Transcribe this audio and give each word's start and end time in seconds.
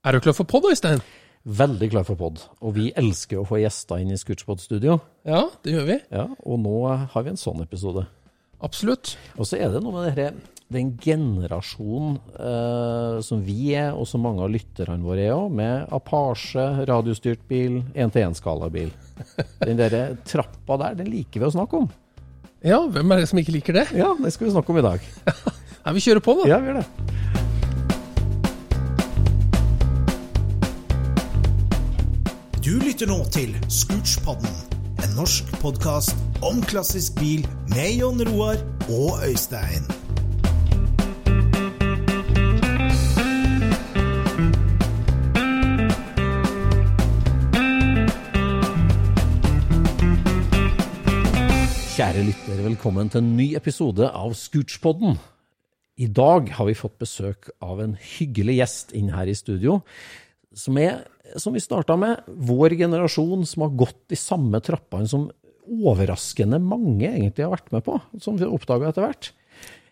Er 0.00 0.16
du 0.16 0.22
klar 0.24 0.32
for 0.32 0.48
pod, 0.48 0.64
Øystein? 0.64 1.02
Veldig 1.44 1.90
klar 1.92 2.06
for 2.08 2.16
pod. 2.16 2.38
Og 2.64 2.72
vi 2.72 2.86
elsker 2.96 3.36
å 3.36 3.44
få 3.44 3.58
gjester 3.60 4.00
inn 4.00 4.14
i 4.14 4.16
Scootspod-studio. 4.16 4.94
Ja, 5.28 5.42
det 5.60 5.74
gjør 5.74 5.84
vi. 5.90 5.96
Ja, 6.08 6.22
og 6.40 6.62
nå 6.62 6.76
har 6.88 7.26
vi 7.26 7.34
en 7.34 7.40
sånn 7.40 7.60
episode. 7.60 8.06
Absolutt. 8.64 9.18
Og 9.36 9.44
så 9.48 9.58
er 9.60 9.74
det 9.74 9.82
noe 9.84 9.92
med 9.98 10.08
dette, 10.08 10.56
den 10.72 10.94
generasjonen 11.04 12.16
eh, 12.32 13.18
som 13.26 13.44
vi 13.44 13.74
er, 13.76 13.90
og 13.92 14.08
som 14.08 14.24
mange 14.24 14.40
av 14.46 14.48
lytterne 14.54 15.04
våre 15.04 15.26
er 15.26 15.36
òg, 15.36 15.52
med 15.60 15.92
Apache, 15.92 16.64
radiostyrt 16.88 17.44
bil, 17.50 17.82
1-til-1-skalabil. 17.92 18.94
Den 19.66 19.82
der 19.82 19.98
trappa 20.24 20.80
der, 20.80 20.96
den 21.02 21.12
liker 21.12 21.44
vi 21.44 21.50
å 21.50 21.54
snakke 21.58 21.82
om. 21.84 21.92
Ja, 22.64 22.80
hvem 22.88 23.12
er 23.12 23.20
det 23.20 23.28
som 23.28 23.44
ikke 23.44 23.58
liker 23.58 23.76
det? 23.82 23.90
Ja, 24.00 24.14
det 24.16 24.32
skal 24.32 24.48
vi 24.48 24.56
snakke 24.56 24.72
om 24.72 24.80
i 24.80 24.88
dag. 24.88 25.12
Ja, 25.80 25.94
vi 25.96 26.02
kjører 26.04 26.20
på, 26.20 26.34
da. 26.42 26.44
Ja, 26.50 26.58
vi 26.60 26.68
gjør 26.68 26.82
det. 26.82 27.39
Du 32.60 32.74
lytter 32.76 33.08
nå 33.08 33.22
til 33.32 33.54
Scootspodden, 33.72 34.50
en 35.00 35.14
norsk 35.16 35.48
podkast 35.62 36.12
om 36.44 36.58
klassisk 36.60 37.14
bil 37.16 37.46
med 37.72 37.94
Jon 37.96 38.20
Roar 38.28 38.58
og 38.92 39.22
Øystein. 39.24 39.86
Kjære 51.96 52.26
lytter, 52.28 52.60
velkommen 52.68 53.08
til 53.08 53.24
en 53.24 53.36
ny 53.38 53.54
episode 53.56 54.10
av 54.12 54.36
Scootspodden. 54.36 55.16
I 55.96 56.12
dag 56.12 56.52
har 56.58 56.68
vi 56.68 56.76
fått 56.76 57.00
besøk 57.00 57.48
av 57.64 57.80
en 57.80 57.96
hyggelig 57.96 58.60
gjest 58.60 58.92
inn 59.00 59.08
her 59.16 59.32
i 59.32 59.38
studio, 59.38 59.80
som 60.52 60.76
er, 60.76 61.06
som 61.38 61.54
vi 61.54 61.62
starta 61.62 61.96
med, 62.00 62.24
vår 62.26 62.74
generasjon 62.80 63.44
som 63.46 63.66
har 63.66 63.76
gått 63.84 64.00
de 64.10 64.18
samme 64.18 64.60
trappene 64.64 65.10
som 65.10 65.28
overraskende 65.70 66.58
mange 66.62 67.06
egentlig 67.06 67.46
har 67.46 67.52
vært 67.54 67.70
med 67.74 67.84
på, 67.86 67.98
som 68.22 68.38
vi 68.40 68.48
oppdaga 68.48 68.90
etter 68.90 69.06
hvert. 69.06 69.30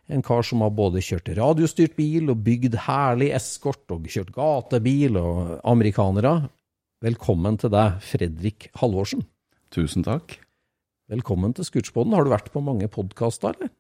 En 0.09 0.25
kar 0.25 0.43
som 0.47 0.63
har 0.65 0.73
både 0.73 1.03
kjørt 1.05 1.29
radiostyrt 1.37 1.95
bil 1.99 2.33
og 2.33 2.41
bygd 2.47 2.79
herlig 2.87 3.29
eskort 3.37 3.93
og 3.93 4.09
kjørt 4.09 4.33
gatebil 4.35 5.19
og 5.21 5.59
amerikanere. 5.69 6.49
Velkommen 7.05 7.59
til 7.61 7.71
deg, 7.75 8.01
Fredrik 8.03 8.71
Halvorsen. 8.81 9.27
Tusen 9.75 10.07
takk. 10.07 10.39
Velkommen 11.13 11.53
til 11.57 11.69
Scootspoden. 11.69 12.17
Har 12.17 12.25
du 12.25 12.33
vært 12.33 12.49
på 12.55 12.65
mange 12.65 12.89
podkaster, 12.93 13.55
eller? 13.55 13.71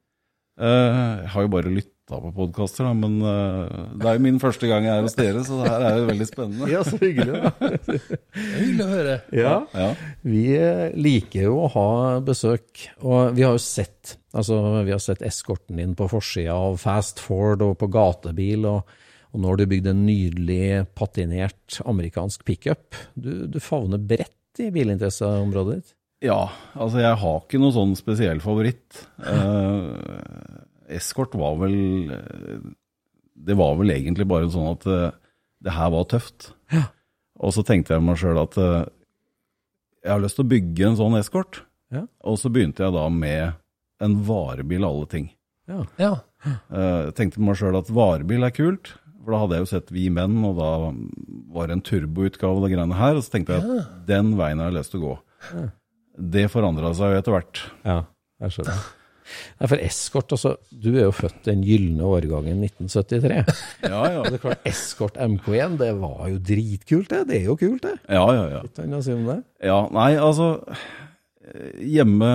Uh, 0.58 1.24
jeg 1.24 1.32
har 1.32 1.44
jo 1.46 1.50
bare 1.52 1.72
lytta 2.08 2.20
på 2.22 2.30
podkaster, 2.32 2.88
men 2.96 3.18
uh, 3.20 3.96
det 3.98 4.06
er 4.08 4.16
jo 4.16 4.22
min 4.24 4.38
første 4.40 4.68
gang 4.70 4.84
jeg 4.86 4.96
er 4.96 5.04
hos 5.04 5.16
dere, 5.18 5.42
så 5.44 5.58
det 5.60 5.68
her 5.70 5.84
er 5.84 5.98
jo 5.98 6.06
veldig 6.08 6.26
spennende. 6.28 6.68
Ja, 6.72 6.82
så 6.86 6.96
hyggelig. 7.00 7.40
Det 7.58 8.44
er 8.44 8.62
Hyggelig 8.62 8.84
å 8.84 8.88
høre. 8.92 9.16
ja. 9.34 9.52
Ja. 9.74 9.88
Vi 10.24 10.42
eh, 10.56 10.94
liker 10.96 11.48
jo 11.48 11.58
å 11.64 11.68
ha 11.74 11.88
besøk, 12.24 12.86
og 13.02 13.34
vi 13.36 13.44
har 13.44 13.56
jo 13.56 13.60
sett 13.62 14.16
altså 14.36 14.58
vi 14.86 14.92
har 14.92 15.00
sett 15.02 15.22
eskorten 15.26 15.78
din 15.80 15.94
på 15.98 16.06
forsida 16.10 16.54
av 16.54 16.76
Fast 16.80 17.20
Ford 17.22 17.62
og 17.64 17.76
på 17.80 17.88
gatebil, 17.92 18.66
og, 18.68 18.88
og 19.32 19.42
nå 19.42 19.50
har 19.50 19.60
du 19.60 19.66
bygd 19.70 19.90
en 19.90 20.02
nydelig 20.06 20.84
patinert 20.98 21.80
amerikansk 21.88 22.44
pickup. 22.48 22.96
Du, 23.14 23.46
du 23.50 23.58
favner 23.60 24.00
bredt 24.00 24.62
i 24.62 24.70
bilinteresseområdet 24.74 25.78
ditt. 25.80 25.94
ja, 26.28 26.40
altså 26.74 27.02
jeg 27.02 27.18
har 27.20 27.42
ikke 27.42 27.60
noen 27.62 27.76
sånn 27.76 27.98
spesiell 28.00 28.40
favoritt. 28.44 29.04
Eh, 29.28 30.64
Eskort 30.88 31.34
var 31.36 31.56
vel 31.60 31.74
eh, 32.14 32.60
Det 33.48 33.56
var 33.58 33.74
vel 33.78 33.90
egentlig 33.94 34.26
bare 34.30 34.48
sånn 34.52 34.70
at 34.72 34.86
eh, 34.88 35.10
det 35.64 35.74
her 35.74 35.90
var 35.94 36.06
tøft. 36.10 36.52
Ja. 36.72 36.84
Og 37.38 37.52
så 37.54 37.62
tenkte 37.66 37.94
jeg 37.96 38.02
meg 38.06 38.18
sjøl 38.20 38.38
at 38.40 38.56
eh, 38.58 38.84
jeg 40.04 40.12
har 40.14 40.22
lyst 40.22 40.38
til 40.38 40.46
å 40.46 40.52
bygge 40.52 40.86
en 40.88 40.96
sånn 40.98 41.16
eskort. 41.18 41.62
Ja. 41.94 42.04
Og 42.24 42.38
så 42.40 42.50
begynte 42.52 42.84
jeg 42.86 42.94
da 42.94 43.06
med 43.12 43.56
en 44.04 44.14
varebil 44.26 44.84
av 44.86 44.94
alle 44.94 45.08
ting. 45.10 45.28
Ja. 45.68 45.82
Ja. 46.00 46.12
Eh, 46.46 47.08
Jeg 47.08 47.14
tenkte 47.18 47.42
meg 47.44 47.58
sjøl 47.60 47.76
at 47.78 47.90
varebil 47.92 48.46
er 48.46 48.54
kult, 48.54 48.92
for 49.24 49.34
da 49.34 49.40
hadde 49.42 49.56
jeg 49.58 49.64
jo 49.66 49.70
sett 49.74 49.90
Vi 49.92 50.04
Menn, 50.14 50.38
og 50.46 50.54
da 50.60 50.68
var 51.52 51.68
det 51.68 51.76
en 51.78 51.84
turboutgave 51.84 52.56
av 52.60 52.64
de 52.64 52.70
greiene 52.76 52.96
her, 52.96 53.18
og 53.18 53.26
så 53.26 53.34
tenkte 53.34 53.58
jeg 53.58 53.80
at 53.82 53.90
den 54.08 54.30
veien 54.38 54.62
har 54.62 54.70
jeg 54.70 54.78
lyst 54.78 54.94
til 54.94 55.02
å 55.02 55.08
gå. 55.08 55.16
Det 56.36 56.46
forandra 56.50 56.94
seg 56.96 57.12
jo 57.12 57.18
etter 57.20 57.34
hvert. 57.36 57.60
ja, 57.84 57.98
jeg 58.46 58.54
skjønner. 58.56 58.86
Nei, 59.58 59.68
for 59.70 59.82
eskort, 59.82 60.32
altså, 60.36 60.54
du 60.70 60.88
er 60.94 61.04
jo 61.06 61.14
født 61.14 61.42
den 61.48 61.62
gylne 61.66 62.06
årgangen 62.06 62.62
1973. 62.66 63.62
Ja, 63.88 64.02
ja. 64.12 64.22
Det 64.26 64.38
er 64.38 64.42
klart, 64.42 64.64
Eskort 64.68 65.18
MK1, 65.20 65.76
det 65.80 65.90
var 66.00 66.28
jo 66.30 66.38
dritkult, 66.50 67.10
det. 67.12 67.22
Det 67.30 67.38
er 67.40 67.46
jo 67.48 67.56
kult, 67.60 67.84
det. 67.84 67.94
Ja, 68.10 68.24
ja, 68.34 68.44
ja. 68.56 68.62
Litt 68.66 68.80
annet 68.82 69.00
å 69.00 69.04
si 69.06 69.14
om 69.14 69.26
det. 69.28 69.38
ja 69.64 69.78
nei, 69.94 70.10
altså 70.20 70.48
eh, 70.68 71.80
Hjemme 71.96 72.30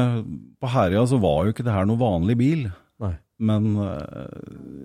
på 0.62 0.72
Herøya 0.74 1.06
så 1.12 1.20
var 1.24 1.46
jo 1.46 1.54
ikke 1.54 1.66
det 1.68 1.76
her 1.76 1.88
noe 1.90 2.02
vanlig 2.02 2.38
bil. 2.40 2.66
Nei. 3.04 3.14
Men 3.44 3.72
eh, 3.84 4.44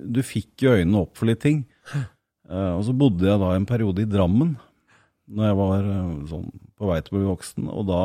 du 0.08 0.22
fikk 0.26 0.66
jo 0.66 0.76
øynene 0.76 1.04
opp 1.04 1.18
for 1.18 1.30
litt 1.30 1.42
ting. 1.44 1.62
Eh, 1.94 2.72
og 2.74 2.82
så 2.86 2.94
bodde 2.96 3.28
jeg 3.28 3.40
da 3.42 3.52
en 3.56 3.68
periode 3.68 4.04
i 4.04 4.10
Drammen, 4.10 4.56
når 5.28 5.50
jeg 5.50 5.58
var 5.58 5.88
sånn 6.30 6.48
på 6.78 6.88
vei 6.88 7.00
til 7.04 7.14
å 7.14 7.20
bli 7.20 7.28
voksen. 7.28 7.68
Og 7.72 7.88
da 7.90 8.02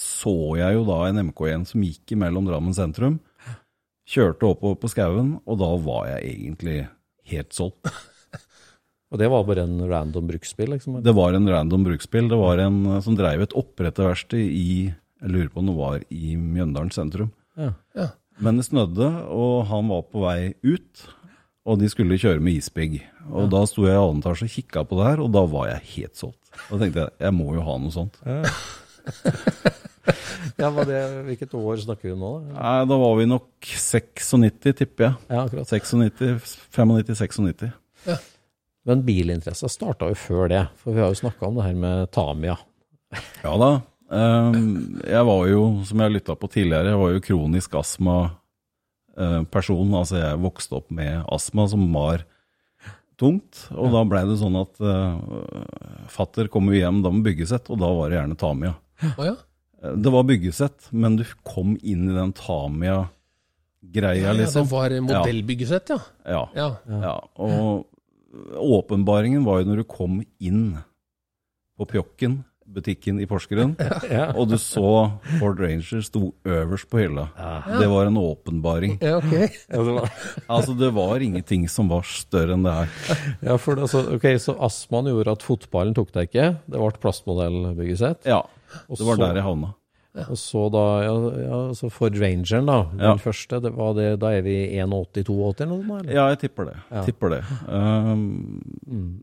så 0.00 0.32
jeg 0.56 0.78
jo 0.78 0.86
da 0.88 1.00
en 1.08 1.20
MK1 1.28 1.66
som 1.68 1.84
gikk 1.84 2.14
imellom 2.16 2.46
Drammen 2.48 2.76
sentrum. 2.76 3.18
Kjørte 4.08 4.48
oppover 4.48 4.78
på 4.80 4.90
skauen, 4.90 5.34
og 5.44 5.60
da 5.60 5.68
var 5.84 6.08
jeg 6.14 6.30
egentlig 6.32 6.78
helt 7.30 7.52
solgt. 7.54 7.90
Og 9.10 9.18
det 9.18 9.26
var 9.26 9.42
bare 9.42 9.64
en 9.66 9.82
random 9.90 10.28
bruksbil, 10.30 10.70
liksom. 10.76 11.00
Det 11.02 11.12
var 11.18 11.34
en 11.34 11.48
random 11.50 11.82
bruksbil. 11.82 12.28
Det 12.30 12.38
var 12.38 12.62
en 12.62 12.78
eh, 12.86 13.00
som 13.02 13.16
dreiv 13.18 13.42
et 13.42 13.56
oppretterverksted 13.58 14.38
i 14.38 14.66
Jeg 14.86 15.32
lurer 15.34 15.48
på 15.50 15.60
om 15.60 15.66
det 15.68 15.76
var 15.76 16.04
i 16.14 16.36
Mjøndalen 16.38 16.92
sentrum. 16.94 17.32
Ja. 17.58 17.72
Ja. 17.98 18.06
Men 18.40 18.56
det 18.56 18.68
snødde, 18.70 19.08
og 19.28 19.66
han 19.68 19.90
var 19.90 20.06
på 20.08 20.22
vei 20.22 20.54
ut, 20.62 21.02
og 21.68 21.82
de 21.82 21.90
skulle 21.92 22.16
kjøre 22.22 22.40
med 22.40 22.62
isbygg. 22.62 23.00
Og 23.34 23.50
da 23.52 23.66
sto 23.68 23.84
jeg 23.84 23.98
i 23.98 24.00
annen 24.00 24.22
etasje 24.22 24.46
og 24.46 24.54
kikka 24.54 24.86
på 24.88 24.96
det 24.96 25.10
her, 25.10 25.20
og 25.26 25.34
da 25.34 25.42
var 25.50 25.68
jeg 25.74 25.88
helt 25.96 26.22
solgt. 26.22 26.54
Da 26.70 26.78
tenkte 26.80 27.04
jeg 27.04 27.26
jeg 27.26 27.36
må 27.36 27.50
jo 27.58 27.66
ha 27.66 27.76
noe 27.82 27.92
sånt. 27.92 28.16
Ja, 30.60 30.70
det, 30.86 31.00
Hvilket 31.28 31.54
år 31.58 31.76
snakker 31.84 32.04
vi 32.08 32.14
om 32.14 32.20
nå? 32.24 32.32
da? 32.44 32.48
Nei, 32.56 32.78
da 32.90 32.94
var 33.00 33.14
vi 33.18 33.24
nok 33.30 33.48
96, 33.60 34.72
tipper 34.78 35.02
jeg. 35.08 35.14
Ja, 35.28 35.38
akkurat. 35.44 35.66
96, 35.68 36.56
95-96. 36.76 37.70
Men 38.88 39.04
bilinteressa 39.04 39.68
starta 39.70 40.08
jo 40.10 40.16
før 40.16 40.48
det, 40.52 40.64
for 40.80 40.88
vi 40.96 41.00
har 41.02 41.10
jo 41.12 41.20
snakka 41.20 41.42
om 41.48 41.54
det 41.58 41.66
her 41.68 41.76
med 41.78 41.96
Tamia. 42.14 42.56
Ja 43.44 43.52
da. 43.60 43.70
Ehm, 44.10 44.98
jeg 45.06 45.22
var 45.26 45.46
jo, 45.50 45.82
som 45.86 46.00
jeg 46.02 46.12
lytta 46.16 46.34
på 46.38 46.48
tidligere, 46.50 46.90
jeg 46.92 47.00
var 47.00 47.10
jo 47.14 47.26
kronisk 47.26 47.70
astma-person. 47.80 49.94
Altså 49.94 50.16
jeg 50.20 50.42
vokste 50.42 50.74
opp 50.80 50.88
med 50.94 51.12
astma 51.30 51.62
som 51.70 51.82
var 51.94 52.18
tungt. 53.20 53.54
Og 53.76 53.86
da 53.92 54.00
blei 54.08 54.24
det 54.28 54.38
sånn 54.40 54.56
at 54.58 54.74
uh, 54.80 55.16
fatter 56.10 56.48
kom 56.52 56.64
jo 56.72 56.76
hjem 56.78 56.98
da 57.04 57.08
med 57.12 57.24
byggesett, 57.28 57.66
og 57.68 57.76
da 57.82 57.88
var 57.94 58.06
det 58.08 58.16
gjerne 58.18 58.40
Tamia. 58.40 58.74
Oh, 59.12 59.24
ja. 59.28 59.36
Det 59.80 60.12
var 60.12 60.26
byggesett, 60.28 60.90
men 60.92 61.16
du 61.16 61.24
kom 61.46 61.76
inn 61.80 62.10
i 62.10 62.16
den 62.16 62.34
Tamia-greia, 62.36 64.26
ja, 64.26 64.34
det 64.34 64.44
liksom. 64.44 64.68
var 64.68 64.92
modellbyggesett, 65.06 65.94
ja. 65.94 66.00
Ja. 66.28 66.42
ja. 66.54 66.68
ja. 67.06 67.16
Og 67.40 67.86
åpenbaringen 68.60 69.44
var 69.46 69.62
jo 69.62 69.70
når 69.70 69.82
du 69.82 69.88
kom 69.88 70.20
inn 70.38 70.76
på 71.80 71.88
Pjokken, 71.88 72.42
butikken 72.70 73.18
i 73.18 73.26
Porsgrunn, 73.26 73.72
og 74.38 74.44
du 74.50 74.56
så 74.60 74.90
Ford 75.40 75.58
Ranger 75.58 76.04
sto 76.06 76.28
øverst 76.46 76.90
på 76.92 77.00
hylla. 77.02 77.26
Det 77.80 77.88
var 77.90 78.10
en 78.10 78.20
åpenbaring. 78.20 78.98
Ja, 79.02 79.16
ok. 79.18 79.32
Ja, 79.70 79.80
det 79.80 79.96
var, 79.96 80.12
Altså, 80.46 80.76
det 80.78 80.92
var 80.94 81.24
ingenting 81.24 81.66
som 81.72 81.90
var 81.90 82.06
større 82.06 82.54
enn 82.58 82.68
det 82.68 82.76
her. 82.76 82.94
ja 83.48 83.56
for 83.58 83.74
det, 83.78 83.88
altså, 83.88 84.04
ok, 84.16 84.28
Så 84.42 84.54
astmaen 84.60 85.10
gjorde 85.10 85.34
at 85.38 85.46
fotballen 85.46 85.96
tok 85.96 86.12
deg 86.14 86.30
ikke. 86.30 86.48
Det 86.68 86.78
ble 86.78 87.02
plastmodellbyggesett. 87.02 88.28
Ja, 88.28 88.44
Og 88.88 88.96
det 88.98 89.06
var 89.06 89.16
så- 89.16 89.22
der 89.26 89.34
jeg 89.40 89.44
havna. 89.44 89.74
Og 90.26 90.34
så 90.34 90.64
da, 90.74 90.84
ja, 91.06 91.12
ja 91.46 91.58
så 91.78 91.88
Ford 91.94 92.16
Rangeren, 92.18 92.66
da. 92.66 92.82
Den 92.90 92.98
Ja. 92.98 93.14
første, 93.16 93.60
det 93.62 93.70
var 93.76 93.94
det, 93.94 94.18
da 94.18 94.32
er 94.34 94.42
vi 94.42 94.56
81-82 94.74 95.60
eller 95.60 95.76
noe 95.76 95.84
sånt? 95.86 96.10
Ja, 96.10 96.28
jeg 96.34 96.40
tipper 96.40 96.64
det. 96.66 96.76
Tipper 97.06 97.30
det. 97.30 97.44
Um, 97.68 98.60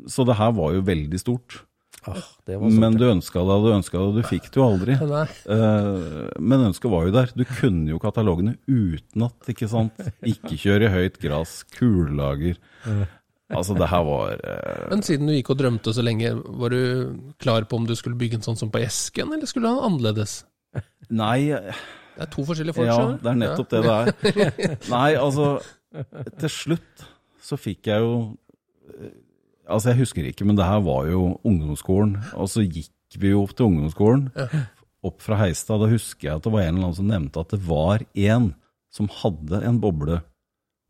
Så 0.07 0.25
det 0.25 0.35
her 0.37 0.51
var 0.55 0.71
jo 0.73 0.81
veldig 0.81 1.19
stort. 1.19 1.61
Ah, 2.07 2.21
det 2.45 2.55
var 2.57 2.69
Men 2.71 2.95
du 2.95 3.03
ønska 3.03 3.41
det, 3.43 3.55
du 3.65 3.73
ønska 3.75 3.99
det, 3.99 4.15
du 4.15 4.27
fikk 4.29 4.43
det 4.47 4.55
jo 4.61 4.63
aldri. 4.63 4.95
Eh, 5.49 6.29
men 6.39 6.63
ønsket 6.71 6.89
var 6.89 7.05
jo 7.07 7.11
der. 7.11 7.27
Du 7.35 7.43
kunne 7.43 7.89
jo 7.89 7.99
katalogene 7.99 8.55
utenat, 8.69 9.35
ikke 9.51 9.67
sant. 9.67 9.91
Ikke 10.23 10.55
kjøre 10.55 10.87
i 10.87 10.93
høyt 10.93 11.19
gress, 11.19 11.65
kullager. 11.75 12.55
Altså, 13.53 13.77
det 13.79 13.87
her 13.87 14.03
var 14.03 14.33
eh, 14.43 14.87
Men 14.91 15.01
siden 15.07 15.29
du 15.29 15.31
gikk 15.31 15.53
og 15.53 15.59
drømte 15.61 15.93
så 15.95 16.03
lenge, 16.03 16.33
var 16.35 16.73
du 16.73 17.13
klar 17.39 17.63
på 17.69 17.77
om 17.79 17.85
du 17.87 17.93
skulle 17.95 18.19
bygge 18.19 18.41
en 18.41 18.43
sånn 18.43 18.59
som 18.59 18.71
på 18.73 18.81
Esken, 18.83 19.31
eller 19.31 19.47
skulle 19.47 19.69
du 19.69 19.71
ha 19.71 19.77
den 19.77 19.87
annerledes? 19.87 20.33
Nei, 21.15 21.53
Det 21.55 22.25
er 22.25 22.31
to 22.33 22.43
forskjellige 22.43 22.75
folk, 22.75 22.89
ja, 22.89 23.05
det 23.23 23.31
er 23.31 23.39
nettopp 23.39 23.69
det 23.71 23.83
det 23.85 23.93
er. 23.95 24.75
Nei, 24.91 25.09
altså 25.15 25.53
Til 26.41 26.51
slutt 26.51 27.05
så 27.47 27.55
fikk 27.61 27.87
jeg 27.93 28.03
jo 28.03 28.17
eh, 28.97 29.15
Altså, 29.67 29.91
jeg 29.91 29.99
husker 30.01 30.27
ikke, 30.27 30.45
men 30.47 30.55
det 30.55 30.63
her 30.63 30.79
var 30.79 31.09
jo 31.11 31.33
ungdomsskolen. 31.43 32.13
Og 32.39 32.47
så 32.47 32.61
gikk 32.63 33.17
vi 33.19 33.33
jo 33.33 33.41
opp 33.43 33.51
til 33.51 33.65
ungdomsskolen, 33.67 34.29
opp 35.03 35.17
fra 35.19 35.41
Heistad. 35.41 35.81
Da 35.83 35.89
husker 35.91 36.29
jeg 36.29 36.39
at 36.39 36.45
det 36.45 36.53
var 36.53 36.63
en 36.63 36.69
eller 36.77 36.85
annen 36.85 36.95
som 36.95 37.09
nevnte 37.09 37.43
at 37.43 37.51
det 37.51 37.59
var 37.67 38.05
en 38.15 38.45
som 38.95 39.09
hadde 39.11 39.59
en 39.67 39.81
boble 39.83 40.21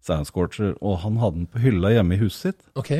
Sandscorcher, 0.07 0.75
og 0.81 0.99
han 1.03 1.17
hadde 1.21 1.41
den 1.43 1.49
på 1.51 1.61
hylla 1.63 1.91
hjemme 1.95 2.15
i 2.17 2.21
huset 2.23 2.53
sitt. 2.55 2.65
Ok, 2.79 2.91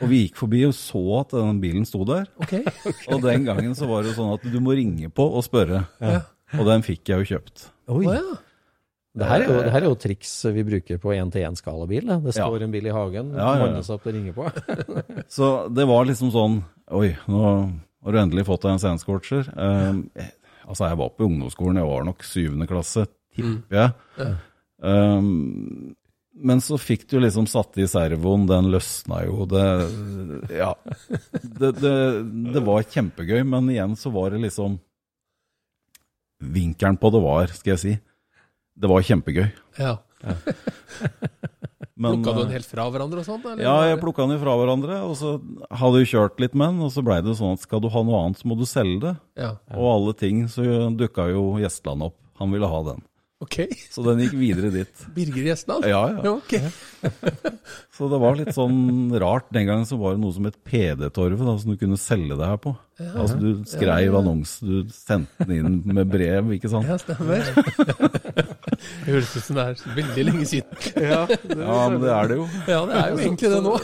Og 0.00 0.08
vi 0.08 0.22
gikk 0.24 0.38
forbi 0.40 0.62
og 0.64 0.72
så 0.78 1.00
at 1.20 1.34
den 1.36 1.58
bilen 1.60 1.84
sto 1.84 2.04
der. 2.08 2.24
ok. 2.40 2.54
Og 3.12 3.18
den 3.26 3.44
gangen 3.44 3.74
så 3.76 3.84
var 3.90 4.02
det 4.06 4.14
jo 4.14 4.22
sånn 4.22 4.30
at 4.38 4.46
du 4.48 4.56
må 4.64 4.72
ringe 4.78 5.10
på 5.12 5.26
og 5.28 5.42
spørre. 5.44 5.82
Ja. 6.00 6.22
Og 6.56 6.64
den 6.70 6.80
fikk 6.86 7.10
jeg 7.12 7.20
jo 7.20 7.34
kjøpt. 7.36 7.66
Oi. 7.92 8.06
Oh, 8.06 8.14
ja. 8.16 8.38
Det 9.20 9.26
her, 9.26 9.42
er 9.42 9.48
jo, 9.50 9.54
det 9.66 9.70
her 9.74 9.82
er 9.82 9.88
jo 9.90 9.96
triks 9.98 10.32
vi 10.54 10.62
bruker 10.64 10.98
på 11.02 11.12
én-til-én-skalabil. 11.18 12.06
Det, 12.24 12.32
står 12.36 12.60
Ja. 12.60 12.64
en 12.64 12.70
bil 12.72 12.86
i 12.86 12.92
hagen, 12.94 13.32
Ja, 13.34 13.38
ja, 13.42 13.52
ja. 13.58 13.64
manner 13.66 13.82
seg 13.82 13.96
opp 13.98 14.06
og 14.06 14.14
ringer 14.14 14.36
på. 14.36 14.46
Så 15.36 15.48
det 15.74 15.86
var 15.90 16.06
liksom 16.06 16.30
sånn 16.32 16.60
Oi, 16.94 17.10
nå 17.28 17.40
har 17.44 18.14
du 18.14 18.18
endelig 18.22 18.46
fått 18.48 18.62
deg 18.64 18.72
en 18.76 18.80
Sandscorcher. 18.82 19.50
Um, 19.58 20.04
eh, 20.14 20.30
altså, 20.64 20.86
jeg 20.88 20.98
var 21.02 21.10
på 21.18 21.26
ungdomsskolen, 21.28 21.76
jeg 21.82 21.90
var 21.90 22.06
nok 22.08 22.22
syvende 22.26 22.66
klasse, 22.70 23.04
tipper 23.36 23.76
jeg. 23.82 24.32
Um, 24.80 25.94
men 26.34 26.60
så 26.62 26.78
fikk 26.78 27.08
du 27.10 27.18
liksom 27.20 27.48
satt 27.50 27.78
i 27.80 27.88
servoen, 27.90 28.46
den 28.48 28.70
løsna 28.72 29.24
jo, 29.26 29.46
det 29.50 29.64
Ja. 30.54 30.74
Det, 31.42 31.72
det, 31.80 31.96
det 32.54 32.62
var 32.64 32.86
kjempegøy, 32.86 33.42
men 33.46 33.70
igjen 33.72 33.96
så 33.98 34.12
var 34.14 34.30
det 34.34 34.44
liksom 34.46 34.78
Vinkelen 36.40 36.96
på 36.96 37.10
det 37.12 37.20
var, 37.20 37.50
skal 37.52 37.74
jeg 37.74 37.80
si. 37.82 37.90
Det 38.80 38.88
var 38.88 39.04
kjempegøy. 39.04 39.50
ja. 39.76 39.98
Men, 42.00 42.14
Plukka 42.16 42.32
du 42.32 42.38
den 42.40 42.48
eh, 42.48 42.54
helt 42.56 42.68
fra 42.70 42.86
hverandre 42.88 43.20
og 43.20 43.26
sånt? 43.26 43.44
Ja, 43.60 43.74
jeg 43.84 43.98
plukka 44.00 44.24
den 44.24 44.38
fra 44.40 44.54
hverandre, 44.56 45.02
og 45.04 45.18
så 45.20 45.34
hadde 45.68 46.00
vi 46.00 46.08
kjørt 46.08 46.40
litt 46.40 46.54
med 46.56 46.72
den, 46.72 46.86
og 46.86 46.94
så 46.94 47.04
blei 47.04 47.18
det 47.20 47.34
sånn 47.36 47.58
at 47.58 47.66
skal 47.66 47.82
du 47.84 47.90
ha 47.92 48.02
noe 48.06 48.22
annet, 48.22 48.40
så 48.40 48.48
må 48.48 48.56
du 48.56 48.64
selge 48.68 49.02
det. 49.02 49.12
Ja. 49.36 49.50
Og 49.76 49.88
alle 49.90 50.14
ting, 50.16 50.46
så 50.48 50.64
dukka 50.96 51.28
jo 51.28 51.42
Gjestland 51.60 52.06
opp. 52.08 52.16
Han 52.40 52.56
ville 52.56 52.70
ha 52.72 52.80
den. 52.88 53.04
Ok. 53.40 53.56
Så 53.88 54.02
den 54.04 54.18
gikk 54.20 54.34
videre 54.36 54.68
dit. 54.74 55.02
Birger 55.16 55.46
Gjesdal? 55.48 55.84
Ja, 55.88 56.00
ja. 56.12 56.18
Ja, 56.26 56.32
ok. 56.36 56.52
Så 57.96 58.08
det 58.12 58.18
var 58.20 58.36
litt 58.36 58.52
sånn 58.56 59.08
rart. 59.20 59.46
Den 59.52 59.64
gangen 59.68 59.86
så 59.88 59.96
var 60.00 60.14
det 60.16 60.20
noe 60.22 60.32
som 60.36 60.44
het 60.48 60.58
PD-torvet, 60.64 61.40
som 61.62 61.72
du 61.72 61.78
kunne 61.80 61.96
selge 62.00 62.36
det 62.36 62.48
her 62.48 62.60
på. 62.60 62.74
Altså 63.00 63.36
du 63.40 63.48
skreiv 63.68 64.16
annonse, 64.18 64.60
du 64.64 64.92
sendte 64.92 65.46
den 65.48 65.56
inn 65.56 65.96
med 65.96 66.08
brev, 66.12 66.52
ikke 66.56 66.68
sant. 66.72 66.88
Ja, 66.88 66.96
stemmer. 67.00 67.40
Det 68.80 69.10
høres 69.12 69.32
ut 69.36 69.44
som 69.44 69.56
det 69.58 69.64
er 69.66 69.96
veldig 69.96 70.22
lenge 70.24 70.46
siden. 70.48 71.02
Ja, 71.04 71.24
men 71.90 71.98
det 72.00 72.12
er 72.14 72.30
det 72.30 72.36
jo. 72.38 72.46
Ja, 72.68 72.78
det 72.88 72.96
er 72.96 73.10
jo 73.12 73.18
egentlig 73.20 73.50
det 73.52 73.60
nå. 73.64 73.74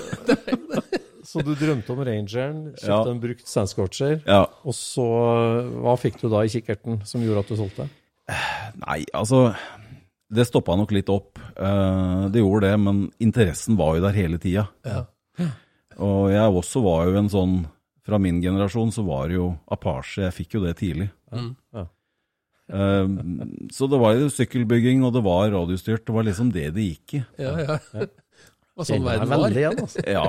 Så 1.26 1.43
du 1.44 1.50
drømte 1.58 1.93
om 1.93 2.00
Rangeren, 2.06 2.61
kjøpte 2.79 2.88
Ja. 2.88 3.00
en 3.12 3.20
brukt 3.20 3.49
Sandscorcher, 3.50 4.20
Ja. 4.25 4.43
og 4.64 4.76
så 4.76 5.05
hva 5.82 5.97
fikk 6.00 6.20
du 6.23 6.29
da 6.32 6.44
i 6.47 6.53
kikkerten 6.53 7.03
som 7.08 7.20
gjorde 7.25 7.44
at 7.44 7.50
du 7.53 7.56
solgte? 7.61 7.88
Nei, 8.82 9.05
altså 9.14 9.52
Det 10.26 10.46
stoppa 10.49 10.75
nok 10.75 10.90
litt 10.90 11.11
opp. 11.12 11.38
Eh, 11.38 12.23
det 12.34 12.43
gjorde 12.43 12.67
det, 12.67 12.78
men 12.82 13.05
interessen 13.23 13.78
var 13.78 13.96
jo 13.96 14.05
der 14.06 14.17
hele 14.17 14.40
tida. 14.43 14.67
Ja. 14.87 15.05
Og 16.02 16.31
jeg 16.32 16.56
også 16.61 16.82
var 16.84 17.06
jo 17.08 17.20
en 17.20 17.31
sånn 17.32 17.55
Fra 18.06 18.19
min 18.23 18.40
generasjon 18.43 18.90
så 18.94 19.02
var 19.06 19.31
det 19.31 19.38
jo 19.38 19.50
Apache. 19.73 20.26
Jeg 20.26 20.34
fikk 20.37 20.58
jo 20.58 20.64
det 20.67 20.76
tidlig. 20.78 21.08
Ja. 21.32 21.87
Eh, 22.67 23.08
så 23.75 23.88
det 23.90 23.99
var 24.02 24.14
jo 24.19 24.29
sykkelbygging, 24.31 25.02
og 25.06 25.14
det 25.17 25.25
var 25.26 25.50
radiostyrt. 25.55 26.05
Det 26.06 26.14
var 26.14 26.26
liksom 26.26 26.52
det 26.55 26.69
det 26.76 26.87
gikk 26.90 27.19
i. 27.19 27.25
Ja, 27.43 27.56
ja. 27.62 27.79
Det 28.76 28.82
var 28.82 28.88
sånn 28.90 29.06
verden 29.06 29.31
var. 29.31 29.43
veldig 29.46 29.61
igjen, 29.62 29.79
altså. 29.87 30.02
Ja, 30.05 30.25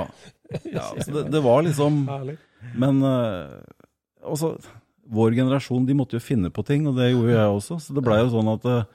ja 0.72 0.84
så 1.04 1.14
det, 1.18 1.24
det 1.34 1.42
var 1.44 1.66
liksom 1.66 1.98
Men 2.80 3.02
eh, 3.04 3.58
altså, 4.24 4.54
vår 5.14 5.38
generasjon 5.38 5.86
de 5.88 5.96
måtte 5.98 6.18
jo 6.18 6.24
finne 6.24 6.52
på 6.54 6.64
ting, 6.68 6.88
og 6.90 6.98
det 7.00 7.12
gjorde 7.12 7.34
jeg 7.36 7.56
også. 7.60 7.80
Så 7.84 7.96
det 7.96 8.04
blei 8.06 8.20
jo 8.22 8.34
sånn 8.34 8.52
at 8.54 8.68
eh, 8.72 8.86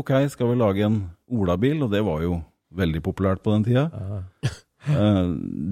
ok, 0.00 0.12
skal 0.32 0.52
vi 0.52 0.58
lage 0.60 0.86
en 0.88 0.98
olabil, 1.32 1.84
og 1.84 1.92
det 1.92 2.02
var 2.06 2.24
jo 2.24 2.40
veldig 2.72 3.02
populært 3.04 3.42
på 3.44 3.52
den 3.54 3.66
tida. 3.68 3.86
Eh, 4.82 5.26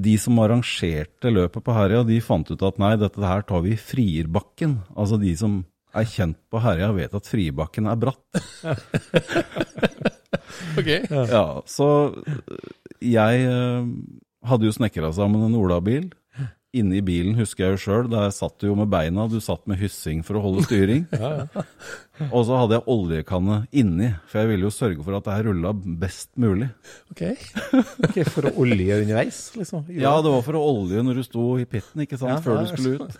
de 0.05 0.15
som 0.23 0.39
arrangerte 0.39 1.33
løpet 1.33 1.65
på 1.67 1.75
Herøya, 1.75 2.05
de 2.07 2.21
fant 2.23 2.53
ut 2.53 2.63
at 2.69 2.81
nei, 2.83 2.95
dette 3.01 3.25
her 3.25 3.43
tar 3.49 3.65
vi 3.65 3.75
i 3.75 3.81
Frierbakken. 3.81 4.81
Altså 4.95 5.19
de 5.21 5.33
som 5.39 5.61
er 5.97 6.07
kjent 6.07 6.39
på 6.53 6.61
Herøya, 6.63 6.93
vet 6.95 7.17
at 7.19 7.31
Frierbakken 7.31 7.91
er 7.91 8.01
bratt. 8.01 8.23
Ok. 10.79 10.89
Ja, 11.11 11.45
så 11.67 11.87
jeg 13.03 13.45
eh, 13.49 13.87
hadde 14.47 14.69
jo 14.69 14.75
snekra 14.75 15.11
sammen 15.17 15.43
en 15.47 15.57
olabil. 15.59 16.11
Inne 16.71 17.01
i 17.01 17.03
bilen 17.03 17.35
husker 17.35 17.65
jeg 17.65 17.75
jo 17.75 17.81
sjøl, 17.83 18.09
der 18.13 18.29
satt 18.31 18.61
du 18.63 18.69
jo 18.69 18.77
med 18.79 18.91
beina, 18.93 19.25
du 19.27 19.41
satt 19.43 19.65
med 19.67 19.81
hyssing 19.81 20.21
for 20.27 20.39
å 20.39 20.45
holde 20.45 20.63
styring. 20.69 21.03
Og 22.29 22.45
så 22.47 22.59
hadde 22.61 22.77
jeg 22.77 22.85
oljekanne 22.93 23.57
inni, 23.73 24.11
for 24.29 24.43
jeg 24.43 24.51
ville 24.51 24.67
jo 24.69 24.73
sørge 24.75 25.05
for 25.07 25.17
at 25.17 25.25
det 25.27 25.37
her 25.37 25.47
rulla 25.49 25.73
best 25.75 26.31
mulig. 26.41 26.69
ok. 27.13 27.23
okay 28.09 28.25
for 28.29 28.51
å 28.51 28.53
olje 28.65 29.01
underveis, 29.03 29.41
liksom? 29.57 29.87
Ja, 30.01 30.13
det 30.23 30.33
var 30.33 30.43
for 30.47 30.59
å 30.59 30.63
olje 30.73 31.03
når 31.05 31.21
du 31.21 31.25
sto 31.27 31.45
i 31.61 31.67
pitten, 31.69 32.05
ikke 32.05 32.19
sant, 32.21 32.33
Ja, 32.33 32.41
før 32.45 32.61
du 32.61 32.67
skulle 32.71 32.91
ut. 33.01 33.11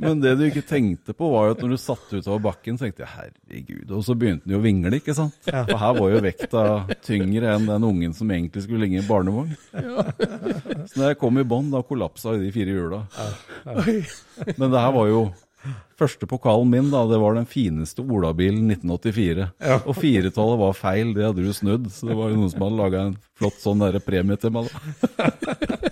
Men 0.00 0.22
det 0.22 0.34
du 0.40 0.46
ikke 0.48 0.64
tenkte 0.66 1.14
på, 1.16 1.28
var 1.34 1.50
jo 1.50 1.56
at 1.56 1.64
når 1.64 1.74
du 1.74 1.80
satt 1.80 2.08
utover 2.16 2.40
bakken, 2.48 2.78
så 2.78 2.86
tenkte 2.86 3.04
jeg 3.04 3.12
herregud, 3.16 3.88
og 3.92 4.04
så 4.06 4.16
begynte 4.18 4.46
den 4.46 4.56
jo 4.56 4.62
å 4.62 4.64
vingle, 4.64 4.96
ikke 5.00 5.16
sant. 5.16 5.36
For 5.44 5.76
her 5.80 5.98
var 5.98 6.14
jo 6.14 6.24
vekta 6.24 6.64
tyngre 7.06 7.54
enn 7.56 7.68
den 7.68 7.88
ungen 7.90 8.16
som 8.16 8.30
egentlig 8.32 8.64
skulle 8.64 8.86
ligge 8.86 9.02
i 9.02 9.06
barnevogn. 9.08 9.52
Så 10.88 10.94
når 10.96 11.12
jeg 11.12 11.20
kom 11.20 11.38
i 11.40 11.46
bånn, 11.46 11.70
da 11.72 11.82
kollapsa 11.86 12.34
jo 12.36 12.42
de 12.42 12.52
fire 12.54 12.74
hjula. 12.74 13.04
Men 14.56 14.70
det 14.72 14.80
her 14.80 14.92
var 14.96 15.10
jo 15.10 15.22
Første 16.00 16.24
pokalen 16.30 16.70
min, 16.72 16.86
da, 16.92 17.02
det 17.10 17.18
var 17.20 17.34
den 17.36 17.44
fineste 17.50 18.00
olabilen 18.00 18.70
1984. 18.72 19.50
Og 19.84 19.94
firetallet 19.98 20.58
var 20.62 20.72
feil, 20.78 21.10
det 21.16 21.26
hadde 21.26 21.44
du 21.44 21.52
snudd. 21.52 21.90
Så 21.92 22.08
det 22.08 22.16
var 22.16 22.30
jo 22.32 22.38
noen 22.40 22.52
som 22.54 22.64
hadde 22.64 22.78
laga 22.80 23.02
en 23.10 23.16
flott 23.36 23.58
sånn 23.60 23.82
der 23.84 23.98
premie 24.04 24.38
til 24.40 24.54
meg. 24.56 24.70
da. 24.70 24.78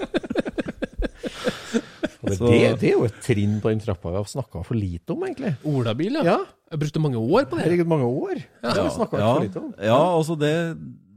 Så- 2.28 2.48
det, 2.50 2.80
det 2.82 2.88
er 2.90 2.96
jo 2.98 3.04
et 3.08 3.18
trinn 3.24 3.54
på 3.62 3.70
den 3.72 3.80
trappa 3.80 4.10
vi 4.12 4.18
har 4.20 4.26
snakka 4.28 4.60
for 4.66 4.76
lite 4.76 5.14
om, 5.14 5.22
egentlig. 5.24 5.54
Olabil, 5.68 6.18
ja. 6.20 6.24
Ja. 6.26 6.38
Jeg 6.72 6.80
brukte 6.82 7.00
mange 7.00 7.20
år 7.20 7.46
på 7.48 7.56
det. 7.56 7.64
Herregud, 7.64 7.88
mange 7.88 8.08
år. 8.08 8.42
Ja, 8.62 8.74
ja, 8.76 8.88
for 8.90 9.40
lite 9.44 9.60
om. 9.62 9.70
ja, 9.80 10.00
altså 10.18 10.36
det, 10.36 10.50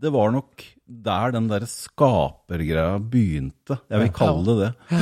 det 0.02 0.12
var 0.14 0.32
nok 0.32 0.64
der 0.88 1.34
den 1.36 1.50
der 1.52 1.66
skapergreia 1.68 2.94
begynte. 3.04 3.80
Jeg 3.92 4.00
vil 4.06 4.14
kalle 4.16 4.46
det 4.48 4.56
det. 4.62 5.02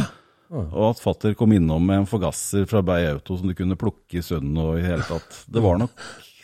Og 0.50 0.90
at 0.90 1.02
fatter 1.04 1.36
kom 1.38 1.52
innom 1.54 1.84
med 1.86 2.02
en 2.02 2.08
forgasser 2.10 2.66
fra 2.70 2.82
Bay 2.86 3.06
Auto 3.12 3.38
som 3.38 3.48
du 3.48 3.54
kunne 3.58 3.78
plukke 3.78 4.18
i 4.18 4.24
sønnen 4.26 4.58
og 4.64 4.80
i 4.80 4.86
hele 4.88 5.04
tatt. 5.06 5.44
Det 5.52 5.62
var 5.62 5.78
nok, 5.78 5.92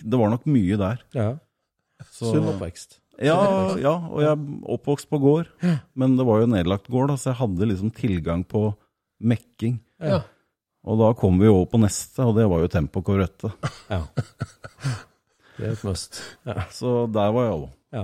det 0.04 0.20
var 0.22 0.30
nok 0.36 0.46
mye 0.46 0.78
der. 0.78 1.02
Ja. 1.18 1.32
Så- 2.12 2.30
Sunn 2.34 2.46
oppvekst. 2.52 3.00
Ja, 3.24 3.38
ja, 3.80 3.94
og 4.12 4.20
jeg 4.22 4.30
er 4.34 4.72
oppvokst 4.76 5.08
på 5.10 5.18
gård, 5.24 5.48
men 5.96 6.18
det 6.20 6.26
var 6.28 6.42
jo 6.44 6.50
nedlagt 6.52 6.90
gård, 6.92 7.08
da, 7.08 7.16
så 7.16 7.32
jeg 7.32 7.40
hadde 7.40 7.68
liksom 7.70 7.92
tilgang 7.96 8.44
på 8.46 8.74
mekking. 9.24 9.78
Ja. 10.04 10.20
Og 10.86 11.00
da 11.00 11.14
kom 11.18 11.40
vi 11.40 11.48
over 11.48 11.66
på 11.72 11.80
neste, 11.80 12.20
og 12.28 12.36
det 12.36 12.44
var 12.52 12.60
jo 12.62 12.68
Tempo 12.68 13.02
Corvette. 13.02 13.54
Ja. 13.90 14.04
Det 15.56 15.70
er 15.70 15.72
et 15.72 15.84
must. 15.88 16.18
Ja. 16.46 16.66
Så 16.76 17.06
der 17.16 17.32
var 17.32 17.46
jeg 17.48 17.54
òg. 17.56 17.70
ja. 17.96 18.02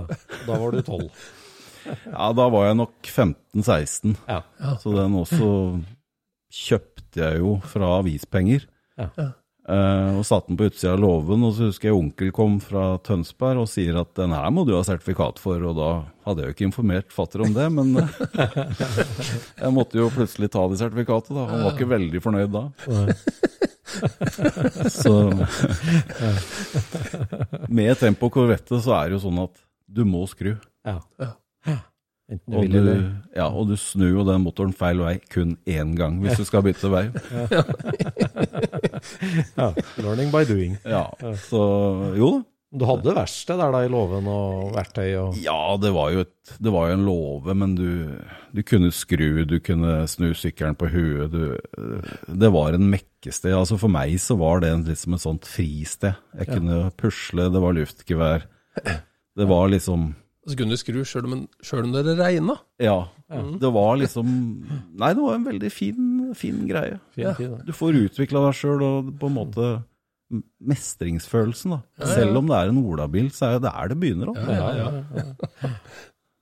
Da 0.48 0.54
var 0.56 0.72
du 0.72 0.80
tolv. 0.86 1.10
Ja, 1.84 2.32
da 2.36 2.48
var 2.52 2.68
jeg 2.68 2.80
nok 2.80 3.08
15-16. 3.08 4.16
Ja. 4.28 4.42
Så 4.82 4.92
den 4.96 5.16
også 5.18 5.52
kjøpte 6.52 7.22
jeg 7.22 7.40
jo 7.42 7.56
fra 7.64 7.96
avispenger. 8.00 8.66
Ja. 9.00 9.32
Uh, 9.62 10.18
og 10.18 10.24
satte 10.26 10.50
den 10.50 10.56
på 10.58 10.66
utsida 10.66 10.96
av 10.96 11.02
låven, 11.04 11.44
og 11.46 11.52
så 11.54 11.68
husker 11.68 11.92
jeg 11.92 11.94
onkel 11.94 12.32
kom 12.34 12.56
fra 12.58 12.96
Tønsberg 13.06 13.60
og 13.62 13.68
sier 13.70 13.94
at 14.00 14.10
den 14.18 14.34
her 14.34 14.48
må 14.50 14.64
du 14.66 14.72
ha 14.74 14.80
sertifikat 14.82 15.38
for, 15.38 15.62
og 15.70 15.76
da 15.78 15.90
hadde 16.26 16.42
jeg 16.42 16.50
jo 16.50 16.54
ikke 16.56 16.66
informert 16.66 17.14
fatter 17.14 17.44
om 17.46 17.54
det, 17.54 17.68
men 17.70 17.94
uh, 17.94 18.10
jeg 19.62 19.70
måtte 19.76 20.00
jo 20.00 20.10
plutselig 20.10 20.50
ta 20.50 20.66
det 20.66 20.80
sertifikatet, 20.82 21.30
da. 21.38 21.46
Han 21.52 21.62
var 21.62 21.76
ikke 21.76 21.94
veldig 21.94 22.24
fornøyd 22.24 22.50
da. 22.56 22.64
så 25.02 25.14
Med 27.70 27.94
Tempo 28.00 28.32
Corvette 28.34 28.82
så 28.82 28.96
er 28.98 29.12
det 29.12 29.20
jo 29.20 29.24
sånn 29.28 29.44
at 29.44 29.54
du 29.86 30.02
må 30.08 30.26
skru. 30.26 30.56
Ja. 30.82 30.98
Enten 32.32 32.48
du 32.48 32.56
Og 32.56 32.64
vil 32.64 32.72
du, 32.72 32.78
eller 32.80 33.02
ja, 33.36 33.48
og 33.48 33.68
du 33.68 33.76
snur 33.80 34.12
jo 34.14 34.24
den 34.28 34.44
motoren 34.44 34.72
feil 34.76 35.02
vei 35.04 35.16
kun 35.32 35.56
én 35.68 35.92
gang 35.98 36.18
hvis 36.22 36.40
du 36.40 36.46
skal 36.48 36.64
bytte 36.64 36.88
vei. 36.92 37.04
ja. 39.60 39.68
Learning 40.00 40.32
by 40.32 40.46
doing. 40.48 40.78
Ja, 40.88 41.10
Så 41.48 41.62
jo 42.16 42.38
da. 42.38 42.42
Du 42.72 42.86
hadde 42.88 43.12
verksted 43.12 43.58
der 43.60 43.72
da 43.74 43.82
i 43.84 43.88
låven 43.92 44.28
og 44.32 44.70
verktøy 44.72 45.10
og 45.20 45.34
Ja, 45.36 45.74
det 45.76 45.90
var 45.92 46.08
jo, 46.14 46.22
et, 46.24 46.52
det 46.56 46.72
var 46.72 46.88
jo 46.88 46.94
en 46.96 47.04
låve, 47.04 47.56
men 47.60 47.74
du, 47.76 47.88
du 48.56 48.62
kunne 48.64 48.88
skru, 48.96 49.42
du 49.44 49.58
kunne 49.60 50.06
snu 50.08 50.30
sykkelen 50.32 50.78
på 50.80 50.88
huet. 50.88 51.34
Du, 51.34 51.58
det 52.32 52.50
var 52.54 52.72
en 52.72 52.88
mekkested. 52.94 53.52
Altså 53.58 53.76
For 53.76 53.92
meg 53.92 54.16
så 54.24 54.38
var 54.40 54.64
det 54.64 54.72
liksom 54.86 55.18
et 55.18 55.24
sånt 55.26 55.48
fristed. 55.48 56.16
Jeg 56.38 56.48
kunne 56.48 56.80
pusle, 56.96 57.50
det 57.52 57.60
var 57.60 57.76
luftgevær. 57.76 58.48
Det 59.36 59.48
var 59.52 59.68
liksom 59.74 60.14
Så 60.42 60.58
kunne 60.58 60.74
du 60.74 60.80
skru 60.80 61.02
sjøl 61.06 61.28
om, 61.28 61.44
om 61.46 61.92
det 61.94 62.16
regna. 62.18 62.56
Ja. 62.82 62.96
Det 63.30 63.70
var 63.72 63.94
liksom 64.00 64.26
Nei, 64.98 65.12
det 65.14 65.22
var 65.22 65.36
en 65.38 65.46
veldig 65.46 65.70
fin, 65.72 66.08
fin 66.36 66.64
greie. 66.68 66.98
Fin 67.14 67.30
tid, 67.38 67.52
da. 67.52 67.62
Du 67.68 67.72
får 67.76 68.00
utvikla 68.08 68.42
deg 68.48 68.58
sjøl 68.58 68.82
og 68.82 69.12
på 69.20 69.30
en 69.30 69.36
måte 69.38 69.68
mestringsfølelsen, 70.64 71.76
da. 71.76 72.08
Selv 72.14 72.40
om 72.40 72.48
det 72.48 72.58
er 72.58 72.72
en 72.72 72.80
olabil, 72.80 73.28
så 73.34 73.50
er 73.50 73.60
det 73.60 73.68
der 73.68 73.92
det 73.92 73.98
begynner. 74.00 74.32
Da. 74.32 74.56
Ja, 74.56 74.70
ja, 74.78 74.88
ja. 75.20 75.70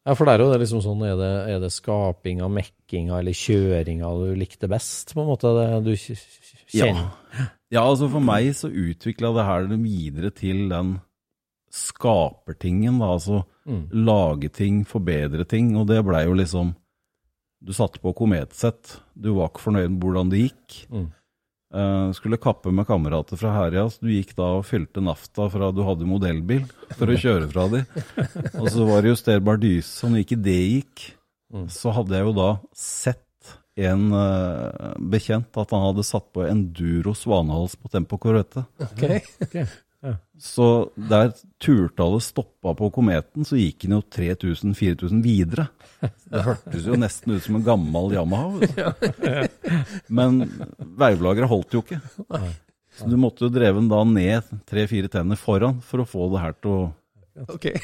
ja, 0.06 0.14
for 0.14 0.24
det 0.24 0.34
er 0.34 0.44
jo 0.44 0.50
det 0.52 0.60
liksom 0.62 0.82
sånn 0.84 1.04
Er 1.08 1.16
det, 1.18 1.30
er 1.50 1.60
det 1.64 1.72
skapinga, 1.74 2.48
mekkinga 2.56 3.18
eller 3.18 3.36
kjøringa 3.36 4.14
du 4.22 4.26
likte 4.38 4.70
best, 4.70 5.12
på 5.16 5.24
en 5.24 5.30
måte? 5.34 5.52
Det 5.58 5.68
du 5.90 5.92
kjenner? 5.98 7.10
Ja. 7.34 7.46
ja, 7.76 7.84
altså 7.84 8.08
for 8.12 8.24
meg 8.24 8.52
så 8.56 8.72
utvikla 8.72 9.34
det 9.36 9.48
her 9.50 9.70
det 9.74 9.80
videre 9.84 10.32
til 10.32 10.68
den 10.72 10.96
skapertingen, 11.70 12.98
da. 13.00 13.12
Altså 13.16 13.44
Mm. 13.66 13.88
lage 13.92 14.48
ting, 14.50 14.84
forbedre 14.88 15.44
ting. 15.46 15.76
Og 15.76 15.86
det 15.86 16.02
blei 16.04 16.24
jo 16.26 16.32
liksom 16.34 16.74
Du 17.62 17.72
satte 17.76 18.00
på 18.00 18.14
kometsett. 18.16 18.96
Du 19.14 19.34
var 19.36 19.50
ikke 19.50 19.60
fornøyd 19.60 19.90
med 19.90 20.00
hvordan 20.00 20.30
det 20.30 20.38
gikk. 20.50 20.86
Mm. 20.90 21.10
Uh, 21.74 22.10
skulle 22.16 22.38
kappe 22.40 22.72
med 22.72 22.86
kamerater 22.88 23.36
fra 23.36 23.52
Herjas. 23.52 23.98
Du 24.00 24.08
gikk 24.08 24.32
da 24.34 24.46
og 24.56 24.64
fylte 24.64 25.02
nafta 25.04 25.44
fra 25.52 25.68
du 25.70 25.82
hadde 25.84 26.08
modellbil 26.08 26.64
for 26.96 27.06
å 27.12 27.18
kjøre 27.20 27.50
fra 27.52 27.68
de. 27.68 27.82
Og 28.58 28.66
så 28.72 28.86
var 28.88 29.02
det 29.04 29.12
justerbar 29.12 29.60
dyse. 29.60 30.00
Og 30.06 30.10
når 30.14 30.24
ikke 30.24 30.42
det 30.42 30.58
gikk, 30.70 31.10
Mm. 31.52 31.66
så 31.68 31.90
hadde 31.92 32.14
jeg 32.14 32.22
jo 32.28 32.32
da 32.32 32.48
sett 32.72 33.54
en 33.76 34.12
uh, 34.14 34.94
bekjent 35.02 35.50
at 35.58 35.70
han 35.74 35.82
hadde 35.88 36.04
satt 36.06 36.28
på 36.32 36.44
enduro 36.48 37.10
svanehals 37.12 37.74
på 37.76 37.90
Tempo 37.90 38.16
Corvette. 38.22 38.62
Ok. 38.80 39.66
Så 40.40 40.66
der 40.96 41.34
turtallet 41.60 42.24
stoppa 42.24 42.72
på 42.76 42.88
kometen, 42.94 43.44
så 43.44 43.58
gikk 43.60 43.84
den 43.84 43.98
jo 43.98 44.00
3000-4000 44.16 45.20
videre. 45.24 45.66
Det 46.00 46.44
hørtes 46.46 46.86
jo 46.88 46.96
nesten 46.96 47.34
ut 47.36 47.44
som 47.44 47.58
en 47.58 47.66
gammel 47.66 48.14
Yamaha. 48.16 48.70
Men 50.16 50.40
veivlageret 50.80 51.50
holdt 51.50 51.76
jo 51.76 51.84
ikke. 51.84 52.00
Så 52.96 53.10
du 53.10 53.18
måtte 53.20 53.44
jo 53.44 53.52
dreve 53.52 53.82
den 53.82 53.92
da 53.92 54.00
ned 54.08 54.48
tre-fire 54.68 55.12
tenner 55.12 55.36
foran 55.40 55.84
for 55.84 56.00
å 56.00 56.08
få 56.08 56.32
det 56.32 56.42
her 56.46 56.56
til 56.56 56.72
å 56.72 56.80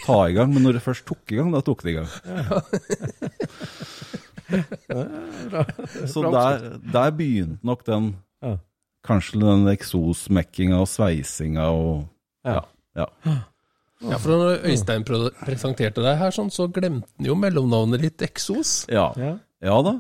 ta 0.07 0.19
i 0.25 0.35
gang. 0.39 0.49
Men 0.57 0.65
når 0.65 0.73
det 0.79 0.85
først 0.89 1.05
tok 1.13 1.37
i 1.37 1.39
gang, 1.43 1.53
da 1.53 1.61
tok 1.65 1.85
det 1.85 1.93
i 1.93 1.99
gang. 2.01 2.11
Så 6.07 6.23
der, 6.31 6.79
der 6.93 7.11
begynte 7.11 7.67
nok 7.67 7.85
den 7.85 8.15
Kanskje 9.07 9.39
den 9.39 9.69
eksosmekkinga 9.71 10.81
og 10.83 10.89
sveisinga 10.91 11.69
og 11.71 12.07
Ja. 12.47 12.63
ja. 12.97 13.07
Ja, 14.05 14.19
for 14.21 14.35
når 14.35 14.67
Øystein 14.69 15.07
presenterte 15.07 16.03
deg 16.05 16.19
her, 16.21 16.35
sånn, 16.35 16.53
så 16.53 16.69
glemte 16.69 17.09
han 17.17 17.31
jo 17.31 17.37
mellomnavnet 17.39 18.05
ditt 18.05 18.27
Eksos. 18.27 18.83
Ja. 18.93 19.09
Ja. 19.19 19.33
ja 19.65 19.79
da. 19.87 19.97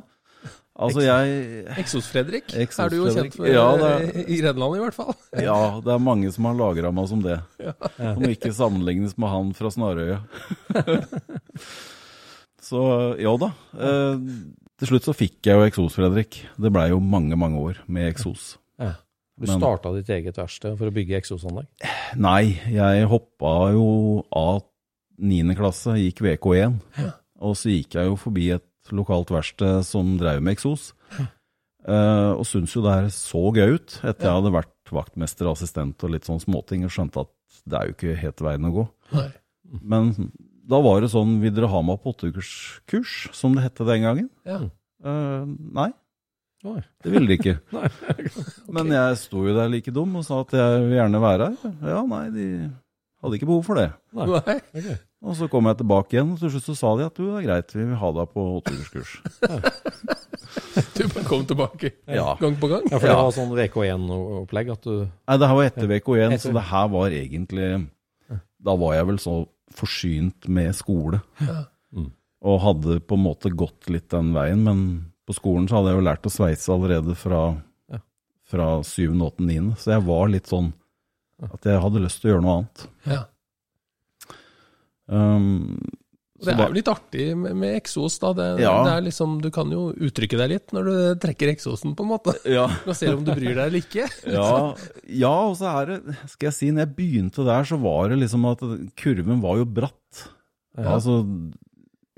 Altså, 0.77 1.01
jeg 1.01 1.63
Eksos-Fredrik 1.81 2.51
Eksos 2.53 2.83
er 2.85 2.91
du 2.93 2.99
jo 2.99 3.07
Fredrik. 3.07 3.31
kjent 3.33 3.37
for 3.39 3.49
Ja, 3.49 3.95
eh, 3.97 4.19
i 4.29 4.37
Grenland, 4.43 4.77
i 4.77 4.83
hvert 4.83 4.97
fall. 4.97 5.15
Ja, 5.33 5.57
det 5.81 5.95
er 5.95 6.03
mange 6.05 6.29
som 6.35 6.51
har 6.51 6.59
lagra 6.59 6.91
meg 6.93 7.09
som 7.09 7.23
det. 7.25 7.39
Som 7.97 8.27
ikke 8.29 8.53
sammenlignes 8.53 9.17
med 9.17 9.33
han 9.33 9.55
fra 9.57 9.73
Snarøya. 9.73 10.21
så 12.69 12.83
ja 13.23 13.33
da. 13.41 13.51
Eh, 13.73 14.29
til 14.77 14.93
slutt 14.93 15.09
så 15.09 15.17
fikk 15.17 15.49
jeg 15.49 15.57
jo 15.57 15.65
eksos, 15.65 15.97
Fredrik. 15.97 16.43
Det 16.61 16.73
blei 16.75 16.91
jo 16.93 17.01
mange, 17.01 17.41
mange 17.41 17.63
år 17.71 17.81
med 17.89 18.11
eksos. 18.11 18.59
Ja. 18.77 18.93
Du 19.37 19.47
starta 19.51 19.93
ditt 19.93 20.09
eget 20.13 20.39
verksted 20.41 20.79
for 20.79 20.89
å 20.89 20.95
bygge 20.97 21.19
eksosanlegg? 21.19 21.69
Nei, 22.17 22.57
jeg 22.73 23.09
hoppa 23.11 23.53
jo 23.75 23.89
av 24.33 24.63
9. 25.21 25.53
klasse, 25.59 25.97
gikk 26.01 26.23
VK1. 26.25 26.79
Og 27.45 27.57
så 27.59 27.73
gikk 27.75 27.99
jeg 27.99 28.09
jo 28.09 28.17
forbi 28.21 28.49
et 28.57 28.93
lokalt 28.97 29.33
verksted 29.35 29.85
som 29.85 30.15
drev 30.21 30.41
med 30.45 30.57
eksos. 30.57 30.93
Eh, 31.87 32.33
og 32.33 32.43
syntes 32.49 32.73
jo 32.75 32.81
det 32.83 32.95
her 32.97 33.11
så 33.15 33.43
gøy 33.55 33.77
ut, 33.77 33.99
etter 34.03 34.27
jeg 34.27 34.39
hadde 34.41 34.55
vært 34.57 34.95
vaktmester, 34.95 35.51
assistent 35.53 36.03
og 36.03 36.15
litt 36.15 36.27
sånn 36.27 36.41
småting, 36.43 36.87
og 36.87 36.95
skjønte 36.95 37.27
at 37.27 37.61
det 37.67 37.79
er 37.79 37.87
jo 37.87 37.95
ikke 37.95 38.17
helt 38.23 38.43
veien 38.43 38.67
å 38.67 38.73
gå. 38.75 38.87
Nei. 39.15 39.29
Men 39.83 40.11
da 40.67 40.81
var 40.83 41.03
det 41.03 41.13
sånn, 41.13 41.37
vil 41.45 41.55
dere 41.55 41.71
ha 41.71 41.85
meg 41.87 42.01
på 42.03 42.15
åtteukerskurs, 42.15 43.15
som 43.37 43.55
det 43.55 43.69
hette 43.69 43.87
den 43.87 44.07
gangen? 44.07 44.33
Ja. 44.49 44.65
Uh, 45.05 45.47
nei, 45.77 45.91
Oi. 46.65 46.81
det 47.05 47.13
ville 47.13 47.29
de 47.29 47.37
ikke. 47.37 47.59
Men 48.75 48.89
jeg 48.95 49.19
sto 49.21 49.45
jo 49.47 49.53
der 49.57 49.69
like 49.71 49.93
dum 49.95 50.17
og 50.17 50.25
sa 50.27 50.41
at 50.43 50.55
jeg 50.57 50.81
vil 50.87 50.97
gjerne 50.99 51.21
være 51.23 51.51
her. 51.53 51.75
Ja, 51.93 52.01
nei, 52.09 52.25
de 52.35 52.47
hadde 53.23 53.37
ikke 53.39 53.49
behov 53.51 53.65
for 53.67 53.79
det. 53.81 53.91
Nei. 54.17 54.57
Og 55.27 55.35
så 55.39 55.49
kom 55.51 55.67
jeg 55.67 55.79
tilbake 55.81 56.15
igjen, 56.17 56.33
og 56.35 56.39
til 56.41 56.53
slutt 56.55 56.67
så 56.69 56.75
sa 56.79 56.91
de 57.01 57.07
at 57.09 57.17
du, 57.17 57.25
det 57.27 57.41
er 57.41 57.47
greit, 57.49 57.73
vi 57.75 57.85
vil 57.89 57.97
ha 57.99 58.11
deg 58.21 58.33
på 58.35 58.45
åtteukerskurs. 58.61 59.17
Du 60.97 61.03
bare 61.09 61.25
kom 61.27 61.43
tilbake 61.49 61.91
Ja. 62.09 62.35
gang 62.41 62.55
på 62.61 62.69
gang. 62.71 62.85
Ja, 62.91 62.99
for 63.01 63.09
det 63.09 63.17
var 63.17 63.33
sånn 63.35 63.53
VK1-opplegg 63.57 64.71
at 64.73 64.85
du 64.87 64.93
Nei, 65.07 65.37
det 65.41 65.49
her 65.49 65.57
var 65.59 65.69
etter 65.69 65.89
VK1, 65.91 66.23
Etter. 66.27 66.43
så 66.45 66.53
det 66.57 66.63
her 66.71 66.87
var 66.93 67.15
egentlig 67.17 67.69
Da 68.65 68.75
var 68.81 68.95
jeg 68.97 69.09
vel 69.11 69.19
så 69.23 69.35
forsynt 69.77 70.49
med 70.49 70.77
skole. 70.79 71.21
Mm. 71.93 72.11
Og 72.47 72.61
hadde 72.63 72.99
på 73.05 73.19
en 73.19 73.25
måte 73.27 73.51
gått 73.53 73.89
litt 73.93 74.09
den 74.15 74.31
veien, 74.37 74.63
men 74.65 74.81
på 75.27 75.35
skolen 75.37 75.67
så 75.69 75.79
hadde 75.81 75.93
jeg 75.95 76.01
jo 76.01 76.07
lært 76.09 76.27
å 76.29 76.33
sveise 76.33 76.73
allerede 76.75 77.17
fra, 77.19 77.41
Ja. 77.93 77.99
fra 78.47 78.67
7., 78.87 79.09
8., 79.27 79.43
9., 79.47 79.73
så 79.83 79.95
jeg 79.97 80.07
var 80.07 80.29
litt 80.33 80.47
sånn 80.51 80.73
at 81.43 81.67
jeg 81.69 81.81
hadde 81.83 82.01
lyst 82.05 82.23
til 82.23 82.31
å 82.31 82.35
gjøre 82.35 82.45
noe 82.47 82.59
annet. 82.61 82.87
Ja. 83.11 83.23
Um, 85.07 85.79
Det 86.37 86.53
er 86.53 86.67
jo 86.69 86.75
litt 86.77 86.89
artig 86.93 87.27
med, 87.39 87.55
med 87.57 87.77
eksos, 87.79 88.19
da. 88.21 88.33
Det, 88.37 88.47
Ja. 88.61 88.73
det 88.85 88.93
er 88.93 89.05
liksom, 89.07 89.39
du 89.41 89.49
kan 89.51 89.71
jo 89.73 89.87
uttrykke 89.95 90.37
deg 90.37 90.51
litt 90.53 90.73
når 90.77 90.85
du 90.91 90.97
trekker 91.23 91.49
eksosen, 91.55 91.95
på 91.97 92.05
en 92.05 92.11
måte. 92.13 92.35
ja, 92.45 92.67
Du 92.87 92.93
ser 92.95 93.15
om 93.17 93.25
du 93.25 93.33
bryr 93.33 93.55
deg 93.57 93.63
eller 93.71 93.81
ikke. 93.81 94.05
ja, 94.37 94.75
ja, 95.09 95.33
og 95.49 95.57
så 95.57 95.71
er 95.81 95.87
det 95.95 96.17
Skal 96.29 96.51
jeg 96.51 96.57
si, 96.59 96.71
når 96.73 96.85
jeg 96.87 96.97
begynte 96.99 97.47
der, 97.47 97.65
så 97.65 97.79
var 97.81 98.11
det 98.13 98.19
liksom 98.21 98.45
at 98.53 98.61
kurven 99.01 99.41
var 99.45 99.57
jo 99.63 99.65
bratt. 99.65 100.27
Ja. 100.77 100.93
Altså, 100.99 101.23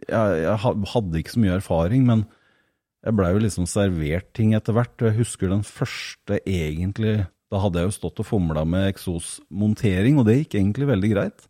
jeg, 0.09 0.43
jeg 0.43 0.59
hadde 0.65 1.23
ikke 1.23 1.37
så 1.37 1.45
mye 1.45 1.57
erfaring, 1.61 2.07
men 2.09 2.27
jeg 3.05 3.15
blei 3.15 3.31
jo 3.35 3.43
liksom 3.45 3.67
servert 3.71 4.33
ting 4.35 4.55
etter 4.59 4.75
hvert. 4.75 4.95
og 5.01 5.09
Jeg 5.11 5.19
husker 5.21 5.49
den 5.53 5.63
første 5.67 6.41
egentlig 6.45 7.27
Da 7.49 7.61
hadde 7.63 7.81
jeg 7.81 7.89
jo 7.89 7.95
stått 7.97 8.19
og 8.21 8.27
fomla 8.29 8.65
med 8.69 8.91
eksosmontering, 8.93 10.19
og 10.21 10.27
det 10.29 10.35
gikk 10.43 10.59
egentlig 10.59 10.89
veldig 10.91 11.11
greit. 11.15 11.47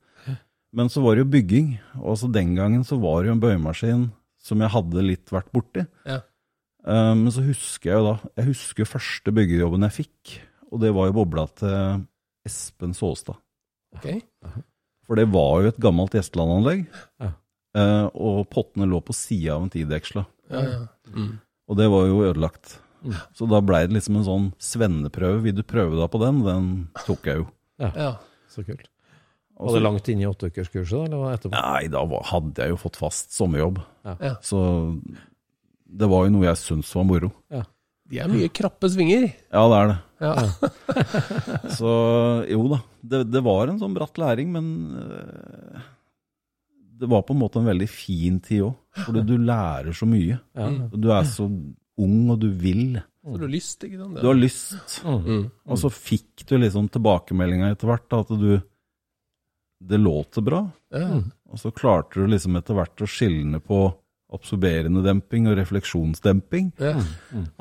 Men 0.71 0.91
så 0.93 1.01
var 1.03 1.17
det 1.17 1.25
jo 1.25 1.33
bygging, 1.33 1.73
og 1.97 2.11
altså 2.13 2.29
den 2.31 2.53
gangen 2.55 2.85
så 2.87 2.99
var 3.01 3.23
det 3.25 3.31
jo 3.31 3.35
en 3.35 3.41
bøyemaskin 3.43 4.05
som 4.39 4.61
jeg 4.63 4.71
hadde 4.71 5.03
litt 5.03 5.33
vært 5.33 5.49
borti. 5.51 5.87
Ja. 6.07 6.21
Men 6.87 7.25
Men 7.25 7.33
så 7.35 7.43
husker 7.43 7.91
jeg 7.91 7.99
jo 7.99 8.05
da 8.07 8.31
Jeg 8.39 8.47
husker 8.53 8.85
første 8.89 9.33
byggejobben 9.35 9.83
jeg 9.89 9.97
fikk, 9.97 10.37
og 10.71 10.81
det 10.81 10.93
var 10.95 11.09
jo 11.09 11.17
bobla 11.19 11.47
til 11.59 12.05
Espen 12.47 12.95
Såstad. 12.95 13.37
Ok. 13.97 14.23
For 15.09 15.17
det 15.17 15.27
var 15.33 15.63
jo 15.65 15.69
et 15.73 15.81
gammelt 15.81 16.13
Gjesteland-anlegg, 16.15 16.87
Ja. 17.19 17.33
uh, 17.75 18.07
og 18.15 18.47
pottene 18.53 18.87
lå 18.87 19.01
på 19.03 19.17
sida 19.17 19.57
av 19.57 19.65
en 19.67 19.71
tideksla. 19.73 20.27
Ja, 20.51 20.63
ja. 20.65 20.83
Mm. 21.15 21.33
Og 21.69 21.77
det 21.81 21.89
var 21.93 22.07
jo 22.09 22.21
ødelagt. 22.27 22.79
Mm. 23.05 23.17
Så 23.37 23.47
da 23.51 23.61
blei 23.63 23.83
det 23.87 23.97
liksom 23.99 24.19
en 24.19 24.27
sånn 24.27 24.47
svenneprøve. 24.63 25.43
Vil 25.45 25.57
du 25.59 25.65
prøve 25.67 25.99
deg 26.01 26.09
på 26.13 26.21
den? 26.23 26.41
Den 26.47 26.71
tok 27.05 27.29
jeg 27.29 27.43
jo. 27.43 27.49
ja. 27.85 28.15
Så 28.49 28.65
kult. 28.65 28.87
Og 29.59 29.73
Var 29.73 29.75
det 29.81 29.83
langt 29.83 30.09
inn 30.09 30.21
i 30.23 30.27
åtteukerskurset, 30.29 30.95
da, 30.95 31.07
eller 31.09 31.19
var 31.19 31.33
det 31.33 31.39
etterpå? 31.41 31.59
Nei, 31.59 31.89
da 31.91 32.23
hadde 32.31 32.63
jeg 32.63 32.73
jo 32.73 32.79
fått 32.79 32.99
fast 33.01 33.35
sommerjobb. 33.35 33.81
Ja. 34.07 34.37
Så 34.47 34.61
det 35.89 36.09
var 36.11 36.27
jo 36.27 36.35
noe 36.37 36.47
jeg 36.47 36.61
syntes 36.61 36.93
var 36.95 37.07
moro. 37.09 37.33
De 38.09 38.21
er 38.23 38.31
mye 38.31 38.49
krappe 38.55 38.89
svinger. 38.89 39.27
Ja, 39.53 39.65
det 39.69 39.79
er 39.83 39.91
det. 39.91 39.97
Ja. 40.25 40.35
Så 41.79 41.91
jo 42.49 42.63
da, 42.73 42.79
det, 43.03 43.21
det 43.35 43.43
var 43.45 43.69
en 43.69 43.81
sånn 43.83 43.97
bratt 43.99 44.17
læring, 44.21 44.55
men 44.55 44.71
eh, 45.03 45.83
det 46.99 47.09
var 47.11 47.23
på 47.27 47.35
en 47.35 47.43
måte 47.43 47.61
en 47.61 47.69
veldig 47.69 47.89
fin 47.91 48.41
tid 48.45 48.65
òg. 48.67 48.75
fordi 49.05 49.23
du 49.27 49.37
lærer 49.39 49.95
så 49.95 50.09
mye. 50.09 50.39
Ja. 50.59 50.69
Du 50.91 51.13
er 51.15 51.29
så 51.31 51.47
ung, 51.99 52.31
og 52.31 52.41
du 52.43 52.49
vil. 52.51 52.99
Så 53.23 53.37
du 53.39 53.45
har 53.45 53.53
lyst, 53.53 53.85
ikke 53.85 54.01
sant? 54.01 54.19
Du 54.23 54.27
har 54.27 54.39
lyst. 54.39 54.99
Mm. 55.05 55.47
Og 55.69 55.79
så 55.79 55.91
fikk 55.93 56.47
du 56.49 56.57
liksom 56.59 56.89
tilbakemeldinga 56.95 57.71
etter 57.75 57.91
hvert 57.91 58.19
at 58.19 58.35
du 58.41 58.61
Det 59.79 59.99
låter 60.01 60.43
bra. 60.43 60.65
Mm. 60.91 61.31
Og 61.53 61.59
så 61.61 61.71
klarte 61.71 62.19
du 62.19 62.27
liksom 62.27 62.57
etter 62.59 62.75
hvert 62.75 62.99
å 62.99 63.07
skilne 63.07 63.61
på 63.63 63.85
absorberende 64.35 65.05
demping 65.05 65.47
og 65.47 65.55
refleksjonsdemping. 65.57 66.73
Ja. 66.83 66.99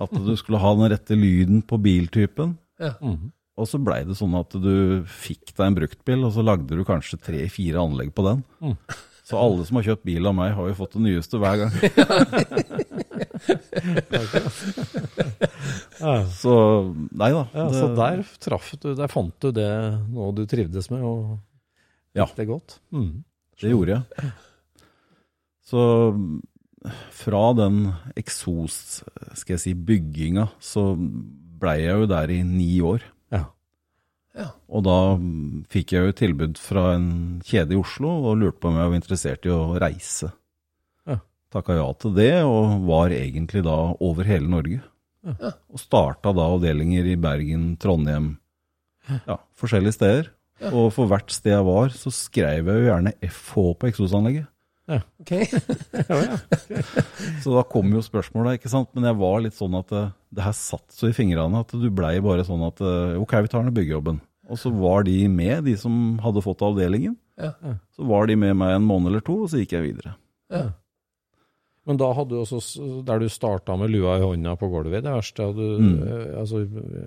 At 0.02 0.16
du 0.26 0.34
skulle 0.36 0.60
ha 0.64 0.72
den 0.80 0.90
rette 0.92 1.16
lyden 1.16 1.62
på 1.62 1.78
biltypen. 1.78 2.58
Ja. 2.82 2.96
Mhm. 3.02 3.32
Og 3.58 3.66
så 3.66 3.80
blei 3.82 4.04
det 4.06 4.14
sånn 4.20 4.36
at 4.38 4.54
du 4.54 5.04
fikk 5.10 5.56
deg 5.56 5.64
en 5.66 5.78
bruktbil, 5.80 6.26
og 6.28 6.34
så 6.36 6.44
lagde 6.46 6.78
du 6.78 6.84
kanskje 6.86 7.18
tre-fire 7.18 7.82
anlegg 7.82 8.12
på 8.14 8.26
den. 8.28 8.44
Så 9.28 9.36
alle 9.36 9.66
som 9.68 9.76
har 9.76 9.84
kjøpt 9.84 10.06
bil 10.08 10.24
av 10.30 10.36
meg, 10.38 10.54
har 10.56 10.70
jo 10.70 10.76
fått 10.78 10.94
det 10.96 11.02
nyeste 11.04 11.36
hver 11.42 11.58
gang. 11.60 11.74
Så 16.38 16.54
nei 17.12 17.30
da. 17.34 17.44
Ja, 17.54 17.66
det- 17.68 17.80
så 17.82 17.88
der 17.96 18.24
traff 18.40 18.72
du, 18.80 18.94
der 18.96 19.08
fant 19.12 19.36
du 19.40 19.52
det 19.52 19.68
noe 20.14 20.32
du 20.34 20.46
trivdes 20.46 20.90
med, 20.92 21.02
og 21.04 21.40
Ja. 22.16 22.26
det 22.36 22.48
godt. 22.48 22.80
Mm. 22.92 23.24
Det 23.60 23.72
gjorde 23.72 23.88
jeg. 24.18 24.32
Så 25.66 26.42
fra 27.12 27.54
den 27.54 27.94
eksos, 28.16 29.04
skal 29.36 29.54
jeg 29.56 29.60
si, 29.60 29.74
bygginga, 29.74 30.50
så 30.62 30.96
blei 30.98 31.82
jeg 31.84 31.96
jo 32.00 32.06
der 32.08 32.30
i 32.32 32.44
ni 32.44 32.80
år. 32.80 33.02
Ja. 33.32 33.46
Ja. 34.38 34.52
Og 34.70 34.84
da 34.86 34.98
fikk 35.74 35.96
jeg 35.96 36.10
jo 36.10 36.18
tilbud 36.20 36.60
fra 36.62 36.92
en 36.96 37.08
kjede 37.48 37.74
i 37.74 37.80
Oslo, 37.80 38.12
og 38.30 38.38
lurte 38.42 38.62
på 38.62 38.72
om 38.72 38.78
jeg 38.78 38.92
var 38.92 39.00
interessert 39.00 39.48
i 39.48 39.54
å 39.54 39.62
reise. 39.82 40.30
Ja. 41.10 41.20
Takka 41.54 41.78
ja 41.80 41.88
til 41.98 42.14
det, 42.18 42.34
og 42.46 42.86
var 42.88 43.16
egentlig 43.16 43.64
da 43.66 43.78
over 43.98 44.30
hele 44.30 44.50
Norge. 44.52 44.82
Ja. 45.28 45.54
Og 45.74 45.82
starta 45.82 46.34
da 46.36 46.50
avdelinger 46.54 47.08
i 47.10 47.18
Bergen, 47.20 47.72
Trondheim, 47.82 48.36
ja, 49.26 49.40
forskjellige 49.58 49.98
steder. 49.98 50.30
Ja. 50.62 50.72
Og 50.74 50.92
for 50.96 51.10
hvert 51.10 51.34
sted 51.34 51.54
jeg 51.54 51.66
var, 51.68 51.92
så 51.94 52.14
skrev 52.14 52.70
jeg 52.70 52.82
jo 52.82 52.88
gjerne 52.88 53.14
FH 53.26 53.74
på 53.78 53.92
eksosanlegget. 53.92 54.48
Ok. 55.20 55.34
Så 57.44 57.52
da 57.52 57.64
kom 57.68 57.92
jo 57.92 58.00
spørsmålet, 58.06 58.56
ikke 58.56 58.72
sant. 58.72 58.88
Men 58.96 59.10
jeg 59.10 59.18
var 59.20 59.42
litt 59.44 59.58
sånn 59.58 59.76
at 59.76 59.90
det, 59.92 60.04
det 60.38 60.46
her 60.46 60.56
satt 60.56 60.96
så 60.96 61.10
i 61.10 61.16
fingrene 61.16 61.60
at 61.60 61.74
du 61.76 61.90
blei 61.92 62.14
bare 62.24 62.46
sånn 62.48 62.64
at 62.70 62.80
eh, 62.80 63.18
ok, 63.20 63.36
vi 63.44 63.52
tar 63.52 63.68
den 63.68 63.76
byggjobben. 63.76 64.22
Og 64.48 64.58
så 64.62 64.72
var 64.72 65.04
de 65.04 65.28
med, 65.28 65.66
de 65.68 65.76
som 65.78 66.18
hadde 66.24 66.42
fått 66.46 66.62
avdelingen. 66.64 67.18
Ja. 67.38 67.52
Så 67.96 68.06
var 68.08 68.28
de 68.30 68.36
med 68.40 68.56
meg 68.58 68.76
en 68.78 68.86
måned 68.88 69.12
eller 69.12 69.24
to, 69.26 69.42
og 69.44 69.50
så 69.52 69.60
gikk 69.60 69.74
jeg 69.76 69.90
videre. 69.92 70.14
Ja. 70.54 70.70
Men 71.88 71.96
da 72.00 72.10
hadde 72.12 72.36
du 72.36 72.42
også, 72.42 72.60
der 73.08 73.20
du 73.24 73.30
starta 73.32 73.78
med 73.80 73.92
lua 73.94 74.18
i 74.20 74.24
hånda 74.26 74.58
på 74.60 74.68
gulvet, 74.72 75.04
det 75.06 75.12
verste, 75.14 75.46
hadde 75.48 75.56
du, 75.56 75.84
Mm. 75.84 76.02
eh, 76.04 76.40
altså, 76.42 76.62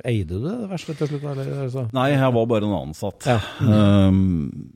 eide 0.09 0.29
du 0.39 0.45
det, 0.47 0.55
det 0.63 0.71
verste 0.71 0.95
til 0.97 1.09
slutt? 1.11 1.25
Eller, 1.33 1.51
altså? 1.67 1.83
Nei, 1.93 2.07
jeg 2.15 2.33
var 2.37 2.47
bare 2.47 2.65
en 2.69 2.77
ansatt. 2.89 3.27
Ja. 3.29 3.41
Um, 3.61 4.73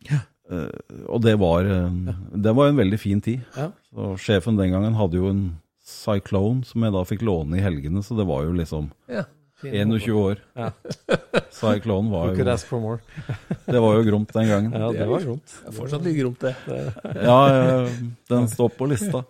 eh, 0.50 0.68
og 1.08 1.22
det 1.24 1.38
var, 1.40 1.64
eh, 1.64 2.14
det 2.36 2.52
var 2.56 2.68
en 2.68 2.76
veldig 2.82 2.98
fin 3.00 3.20
tid. 3.24 3.40
Ja. 3.56 3.70
Så 3.92 4.10
sjefen 4.20 4.58
den 4.60 4.72
gangen 4.76 4.94
hadde 5.00 5.16
jo 5.16 5.30
en 5.30 5.44
Cyclone 5.84 6.64
som 6.68 6.84
jeg 6.84 6.92
da 6.92 7.04
fikk 7.08 7.22
låne 7.24 7.56
i 7.58 7.64
helgene, 7.64 8.02
så 8.04 8.16
det 8.16 8.26
var 8.28 8.44
jo 8.44 8.52
liksom 8.56 8.90
Ja. 9.08 9.24
21 9.72 10.16
år. 10.20 10.40
Ja. 10.58 10.70
Cyclone 11.54 12.10
var 12.12 12.34
could 12.34 12.46
jo, 12.46 12.52
ask 12.52 12.68
for 12.68 12.82
more. 12.82 13.00
det 13.72 13.80
var 13.80 13.98
jo 13.98 14.04
gromt 14.08 14.32
den 14.36 14.48
gangen. 14.50 14.72
Ja, 14.76 14.90
det 14.92 15.08
var 15.08 15.24
gromt. 15.24 15.56
Det 15.60 15.70
er 15.70 15.76
fortsatt 15.78 16.06
litt 16.06 16.18
gromt, 16.20 16.44
det. 16.44 16.54
Ja, 17.28 17.38
den 18.30 18.48
står 18.50 18.72
på 18.76 18.88
lista. 18.90 19.22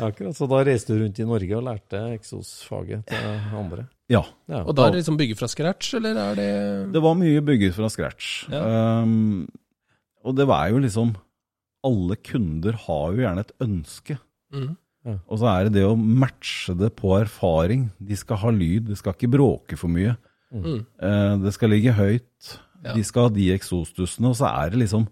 Akkurat, 0.00 0.36
så 0.36 0.48
da 0.48 0.60
reiste 0.64 0.94
du 0.94 1.02
rundt 1.02 1.18
i 1.20 1.26
Norge 1.28 1.56
og 1.58 1.64
lærte 1.66 2.02
eksosfaget 2.14 3.08
til 3.10 3.32
andre. 3.60 3.86
Ja. 4.10 4.22
Ja. 4.50 4.62
Og 4.64 4.74
da 4.76 4.86
er 4.86 4.94
det 4.94 5.02
liksom 5.02 5.18
bygge 5.20 5.36
fra 5.38 5.48
scratch, 5.50 5.94
eller 5.98 6.18
er 6.18 6.38
det 6.38 6.52
Det 6.94 7.02
var 7.04 7.18
mye 7.18 7.42
bygget 7.44 7.76
fra 7.76 7.90
scratch. 7.92 8.30
Ja. 8.50 8.62
Um, 9.02 9.48
og 10.24 10.36
det 10.36 10.46
var 10.50 10.68
jo 10.72 10.80
liksom 10.82 11.14
Alle 11.86 12.16
kunder 12.20 12.76
har 12.76 13.12
jo 13.14 13.22
gjerne 13.22 13.44
et 13.46 13.52
ønske. 13.64 14.18
Og 15.08 15.38
så 15.40 15.48
er 15.48 15.66
det 15.66 15.78
det 15.78 15.86
å 15.88 15.96
matche 15.96 16.74
det 16.76 16.90
på 16.98 17.14
erfaring. 17.16 17.88
De 17.96 18.18
skal 18.18 18.40
ha 18.42 18.50
lyd, 18.52 18.90
det 18.90 18.98
skal 19.00 19.16
ikke 19.16 19.32
bråke 19.32 19.78
for 19.80 19.92
mye. 19.92 20.16
Mm. 20.52 20.82
Eh, 20.82 21.32
det 21.44 21.54
skal 21.56 21.72
ligge 21.72 21.94
høyt. 21.96 22.52
Ja. 22.84 22.94
De 22.96 23.04
skal 23.06 23.28
ha 23.28 23.32
de 23.32 23.48
eksostussene. 23.54 24.32
Og 24.32 24.36
så 24.40 24.50
er 24.50 24.72
det 24.72 24.84
liksom 24.84 25.08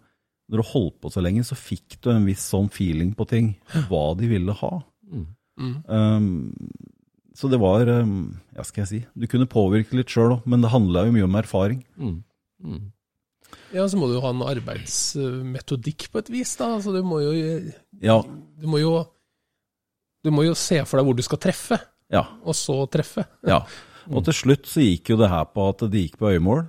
Når 0.49 0.63
du 0.63 0.69
holdt 0.71 0.95
på 1.05 1.11
så 1.13 1.21
lenge, 1.21 1.43
så 1.45 1.57
fikk 1.57 1.99
du 2.01 2.09
en 2.09 2.25
viss 2.25 2.41
sånn 2.41 2.71
feeling 2.73 3.13
på 3.17 3.27
ting. 3.29 3.51
Hva 3.91 4.15
de 4.17 4.31
ville 4.31 4.55
ha. 4.61 4.71
Mm. 5.09 5.27
Um, 5.89 6.29
så 7.35 7.49
det 7.51 7.59
var 7.59 7.89
um, 7.91 8.37
Ja, 8.55 8.63
skal 8.63 8.85
jeg 8.85 8.89
si 8.89 8.99
Du 9.19 9.25
kunne 9.27 9.49
påvirke 9.51 9.97
litt 9.99 10.13
sjøl 10.13 10.37
òg, 10.37 10.47
men 10.47 10.63
det 10.63 10.71
handla 10.71 11.07
jo 11.07 11.15
mye 11.17 11.27
om 11.27 11.37
erfaring. 11.41 11.83
Mm. 12.01 12.17
Mm. 12.65 12.87
Ja, 13.73 13.85
så 13.89 14.01
må 14.01 14.09
du 14.09 14.17
jo 14.17 14.25
ha 14.25 14.33
en 14.33 14.45
arbeidsmetodikk 14.45 16.09
på 16.13 16.23
et 16.23 16.33
vis, 16.33 16.55
da. 16.61 16.75
Altså, 16.79 16.93
du 16.97 17.05
må 17.05 17.21
jo 17.25 17.33
Ja. 18.01 18.21
Du 18.23 18.69
må 18.69 18.81
jo 18.81 18.97
Du 20.25 20.31
må 20.35 20.45
jo 20.47 20.55
se 20.59 20.81
for 20.89 20.99
deg 21.01 21.09
hvor 21.09 21.17
du 21.19 21.23
skal 21.27 21.41
treffe, 21.43 21.79
Ja. 22.13 22.25
og 22.43 22.55
så 22.57 22.81
treffe. 22.91 23.27
ja. 23.47 23.63
Og 24.09 24.25
til 24.25 24.33
slutt 24.33 24.65
så 24.65 24.81
gikk 24.81 25.11
jo 25.13 25.19
det 25.21 25.29
her 25.29 25.45
på 25.53 25.67
at 25.69 25.83
det 25.93 26.01
gikk 26.07 26.15
på 26.17 26.31
øyemål. 26.33 26.63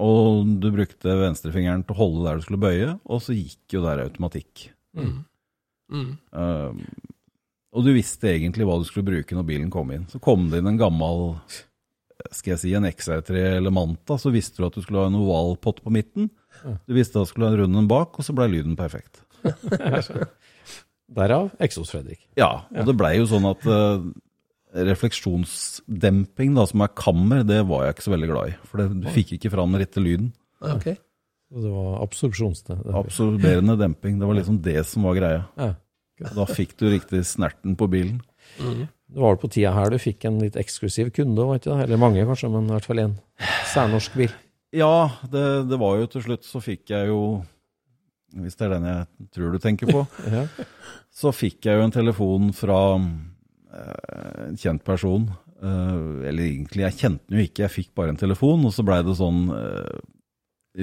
Og 0.00 0.46
du 0.62 0.70
brukte 0.72 1.12
venstrefingeren 1.20 1.82
til 1.84 1.92
å 1.92 1.98
holde 1.98 2.22
der 2.24 2.38
du 2.40 2.44
skulle 2.46 2.62
bøye, 2.62 2.94
og 3.04 3.20
så 3.20 3.36
gikk 3.36 3.74
jo 3.76 3.82
der 3.84 4.00
automatikk. 4.06 4.70
Mm. 4.96 5.18
Mm. 5.92 6.14
Um, 6.32 6.80
og 7.76 7.84
du 7.84 7.92
visste 7.92 8.30
egentlig 8.32 8.64
hva 8.64 8.78
du 8.80 8.86
skulle 8.88 9.10
bruke 9.10 9.36
når 9.36 9.44
bilen 9.50 9.68
kom 9.70 9.92
inn. 9.92 10.06
Så 10.08 10.22
kom 10.24 10.48
det 10.48 10.62
inn 10.62 10.70
en 10.72 10.80
gammel 10.80 11.36
skal 12.32 12.54
jeg 12.54 12.60
si, 12.62 12.72
en 12.76 12.84
XR3 12.88 13.44
eller 13.58 13.72
Manta, 13.72 14.16
så 14.20 14.32
visste 14.32 14.60
du 14.60 14.66
at 14.66 14.76
du 14.76 14.82
skulle 14.84 15.04
ha 15.04 15.08
en 15.10 15.16
ovalpott 15.20 15.80
på 15.84 15.92
midten. 15.94 16.28
Du 16.88 16.96
visste 16.96 17.20
at 17.20 17.28
du 17.28 17.30
skulle 17.32 17.48
ha 17.48 17.54
en 17.54 17.62
runden 17.62 17.88
bak, 17.90 18.18
og 18.18 18.26
så 18.26 18.34
ble 18.36 18.48
lyden 18.52 18.76
perfekt. 18.78 19.22
Derav 21.10 21.50
Eksos-Fredrik. 21.62 22.22
Ja, 22.38 22.50
og 22.70 22.86
det 22.88 22.96
blei 22.98 23.16
jo 23.18 23.26
sånn 23.30 23.48
at 23.50 23.64
uh, 23.66 24.02
refleksjonsdemping, 24.90 26.54
da, 26.54 26.66
som 26.70 26.84
er 26.84 26.92
kammer, 26.94 27.44
det 27.46 27.62
var 27.68 27.86
jeg 27.86 27.96
ikke 27.96 28.06
så 28.06 28.14
veldig 28.14 28.30
glad 28.30 28.52
i. 28.52 28.56
For 28.70 28.82
det, 28.82 28.88
du 29.02 29.08
fikk 29.14 29.34
ikke 29.36 29.52
fram 29.52 29.74
den 29.74 29.82
rette 29.82 30.02
lyden. 30.04 30.32
Okay. 30.60 30.96
Ok. 30.96 31.06
Så 31.50 31.64
det 31.64 31.70
var 31.74 31.94
absorpsjonsdemping? 32.04 32.96
Absorberende 33.00 33.74
demping, 33.80 34.20
det 34.20 34.28
var 34.28 34.38
liksom 34.38 34.60
det 34.62 34.84
som 34.86 35.06
var 35.08 35.16
greia. 35.18 35.42
Ja. 35.58 35.72
Da 36.36 36.44
fikk 36.46 36.76
du 36.78 36.86
riktig 36.92 37.24
snerten 37.26 37.74
på 37.80 37.88
bilen. 37.90 38.20
Mm. 38.60 38.84
Det 39.10 39.18
var 39.18 39.34
vel 39.34 39.40
på 39.42 39.50
tida 39.50 39.72
her 39.74 39.90
du 39.90 39.98
fikk 39.98 40.28
en 40.28 40.38
litt 40.42 40.58
eksklusiv 40.60 41.10
kunde, 41.16 41.42
var 41.42 41.58
ikke 41.58 41.72
det? 41.72 41.88
Eller 41.88 42.00
mange 42.00 42.26
kanskje, 42.28 42.52
men 42.52 42.68
i 42.68 42.74
hvert 42.76 42.86
fall 42.86 43.02
en 43.02 43.16
særnorsk 43.72 44.18
bil. 44.20 44.34
Ja, 44.76 45.10
det, 45.32 45.46
det 45.66 45.78
var 45.80 45.98
jo 45.98 46.10
til 46.12 46.22
slutt 46.28 46.46
så 46.46 46.62
fikk 46.62 46.92
jeg 46.92 47.10
jo 47.10 47.22
Hvis 48.30 48.54
det 48.58 48.66
er 48.68 48.74
den 48.76 48.84
jeg 48.86 49.28
tror 49.34 49.52
du 49.52 49.58
tenker 49.62 49.90
på, 49.90 50.04
Ja. 50.36 50.44
så 51.10 51.32
fikk 51.34 51.66
jeg 51.66 51.80
jo 51.80 51.86
en 51.88 51.94
telefon 51.94 52.52
fra 52.54 52.76
eh, 52.94 54.44
en 54.48 54.58
kjent 54.60 54.84
person. 54.86 55.26
Eh, 55.60 56.28
eller 56.30 56.44
egentlig, 56.46 56.84
jeg 56.86 56.98
kjente 57.00 57.26
den 57.28 57.40
jo 57.40 57.46
ikke, 57.48 57.64
jeg 57.66 57.74
fikk 57.74 57.90
bare 57.98 58.14
en 58.14 58.20
telefon, 58.20 58.62
og 58.68 58.72
så 58.76 58.84
blei 58.86 59.00
det 59.04 59.16
sånn 59.18 59.42
eh, 59.56 59.98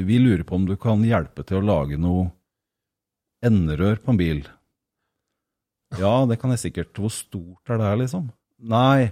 Vi 0.04 0.20
lurer 0.20 0.44
på 0.44 0.60
om 0.60 0.66
du 0.68 0.76
kan 0.78 1.02
hjelpe 1.08 1.46
til 1.48 1.62
å 1.62 1.66
lage 1.66 1.98
noe 1.98 2.28
enderør 3.48 4.00
på 4.04 4.12
en 4.12 4.20
bil. 4.20 4.44
Ja, 6.02 6.26
det 6.28 6.36
kan 6.42 6.52
jeg 6.52 6.60
sikkert. 6.66 6.92
Hvor 7.00 7.14
stort 7.14 7.70
er 7.72 7.80
det 7.80 7.86
her, 7.88 8.00
liksom? 8.02 8.26
Nei, 8.68 9.12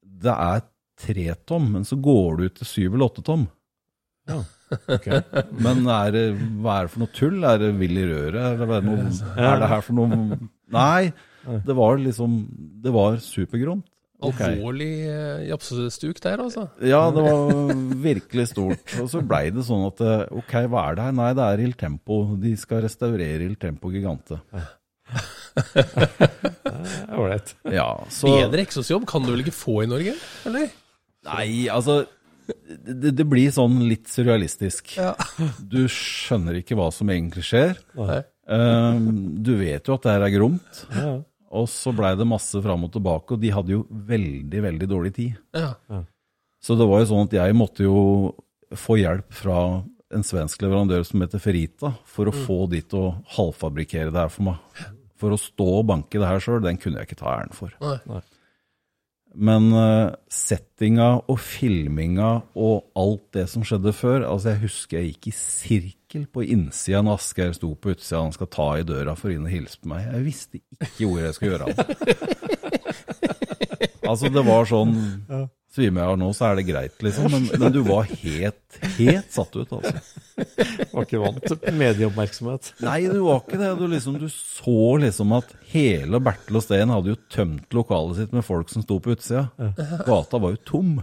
det 0.00 0.32
er 0.32 0.62
tre 0.96 1.26
tom, 1.44 1.66
men 1.74 1.84
så 1.84 1.98
går 2.00 2.38
du 2.38 2.44
ut 2.46 2.54
til 2.62 2.68
syv 2.70 2.94
eller 2.96 3.10
åtte 3.10 3.24
tom. 3.26 3.44
Ok. 4.96 5.08
Men 5.62 5.84
er 5.86 6.14
det, 6.14 6.24
hva 6.62 6.80
er 6.80 6.88
det 6.88 6.92
for 6.94 7.04
noe 7.04 7.12
tull? 7.14 7.36
Er 7.46 7.60
det 7.62 7.72
vill 7.78 8.00
i 8.00 8.06
røret? 8.08 8.38
Eller 8.56 8.64
er, 8.66 8.72
det 8.72 8.88
noe, 8.88 9.34
er 9.36 9.60
det 9.62 9.68
her 9.70 9.84
for 9.86 9.98
noe 9.98 10.38
Nei, 10.74 11.12
det 11.66 11.76
var 11.78 12.00
liksom 12.02 12.40
Det 12.82 12.94
var 12.94 13.20
supergromt. 13.22 13.86
Okay. 14.26 14.56
Alvorlig 14.56 14.92
eh, 15.10 15.42
japsestuk 15.50 16.18
der, 16.24 16.40
altså. 16.40 16.62
Ja, 16.80 17.02
det 17.12 17.20
var 17.20 17.74
virkelig 18.00 18.46
stort. 18.54 18.94
Og 19.02 19.10
så 19.12 19.20
blei 19.20 19.50
det 19.52 19.66
sånn 19.66 19.84
at 19.90 20.00
eh, 20.00 20.24
ok, 20.40 20.54
hva 20.72 20.86
er 20.88 20.96
det 20.96 21.04
her? 21.04 21.16
Nei, 21.18 21.28
det 21.36 21.44
er 21.44 21.62
Il 21.66 21.76
Tempo. 21.76 22.22
De 22.40 22.54
skal 22.58 22.80
restaurere 22.86 23.44
Il 23.44 23.58
Tempo 23.60 23.92
Gigante. 23.92 24.40
Ålreit. 27.16 27.54
Ja, 27.72 27.90
så 28.12 28.32
Bedre 28.32 28.64
eksosjobb 28.64 29.04
kan 29.08 29.24
du 29.24 29.34
vel 29.34 29.44
ikke 29.44 29.54
få 29.54 29.82
i 29.84 29.90
Norge? 29.90 30.16
Eller? 30.48 30.72
Nei, 31.28 31.48
altså 31.72 32.04
det, 32.46 33.12
det 33.18 33.26
blir 33.28 33.52
sånn 33.54 33.80
litt 33.88 34.10
surrealistisk. 34.12 34.96
Ja. 34.98 35.14
Du 35.76 35.84
skjønner 35.90 36.60
ikke 36.60 36.78
hva 36.78 36.90
som 36.94 37.10
egentlig 37.12 37.46
skjer. 37.48 37.76
Nei. 37.98 38.20
Eh, 38.46 39.00
du 39.46 39.56
vet 39.58 39.88
jo 39.88 39.96
at 39.96 40.06
det 40.06 40.14
her 40.16 40.26
er 40.28 40.34
gromt. 40.36 40.84
Ja. 40.94 41.16
Og 41.56 41.68
så 41.70 41.92
blei 41.96 42.12
det 42.18 42.26
masse 42.28 42.60
fram 42.62 42.86
og 42.86 42.92
tilbake, 42.94 43.36
og 43.36 43.42
de 43.42 43.52
hadde 43.54 43.74
jo 43.74 43.84
veldig, 43.88 44.62
veldig 44.66 44.88
dårlig 44.90 45.12
tid. 45.16 45.36
Ja. 45.56 46.02
Så 46.62 46.74
det 46.78 46.88
var 46.90 47.02
jo 47.02 47.10
sånn 47.12 47.28
at 47.28 47.36
jeg 47.38 47.56
måtte 47.56 47.86
jo 47.86 48.00
få 48.76 48.98
hjelp 48.98 49.30
fra 49.34 49.60
en 50.14 50.26
svensk 50.26 50.62
leverandør 50.62 51.04
som 51.06 51.22
heter 51.22 51.42
Ferita, 51.42 51.92
for 52.06 52.28
å 52.30 52.34
få 52.34 52.64
de 52.70 52.82
til 52.82 53.08
å 53.08 53.14
halvfabrikkere 53.36 54.12
det 54.14 54.24
her 54.24 54.32
for 54.32 54.50
meg. 54.50 54.82
For 55.16 55.32
å 55.32 55.40
stå 55.40 55.68
og 55.78 55.86
banke 55.88 56.20
det 56.20 56.28
her 56.28 56.42
sjøl, 56.42 56.60
den 56.64 56.78
kunne 56.82 57.00
jeg 57.00 57.08
ikke 57.08 57.20
ta 57.22 57.30
æren 57.38 57.54
for. 57.56 57.72
Nei. 57.82 57.96
Nei. 58.10 58.22
Men 59.36 59.68
eh, 59.76 60.14
settinga 60.32 61.08
og 61.28 61.38
filminga 61.42 62.30
og 62.56 62.86
alt 62.96 63.26
det 63.36 63.44
som 63.52 63.64
skjedde 63.66 63.92
før 63.92 64.24
altså 64.24 64.54
Jeg 64.54 64.62
husker 64.62 64.98
jeg 64.98 65.10
gikk 65.10 65.28
i 65.28 65.34
sirkel 65.36 66.24
på 66.32 66.46
innsida 66.46 67.02
når 67.04 67.20
Asgeir 67.20 67.52
sto 67.56 67.74
på 67.74 67.92
utsida 67.92 68.22
han 68.22 68.32
skal 68.32 68.48
ta 68.52 68.68
i 68.80 68.86
døra 68.88 69.16
for 69.18 69.34
inn 69.34 69.44
og 69.44 69.52
hilse 69.52 69.80
på 69.82 69.90
meg. 69.92 70.06
Jeg 70.08 70.24
visste 70.24 70.62
ikke 70.62 71.10
hvor 71.10 71.20
jeg 71.20 71.36
skulle 71.36 71.52
gjøre 71.52 71.66
av 71.66 71.76
det. 71.76 71.86
altså, 74.10 74.32
det 74.32 74.46
var 74.46 74.70
sånn 74.70 74.96
Svimer 75.76 76.00
jeg 76.06 76.08
av 76.14 76.18
nå, 76.22 76.28
så 76.32 76.46
er 76.48 76.54
det 76.56 76.64
greit, 76.70 76.94
liksom. 77.04 77.26
Men, 77.34 77.46
men 77.60 77.72
du 77.74 77.82
var 77.84 78.06
helt, 78.08 78.78
helt 78.96 79.28
satt 79.34 79.52
ut, 79.60 79.74
altså. 79.76 79.92
Var 80.96 81.04
ikke 81.04 81.20
vant 81.20 81.42
til 81.48 81.76
medieoppmerksomhet. 81.76 82.70
Nei, 82.84 82.98
du 83.12 83.18
var 83.24 83.42
ikke 83.42 83.58
det. 83.60 83.70
Du, 83.78 83.84
liksom, 83.92 84.16
du 84.20 84.26
så 84.32 84.74
liksom 85.00 85.32
at 85.36 85.52
hele 85.72 86.20
Bertel 86.24 86.56
og 86.60 86.64
Steen 86.64 86.92
hadde 86.92 87.12
jo 87.14 87.18
tømt 87.32 87.76
lokalet 87.76 88.22
sitt 88.22 88.32
med 88.36 88.44
folk 88.44 88.72
som 88.72 88.84
sto 88.84 88.96
på 89.04 89.12
utsida. 89.16 89.46
Gata 90.08 90.40
var 90.40 90.56
jo 90.56 90.60
tom. 90.68 90.96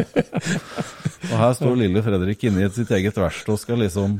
og 0.00 1.36
her 1.36 1.52
står 1.56 1.74
lille 1.76 2.00
Fredrik 2.04 2.44
inne 2.48 2.64
i 2.64 2.70
sitt 2.72 2.90
eget 2.96 3.16
verksted 3.20 3.52
og 3.54 3.60
skal 3.60 3.80
liksom 3.82 4.18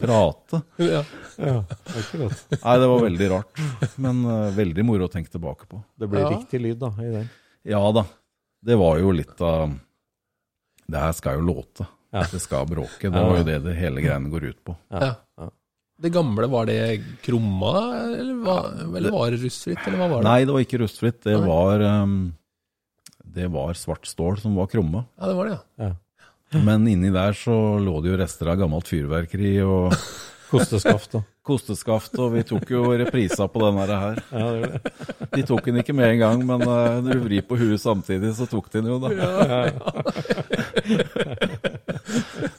prate. 0.00 0.62
Ja. 0.82 1.02
Ja, 1.38 1.58
akkurat. 1.94 2.40
Nei, 2.56 2.74
det 2.82 2.88
var 2.90 3.04
veldig 3.04 3.28
rart. 3.34 3.60
Men 4.02 4.24
uh, 4.26 4.48
veldig 4.56 4.86
moro 4.88 5.06
å 5.06 5.12
tenke 5.12 5.30
tilbake 5.34 5.68
på. 5.70 5.82
Det 5.98 6.08
blir 6.10 6.24
Ja. 6.26 6.32
riktig 6.34 6.62
lyd 6.64 6.80
da, 6.82 6.90
i 6.98 7.12
den. 7.14 7.28
Ja 7.66 7.82
da. 7.92 8.04
Det 8.60 8.76
var 8.78 8.98
jo 8.98 9.12
litt 9.14 9.40
av 9.40 9.70
Det 10.88 10.98
her 10.98 11.12
skal 11.16 11.38
jo 11.38 11.46
låte. 11.50 11.86
Ja. 12.10 12.24
Det 12.30 12.40
skal 12.40 12.66
bråke. 12.68 13.10
Det 13.10 13.12
var 13.12 13.36
jo 13.40 13.44
det 13.46 13.58
det 13.66 13.74
hele 13.76 14.02
greiene 14.02 14.30
går 14.32 14.48
ut 14.50 14.60
på. 14.64 14.76
Ja. 14.88 15.14
Det 15.98 16.12
gamle, 16.14 16.46
var 16.46 16.68
det 16.70 17.02
krumma, 17.26 17.72
eller 18.06 18.34
var, 18.44 18.68
eller 18.96 19.10
var 19.10 19.32
det 19.34 19.40
rustfritt, 19.42 19.80
eller 19.82 19.98
hva 19.98 20.06
var 20.12 20.22
det? 20.22 20.28
Nei, 20.28 20.44
det 20.46 20.54
var 20.54 20.62
ikke 20.62 20.78
rustfritt. 20.84 21.18
Det 21.26 21.34
var 21.42 21.82
um, 21.82 22.14
Det 23.18 23.48
var 23.50 23.74
svart 23.74 24.06
stål 24.06 24.38
som 24.40 24.54
var 24.54 24.70
krumma. 24.70 25.04
Ja, 25.18 25.32
det 25.32 25.34
var 25.40 25.50
det, 25.50 25.58
ja. 25.82 25.90
Men 26.64 26.86
inni 26.88 27.10
der 27.12 27.34
så 27.36 27.52
lå 27.82 27.98
det 28.00 28.12
jo 28.14 28.20
rester 28.22 28.48
av 28.48 28.56
gammelt 28.62 28.88
fyrverkeri 28.88 29.58
og 29.66 29.92
Kosteskaft 30.48 31.12
da. 31.16 31.20
kosteskaft, 31.48 32.12
og 32.20 32.34
vi 32.34 32.42
tok 32.44 32.70
jo 32.72 32.82
reprisa 33.00 33.46
på 33.48 33.60
den 33.62 33.78
her. 33.80 34.18
Ja, 34.32 34.46
det 34.52 34.68
det. 34.68 34.80
De 35.36 35.42
tok 35.48 35.64
den 35.64 35.78
ikke 35.80 35.94
med 35.96 36.10
en 36.12 36.20
gang, 36.20 36.42
men 36.48 36.60
uh, 36.64 36.98
når 37.04 37.18
du 37.18 37.24
vrir 37.24 37.44
på 37.48 37.56
huet 37.60 37.80
samtidig, 37.80 38.34
så 38.36 38.44
tok 38.48 38.68
de 38.72 38.82
den 38.82 38.90
jo, 38.92 38.98
da. 39.00 39.08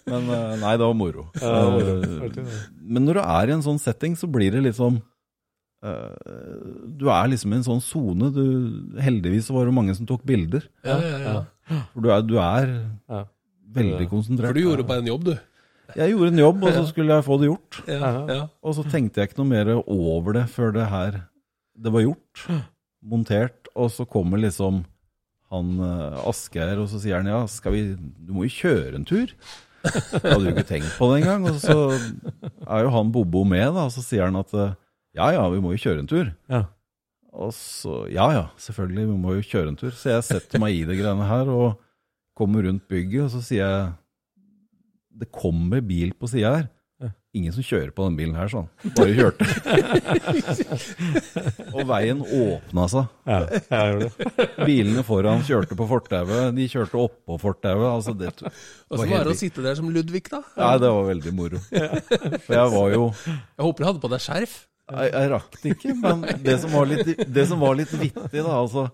Men 0.09 0.25
uh, 0.29 0.55
nei, 0.61 0.73
det 0.77 0.85
var 0.85 0.95
moro. 0.97 1.27
Ja, 1.37 1.53
det 1.53 1.69
var 1.69 1.79
Uh, 2.19 2.57
men 2.89 3.05
når 3.05 3.19
du 3.19 3.21
er 3.23 3.49
i 3.49 3.53
en 3.55 3.63
sånn 3.65 3.79
setting, 3.81 4.15
så 4.17 4.27
blir 4.31 4.51
det 4.55 4.61
liksom 4.65 4.97
uh, 5.85 6.15
Du 6.99 7.05
er 7.13 7.29
liksom 7.31 7.53
i 7.53 7.59
en 7.59 7.65
sånn 7.67 7.81
sone. 7.85 8.29
Heldigvis 9.01 9.49
var 9.53 9.69
det 9.69 9.75
mange 9.77 9.95
som 9.97 10.07
tok 10.09 10.23
bilder. 10.27 10.65
Ja, 10.85 10.97
ja, 11.03 11.19
ja. 11.25 11.81
For 11.93 12.05
du 12.05 12.09
er, 12.13 12.25
du 12.25 12.35
er 12.41 12.71
Ja. 13.09 13.21
veldig 13.77 14.09
konsentrert. 14.09 14.49
For 14.49 14.57
du 14.57 14.65
gjorde 14.65 14.87
bare 14.89 15.03
en 15.05 15.11
jobb, 15.11 15.29
du. 15.29 15.35
Jeg 15.97 16.13
gjorde 16.13 16.33
en 16.33 16.41
jobb, 16.43 16.63
og 16.67 16.75
så 16.75 16.83
skulle 16.89 17.15
jeg 17.17 17.25
få 17.25 17.37
det 17.41 17.49
gjort. 17.49 17.79
Ja, 17.89 18.11
ja. 18.29 18.43
Og 18.61 18.75
så 18.77 18.85
tenkte 18.85 19.21
jeg 19.21 19.29
ikke 19.29 19.41
noe 19.41 19.49
mer 19.49 19.71
over 19.79 20.35
det 20.37 20.45
før 20.53 20.73
det 20.75 20.85
her 20.91 21.23
Det 21.79 21.93
var 21.93 22.05
gjort. 22.05 22.43
Montert. 23.01 23.69
Og 23.75 23.89
så 23.93 24.05
kommer 24.05 24.41
liksom 24.41 24.83
han 25.49 25.79
eh, 25.81 26.27
Asgeir, 26.29 26.77
og 26.77 26.89
så 26.91 26.99
sier 27.01 27.21
han 27.21 27.29
ja, 27.29 27.41
skal 27.49 27.73
vi 27.73 27.83
Du 27.97 28.35
må 28.35 28.45
jo 28.45 28.53
kjøre 28.53 28.99
en 28.99 29.07
tur. 29.07 29.31
Jeg 29.79 30.21
hadde 30.25 30.43
jo 30.43 30.51
ikke 30.51 30.67
tenkt 30.67 30.91
på 30.99 31.07
det 31.09 31.21
engang. 31.23 31.47
Og 31.49 31.61
så 31.63 31.77
er 32.67 32.83
jo 32.85 32.91
han 32.93 33.13
Bobo 33.15 33.45
med, 33.47 33.71
da, 33.73 33.87
og 33.87 33.95
så 33.95 34.03
sier 34.05 34.27
han 34.27 34.37
at 34.39 34.53
eh, 34.53 34.75
ja 35.17 35.31
ja, 35.33 35.47
vi 35.49 35.61
må 35.63 35.73
jo 35.73 35.81
kjøre 35.81 36.03
en 36.03 36.11
tur. 36.11 36.29
Ja. 36.51 36.67
Og 37.33 37.53
så 37.55 38.03
ja 38.13 38.27
ja, 38.35 38.45
selvfølgelig, 38.61 39.07
vi 39.09 39.17
må 39.23 39.37
jo 39.37 39.47
kjøre 39.47 39.73
en 39.73 39.79
tur. 39.79 39.95
Så 39.95 40.13
jeg 40.13 40.27
setter 40.27 40.61
meg 40.61 40.77
i 40.77 40.85
det 40.89 40.99
greiene 40.99 41.29
her 41.29 41.49
og 41.53 41.79
kommer 42.37 42.67
rundt 42.67 42.85
bygget, 42.91 43.25
og 43.25 43.33
så 43.33 43.41
sier 43.43 43.65
jeg 43.65 43.89
det 45.19 45.31
kommer 45.35 45.83
bil 45.85 46.13
på 46.17 46.29
sida 46.31 46.55
her. 46.57 46.67
Ingen 47.29 47.53
som 47.53 47.61
kjører 47.61 47.91
på 47.93 48.07
den 48.07 48.15
bilen 48.17 48.33
her, 48.33 48.49
sånn. 48.49 48.65
Bare 48.97 49.11
kjørte. 49.13 49.45
og 51.75 51.83
veien 51.91 52.23
åpna 52.25 52.87
seg. 52.89 53.11
Ja, 53.29 53.37
jeg 53.69 53.99
det. 54.01 54.47
Bilene 54.65 55.03
foran 55.05 55.43
kjørte 55.45 55.77
på 55.77 55.85
fortauet, 55.91 56.55
de 56.57 56.65
kjørte 56.71 56.97
oppå 56.97 57.37
fortauet. 57.37 57.85
Altså 57.91 58.15
det 58.17 58.31
Og 58.41 58.97
så 58.97 59.05
var 59.05 59.29
det 59.29 59.35
å 59.35 59.37
sitte 59.37 59.61
der 59.61 59.77
som 59.77 59.91
Ludvig, 59.93 60.23
da. 60.31 60.41
Nei, 60.57 60.71
det 60.81 60.89
var 60.95 61.05
veldig 61.11 61.35
moro. 61.37 61.61
For 61.69 62.57
jeg 62.57 62.73
var 62.73 62.95
jo 62.95 63.05
Jeg 63.21 63.67
håper 63.67 63.85
du 63.85 63.89
hadde 63.91 64.03
på 64.07 64.11
deg 64.15 64.25
skjerf. 64.25 64.57
Jeg, 64.89 65.13
jeg 65.13 65.29
rakk 65.35 65.61
det 65.61 65.75
ikke, 65.75 65.95
men 66.01 66.25
det 66.41 66.57
som 66.63 66.73
var 66.73 66.89
litt, 66.89 67.13
det 67.29 67.45
som 67.45 67.61
var 67.61 67.77
litt 67.77 67.91
vittig, 67.93 68.41
da 68.41 68.55
altså, 68.55 68.87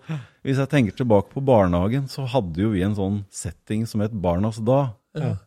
Hvis 0.44 0.60
jeg 0.60 0.68
tenker 0.74 0.98
tilbake 0.98 1.32
på 1.32 1.40
barnehagen, 1.40 2.04
så 2.12 2.28
hadde 2.28 2.66
jo 2.66 2.74
vi 2.74 2.84
en 2.84 2.98
sånn 3.00 3.22
setting 3.32 3.88
som 3.88 4.04
het 4.04 4.12
Barnas 4.12 4.60
dag. 4.60 4.92
Ja. 5.16 5.38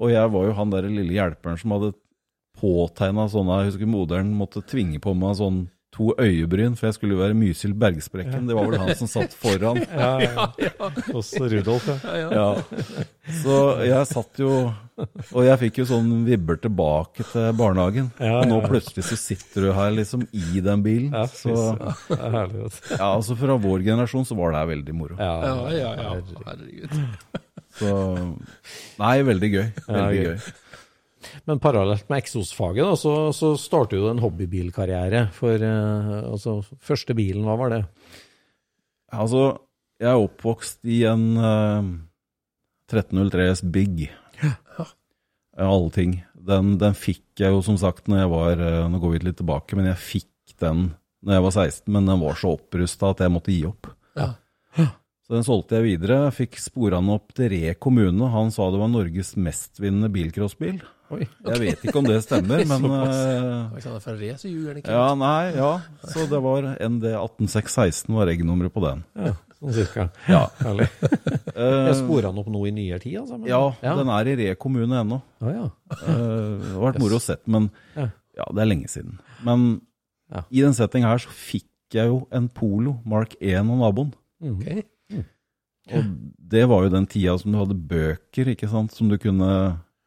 Og 0.00 0.12
jeg 0.14 0.32
var 0.32 0.46
jo 0.48 0.56
han 0.56 0.72
der 0.72 0.88
lille 0.88 1.12
hjelperen 1.16 1.60
som 1.60 1.74
hadde 1.76 1.92
påtegna 2.60 3.28
sånne 3.30 3.60
Jeg 3.62 3.72
husker 3.72 3.88
moderen 3.90 4.32
måtte 4.36 4.62
tvinge 4.66 5.00
på 5.02 5.14
meg 5.16 5.36
sånn 5.38 5.66
to 5.90 6.12
øyebryn, 6.22 6.76
for 6.78 6.86
jeg 6.86 6.94
skulle 6.94 7.16
jo 7.16 7.20
være 7.20 7.34
Mysil 7.34 7.72
Bergsprekken. 7.74 8.44
Det 8.46 8.54
var 8.54 8.68
vel 8.70 8.78
han 8.78 8.92
som 8.94 9.08
satt 9.10 9.32
foran. 9.34 9.80
Ja, 9.90 10.12
ja. 10.22 10.86
Hos 11.10 11.32
Rudolf, 11.34 11.88
ja. 12.06 12.28
Ja. 12.30 12.44
Så 13.42 13.56
jeg 13.82 14.06
satt 14.06 14.38
jo 14.38 14.52
Og 15.34 15.42
jeg 15.46 15.58
fikk 15.64 15.80
jo 15.80 15.86
sånn 15.90 16.08
vibber 16.28 16.60
tilbake 16.62 17.26
til 17.32 17.50
barnehagen. 17.58 18.10
Ja, 18.22 18.38
Og 18.38 18.50
nå 18.52 18.60
plutselig 18.68 19.02
så 19.08 19.18
sitter 19.18 19.66
du 19.66 19.72
her 19.74 19.90
liksom 19.96 20.22
i 20.30 20.62
den 20.62 20.84
bilen. 20.86 21.10
Ja, 21.10 21.26
så 21.26 21.56
er 22.14 22.54
ja, 22.94 23.10
altså 23.10 23.34
fra 23.40 23.58
vår 23.58 23.82
generasjon 23.90 24.28
så 24.28 24.38
var 24.38 24.54
det 24.54 24.62
her 24.62 24.72
veldig 24.76 24.96
moro. 24.96 25.18
Ja, 25.18 25.34
Ja, 25.42 25.56
ja, 25.74 25.92
ja. 26.04 26.42
herregud. 26.46 26.94
Så 27.80 27.92
Nei, 29.00 29.14
veldig 29.26 29.50
gøy. 29.54 29.64
Veldig 29.86 30.20
Ja, 30.20 30.34
gøy. 30.34 30.52
Men 31.48 31.60
parallelt 31.60 32.06
med 32.08 32.22
eksosfaget, 32.22 32.84
da, 32.86 32.96
så, 32.98 33.14
så 33.36 33.52
starter 33.60 34.00
jo 34.00 34.08
en 34.10 34.22
hobbybilkarriere. 34.22 35.26
For 35.36 35.60
eh, 35.64 36.14
altså, 36.30 36.60
første 36.80 37.16
bilen, 37.16 37.44
hva 37.44 37.58
var 37.60 37.74
det? 37.74 37.82
Altså, 39.12 39.44
jeg 40.00 40.08
er 40.08 40.22
oppvokst 40.24 40.80
i 40.88 41.02
en 41.10 41.26
eh, 41.36 41.90
1303 42.90 43.50
S 43.52 43.62
Big. 43.74 44.08
Ja. 44.40 44.54
alle 45.60 45.90
ting. 45.92 46.16
Den, 46.32 46.76
den 46.80 46.96
fikk 46.96 47.42
jeg 47.42 47.52
jo 47.52 47.60
som 47.64 47.76
sagt 47.80 48.08
når 48.08 48.22
jeg 48.22 48.30
var 48.32 48.62
eh, 48.64 48.84
Nå 48.88 49.00
går 49.02 49.12
vi 49.12 49.24
litt 49.26 49.36
tilbake, 49.42 49.76
men 49.76 49.90
jeg 49.90 50.00
fikk 50.00 50.56
den 50.62 50.86
når 51.20 51.36
jeg 51.36 51.44
var 51.44 51.52
16, 51.52 51.92
men 51.92 52.06
den 52.08 52.22
var 52.22 52.38
så 52.40 52.54
opprusta 52.56 53.10
at 53.12 53.20
jeg 53.20 53.32
måtte 53.34 53.52
gi 53.52 53.66
opp. 53.68 53.90
Ja. 54.16 54.30
Så 55.30 55.36
den 55.38 55.44
solgte 55.46 55.78
jeg 55.78 55.84
videre. 55.86 56.16
Fikk 56.34 56.56
spora 56.58 56.98
den 56.98 57.10
opp 57.14 57.30
til 57.38 57.52
Re 57.52 57.74
kommune. 57.78 58.26
Han 58.32 58.48
sa 58.50 58.64
det 58.74 58.80
var 58.80 58.88
Norges 58.90 59.36
mestvinnende 59.38 60.08
bilcrossbil. 60.10 60.80
Oi. 61.14 61.22
Jeg 61.46 61.60
vet 61.62 61.84
ikke 61.86 62.00
om 62.00 62.06
det 62.08 62.16
stemmer, 62.24 62.64
men 62.70 62.84
eh, 62.90 63.70
Hvis 63.76 63.86
han 63.86 63.94
er 63.94 64.02
fra 64.02 64.14
Re, 64.18 64.32
så 64.38 64.50
ljuger 64.50 64.72
han 64.72 64.80
ikke. 64.82 64.90
Ja, 64.96 65.06
nei, 65.18 65.52
ja. 65.54 65.70
Så 66.10 66.26
det 66.30 66.40
var 66.42 66.66
ND 66.82 67.06
18616 67.14 68.10
var 68.18 68.26
regnummeret 68.30 68.74
på 68.74 68.82
den. 68.84 69.04
Ja, 69.18 69.32
sånn 69.60 69.74
cirka. 69.78 70.08
Ja. 70.30 70.42
Herlig. 70.64 70.90
Eh, 71.60 71.86
Jeg 71.90 71.96
spora 71.98 72.30
den 72.30 72.38
opp 72.40 72.46
nå 72.48 72.60
i 72.66 72.70
nyere 72.72 72.98
tid, 73.02 73.16
altså. 73.20 73.36
men- 73.36 73.50
ja, 73.50 73.58
ja. 73.84 73.90
den 73.98 74.08
er 74.14 74.28
i 74.30 74.36
Re 74.38 74.52
kommune 74.58 75.00
ennå. 75.02 75.18
Å, 75.42 75.50
ja. 75.52 75.64
Eh, 75.92 76.14
det 76.62 76.70
har 76.72 76.84
vært 76.86 77.00
moro 77.02 77.18
å 77.18 77.22
se, 77.22 77.34
men 77.50 77.66
Ja. 77.98 78.06
det 78.46 78.62
er 78.62 78.70
lenge 78.70 78.88
siden. 78.90 79.18
Men. 79.46 79.66
I 80.50 80.62
den 80.62 80.72
setting 80.78 81.02
her 81.04 81.18
så 81.22 81.28
fikk 81.34 81.66
jeg 81.92 82.06
jo 82.06 82.20
en 82.32 82.46
Polo 82.54 82.96
Mark 83.04 83.34
1 83.42 83.58
av 83.66 83.78
naboen. 83.82 84.12
Mhm. 84.40 84.82
Og 85.98 86.10
det 86.52 86.64
var 86.70 86.84
jo 86.86 86.92
den 86.92 87.06
tida 87.10 87.36
som 87.38 87.52
du 87.54 87.58
hadde 87.60 87.76
bøker, 87.90 88.50
ikke 88.54 88.68
sant, 88.70 88.92
som 88.96 89.08
du 89.10 89.16
kunne 89.20 89.50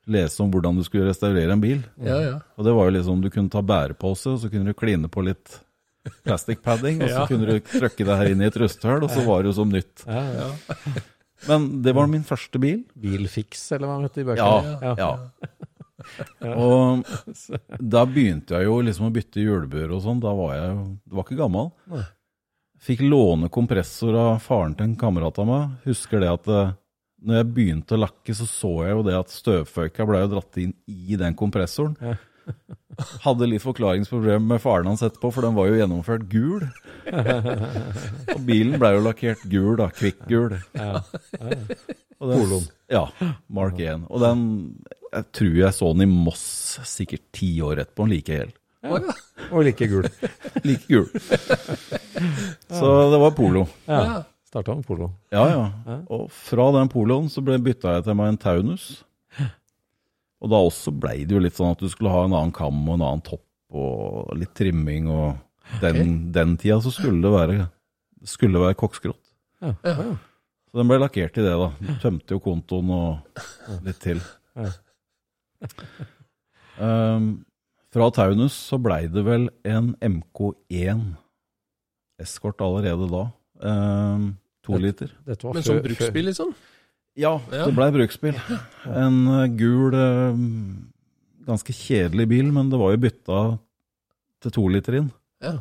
lese 0.09 0.41
om 0.43 0.49
hvordan 0.51 0.75
du 0.79 0.83
skulle 0.83 1.07
restaurere 1.07 1.53
en 1.55 1.61
bil. 1.63 1.83
Ja, 2.03 2.17
ja. 2.19 2.33
Og 2.59 2.65
det 2.67 2.73
var 2.75 2.89
jo 2.89 2.95
liksom, 2.97 3.21
du 3.23 3.29
kunne 3.31 3.51
ta 3.53 3.61
bærepose, 3.63 4.33
og 4.35 4.41
så 4.43 4.49
kunne 4.51 4.71
du 4.73 4.75
kline 4.77 5.07
på 5.11 5.23
litt 5.23 5.59
plastic 6.25 6.59
padding, 6.65 6.99
og 7.03 7.07
så 7.09 7.19
Ja. 7.23 7.27
kunne 7.29 7.47
du 7.47 7.59
trykke 7.63 8.03
det 8.09 8.17
her 8.19 8.31
inn 8.33 8.41
i 8.43 8.49
et 8.49 8.57
rusthull, 8.59 9.03
og 9.05 9.11
så 9.13 9.23
var 9.27 9.43
det 9.43 9.53
jo 9.53 9.57
som 9.61 9.71
nytt. 9.71 10.03
Ja, 10.07 10.23
ja. 10.43 10.49
Men 11.47 11.81
det 11.83 11.91
var 11.95 12.07
min 12.07 12.23
første 12.27 12.59
bil. 12.59 12.83
Bilfiks, 12.95 13.63
eller 13.75 13.89
hva 13.89 13.95
det 14.03 14.11
du 14.15 14.21
i 14.23 14.27
bøkene? 14.31 14.75
Ja, 14.83 14.93
ja. 15.03 15.13
Og 16.59 17.03
da 17.79 18.03
begynte 18.07 18.57
jeg 18.59 18.67
jo 18.67 18.77
liksom 18.83 19.07
å 19.07 19.13
bytte 19.15 19.43
hjulbuer 19.43 19.91
og 19.95 20.01
sånn. 20.03 20.19
Da 20.23 20.33
var 20.35 20.53
jeg 20.57 20.69
jo 20.73 20.83
var 21.15 21.23
ikke 21.27 21.39
gammel. 21.39 21.69
Nei. 21.91 22.03
Fikk 22.83 22.99
låne 23.07 23.47
kompressor 23.53 24.15
av 24.19 24.39
faren 24.43 24.73
til 24.75 24.89
en 24.89 24.97
kamerat 24.99 25.37
av 25.39 25.47
meg. 25.47 25.75
Husker 25.87 26.19
det 26.23 26.31
at 26.33 26.49
eh, 26.51 26.73
når 27.23 27.37
jeg 27.39 27.51
begynte 27.55 27.95
å 27.95 28.01
lakke, 28.03 28.35
så 28.35 28.47
så 28.49 28.71
jeg 28.83 28.97
jo 28.97 29.05
det 29.07 29.15
at 29.15 29.31
støvføyka 29.31 30.07
ble 30.09 30.19
jo 30.25 30.31
dratt 30.33 30.57
inn 30.59 30.73
i 30.91 31.15
den 31.19 31.37
kompressoren. 31.39 31.95
Ja. 32.03 32.17
Hadde 33.23 33.47
litt 33.47 33.63
forklaringsproblem 33.63 34.43
med 34.51 34.59
faren 34.59 34.89
hans 34.91 35.01
etterpå, 35.07 35.29
for 35.31 35.47
den 35.47 35.55
var 35.55 35.69
jo 35.71 35.77
gjennomført 35.79 36.25
gul. 36.29 36.65
Og 38.35 38.41
bilen 38.43 38.75
ble 38.81 38.89
jo 38.97 39.05
lakkert 39.05 39.45
gul, 39.47 39.77
da. 39.79 39.87
Kvikkgul. 39.95 40.57
Ja. 40.75 40.99
Den- 42.19 42.67
Ja, 42.91 43.05
Mark 43.51 43.79
1. 43.79 44.03
Og 44.11 44.21
den 44.23 44.43
Jeg 45.13 45.25
tror 45.35 45.55
jeg 45.57 45.73
så 45.75 45.89
den 45.95 46.05
i 46.05 46.11
Moss 46.11 46.43
sikkert 46.89 47.23
ti 47.35 47.49
år 47.63 47.79
etterpå, 47.83 48.05
like 48.11 48.35
hel. 48.43 48.51
Ja. 48.83 48.99
Og 49.51 49.63
like 49.65 49.87
gul. 49.87 50.07
Like 50.67 50.87
gul. 50.89 51.07
Så 52.79 52.91
det 53.11 53.19
var 53.21 53.31
polo. 53.37 53.65
Ja. 53.87 54.23
Starta 54.49 54.75
med 54.75 54.85
polo. 54.85 55.09
Ja, 55.33 55.47
ja. 55.49 55.97
Og 56.13 56.27
fra 56.31 56.67
den 56.75 56.91
poloen 56.91 57.29
så 57.31 57.41
ble, 57.41 57.57
bytta 57.63 57.95
jeg 57.95 58.05
til 58.05 58.17
meg 58.19 58.33
en 58.33 58.41
Taunus. 58.41 58.87
Og 60.43 60.51
da 60.51 60.59
også 60.59 60.91
blei 60.93 61.23
det 61.23 61.33
jo 61.33 61.41
litt 61.41 61.57
sånn 61.57 61.73
at 61.73 61.81
du 61.81 61.89
skulle 61.89 62.11
ha 62.13 62.25
en 62.27 62.35
annen 62.35 62.53
kam 62.53 62.83
og 62.83 62.97
en 62.97 63.05
annen 63.07 63.23
topp 63.25 63.45
og 63.73 64.35
litt 64.37 64.51
trimming 64.53 65.07
og 65.09 65.79
den, 65.81 66.31
den 66.35 66.57
tida 66.61 66.77
så 66.83 66.91
skulle 66.93 67.23
det 67.23 67.31
være, 67.33 67.67
skulle 68.27 68.59
det 68.59 68.65
være 68.67 68.77
koksgrått. 68.77 69.21
Ja. 69.63 69.73
Ja. 69.87 69.95
Så 70.69 70.81
den 70.81 70.89
ble 70.89 70.99
lakkert 70.99 71.37
i 71.39 71.45
det, 71.45 71.53
da. 71.57 71.95
Tømte 72.03 72.35
jo 72.35 72.43
kontoen 72.43 72.91
og 72.93 73.81
litt 73.85 74.01
til. 74.03 74.21
Ja. 74.57 74.69
Um, 76.77 77.27
fra 77.93 78.09
Taunus 78.15 78.55
så 78.71 78.79
blei 78.81 79.05
det 79.11 79.23
vel 79.25 79.49
en 79.69 79.93
MK1 80.01 81.03
eskort 82.23 82.61
allerede 82.63 83.07
da. 83.11 83.23
Eh, 83.63 84.29
to 84.65 84.77
liter. 84.79 85.11
Dette 85.27 85.45
var 85.45 85.57
Men 85.57 85.65
som 85.65 85.81
bruksbil, 85.83 86.25
liksom? 86.31 86.53
Ja, 87.19 87.35
Ja. 87.51 87.65
det 87.67 87.75
blei 87.77 87.91
bruksbil. 87.93 88.33
En 88.89 89.27
uh, 89.27 89.45
gul, 89.59 89.93
uh, 89.93 90.33
ganske 91.45 91.73
kjedelig 91.75 92.25
bil, 92.31 92.49
men 92.55 92.71
det 92.71 92.79
var 92.79 92.95
jo 92.95 93.03
bytta 93.03 93.41
til 94.41 94.51
to 94.55 94.65
liter 94.71 94.97
inn. 95.01 95.11
Ja. 95.43 95.59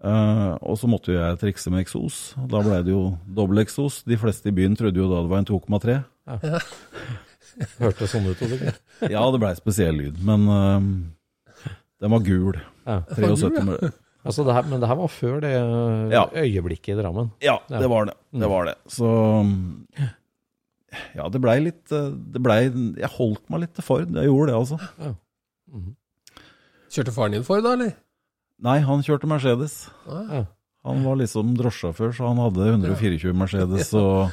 Uh, 0.00 0.54
og 0.62 0.76
så 0.78 0.88
måtte 0.88 1.12
jo 1.12 1.18
jeg 1.18 1.38
trikse 1.40 1.70
med 1.72 1.82
eksos. 1.84 2.34
og 2.40 2.48
Da 2.52 2.62
blei 2.64 2.80
det 2.86 2.92
jo 2.94 3.18
dobbel 3.26 3.64
eksos. 3.64 4.00
De 4.06 4.16
fleste 4.20 4.48
i 4.48 4.54
byen 4.56 4.76
trodde 4.78 5.00
jo 5.02 5.10
da 5.10 5.20
det 5.24 5.32
var 5.34 5.42
en 5.42 5.50
2,3. 5.50 5.98
Hørtes 7.80 8.12
sånn 8.12 8.26
ut, 8.28 8.40
Odd. 8.44 8.66
Ja, 9.12 9.22
det 9.32 9.40
blei 9.40 9.52
spesiell 9.56 9.96
lyd, 9.96 10.18
men 10.24 10.48
um, 10.48 10.88
den 12.02 12.10
var 12.12 12.20
gul. 12.26 12.58
Ja. 12.86 13.00
73 13.14 13.64
med 13.64 13.86
Altså, 14.26 14.42
det 14.42 14.54
her, 14.56 14.64
men 14.66 14.80
det 14.82 14.88
her 14.90 14.96
var 14.98 15.06
før 15.14 15.36
det 15.44 15.52
Ja. 16.10 16.24
øyeblikket 16.34 16.96
i 16.96 16.98
Drammen. 16.98 17.28
Ja, 17.40 17.60
Ja. 17.70 17.78
det 17.78 17.88
var 17.92 18.08
det. 18.08 18.14
Det 18.34 18.48
var 18.50 18.64
det. 18.66 18.74
Så 18.90 19.06
Ja, 21.14 21.28
det 21.28 21.40
blei 21.44 21.58
litt 21.60 21.92
uh, 21.92 22.10
Det 22.10 22.40
ble, 22.42 22.56
Jeg 22.98 23.10
holdt 23.18 23.44
meg 23.52 23.60
litt 23.66 23.74
til 23.76 23.84
Ford. 23.86 24.08
Jeg 24.10 24.26
gjorde 24.30 24.50
det, 24.50 24.56
altså. 24.58 25.14
Mhm. 25.70 25.94
Kjørte 26.90 27.12
faren 27.14 27.32
din 27.36 27.44
Ford, 27.46 27.62
da, 27.66 27.72
eller? 27.76 27.94
Nei, 28.62 28.78
han 28.86 29.02
kjørte 29.04 29.28
Mercedes. 29.30 29.88
Ah, 30.08 30.22
Ja. 30.40 30.44
Han 30.86 31.02
var 31.02 31.16
liksom 31.18 31.56
drosjesjåfør, 31.58 32.12
så 32.14 32.28
han 32.28 32.38
hadde 32.38 32.62
124 32.70 33.32
Mercedes 33.34 33.88
og 33.98 34.30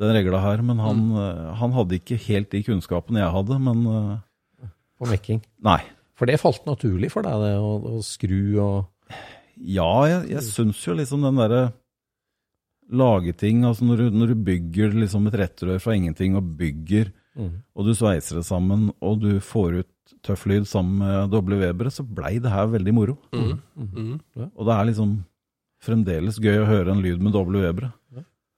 den 0.00 0.14
regla 0.16 0.38
her. 0.40 0.62
Men 0.64 0.78
han, 0.80 1.02
uh, 1.12 1.54
han 1.60 1.72
hadde 1.76 1.98
ikke 2.00 2.16
helt 2.24 2.48
de 2.54 2.62
kunnskapene 2.64 3.20
jeg 3.20 3.32
hadde, 3.34 3.58
men 3.60 3.84
På 4.98 5.06
mekking. 5.06 5.42
Nei. 5.62 5.80
For 6.18 6.28
det 6.28 6.40
falt 6.42 6.64
naturlig 6.66 7.12
for 7.14 7.26
deg, 7.26 7.44
det 7.44 7.52
å, 7.62 7.74
å 7.78 8.00
skru 8.04 8.58
og 8.62 9.14
Ja, 9.58 9.90
jeg, 10.10 10.24
jeg 10.34 10.46
syns 10.46 10.80
jo 10.86 10.96
liksom 10.98 11.22
den 11.26 11.38
derre 11.38 11.68
lage 12.88 13.34
ting 13.36 13.64
Altså 13.68 13.84
når 13.84 14.00
du, 14.00 14.16
når 14.16 14.32
du 14.32 14.44
bygger 14.48 14.96
liksom 14.96 15.28
et 15.28 15.38
rettrør 15.42 15.80
fra 15.82 15.94
ingenting 15.96 16.38
og 16.38 16.54
bygger, 16.58 17.10
mm. 17.36 17.50
og 17.76 17.88
du 17.88 17.94
sveiser 17.96 18.40
det 18.40 18.46
sammen, 18.48 18.88
og 19.04 19.20
du 19.22 19.32
får 19.44 19.82
ut 19.82 20.14
tøff 20.24 20.46
lyd 20.48 20.64
sammen 20.66 21.02
med 21.02 21.32
doble 21.34 21.58
Webere, 21.60 21.92
så 21.92 22.02
blei 22.02 22.38
det 22.42 22.52
her 22.52 22.70
veldig 22.72 22.94
moro. 22.96 23.18
mm. 23.36 23.58
Mm. 23.76 24.14
Og 24.48 24.62
det 24.64 24.74
er 24.74 24.88
liksom 24.88 25.18
fremdeles 25.84 26.40
gøy 26.42 26.62
å 26.62 26.68
høre 26.68 26.94
en 26.94 27.04
lyd 27.04 27.22
med 27.22 27.36
doble 27.36 27.60
Webere. 27.62 27.92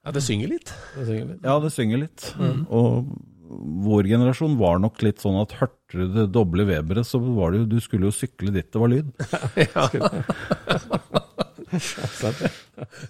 Ja, 0.00 0.14
det 0.16 0.22
synger 0.24 0.48
litt. 0.54 0.70
det 0.96 1.04
synger 1.08 1.26
litt. 1.28 1.42
Ja, 1.44 1.58
det 1.60 1.70
synger 1.74 2.00
litt. 2.06 2.30
Mhm. 2.38 2.62
Og 2.72 3.10
vår 3.50 4.06
generasjon 4.06 4.56
var 4.60 4.78
nok 4.78 5.00
litt 5.02 5.18
sånn 5.22 5.40
at 5.42 5.52
hørte 5.58 5.98
du 5.98 6.04
det 6.14 6.26
doble 6.34 6.64
Weberet, 6.68 7.06
så 7.08 7.18
var 7.18 7.50
det 7.50 7.64
jo 7.64 7.70
Du 7.72 7.80
skulle 7.82 8.06
jo 8.06 8.14
sykle 8.14 8.52
dit 8.54 8.68
det 8.70 8.78
var 8.78 8.92
lyd. 8.92 9.08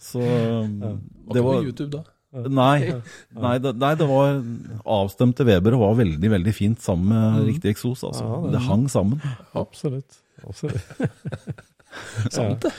Så 0.00 0.20
Var 0.20 1.34
det 1.34 1.42
var 1.44 1.60
på 1.60 1.64
YouTube 1.64 1.90
da. 1.98 2.02
Nei, 2.30 2.92
nei, 3.34 3.56
det, 3.58 3.72
nei, 3.82 3.88
det 3.98 4.06
var 4.06 4.36
avstemte 4.86 5.42
Weber 5.48 5.74
og 5.74 5.80
var 5.82 5.96
veldig, 5.98 6.28
veldig 6.30 6.52
fint 6.54 6.78
sammen 6.84 7.10
med 7.10 7.48
riktig 7.48 7.72
eksos. 7.74 8.04
Altså. 8.06 8.22
Ja, 8.22 8.36
det- 8.44 8.52
det 8.54 8.60
hang 8.68 8.84
sammen. 8.92 9.18
Absolutt. 9.58 10.20
Absolutt. 10.46 10.84
Sant 12.30 12.62
det. 12.62 12.72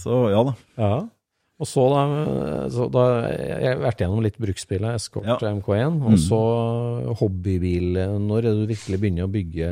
Så 0.00 0.18
ja 0.34 0.42
da. 0.50 0.54
Og 1.62 1.68
så 1.70 1.82
da, 1.92 2.00
så 2.74 2.88
da 2.90 3.02
Jeg 3.30 3.68
har 3.68 3.82
vært 3.84 4.00
gjennom 4.02 4.22
litt 4.24 4.38
bruksbiler, 4.42 4.96
Escort 4.98 5.24
Ja. 5.28 5.36
MK1, 5.38 6.00
og 6.02 6.16
så 6.18 6.40
hobbybil. 7.20 7.92
Når 8.24 8.38
er 8.40 8.48
det 8.48 8.54
du 8.58 8.72
virkelig 8.72 8.98
begynner 9.04 9.28
å 9.28 9.30
bygge 9.30 9.68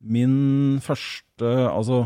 Min 0.00 0.78
første 0.84 1.48
Altså, 1.72 2.04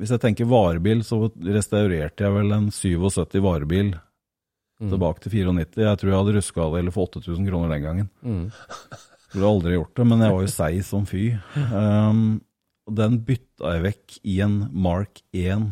hvis 0.00 0.10
jeg 0.14 0.22
tenker 0.24 0.48
varebil, 0.50 1.02
så 1.06 1.20
restaurerte 1.30 2.24
jeg 2.26 2.34
vel 2.34 2.54
en 2.56 2.70
77 2.72 3.38
varebil 3.44 3.94
Mm. 4.82 4.88
tilbake 4.90 5.20
til 5.22 5.30
94. 5.46 5.76
Jeg 5.84 5.98
tror 6.00 6.08
jeg 6.10 6.18
hadde 6.18 6.32
ruska 6.34 6.64
det 6.72 6.78
eller 6.80 6.90
for 6.90 7.06
8000 7.06 7.46
kroner 7.46 7.68
den 7.70 7.82
gangen. 7.84 8.08
Mm. 8.24 8.48
Skulle 9.28 9.46
aldri 9.46 9.74
gjort 9.76 9.94
det, 9.94 10.06
men 10.10 10.18
jeg 10.24 10.32
var 10.34 10.40
jo 10.42 10.50
seig 10.50 10.80
som 10.82 11.04
fy. 11.06 11.20
Um, 11.70 12.40
og 12.88 12.96
den 12.98 13.20
bytta 13.22 13.76
jeg 13.76 13.82
vekk 13.84 14.16
i 14.26 14.40
en 14.42 14.56
Mark 14.74 15.20
1. 15.32 15.68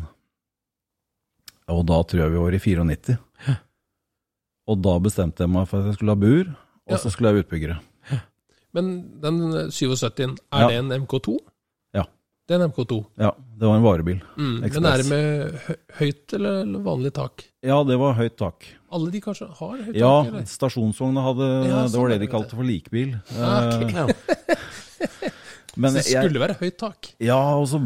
Og 1.71 1.85
da 1.89 2.01
tror 2.03 2.25
jeg 2.25 2.33
vi 2.33 2.41
var 2.43 2.57
i 2.57 2.59
94. 2.59 3.17
Og 4.71 4.81
da 4.85 4.97
bestemte 5.03 5.43
jeg 5.43 5.51
meg 5.51 5.67
for 5.67 5.81
at 5.81 5.89
jeg 5.91 5.97
skulle 5.97 6.13
ha 6.13 6.19
bur, 6.21 6.51
og 6.87 6.93
Ja. 6.93 6.97
så 7.01 7.09
skulle 7.11 7.31
jeg 7.31 7.37
ha 7.39 7.43
utbyggere. 7.45 7.79
Men 8.73 8.91
den 9.19 9.39
77-en, 9.71 10.37
er 10.53 10.61
Ja. 10.61 10.67
det 10.69 10.77
en 10.79 10.91
MK2? 11.05 11.37
Ja. 11.93 12.05
Det 12.47 12.55
er 12.55 12.61
en 12.63 12.69
MK2. 12.71 13.05
Ja, 13.19 13.31
det 13.59 13.67
var 13.67 13.75
en 13.75 13.83
varebil. 13.83 14.21
Mm. 14.37 14.61
Men 14.61 14.85
er 14.85 14.97
det 15.01 15.09
med 15.09 15.77
høyt 15.99 16.33
eller 16.33 16.65
vanlig 16.83 17.11
tak? 17.13 17.43
Ja, 17.63 17.83
det 17.83 17.97
var 17.99 18.13
høyt 18.15 18.37
tak. 18.37 18.63
Alle 18.91 19.11
de 19.11 19.19
kanskje 19.21 19.47
har 19.59 19.77
høyt 19.77 19.95
Ja, 19.95 20.23
tak, 20.23 20.27
eller? 20.33 20.45
stasjonsvogna 20.45 21.21
hadde 21.23 21.49
Ja, 21.67 21.81
Det 21.83 21.91
sånn 21.91 22.01
var 22.01 22.09
det 22.09 22.19
de 22.19 22.25
det, 22.25 22.31
kalte 22.31 22.55
for 22.55 22.63
likbil. 22.63 23.21
Ah, 23.39 23.79
ok. 23.79 23.93
Eh, 23.95 25.29
Men 25.77 25.91
Så 25.91 25.95
det 26.03 26.11
jeg, 26.11 26.23
skulle 26.29 26.39
være 26.47 26.57
høyt 26.59 26.77
tak. 26.77 27.13
Ja, 27.19 27.37
og 27.55 27.67
så 27.67 27.79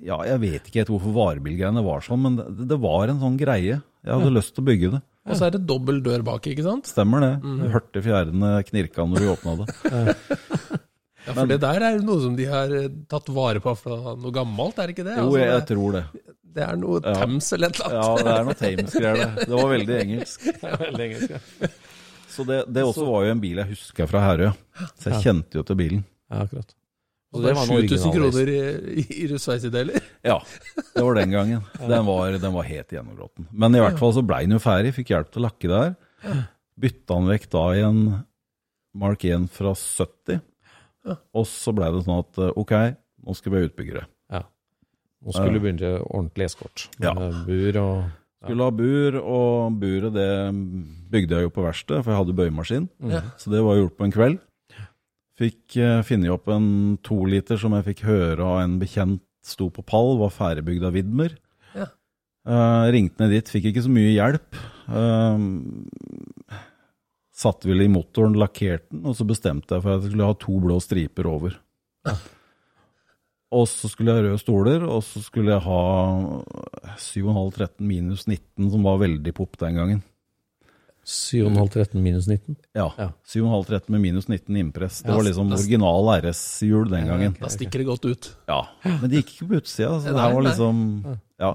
Ja, 0.00 0.16
jeg 0.24 0.40
vet 0.40 0.68
ikke 0.70 0.80
helt 0.80 0.90
hvorfor 0.94 1.12
varebilgreiene 1.16 1.82
var 1.84 2.00
sånn, 2.06 2.22
men 2.24 2.36
det, 2.40 2.66
det 2.70 2.78
var 2.80 3.10
en 3.12 3.18
sånn 3.20 3.36
greie. 3.40 3.80
Jeg 4.00 4.12
hadde 4.16 4.32
lyst 4.32 4.54
til 4.56 4.62
å 4.64 4.68
bygge 4.70 4.90
det. 4.94 5.00
Og 5.28 5.36
så 5.36 5.44
er 5.46 5.52
det 5.54 5.66
dobbel 5.68 5.98
dør 6.02 6.22
bak, 6.24 6.46
ikke 6.48 6.64
sant? 6.64 6.88
Stemmer 6.88 7.20
det. 7.20 7.32
Mm. 7.44 7.58
Hørte 7.74 8.00
fjærene 8.02 8.52
knirka 8.70 9.04
når 9.06 9.20
du 9.26 9.32
åpna 9.34 9.58
det. 9.60 9.66
Ja, 11.26 11.34
For 11.36 11.44
det 11.50 11.58
der 11.60 11.82
er 11.84 11.96
jo 11.98 12.04
noe 12.08 12.20
som 12.22 12.32
de 12.38 12.46
har 12.48 12.70
eh, 12.72 12.86
tatt 13.12 13.26
vare 13.36 13.60
på 13.60 13.74
fra 13.76 14.14
noe 14.16 14.30
gammelt, 14.32 14.78
er 14.80 14.88
det 14.88 14.94
ikke 14.94 15.04
det? 15.04 15.18
Jo, 15.18 15.26
Altså, 15.26 15.38
jeg, 15.42 15.50
jeg 15.52 15.64
tror 15.68 15.92
det. 15.98 16.00
det 16.56 16.62
er 16.64 16.78
noe 16.80 17.00
Ja. 17.04 17.12
Thames 17.20 17.50
eller 17.52 17.68
et 17.74 17.80
eller 17.82 17.96
Ja, 17.98 18.06
det 18.16 18.32
er 18.32 18.46
noe 18.48 18.56
Thames-greier, 18.62 19.20
det. 19.20 19.44
Det 19.50 19.58
var 19.60 19.68
veldig 19.74 19.98
engelsk. 20.00 20.46
Veldig 20.86 21.04
engelsk, 21.10 21.34
ja. 21.36 21.70
Så 22.32 22.46
det, 22.48 22.58
det 22.72 22.86
også 22.88 23.04
var 23.04 23.26
jo 23.28 23.34
en 23.36 23.42
bil 23.44 23.60
jeg 23.60 23.68
huska 23.74 24.06
fra 24.08 24.22
Herøya. 24.30 24.54
Så 24.96 25.12
jeg 25.12 25.20
kjente 25.26 25.60
jo 25.60 25.66
til 25.68 25.78
bilen. 25.82 26.02
ja, 26.32 26.40
akkurat. 26.46 26.72
Så 27.30 27.42
det 27.44 27.52
var 27.54 27.66
var 27.68 27.78
en 27.78 27.88
7000 27.88 28.12
kroner 28.12 28.48
i, 28.50 29.02
i, 29.06 29.26
sveisedeler? 29.38 30.06
Ja, 30.26 30.40
det 30.94 31.02
var 31.06 31.14
den 31.14 31.30
gangen. 31.30 31.60
Den 31.78 32.06
var, 32.06 32.34
den 32.42 32.52
var 32.56 32.66
helt 32.66 32.90
gjennområten. 32.92 33.46
Men 33.50 33.76
i 33.78 33.82
hvert 33.82 34.00
fall 34.00 34.12
så 34.16 34.24
blei 34.26 34.42
den 34.48 34.56
jo 34.56 34.62
ferdig, 34.62 34.90
fikk 34.96 35.12
hjelp 35.14 35.30
til 35.30 35.42
å 35.42 35.46
lakke 35.46 35.70
der. 35.70 35.94
Bytta 36.80 37.20
den 37.20 37.30
vekk 37.30 37.46
da 37.54 37.64
i 37.76 37.84
en 37.86 38.00
Mark 38.98 39.24
1 39.24 39.46
fra 39.54 39.76
70. 39.78 40.42
Og 41.06 41.46
så 41.48 41.72
blei 41.76 41.92
det 41.94 42.02
sånn 42.04 42.18
at 42.20 42.40
eh, 42.42 42.56
ok, 42.58 42.74
nå 43.24 43.36
skal 43.38 43.52
vi 43.52 43.60
ha 43.60 43.68
utbyggere. 43.70 44.04
Ja. 44.34 44.42
Nå 45.24 45.36
skulle 45.36 45.56
du 45.56 45.62
begynne 45.62 45.92
ordentlig 46.02 46.50
eskort. 46.50 46.88
Ja. 47.00 47.14
Bur 47.14 47.80
og 47.84 47.94
Skulle 48.40 48.66
ha 48.66 48.72
bur, 48.72 49.16
og 49.20 49.80
buret 49.82 50.14
det 50.16 50.30
bygde 51.12 51.36
jeg 51.36 51.44
jo 51.44 51.50
på 51.52 51.64
verkstedet, 51.64 52.04
for 52.06 52.12
jeg 52.12 52.20
hadde 52.22 52.36
bøyemaskin. 52.38 52.86
Mm. 52.96 53.34
Så 53.36 53.52
det 53.52 53.60
var 53.66 53.76
gjort 53.76 53.98
på 53.98 54.06
en 54.06 54.14
kveld. 54.14 54.38
Fikk 55.40 55.78
uh, 55.80 56.00
funnet 56.04 56.32
opp 56.34 56.50
en 56.52 56.98
toliter 57.06 57.60
som 57.60 57.72
jeg 57.78 57.86
fikk 57.92 58.04
høre 58.08 58.44
av 58.44 58.58
en 58.64 58.78
bekjent 58.80 59.22
sto 59.46 59.70
på 59.72 59.84
pall, 59.88 60.18
var 60.20 60.34
ferdigbygd 60.34 60.84
av 60.84 60.96
Widmer. 60.98 61.36
Ja. 61.72 61.86
Uh, 62.44 62.90
ringte 62.92 63.24
ned 63.24 63.32
dit, 63.38 63.52
fikk 63.52 63.70
ikke 63.70 63.84
så 63.86 63.92
mye 63.92 64.12
hjelp. 64.12 64.58
Uh, 64.90 66.60
satte 67.40 67.70
vel 67.70 67.86
i 67.86 67.88
motoren, 67.92 68.36
lakkerte 68.36 68.90
den, 68.92 69.06
og 69.08 69.16
så 69.16 69.24
bestemte 69.28 69.76
jeg 69.76 69.86
for 69.86 69.94
at 69.94 70.04
jeg 70.04 70.12
skulle 70.12 70.28
ha 70.28 70.36
to 70.44 70.58
blå 70.60 70.76
striper 70.84 71.30
over. 71.30 71.56
Og 73.50 73.64
så 73.66 73.88
skulle 73.90 74.12
jeg 74.12 74.20
ha 74.20 74.26
røde 74.28 74.42
stoler, 74.42 74.84
og 74.86 75.00
så 75.02 75.22
skulle 75.24 75.56
jeg 75.56 75.64
ha 75.64 75.80
7,5-13 77.00 77.80
minus 77.82 78.28
19, 78.28 78.68
som 78.76 78.84
var 78.86 79.00
veldig 79.02 79.34
pop 79.34 79.56
den 79.62 79.80
gangen. 79.80 80.04
7,5-13 81.10 81.94
minus 82.04 82.28
19. 82.30 82.56
Ja. 82.78 82.86
Ja. 82.98 83.08
7,5-13 83.26 83.90
med 83.96 84.00
minus 84.04 84.28
19 84.30 84.56
innpress. 84.56 85.00
Det 85.02 85.10
Ja, 85.10 85.16
var 85.18 85.26
liksom 85.26 85.50
original 85.56 86.10
RS-hjul 86.22 86.90
den 86.92 87.08
gangen. 87.10 87.34
Da 87.40 87.50
stikker 87.50 87.82
det 87.82 87.88
godt 87.88 88.04
ut. 88.06 88.30
Ja, 88.46 88.60
Men 88.84 89.10
det 89.10 89.22
gikk 89.24 89.34
ikke 89.34 89.48
på 89.50 89.58
utsida. 89.60 89.96
Så 90.00 90.14
det 90.14 90.20
her 90.22 90.34
var 90.38 90.46
liksom 90.46 91.18
Ja. 91.40 91.52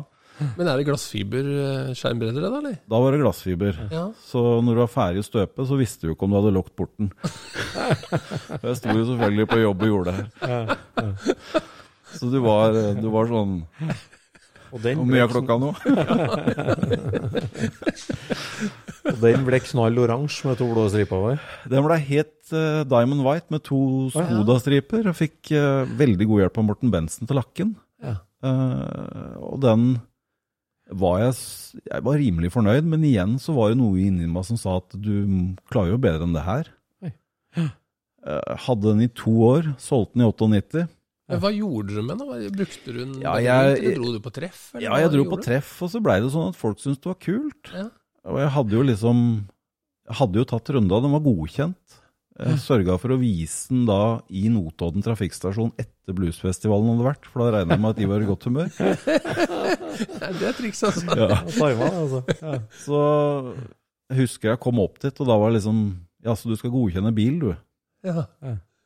Men 0.58 0.68
er 0.68 0.76
det 0.76 0.84
glassfiberskjermbredere, 0.90 2.50
da, 2.52 2.58
eller? 2.60 2.74
Da 2.92 2.98
var 3.00 3.14
det 3.16 3.22
glassfiber. 3.22 3.78
Ja. 3.88 4.10
Så 4.28 4.42
når 4.66 4.76
du 4.76 4.82
var 4.84 4.92
ferdig 4.92 5.22
å 5.24 5.28
støpe, 5.30 5.64
så 5.70 5.78
visste 5.80 6.10
du 6.10 6.12
ikke 6.12 6.28
om 6.28 6.34
du 6.34 6.40
hadde 6.42 6.52
lukket 6.58 6.76
porten. 6.76 7.12
jeg 8.66 8.76
sto 8.82 8.92
jo 8.98 9.06
selvfølgelig 9.14 9.48
på 9.54 9.62
jobb 9.62 9.86
og 9.86 9.94
gjorde 9.94 10.12
det 10.12 10.26
her. 10.44 10.76
Så 12.16 12.28
du 12.32 12.38
var, 12.44 12.76
du 13.00 13.08
var 13.12 13.32
sånn 13.32 13.56
Hvor 14.72 15.08
mye 15.08 15.24
er 15.24 15.32
klokka 15.32 15.56
nå? 15.62 15.70
og 19.12 19.18
den 19.22 19.46
ble 19.48 19.60
knall 19.66 19.96
oransje 20.04 20.50
med 20.50 20.56
to 20.60 20.66
blå 20.72 20.84
striper 20.94 21.18
over. 21.20 21.36
Den 21.72 21.86
ble 21.86 21.98
helt 22.10 22.56
uh, 22.56 22.82
Diamond 22.90 23.22
White 23.26 23.50
med 23.54 23.62
to 23.68 23.80
Skoda-striper. 24.16 25.02
Jeg 25.12 25.20
fikk 25.20 25.40
uh, 25.54 25.84
veldig 26.00 26.26
god 26.32 26.40
hjelp 26.46 26.56
av 26.62 26.68
Morten 26.72 26.90
Bensen 26.94 27.24
til 27.30 27.38
lakken. 27.40 27.70
Ja. 28.04 28.16
Uh, 28.46 29.34
og 29.54 29.58
den 29.64 29.82
var 30.94 31.16
jeg, 31.24 31.34
jeg 31.90 32.02
var 32.06 32.22
rimelig 32.22 32.50
fornøyd, 32.54 32.86
men 32.90 33.08
igjen 33.08 33.34
så 33.42 33.56
var 33.58 33.66
det 33.72 33.80
noe 33.80 34.02
inni 34.02 34.28
meg 34.30 34.44
som 34.46 34.58
sa 34.60 34.72
at 34.82 34.90
du 34.94 35.16
klarer 35.72 35.92
jo 35.96 36.02
bedre 36.02 36.24
enn 36.28 36.36
det 36.36 36.46
her. 36.46 36.66
Eh, 38.26 38.54
hadde 38.66 38.90
den 38.90 39.06
i 39.06 39.12
to 39.14 39.32
år, 39.46 39.68
solgte 39.82 40.18
den 40.18 40.26
i 40.26 40.30
98. 40.32 40.86
Men 41.30 41.40
hva 41.42 41.50
gjorde 41.56 41.96
du 41.96 42.02
med 42.06 42.20
den? 42.22 42.52
Brukte 42.54 42.86
du 42.94 43.00
den 43.00 43.14
Ja, 43.24 43.36
jeg- 43.42 43.80
eller 43.82 43.96
dro 43.98 44.12
du 44.14 44.20
på 44.22 44.32
treff? 44.34 44.72
eller 44.76 44.84
Ja, 44.86 44.96
jeg 45.02 45.12
dro 45.16 45.24
på 45.32 45.40
treff, 45.42 45.82
og 45.82 45.90
så 45.90 46.02
blei 46.04 46.20
det 46.22 46.30
sånn 46.32 46.50
at 46.52 46.56
folk 46.60 46.78
syntes 46.78 47.02
det 47.02 47.10
var 47.10 47.18
kult. 47.20 47.72
Ja. 47.74 47.88
Og 48.30 48.38
jeg 48.42 48.50
hadde 48.50 48.72
jo 48.78 48.84
liksom 48.84 49.22
Jeg 50.08 50.16
hadde 50.20 50.36
jo 50.38 50.44
tatt 50.46 50.70
runda, 50.70 51.02
den 51.02 51.12
var 51.16 51.24
godkjent. 51.26 51.96
Jeg 52.38 52.58
sørga 52.60 53.00
for 53.00 53.10
å 53.10 53.18
vise 53.18 53.70
den 53.72 53.86
da 53.88 54.20
i 54.30 54.50
Notodden 54.52 55.02
trafikkstasjon 55.02 55.72
etter 55.80 56.14
bluesfestivalen 56.14 56.92
hadde 56.94 57.08
vært, 57.08 57.26
for 57.26 57.40
da 57.50 57.58
regna 57.58 57.74
jeg 57.74 57.82
med 57.82 57.90
at 57.90 57.96
de 57.96 58.06
var 58.12 58.22
i 58.22 58.28
godt 58.28 58.44
humør. 58.44 58.70
Det 60.36 60.46
er 60.50 60.54
triks, 60.58 60.84
altså. 60.84 61.06
Ja. 61.16 61.40
Tarma, 61.56 61.88
altså. 61.90 62.22
Ja. 62.42 62.60
Så 62.84 63.00
jeg 64.12 64.18
husker 64.20 64.52
jeg 64.52 64.60
kom 64.62 64.80
opp 64.84 65.00
dit, 65.02 65.16
og 65.22 65.28
da 65.32 65.38
var 65.42 65.50
det 65.50 65.62
liksom 65.62 65.80
Ja, 66.26 66.34
så 66.38 66.50
du 66.50 66.56
skal 66.60 66.74
godkjenne 66.74 67.14
bil, 67.16 67.40
du? 67.40 67.52
Ja. 68.06 68.26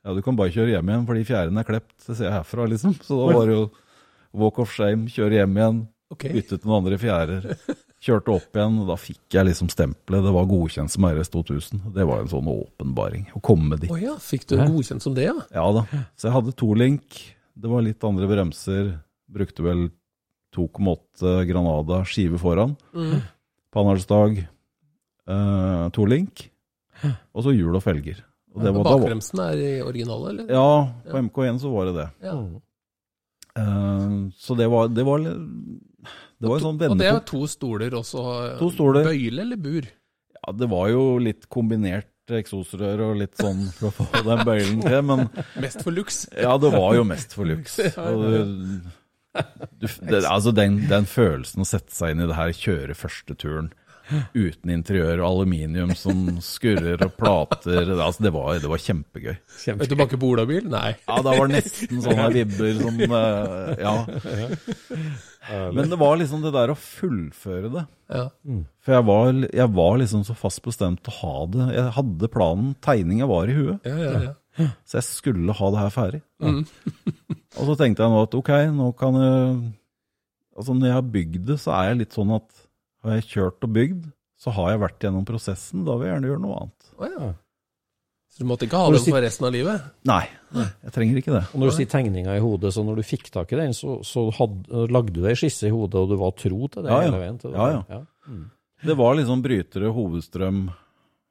Ja, 0.09 0.15
du 0.17 0.23
kan 0.25 0.37
bare 0.39 0.49
kjøre 0.49 0.71
hjem 0.73 0.87
igjen 0.89 1.03
fordi 1.05 1.21
fjæren 1.27 1.61
er 1.61 1.65
klept, 1.67 1.93
det 2.01 2.15
ser 2.15 2.25
jeg 2.25 2.33
herfra, 2.33 2.63
liksom. 2.71 2.95
Så 3.05 3.13
da 3.19 3.27
var 3.35 3.45
det 3.45 3.57
jo 3.59 3.65
walk 4.41 4.57
of 4.63 4.71
shame, 4.73 5.05
kjøre 5.13 5.37
hjem 5.37 5.57
igjen, 5.59 5.81
okay. 6.09 6.31
bytte 6.33 6.57
til 6.57 6.65
noen 6.65 6.79
andre 6.81 6.97
fjærer. 7.01 7.45
Kjørte 7.99 8.31
opp 8.31 8.55
igjen, 8.55 8.79
og 8.81 8.89
da 8.89 8.95
fikk 8.97 9.35
jeg 9.35 9.45
liksom 9.49 9.69
stempelet. 9.69 10.23
Det 10.25 10.31
var 10.31 10.47
godkjent 10.49 10.93
som 10.93 11.05
RS 11.05 11.29
2000. 11.33 11.81
Det 11.93 12.05
var 12.07 12.23
en 12.23 12.31
sånn 12.31 12.47
åpenbaring. 12.47 13.25
Å 13.35 13.41
komme 13.43 13.77
dit. 13.77 13.91
Oh 13.91 13.99
ja, 13.99 14.15
fikk 14.23 14.47
du 14.49 14.55
godkjent 14.57 15.03
som 15.03 15.17
det, 15.17 15.27
ja? 15.27 15.35
Ja 15.53 15.65
da. 15.75 15.83
Så 16.15 16.29
jeg 16.29 16.35
hadde 16.37 16.55
to 16.57 16.71
link. 16.79 17.19
Det 17.59 17.69
var 17.69 17.83
litt 17.83 18.07
andre 18.07 18.29
bremser. 18.31 18.93
Brukte 19.29 19.67
vel 19.67 19.83
2,8 20.55 21.43
Granada 21.51 21.99
skive 22.07 22.39
foran. 22.41 22.77
Mm. 22.95 23.19
Panhardstag. 23.75 24.39
eh, 25.27 25.85
to 25.93 26.07
link. 26.07 26.47
Og 27.35 27.45
så 27.45 27.53
hjul 27.53 27.75
og 27.75 27.83
felger. 27.83 28.23
Da 28.57 28.71
Bakbremsen 28.73 29.41
er 29.43 29.62
i 29.62 29.69
originale, 29.85 30.33
eller? 30.33 30.49
ja, 30.49 31.12
på 31.12 31.21
MK1 31.27 31.59
så 31.62 31.71
var 31.73 31.89
det 31.89 31.95
det. 31.99 32.07
Ja. 32.25 32.35
Uh, 33.59 34.29
så 34.38 34.55
det 34.57 34.69
var, 34.71 34.88
det 34.93 35.03
var 35.03 35.19
Det 35.19 36.47
var 36.47 36.55
en 36.55 36.63
sånn 36.63 36.77
Og 36.85 36.97
det 36.99 37.09
er 37.09 37.19
to 37.27 37.43
stoler 37.49 37.95
også. 37.97 38.23
To 38.62 38.69
stoler. 38.73 39.09
Bøyle 39.09 39.43
eller 39.43 39.59
bur? 39.59 39.89
Ja, 40.39 40.53
det 40.55 40.69
var 40.71 40.88
jo 40.93 41.03
litt 41.21 41.49
kombinert 41.51 42.07
eksosrør 42.29 43.01
og 43.07 43.19
litt 43.23 43.39
sånn 43.39 43.65
for 43.73 43.89
å 43.89 44.05
få 44.05 44.21
den 44.25 44.43
bøylen 44.45 44.81
til, 44.83 44.99
men 45.05 45.25
Mest 45.63 45.83
for 45.85 45.95
luks. 45.95 46.23
ja, 46.38 46.55
det 46.62 46.71
var 46.75 46.95
jo 46.97 47.05
mest 47.09 47.35
for 47.35 47.49
luks. 47.49 47.79
Og 47.97 48.21
du, 48.21 48.38
du, 49.81 49.88
det, 49.88 50.23
altså 50.25 50.53
den, 50.55 50.83
den 50.89 51.09
følelsen 51.09 51.65
å 51.65 51.67
sette 51.69 51.93
seg 51.95 52.13
inn 52.13 52.25
i 52.25 52.29
det 52.29 52.38
her, 52.38 52.53
kjøre 52.53 52.97
første 52.97 53.38
turen 53.39 53.71
uten 54.33 54.71
interiør 54.73 55.21
og 55.21 55.27
aluminium 55.29 55.91
som 55.97 56.25
skurrer 56.43 57.01
og 57.05 57.13
plater, 57.19 57.91
altså 57.95 58.25
det 58.25 58.31
var, 58.35 58.59
det 58.61 58.71
var 58.71 58.83
kjempegøy. 58.83 59.35
Vet 59.79 59.91
du 59.91 59.97
banke 59.99 60.19
på 60.21 60.31
olabil? 60.33 60.67
Nei. 60.71 60.93
Ja, 61.07 61.19
da 61.25 61.33
var 61.35 61.49
det 61.49 61.59
nesten 61.59 62.01
sånne 62.05 62.29
vibber 62.35 62.79
som 62.81 63.01
eh, 63.05 63.83
Ja. 63.83 63.95
Men 65.73 65.89
det 65.89 65.97
var 65.97 66.17
liksom 66.19 66.43
det 66.43 66.51
der 66.53 66.73
å 66.73 66.77
fullføre 66.77 67.71
det. 67.73 67.85
Ja. 68.13 68.25
For 68.85 68.93
jeg 68.97 69.05
var, 69.07 69.31
jeg 69.61 69.71
var 69.79 69.95
liksom 70.01 70.25
så 70.27 70.35
fast 70.37 70.61
bestemt 70.65 71.01
til 71.05 71.13
å 71.15 71.19
ha 71.23 71.47
det. 71.53 71.65
Jeg 71.77 71.95
hadde 71.95 72.29
planen, 72.33 72.75
tegninga 72.85 73.29
var 73.29 73.49
i 73.49 73.55
huet, 73.57 73.87
Ja, 73.87 73.97
ja, 73.97 74.21
ja. 74.59 74.69
så 74.85 74.99
jeg 74.99 75.07
skulle 75.07 75.55
ha 75.57 75.71
det 75.73 75.81
her 75.81 75.93
ferdig. 75.95 76.21
Mm. 76.43 76.61
Og 77.57 77.63
så 77.71 77.75
tenkte 77.79 78.05
jeg 78.05 78.13
nå 78.13 78.23
at 78.27 78.35
ok, 78.37 78.51
nå 78.77 78.91
kan 78.99 79.17
jeg 79.23 79.59
Altså 80.59 80.73
når 80.75 80.89
jeg 80.89 80.95
har 80.97 81.05
bygd 81.13 81.43
det, 81.47 81.55
så 81.61 81.71
er 81.71 81.85
jeg 81.87 81.97
litt 82.01 82.15
sånn 82.17 82.31
at 82.35 82.65
har 83.05 83.17
jeg 83.19 83.27
kjørt 83.31 83.67
og 83.67 83.75
bygd, 83.75 84.07
så 84.39 84.53
har 84.55 84.73
jeg 84.73 84.81
vært 84.85 85.05
gjennom 85.05 85.27
prosessen. 85.27 85.85
Da 85.88 85.95
vil 85.99 86.07
jeg 86.07 86.15
gjerne 86.15 86.31
gjøre 86.31 86.43
noe 86.45 86.57
annet. 86.63 86.91
Oh, 86.99 87.07
ja. 87.09 87.29
Så 88.29 88.43
du 88.43 88.47
måtte 88.47 88.67
ikke 88.67 88.79
ha 88.79 88.91
den 88.93 89.01
for 89.03 89.23
resten 89.25 89.47
av 89.47 89.55
livet? 89.55 89.88
Nei, 90.07 90.21
jeg 90.53 90.93
trenger 90.95 91.17
ikke 91.19 91.33
det. 91.33 91.41
Og 91.49 91.59
når 91.62 91.71
du 91.71 91.75
sier 91.79 91.89
tegninga 91.91 92.35
i 92.38 92.43
hodet, 92.43 92.71
så 92.75 92.83
når 92.85 93.01
du 93.01 93.07
fikk 93.07 93.31
tak 93.33 93.51
i 93.55 93.57
den, 93.59 93.73
så, 93.75 93.97
så 94.05 94.27
hadde, 94.38 94.83
lagde 94.93 95.15
du 95.15 95.25
ei 95.27 95.33
skisse 95.39 95.67
i 95.67 95.73
hodet, 95.73 95.97
og 95.99 96.12
du 96.13 96.15
var 96.21 96.35
tro 96.38 96.69
til 96.69 96.85
det 96.85 96.93
Ja, 96.93 96.99
ja. 97.01 97.07
hele 97.09 97.21
veien? 97.23 97.39
Ja, 97.55 97.69
ja. 97.89 98.39
Det 98.85 98.95
var 98.95 99.17
liksom 99.17 99.41
brytere, 99.43 99.89
hovedstrøm. 99.95 100.62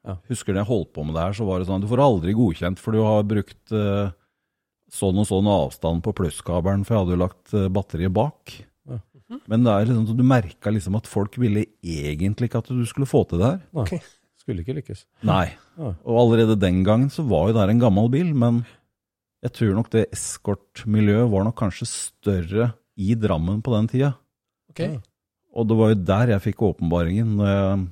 Ja. 0.08 0.16
Husker 0.28 0.52
du 0.52 0.60
jeg 0.60 0.68
holdt 0.68 0.90
på 0.96 1.04
med 1.06 1.16
det 1.16 1.22
her, 1.22 1.36
så 1.38 1.46
var 1.48 1.60
det 1.62 1.68
sånn 1.70 1.84
du 1.84 1.88
får 1.90 2.02
aldri 2.02 2.34
godkjent, 2.36 2.82
for 2.82 2.96
du 2.96 3.00
har 3.06 3.24
brukt 3.28 3.72
eh, 3.76 4.10
sånn 4.98 5.22
og 5.22 5.28
sånn 5.30 5.48
avstand 5.52 6.02
på 6.04 6.14
plusskabelen, 6.18 6.84
for 6.84 6.96
jeg 6.96 7.04
hadde 7.04 7.16
jo 7.16 7.22
lagt 7.22 7.54
eh, 7.56 7.70
batteriet 7.78 8.14
bak. 8.14 8.58
Men 9.28 9.64
det 9.66 9.72
er 9.72 9.88
liksom, 9.90 10.06
så 10.08 10.16
du 10.16 10.24
merka 10.24 10.72
liksom 10.72 10.96
at 10.96 11.08
folk 11.10 11.36
ville 11.40 11.66
egentlig 11.84 12.48
ikke 12.48 12.62
at 12.62 12.70
du 12.72 12.84
skulle 12.88 13.08
få 13.08 13.24
til 13.28 13.42
det 13.42 13.50
her. 13.50 13.60
Nei, 13.76 14.00
skulle 14.40 14.64
ikke 14.64 14.78
lykkes. 14.78 15.04
Nei. 15.28 15.46
Og 15.78 16.14
allerede 16.22 16.56
den 16.60 16.80
gangen 16.86 17.12
så 17.12 17.24
var 17.28 17.48
jo 17.48 17.56
det 17.56 17.62
her 17.64 17.74
en 17.74 17.82
gammel 17.82 18.08
bil, 18.12 18.32
men 18.32 18.62
jeg 19.44 19.54
tror 19.54 19.76
nok 19.76 19.92
det 19.92 20.08
eskortmiljøet 20.16 21.28
var 21.30 21.44
nok 21.46 21.58
kanskje 21.60 21.90
større 21.90 22.72
i 22.98 23.12
Drammen 23.14 23.60
på 23.62 23.74
den 23.76 23.90
tida. 23.92 24.14
Okay. 24.72 24.96
Og 25.54 25.68
det 25.68 25.76
var 25.78 25.92
jo 25.92 26.02
der 26.08 26.32
jeg 26.34 26.44
fikk 26.48 26.64
åpenbaringen. 26.72 27.36
Når 27.38 27.52
jeg, 27.52 27.86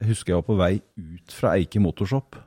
jeg 0.00 0.10
husker 0.10 0.32
jeg 0.32 0.40
var 0.40 0.48
på 0.48 0.58
vei 0.58 0.72
ut 0.96 1.34
fra 1.34 1.54
Eike 1.58 1.82
Motorshop. 1.82 2.38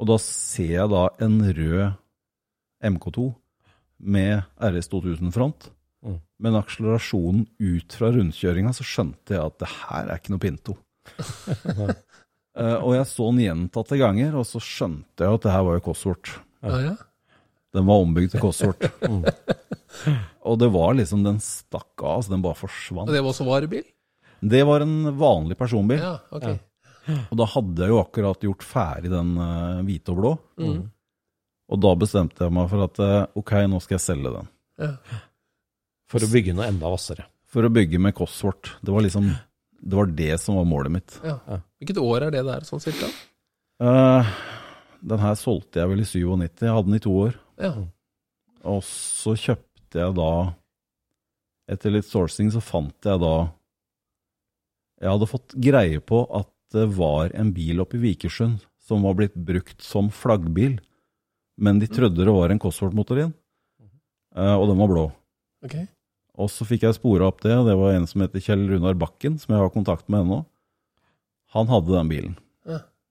Og 0.00 0.08
da 0.08 0.16
ser 0.24 0.74
jeg 0.74 0.92
da 0.92 1.06
en 1.24 1.40
rød 1.44 1.80
MK2 2.90 3.26
med 4.00 4.42
RS 4.56 4.88
2000-front. 4.92 5.70
Men 6.40 6.56
akselerasjonen 6.56 7.44
ut 7.60 7.96
fra 7.98 8.10
rundkjøringa, 8.14 8.72
så 8.76 8.86
skjønte 8.86 9.36
jeg 9.36 9.42
at 9.44 9.58
det 9.60 9.68
her 9.74 10.06
er 10.08 10.20
ikke 10.20 10.34
noe 10.36 10.44
Pinto. 10.46 10.78
Eh, 12.58 12.80
og 12.82 12.96
jeg 12.96 13.06
så 13.06 13.28
den 13.30 13.36
gjentatte 13.44 13.94
ganger, 14.00 14.32
og 14.40 14.42
så 14.44 14.58
skjønte 14.58 15.22
jeg 15.22 15.38
at 15.38 15.44
det 15.44 15.52
her 15.54 15.62
var 15.68 15.76
jo 15.76 15.82
Cosworth. 15.84 16.32
Ja, 16.66 16.80
ja. 16.82 16.94
Den 17.70 17.86
var 17.86 18.02
ombygd 18.02 18.34
til 18.34 18.42
Cosworth. 18.42 18.90
Mm. 20.00 20.16
og 20.46 20.58
det 20.60 20.68
var 20.70 20.92
liksom, 20.94 21.22
den 21.26 21.40
stakk 21.42 22.02
av, 22.06 22.20
så 22.22 22.30
den 22.30 22.42
bare 22.44 22.58
forsvant. 22.58 23.08
Og 23.08 23.14
det 23.14 23.22
var 23.24 23.32
også 23.32 23.46
varebil? 23.46 23.86
Det 24.52 24.60
var 24.66 24.84
en 24.84 25.08
vanlig 25.18 25.56
personbil. 25.58 25.98
Ja, 25.98 26.12
ok. 26.30 26.46
Og 27.30 27.34
da 27.40 27.46
hadde 27.54 27.82
jeg 27.82 27.90
jo 27.90 27.98
akkurat 27.98 28.46
gjort 28.46 28.66
ferdig 28.66 29.10
den 29.10 29.32
eh, 29.42 29.80
hvite 29.88 30.14
og 30.14 30.20
blå. 30.20 30.32
Mm. 30.62 30.78
Og 31.70 31.82
da 31.82 31.94
bestemte 31.98 32.46
jeg 32.46 32.54
meg 32.54 32.70
for 32.70 32.86
at 32.86 33.02
eh, 33.02 33.26
ok, 33.42 33.52
nå 33.70 33.80
skal 33.82 33.96
jeg 33.96 34.04
selge 34.04 34.32
den. 34.36 34.50
Ja. 34.80 34.92
For 36.10 36.26
å 36.26 36.30
bygge 36.30 36.56
noe 36.56 36.66
enda 36.70 36.90
hvassere. 36.90 37.28
For 37.50 37.66
å 37.66 37.70
bygge 37.72 38.00
med 38.02 38.14
Cosworth. 38.18 38.76
Det 38.82 38.94
var 38.94 39.04
liksom 39.06 39.30
det 39.80 39.96
var 39.96 40.10
det 40.12 40.34
som 40.40 40.58
var 40.58 40.66
målet 40.68 40.92
mitt. 40.92 41.18
Ja. 41.24 41.38
Hvilket 41.80 42.00
år 42.02 42.26
er 42.26 42.34
det 42.34 42.42
der, 42.44 42.64
sånn 42.68 42.82
cirka? 42.84 43.08
Uh, 43.80 44.28
den 45.00 45.22
her 45.22 45.36
solgte 45.40 45.80
jeg 45.80 45.88
vel 45.88 46.02
i 46.02 46.08
97. 46.08 46.66
Jeg 46.66 46.74
hadde 46.74 46.90
den 46.90 46.98
i 46.98 47.04
to 47.04 47.14
år. 47.16 47.38
Ja. 47.60 47.72
Og 48.68 48.82
så 48.84 49.34
kjøpte 49.38 50.02
jeg 50.04 50.16
da 50.18 50.32
Etter 51.70 51.92
litt 51.94 52.08
sourcing 52.08 52.48
så 52.50 52.60
fant 52.62 53.06
jeg 53.06 53.20
da 53.22 53.34
Jeg 55.00 55.06
hadde 55.06 55.28
fått 55.30 55.54
greie 55.54 56.00
på 56.02 56.24
at 56.34 56.50
det 56.74 56.86
var 56.98 57.32
en 57.38 57.52
bil 57.54 57.80
oppe 57.82 57.96
i 57.98 58.02
Vikersund 58.02 58.60
som 58.84 59.06
var 59.06 59.16
blitt 59.18 59.36
brukt 59.38 59.80
som 59.82 60.10
flaggbil, 60.10 60.76
men 61.62 61.78
de 61.78 61.86
trodde 61.90 62.26
det 62.26 62.34
var 62.34 62.50
en 62.50 62.60
Cosworth-motor 62.62 63.18
i 63.18 63.22
den, 63.22 63.32
eh, 64.34 64.54
og 64.54 64.66
den 64.70 64.80
var 64.82 64.90
blå. 64.90 65.04
Ok. 65.66 65.76
Og 66.40 66.48
så 66.48 66.64
fikk 66.64 66.86
jeg 66.86 66.96
spora 66.96 67.28
opp 67.28 67.42
det, 67.44 67.52
og 67.52 67.68
det 67.68 67.76
var 67.76 67.94
en 67.94 68.06
som 68.08 68.24
heter 68.24 68.42
Kjell 68.44 68.64
Runar 68.70 68.96
Bakken, 68.98 69.36
som 69.40 69.52
jeg 69.52 69.60
har 69.60 69.72
kontakt 69.74 70.08
med 70.08 70.24
ennå. 70.24 70.40
Han 71.56 71.68
hadde 71.68 71.92
den 71.92 72.10
bilen. 72.10 72.36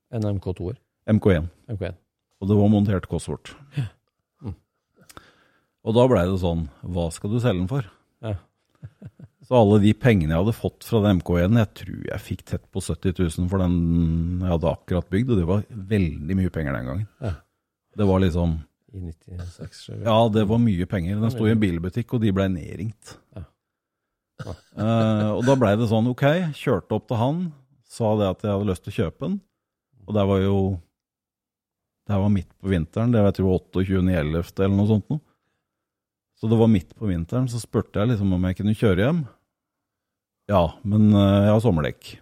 En 0.09 0.25
MK2-er. 0.25 0.77
MK1. 1.09 1.49
MK1. 1.69 1.97
Og 2.39 2.49
det 2.49 2.57
var 2.57 2.69
montert 2.71 3.07
Cosworth. 3.11 3.53
Mm. 4.41 4.55
Og 5.85 5.95
da 5.97 6.05
blei 6.09 6.23
det 6.29 6.39
sånn, 6.41 6.67
hva 6.81 7.09
skal 7.13 7.33
du 7.33 7.39
selge 7.43 7.61
den 7.61 7.69
for? 7.69 7.89
Ja. 8.25 8.37
Så 9.49 9.57
alle 9.57 9.79
de 9.83 9.91
pengene 9.97 10.33
jeg 10.33 10.43
hadde 10.43 10.55
fått 10.55 10.85
fra 10.85 11.01
den 11.03 11.19
MK1, 11.19 11.59
jeg 11.61 11.71
tror 11.81 12.01
jeg 12.11 12.25
fikk 12.25 12.43
tett 12.51 12.65
på 12.73 12.81
70 12.85 13.15
000 13.17 13.51
for 13.51 13.61
den 13.63 13.77
jeg 14.43 14.51
hadde 14.51 14.73
akkurat 14.73 15.09
bygd, 15.13 15.31
og 15.33 15.39
det 15.39 15.47
var 15.49 15.63
veldig 15.93 16.37
mye 16.37 16.53
penger 16.53 16.77
den 16.77 16.89
gangen. 16.89 17.07
Ja. 17.23 17.35
Det 17.99 18.07
var 18.07 18.21
liksom, 18.23 18.59
I 18.93 18.99
96. 19.03 19.79
så- 19.85 19.97
ja 20.01 20.17
det 20.33 20.47
var 20.49 20.57
mye 20.61 20.85
penger. 20.89 21.19
Den 21.21 21.31
sto 21.31 21.45
i 21.45 21.51
en 21.53 21.61
bilbutikk, 21.61 22.13
og 22.13 22.21
de 22.23 22.31
blei 22.33 22.47
nedringt. 22.49 23.15
Ja. 23.35 23.45
Ja. 24.45 24.53
Eh, 24.79 25.29
og 25.35 25.41
da 25.43 25.55
blei 25.59 25.73
det 25.75 25.89
sånn, 25.91 26.07
ok, 26.07 26.23
kjørte 26.55 26.95
opp 26.95 27.09
til 27.09 27.17
han, 27.19 27.39
sa 27.83 28.13
det 28.15 28.29
at 28.29 28.45
jeg 28.45 28.53
hadde 28.53 28.69
lyst 28.69 28.85
til 28.85 28.93
å 28.93 28.97
kjøpe 29.01 29.25
den, 29.25 29.33
og 30.07 30.13
det 30.15 30.23
var 30.29 30.39
jo, 30.39 30.59
det 32.07 32.19
var 32.21 32.31
midt 32.31 32.53
på 32.61 32.71
vinteren, 32.71 33.11
det 33.11 33.19
var 33.19 33.33
jeg 33.33 33.41
tror 33.41 33.57
28.11. 33.83 34.63
eller 34.63 34.77
noe 34.77 34.87
sånt 34.87 35.09
noe. 35.11 35.19
Så 36.39 36.47
det 36.47 36.55
var 36.61 36.71
midt 36.71 36.95
på 36.95 37.09
vinteren, 37.09 37.49
så 37.51 37.59
spurte 37.59 37.99
jeg 37.99 38.13
liksom 38.13 38.31
om 38.31 38.47
jeg 38.47 38.55
kunne 38.61 38.77
kjøre 38.79 39.03
hjem. 39.03 39.19
Ja, 40.47 40.63
men 40.87 41.11
uh, 41.11 41.43
jeg 41.43 41.51
har 41.51 41.59
sommerdekk. 41.65 42.13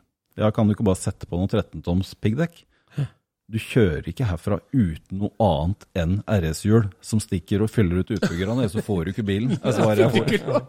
Ja, 0.42 0.50
kan 0.52 0.66
du 0.68 0.74
ikke 0.74 0.88
bare 0.88 0.98
sette 1.00 1.30
på 1.30 1.38
noen 1.38 1.52
13-toms 1.54 2.16
piggdekk? 2.18 2.64
Du 3.48 3.56
kjører 3.64 4.04
ikke 4.12 4.26
herfra 4.28 4.58
uten 4.76 5.22
noe 5.22 5.32
annet 5.40 5.86
enn 5.96 6.18
RS-hjul 6.28 6.90
som 7.00 7.22
stikker 7.24 7.62
og 7.64 7.72
fyller 7.72 8.02
ut 8.04 8.12
utbyggerne, 8.18 8.66
så 8.68 8.84
får 8.84 9.06
du 9.06 9.12
ikke 9.14 9.24
bilen. 9.28 9.56
Altså, 9.64 9.86
bare 9.88 10.04
jeg 10.04 10.12
får. 10.44 10.66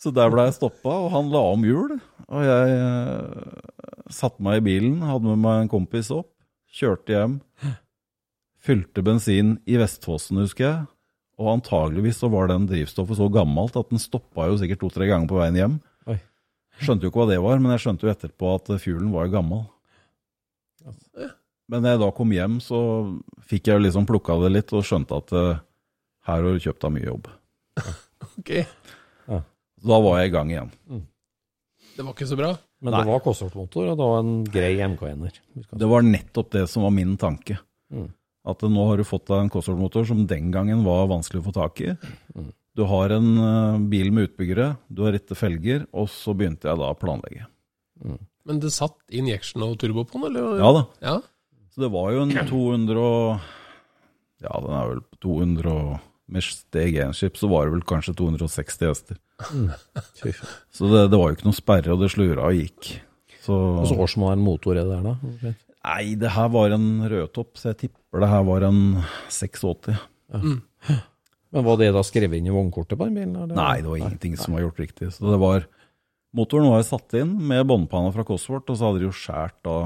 Så 0.00 0.12
der 0.16 0.32
ble 0.32 0.46
jeg 0.48 0.56
stoppa, 0.56 0.94
og 1.04 1.12
han 1.12 1.28
la 1.34 1.42
om 1.52 1.66
hjul. 1.66 1.98
Og 2.28 2.46
jeg 2.46 2.78
eh, 2.78 3.52
satte 4.16 4.44
meg 4.44 4.62
i 4.62 4.66
bilen, 4.70 5.02
hadde 5.04 5.28
med 5.28 5.44
meg 5.44 5.66
en 5.66 5.72
kompis 5.76 6.08
opp, 6.14 6.30
kjørte 6.72 7.12
hjem. 7.12 7.36
Fylte 8.64 9.04
bensin 9.04 9.58
i 9.68 9.76
Vestfossen, 9.80 10.40
husker 10.40 10.64
jeg. 10.70 10.86
Og 11.38 11.52
antageligvis 11.52 12.18
så 12.24 12.32
var 12.32 12.48
den 12.50 12.64
drivstoffet 12.70 13.20
så 13.20 13.28
gammelt 13.32 13.76
at 13.78 13.92
den 13.92 14.00
stoppa 14.02 14.48
jo 14.48 14.56
sikkert 14.58 14.80
to-tre 14.86 15.06
ganger 15.12 15.28
på 15.30 15.36
veien 15.38 15.60
hjem. 15.60 15.76
Skjønte 16.78 17.04
jo 17.04 17.10
ikke 17.10 17.24
hva 17.24 17.32
det 17.32 17.40
var, 17.42 17.58
men 17.58 17.72
jeg 17.74 17.82
skjønte 17.82 18.06
jo 18.06 18.12
etterpå 18.12 18.54
at 18.54 18.68
fuelen 18.78 19.10
var 19.10 19.30
gammel. 19.32 19.66
Men 21.68 21.84
da 21.84 21.94
jeg 21.94 22.00
da 22.00 22.08
kom 22.16 22.32
hjem, 22.32 22.58
så 22.64 22.78
fikk 23.48 23.68
jeg 23.68 23.84
liksom 23.84 24.06
plukka 24.08 24.38
det 24.44 24.52
litt 24.54 24.72
og 24.76 24.86
skjønte 24.88 25.18
at 25.20 25.34
uh, 25.36 25.60
her 26.28 26.44
har 26.44 26.56
du 26.56 26.64
kjøpt 26.64 26.84
deg 26.84 26.94
mye 26.96 27.08
jobb. 27.10 27.32
Ok. 28.38 28.50
Da 29.86 29.98
var 30.02 30.18
jeg 30.18 30.30
i 30.30 30.32
gang 30.34 30.48
igjen. 30.50 30.70
Det 31.94 32.02
var 32.02 32.14
ikke 32.14 32.26
så 32.30 32.38
bra. 32.38 32.50
Men 32.82 32.94
Nei. 32.94 33.00
det 33.02 33.10
var 33.10 33.22
Cosworth-motor, 33.24 33.90
og 33.90 33.98
det 33.98 34.08
var 34.10 34.20
en 34.22 34.32
grei 34.46 34.72
MK1-er. 34.86 35.38
Det 35.82 35.88
var 35.90 36.06
nettopp 36.06 36.50
det 36.54 36.64
som 36.70 36.86
var 36.86 36.94
min 36.94 37.16
tanke. 37.18 37.58
Mm. 37.94 38.08
At 38.48 38.62
nå 38.62 38.86
har 38.88 39.00
du 39.00 39.06
fått 39.06 39.26
deg 39.30 39.44
en 39.44 39.50
Cosworth-motor 39.54 40.06
som 40.10 40.24
den 40.30 40.52
gangen 40.54 40.84
var 40.86 41.08
vanskelig 41.10 41.42
å 41.42 41.46
få 41.48 41.54
tak 41.56 41.82
i. 41.84 41.94
Du 42.78 42.84
har 42.90 43.14
en 43.16 43.30
uh, 43.38 43.80
bil 43.90 44.12
med 44.14 44.28
utbyggere, 44.28 44.72
du 44.86 45.02
har 45.06 45.14
rette 45.16 45.38
felger, 45.38 45.88
og 45.90 46.06
så 46.12 46.34
begynte 46.38 46.70
jeg 46.70 46.78
da 46.78 46.92
å 46.92 46.98
planlegge. 46.98 47.48
Men 48.46 48.62
det 48.62 48.70
satt 48.74 48.98
injection 49.10 49.66
og 49.66 49.74
turbo 49.82 50.06
på 50.06 50.22
den, 50.22 50.30
eller? 50.30 50.62
Ja 50.62 50.70
da. 50.76 50.84
Ja. 51.02 51.16
Så 51.78 51.84
det 51.84 51.92
var 51.94 52.10
jo 52.10 52.22
en 52.26 52.32
200 52.34 52.98
og 52.98 53.44
Ja, 54.42 54.54
den 54.64 54.72
er 54.74 54.88
vel 54.88 55.02
på 55.06 55.18
200 55.22 55.70
og 55.70 56.00
Med 56.34 56.42
steg 56.42 56.96
1-skip 57.04 57.38
så 57.38 57.46
var 57.48 57.68
det 57.68 57.76
vel 57.76 57.84
kanskje 57.86 58.16
260 58.18 58.82
hester. 58.90 59.20
Så 60.74 60.90
det, 60.90 61.04
det 61.12 61.20
var 61.20 61.30
jo 61.30 61.36
ikke 61.38 61.46
noe 61.46 61.56
sperre, 61.56 61.94
og 61.94 62.02
det 62.02 62.10
slura 62.12 62.50
og 62.50 62.58
gikk. 62.58 62.88
Så 63.46 63.56
så 63.88 63.96
årsmodell 63.96 64.42
motor 64.42 64.76
er 64.76 64.82
det 64.82 64.98
der, 64.98 65.06
da? 65.06 65.14
Okay. 65.30 65.54
Nei, 65.88 66.02
det 66.20 66.34
her 66.34 66.50
var 66.52 66.74
en 66.76 66.88
rødtopp, 67.08 67.54
så 67.56 67.70
jeg 67.70 67.78
tipper 67.86 68.26
det 68.26 68.28
her 68.34 68.44
var 68.50 68.66
en 68.68 68.82
86. 69.32 69.94
Men 70.36 71.64
var 71.64 71.78
det 71.80 71.88
da 71.96 72.02
skrevet 72.04 72.42
inn 72.42 72.50
i 72.50 72.52
vognkortet 72.52 72.98
på 72.98 73.08
den 73.08 73.16
bilen? 73.22 73.38
eller? 73.38 73.54
Nei, 73.56 73.78
det 73.80 73.88
var 73.88 74.02
ingenting 74.02 74.36
som 74.36 74.58
var 74.58 74.66
gjort 74.66 74.82
riktig. 74.84 75.08
Så 75.14 75.30
det 75.30 75.40
var 75.40 75.64
Motoren 76.36 76.68
var 76.68 76.84
satt 76.84 77.14
inn 77.16 77.30
med 77.48 77.64
båndpanna 77.70 78.12
fra 78.12 78.26
Cosworth, 78.28 78.68
og 78.68 78.76
så 78.76 78.90
hadde 78.90 79.00
de 79.00 79.08
jo 79.08 79.14
skåret 79.16 79.56
da 79.64 79.78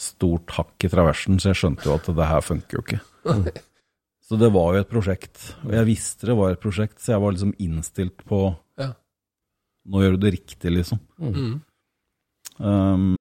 stort 0.00 0.54
hakk 0.56 0.86
i 0.86 0.90
traversen, 0.92 1.40
så 1.40 1.52
jeg 1.52 1.60
skjønte 1.60 1.88
jo 1.88 1.96
at 1.98 2.08
det 2.16 2.30
her 2.30 2.44
funker 2.44 2.78
jo 2.78 2.84
ikke. 2.86 3.02
Så 4.30 4.38
det 4.38 4.52
var 4.54 4.74
jo 4.74 4.80
et 4.84 4.90
prosjekt. 4.92 5.40
Og 5.66 5.72
jeg 5.74 5.88
visste 5.88 6.28
det 6.28 6.36
var 6.38 6.52
et 6.54 6.62
prosjekt, 6.62 7.00
så 7.02 7.16
jeg 7.16 7.22
var 7.24 7.32
liksom 7.34 7.54
innstilt 7.58 8.22
på 8.28 8.44
Ja. 8.78 8.92
Nå 9.90 10.04
gjør 10.04 10.14
du 10.14 10.22
det 10.22 10.34
riktig, 10.36 10.70
liksom. 10.70 11.00
Mm. 11.18 11.62
Um, 12.60 13.16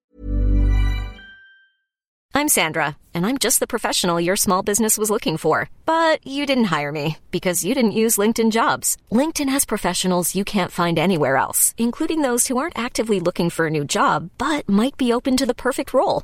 I'm 2.40 2.48
Sandra, 2.48 2.96
and 3.14 3.26
I'm 3.26 3.38
just 3.38 3.60
the 3.60 3.68
professional 3.68 4.22
your 4.22 4.36
small 4.36 4.62
business 4.62 4.98
was 4.98 5.10
looking 5.10 5.36
for. 5.38 5.70
But 5.86 6.26
you 6.26 6.46
didn't 6.46 6.66
hire 6.66 6.92
me 6.92 7.18
because 7.32 7.66
you 7.66 7.74
didn't 7.74 8.00
use 8.04 8.18
LinkedIn 8.22 8.52
jobs. 8.52 8.96
LinkedIn 9.12 9.50
has 9.50 9.66
professionals 9.66 10.36
you 10.36 10.46
can't 10.46 10.72
find 10.72 11.00
anywhere 11.00 11.36
else, 11.38 11.74
including 11.78 12.22
those 12.22 12.48
who 12.48 12.58
aren't 12.58 12.78
actively 12.78 13.20
looking 13.20 13.50
for 13.50 13.66
a 13.66 13.70
new 13.70 13.84
job 13.84 14.30
but 14.38 14.70
might 14.70 14.96
be 14.96 15.12
open 15.12 15.36
to 15.38 15.46
the 15.46 15.62
perfect 15.66 15.94
role, 15.94 16.24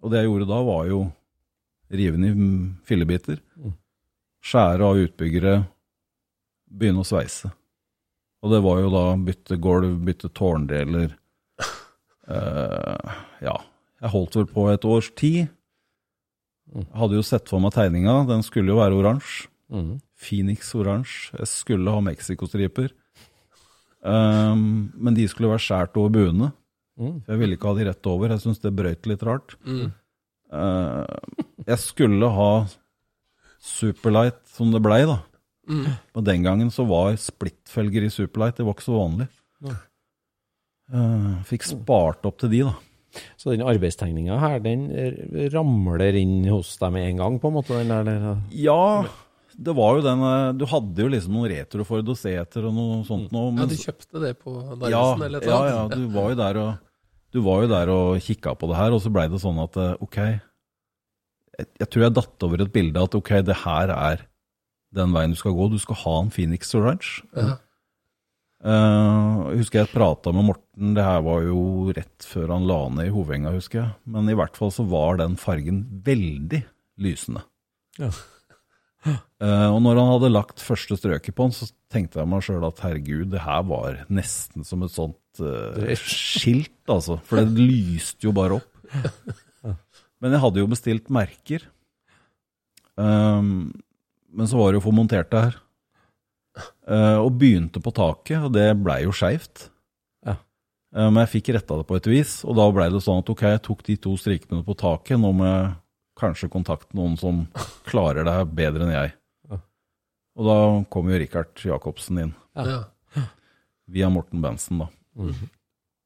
og 0.00 0.12
det 0.12 0.22
jeg 0.22 0.30
gjorde 0.30 0.48
da, 0.50 0.60
var 0.64 0.88
jo 0.88 1.00
rive 1.90 2.16
den 2.16 2.26
i 2.26 2.32
fillebiter, 2.86 3.40
skjære 4.40 4.86
av 4.86 5.00
utbyggere, 5.04 5.54
begynne 6.70 7.02
å 7.02 7.08
sveise. 7.08 7.50
Og 8.40 8.54
det 8.54 8.60
var 8.64 8.78
jo 8.80 8.92
da 8.94 9.04
bytte 9.20 9.58
gulv, 9.60 9.98
bytte 10.06 10.32
tårndeler. 10.36 11.16
Eh, 12.30 13.14
ja, 13.42 13.56
jeg 13.98 14.10
holdt 14.12 14.36
vel 14.38 14.44
på 14.46 14.68
et 14.70 14.84
års 14.86 15.08
tid. 15.18 15.48
Hadde 16.94 17.16
jo 17.18 17.24
sett 17.26 17.50
for 17.50 17.58
meg 17.58 17.72
tegninga, 17.74 18.20
den 18.28 18.44
skulle 18.46 18.70
jo 18.70 18.78
være 18.78 19.00
oransje. 19.00 19.48
Mm. 19.74 19.96
Phoenix 20.14 20.70
oransje. 20.78 21.32
Jeg 21.40 21.50
skulle 21.50 21.90
ha 21.90 22.04
Mexico-striper. 22.06 22.92
Um, 24.06 24.92
men 24.94 25.16
de 25.18 25.26
skulle 25.26 25.50
være 25.50 25.64
skjært 25.64 25.98
over 25.98 26.14
buene. 26.14 26.52
Mm. 27.00 27.16
Jeg 27.26 27.40
ville 27.40 27.56
ikke 27.56 27.70
ha 27.70 27.78
de 27.78 27.88
rett 27.88 28.10
over. 28.10 28.34
Jeg 28.34 28.44
syns 28.44 28.60
det 28.62 28.76
brøyt 28.76 29.08
litt 29.08 29.24
rart. 29.26 29.56
Mm. 29.64 29.90
Uh, 30.50 31.06
jeg 31.64 31.78
skulle 31.80 32.30
ha 32.34 32.52
Superlight 33.60 34.40
som 34.48 34.70
det 34.72 34.80
blei, 34.84 35.02
da. 35.08 35.20
Mm. 35.70 35.86
Og 36.16 36.24
den 36.26 36.44
gangen 36.46 36.70
så 36.74 36.86
var 36.88 37.16
splittfelger 37.20 38.06
i 38.06 38.12
Superlight, 38.12 38.58
det 38.58 38.66
var 38.66 38.76
ikke 38.76 38.88
så 38.88 38.96
vanlig. 38.96 39.26
Eh, 40.90 41.34
fikk 41.46 41.66
spart 41.68 42.24
opp 42.26 42.40
til 42.40 42.50
de, 42.54 42.62
da. 42.70 43.20
Så 43.38 43.52
den 43.52 43.66
arbeidstegninga 43.66 44.38
her, 44.40 44.60
den 44.64 44.88
ramler 45.52 46.16
inn 46.18 46.44
hos 46.50 46.72
deg 46.80 46.94
med 46.94 47.08
en 47.08 47.20
gang, 47.22 47.36
på 47.42 47.50
en 47.50 47.56
måte? 47.58 47.76
Den 47.76 47.92
der, 47.92 48.08
eller? 48.08 48.40
Ja, 48.54 49.04
det 49.60 49.74
var 49.76 49.98
jo 49.98 50.04
den 50.04 50.22
eh, 50.24 50.52
Du 50.56 50.62
hadde 50.70 51.04
jo 51.04 51.10
liksom 51.12 51.34
noen 51.36 51.50
retro 51.52 51.84
å 51.84 51.98
og 52.00 52.12
etter 52.30 52.68
og 52.68 52.76
noe 52.76 53.00
sånt 53.06 53.32
noe. 53.34 53.50
Ja, 53.58 53.66
du 53.68 53.76
kjøpte 53.76 54.22
det 54.22 54.36
på 54.40 54.54
ja, 54.88 55.02
eller 55.18 55.40
et 55.42 55.50
ja, 55.50 55.58
eller 55.58 55.74
ja, 55.74 55.82
du 55.92 56.06
var 56.14 56.30
jo 56.32 56.38
der 56.38 56.60
og 56.62 56.70
du 57.34 57.40
var 57.44 57.64
jo 57.64 57.70
der 57.70 57.92
og 57.94 58.22
kikka 58.24 58.56
på 58.58 58.70
det 58.70 58.78
her, 58.78 58.94
og 58.94 59.02
så 59.02 59.12
blei 59.12 59.28
det 59.30 59.40
sånn 59.42 59.60
at 59.62 59.78
eh, 59.80 59.96
ok, 60.02 60.18
jeg, 61.60 61.68
jeg 61.82 61.88
tror 61.88 62.04
jeg 62.06 62.16
datt 62.16 62.46
over 62.46 62.64
et 62.64 62.72
bilde 62.74 63.06
at 63.06 63.16
ok, 63.16 63.32
det 63.46 63.62
her 63.62 63.94
er 63.94 64.24
den 64.96 65.12
veien 65.14 65.34
du 65.34 65.38
skal 65.38 65.54
gå. 65.54 65.68
Du 65.70 65.78
skal 65.78 65.98
ha 66.02 66.14
en 66.22 66.32
Phoenix 66.34 66.74
Ranch. 66.74 67.20
Ja. 67.36 67.58
Uh, 68.60 69.54
husker 69.56 69.80
jeg 69.80 69.92
prata 69.94 70.34
med 70.36 70.50
Morten, 70.50 70.90
det 70.96 71.04
her 71.06 71.22
var 71.24 71.46
jo 71.46 71.94
rett 71.96 72.26
før 72.28 72.50
han 72.52 72.66
la 72.68 72.80
ned 72.92 73.08
i 73.08 73.14
Hovenga, 73.14 73.54
husker 73.54 73.80
jeg. 73.80 73.92
Men 74.12 74.28
i 74.28 74.36
hvert 74.36 74.58
fall 74.58 74.72
så 74.74 74.84
var 74.90 75.16
den 75.20 75.38
fargen 75.40 75.84
veldig 76.04 76.60
lysende. 77.00 77.46
Ja. 78.00 78.10
Eh, 79.08 79.68
og 79.72 79.78
når 79.80 79.96
han 79.96 80.10
hadde 80.12 80.32
lagt 80.34 80.60
første 80.60 80.98
strøket 80.98 81.36
på 81.36 81.46
den, 81.48 81.54
så 81.56 81.70
tenkte 81.92 82.20
jeg 82.20 82.28
meg 82.28 82.44
sjøl 82.44 82.66
at 82.68 82.82
herregud, 82.84 83.30
det 83.32 83.40
her 83.40 83.62
var 83.68 84.02
nesten 84.12 84.66
som 84.68 84.84
et 84.84 84.92
sånt 84.92 85.40
uh, 85.40 85.94
skilt, 85.96 86.76
altså. 86.90 87.16
For 87.24 87.40
det 87.40 87.56
lyste 87.56 88.28
jo 88.28 88.34
bare 88.36 88.58
opp. 88.60 88.68
Men 90.20 90.36
jeg 90.36 90.42
hadde 90.42 90.60
jo 90.60 90.68
bestilt 90.68 91.08
merker. 91.12 91.64
Um, 93.00 93.72
men 94.28 94.50
så 94.50 94.60
var 94.60 94.70
det 94.70 94.78
jo 94.78 94.84
å 94.84 94.88
få 94.90 94.94
montert 94.94 95.32
det 95.32 95.44
her. 95.46 95.58
Uh, 96.84 97.18
og 97.24 97.38
begynte 97.40 97.80
på 97.80 97.94
taket, 97.96 98.44
og 98.44 98.52
det 98.52 98.68
blei 98.84 99.00
jo 99.06 99.16
skeivt. 99.16 99.70
Ja. 100.28 100.36
Men 100.92 101.22
jeg 101.24 101.32
fikk 101.38 101.54
retta 101.56 101.80
det 101.80 101.88
på 101.88 101.96
et 101.96 102.12
vis, 102.12 102.42
og 102.44 102.60
da 102.60 102.68
blei 102.74 102.90
det 102.92 103.00
sånn 103.06 103.24
at 103.24 103.32
ok, 103.32 103.46
jeg 103.54 103.64
tok 103.64 103.86
de 103.88 103.96
to 104.04 104.18
strikene 104.20 104.66
på 104.66 104.76
taket. 104.76 105.16
Nå 105.22 105.32
må 105.40 105.48
jeg 105.48 105.70
kanskje 106.20 106.50
kontakte 106.52 106.96
noen 106.98 107.16
som 107.20 107.46
klarer 107.88 108.26
det 108.28 108.36
bedre 108.56 108.86
enn 108.86 108.94
jeg. 108.94 109.14
Og 110.38 110.46
da 110.46 110.56
kom 110.92 111.08
jo 111.10 111.18
Richard 111.20 111.58
Jacobsen 111.64 112.20
inn, 112.22 112.34
Ja. 112.56 112.84
via 113.90 114.08
Morten 114.12 114.40
Bensen, 114.44 114.78
da. 114.84 114.88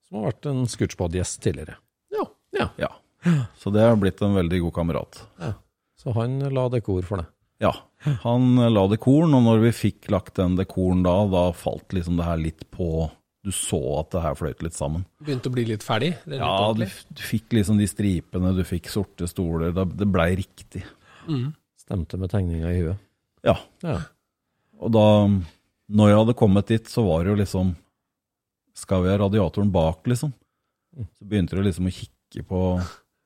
Som 0.09 0.19
har 0.23 0.31
vært 0.33 0.47
en 0.51 0.65
Scootspod-gjest 0.71 1.43
tidligere. 1.45 1.77
Ja. 2.15 2.25
Ja. 2.57 2.69
Ja. 2.81 2.89
Så 3.61 3.71
det 3.73 3.83
har 3.85 3.97
blitt 4.01 4.21
en 4.23 4.35
veldig 4.37 4.61
god 4.67 4.75
kamerat. 4.75 5.21
Så 6.01 6.13
han 6.17 6.39
la 6.53 6.69
dekor 6.73 7.05
for 7.07 7.23
det. 7.23 7.27
Ja, 7.63 7.71
han 8.25 8.57
la 8.75 8.83
dekoren, 8.91 9.33
og 9.37 9.45
når 9.47 9.61
vi 9.63 9.71
fikk 9.91 10.11
lagt 10.13 10.35
den 10.37 10.57
dekoren 10.59 11.05
da, 11.07 11.15
da 11.31 11.45
falt 11.57 11.95
liksom 11.97 12.17
det 12.19 12.27
her 12.27 12.37
litt 12.41 12.65
på 12.75 13.07
Du 13.45 13.51
så 13.53 13.79
at 14.01 14.09
det 14.15 14.23
her 14.25 14.37
fløyt 14.39 14.63
litt 14.65 14.77
sammen. 14.77 15.03
Begynte 15.21 15.51
å 15.51 15.55
bli 15.55 15.67
litt 15.69 15.85
ferdig? 15.85 16.15
Er 16.25 16.33
litt 16.33 16.41
Ja, 16.41 16.73
du, 16.73 16.85
du 17.19 17.23
fikk 17.29 17.53
liksom 17.53 17.77
de 17.77 17.89
stripene, 17.91 18.55
du 18.57 18.63
fikk 18.65 18.89
sorte 18.89 19.29
stoler. 19.29 19.75
Det, 19.77 19.85
det 20.01 20.09
blei 20.09 20.31
riktig. 20.41 20.81
Stemte 21.85 22.17
med 22.21 22.33
tegninga 22.33 22.73
i 22.73 22.81
huet. 22.81 23.03
Ja. 23.45 23.59
Ja. 23.85 23.99
Og 24.81 24.95
da, 24.97 25.05
når 25.93 26.11
jeg 26.11 26.21
hadde 26.23 26.37
kommet 26.41 26.73
dit, 26.73 26.89
så 26.89 27.05
var 27.05 27.25
det 27.25 27.35
jo 27.35 27.41
liksom 27.43 27.75
Skal 28.75 29.05
vi 29.05 29.13
ha 29.13 29.19
radiatoren 29.21 29.69
bak, 29.71 30.09
liksom? 30.11 30.33
Så 31.15 31.29
begynte 31.29 31.55
det 31.59 31.69
liksom 31.69 31.87
å 31.87 31.93
kikke 31.95 32.43
på 32.49 32.63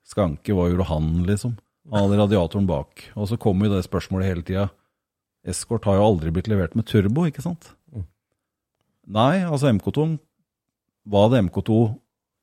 Skanke, 0.08 0.52
hva 0.56 0.66
gjorde 0.68 0.88
han, 0.90 1.08
liksom? 1.28 1.54
Han 1.92 2.04
hadde 2.04 2.18
radiatoren 2.20 2.66
bak. 2.68 3.06
Og 3.16 3.30
så 3.30 3.38
kom 3.40 3.62
jo 3.64 3.70
det 3.72 3.84
spørsmålet 3.86 4.28
hele 4.28 4.44
tida. 4.44 4.66
Eskort 5.48 5.86
har 5.88 5.96
jo 5.96 6.04
aldri 6.10 6.32
blitt 6.34 6.50
levert 6.50 6.74
med 6.76 6.88
turbo, 6.88 7.24
ikke 7.28 7.44
sant? 7.44 7.70
Nei, 9.08 9.40
altså 9.46 9.70
MK2 9.72 10.04
Hva 11.08 11.24
hadde 11.24 11.44
MK2 11.46 11.78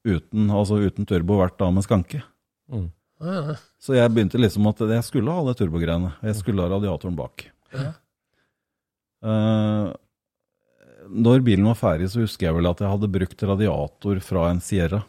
uten, 0.05 0.47
altså 0.53 0.79
uten 0.81 1.07
turbo 1.09 1.39
vært 1.41 1.57
da 1.61 1.69
med 1.73 1.85
Skanke? 1.85 2.21
Mm. 2.69 2.87
Ja, 3.21 3.35
ja. 3.35 3.55
Så 3.81 3.95
jeg 3.95 4.11
begynte 4.13 4.41
liksom 4.41 4.67
at 4.69 4.81
jeg 4.85 5.05
skulle 5.07 5.33
ha 5.33 5.43
det 5.47 5.55
turbogreiene. 5.59 6.11
Jeg 6.25 6.37
skulle 6.37 6.65
ha 6.65 6.69
radiatoren 6.73 7.15
bak. 7.17 7.45
Ja. 7.73 7.91
Uh, 9.25 9.93
når 11.09 11.41
bilen 11.45 11.65
var 11.69 11.77
ferdig, 11.79 12.09
så 12.11 12.21
husker 12.23 12.49
jeg 12.49 12.57
vel 12.57 12.69
at 12.69 12.81
jeg 12.81 12.91
hadde 12.91 13.11
brukt 13.13 13.45
radiator 13.49 14.21
fra 14.25 14.49
en 14.51 14.61
Sierra. 14.63 15.01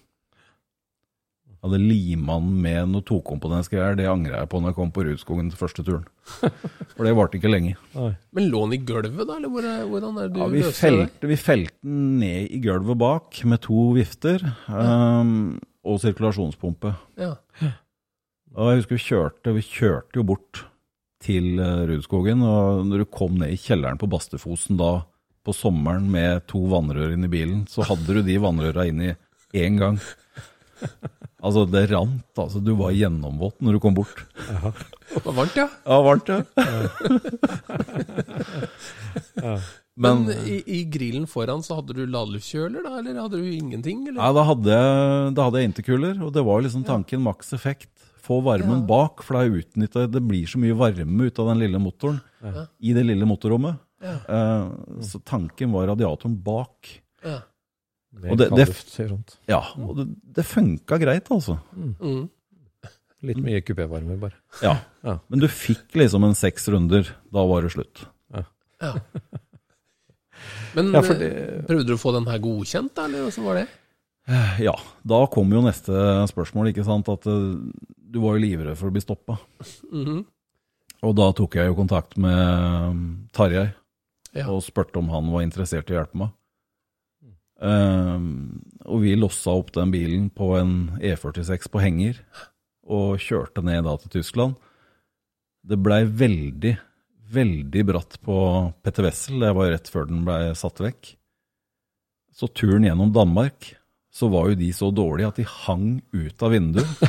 Hadde 1.67 1.81
lima 1.83 2.37
den 2.39 2.53
med 2.63 2.93
noe 2.93 3.03
tokomponentsgreier. 3.03 3.97
Det 3.99 4.05
angrer 4.07 4.37
jeg 4.39 4.51
på 4.53 4.61
når 4.63 4.71
jeg 4.71 4.77
kom 4.77 4.93
på 4.95 5.03
Rudskogen 5.09 5.49
til 5.51 5.59
første 5.59 5.83
turen. 5.83 6.05
For 6.95 7.03
det 7.03 7.15
varte 7.19 7.41
ikke 7.41 7.51
lenge. 7.51 7.73
Men 7.97 8.47
lå 8.53 8.61
den 8.69 8.77
i 8.77 8.83
gulvet, 8.87 9.25
da? 9.27 9.39
Eller 9.41 9.51
hvor 9.51 9.67
er, 9.67 9.81
hvordan 9.91 10.21
er 10.21 10.29
det 10.29 10.37
du 10.37 10.43
Ja, 10.45 10.47
vi, 10.53 10.63
løser 10.63 10.99
det? 11.01 11.31
vi 11.33 11.39
felte 11.41 11.75
den 11.83 12.05
ned 12.23 12.55
i 12.55 12.61
gulvet 12.63 13.01
bak 13.03 13.41
med 13.51 13.65
to 13.67 13.89
vifter 13.97 14.47
eh, 14.47 15.33
og 15.87 16.01
sirkulasjonspumpe. 16.05 16.95
Ja. 17.19 17.35
Og 18.57 18.71
jeg 18.71 18.81
husker 18.85 18.97
vi 18.97 19.05
kjørte, 19.09 19.53
vi 19.59 19.67
kjørte 19.67 20.21
jo 20.23 20.27
bort 20.31 20.63
til 21.27 21.59
eh, 21.59 21.83
Rudskogen, 21.91 22.47
og 22.47 22.87
når 22.89 23.03
du 23.03 23.11
kom 23.11 23.37
ned 23.43 23.53
i 23.57 23.61
kjelleren 23.61 23.99
på 24.01 24.09
Bastefosen 24.13 24.79
da 24.79 25.01
på 25.47 25.55
sommeren 25.55 26.07
med 26.11 26.47
to 26.51 26.63
vannrør 26.71 27.13
inn 27.15 27.27
i 27.27 27.31
bilen, 27.31 27.67
så 27.71 27.85
hadde 27.87 28.17
du 28.17 28.23
de 28.27 28.39
vannrøra 28.43 28.87
inn 28.91 29.03
i 29.11 29.13
én 29.59 29.77
gang. 29.83 29.99
Altså, 31.45 31.67
det 31.69 31.83
rant, 31.91 32.39
altså. 32.41 32.61
Du 32.65 32.73
var 32.79 32.95
gjennomvåt 32.97 33.61
når 33.61 33.77
du 33.77 33.81
kom 33.85 33.95
bort. 33.99 34.23
Det 34.37 35.21
var 35.25 35.35
varmt, 35.37 35.57
ja. 35.61 35.67
Ja, 35.85 35.99
varmt, 36.03 36.29
ja. 36.33 36.41
Men, 39.97 40.25
Men 40.27 40.33
i, 40.45 40.59
i 40.67 40.81
grillen 40.93 41.25
foran 41.31 41.63
så 41.65 41.79
hadde 41.79 41.95
du 41.97 42.03
ladluftkjøler, 42.11 42.83
da? 42.85 42.99
Eller 43.01 43.21
hadde 43.23 43.39
du 43.41 43.47
ingenting? 43.49 44.03
Eller? 44.09 44.19
Nei, 44.21 44.33
da 44.37 44.43
hadde 44.51 44.75
jeg, 44.75 45.31
da 45.39 45.47
hadde 45.47 45.63
jeg 45.63 45.71
intercooler, 45.71 46.19
og 46.27 46.35
det 46.37 46.45
var 46.45 46.65
liksom 46.67 46.85
tanken 46.89 47.23
maks 47.25 47.55
effekt. 47.57 47.93
Få 48.27 48.41
varmen 48.45 48.81
Ja. 48.83 48.87
bak, 48.89 49.23
for 49.25 49.39
det 49.39 49.43
er 49.47 49.61
utnyttet, 49.63 50.13
det 50.13 50.23
blir 50.27 50.47
så 50.51 50.59
mye 50.61 50.77
varme 50.77 51.29
ut 51.31 51.39
av 51.41 51.49
den 51.53 51.63
lille 51.63 51.79
motoren 51.81 52.19
i 52.83 52.93
det 52.97 53.05
lille 53.07 53.25
motorrommet. 53.29 53.79
Ja. 54.05 54.17
Uh, 54.29 55.01
så 55.01 55.21
tanken 55.25 55.73
var 55.73 55.87
radiatoren 55.89 56.35
bak. 56.45 56.91
Ja. 58.23 58.31
Og 58.33 58.39
det- 58.39 58.49
det- 58.51 58.67
kaldluft, 58.67 58.91
sånt. 58.97 59.37
Ja, 59.49 59.61
og 59.77 59.97
det, 59.99 60.07
det 60.39 60.45
funka 60.49 60.99
greit, 60.99 61.29
altså. 61.31 61.59
Mm. 61.77 62.29
Litt 63.23 63.39
mye 63.43 63.61
kupévarme, 63.65 64.19
bare. 64.21 64.35
Ja. 64.63 64.77
Ja. 65.05 65.19
Men 65.29 65.41
du 65.41 65.47
fikk 65.49 65.93
liksom 65.95 66.25
en 66.25 66.35
seks 66.35 66.69
runder, 66.69 67.09
da 67.33 67.45
var 67.47 67.63
det 67.63 67.73
slutt. 67.73 68.07
ja. 68.33 68.45
Men 70.77 70.93
Ja, 70.93 71.01
for 71.03 71.15
eh, 71.15 71.19
det- 71.19 71.67
prøvde 71.67 71.87
du 71.89 71.95
å 71.95 72.01
få 72.01 72.13
den 72.13 72.27
her 72.29 72.39
godkjent, 72.39 72.95
da? 72.95 73.05
Eller 73.09 73.27
åssen 73.27 73.45
var 73.45 73.55
det? 73.63 73.67
Ja, 74.61 74.75
da 75.07 75.27
kom 75.31 75.51
jo 75.55 75.63
neste 75.63 75.93
spørsmål, 76.29 76.73
ikke 76.73 76.85
sant. 76.85 77.09
At 77.09 77.27
eh, 77.27 77.57
du 78.11 78.19
var 78.21 78.37
jo 78.37 78.43
livredd 78.45 78.77
for 78.77 78.91
å 78.91 78.93
bli 78.93 79.01
stoppa. 79.01 79.39
Mhm. 79.93 80.25
Og 81.07 81.15
da 81.17 81.31
tok 81.37 81.55
jeg 81.55 81.69
jo 81.69 81.75
kontakt 81.77 82.17
med 82.17 83.29
Tarjei 83.33 83.73
Ja. 84.35 84.49
og 84.51 84.63
spurte 84.65 84.97
om 84.99 85.09
han 85.13 85.31
var 85.31 85.43
interessert 85.45 85.89
i 85.91 85.95
å 85.95 86.01
hjelpe 86.05 86.17
meg. 86.17 86.31
Um, 87.57 88.61
og 88.85 89.01
vi 89.07 89.15
lossa 89.17 89.55
opp 89.57 89.73
den 89.73 89.93
bilen 89.95 90.29
på 90.35 90.53
en 90.59 90.75
E46 91.01 91.71
på 91.73 91.81
henger 91.81 92.19
og 92.87 93.17
kjørte 93.23 93.65
ned 93.65 93.87
da 93.87 93.97
til 94.03 94.19
Tyskland. 94.19 94.59
Det 95.67 95.79
blei 95.83 96.03
veldig, 96.07 96.75
veldig 97.33 97.87
bratt 97.89 98.19
på 98.23 98.37
Petter 98.85 99.09
Wessel, 99.09 99.41
det 99.43 99.55
var 99.57 99.73
rett 99.73 99.91
før 99.91 100.07
den 100.11 100.23
blei 100.27 100.53
satt 100.59 100.83
vekk. 100.85 101.17
Så 102.37 102.51
turen 102.53 102.85
gjennom 102.87 103.15
Danmark, 103.15 103.73
så 104.13 104.29
var 104.33 104.51
jo 104.51 104.61
de 104.61 104.69
så 104.77 104.93
dårlige 104.95 105.33
at 105.33 105.41
de 105.41 105.49
hang 105.65 105.89
ut 106.13 106.45
av 106.45 106.53
vinduet. 106.55 107.03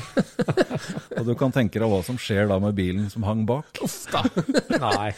og 1.17 1.25
du 1.27 1.33
kan 1.39 1.51
tenke 1.55 1.79
deg 1.81 1.89
hva 1.91 1.99
som 2.05 2.17
skjer 2.21 2.47
da 2.51 2.57
med 2.61 2.75
bilen 2.77 3.09
som 3.13 3.23
hang 3.27 3.45
bak. 3.49 3.79
Uff 3.83 4.05
da. 4.13 4.21
Nei. 4.81 5.11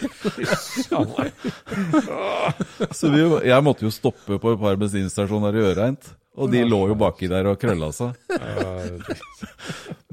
Så 2.96 3.10
vi, 3.14 3.22
jeg 3.50 3.66
måtte 3.66 3.86
jo 3.88 3.92
stoppe 3.94 4.40
på 4.42 4.54
et 4.56 4.62
par 4.62 4.80
bensinstasjoner 4.80 5.58
i 5.60 5.64
Øreint, 5.72 6.12
og 6.40 6.52
de 6.54 6.62
lå 6.68 6.82
jo 6.92 6.96
baki 7.00 7.28
der 7.32 7.50
og 7.52 7.60
krølla 7.62 7.90
seg. 7.96 8.16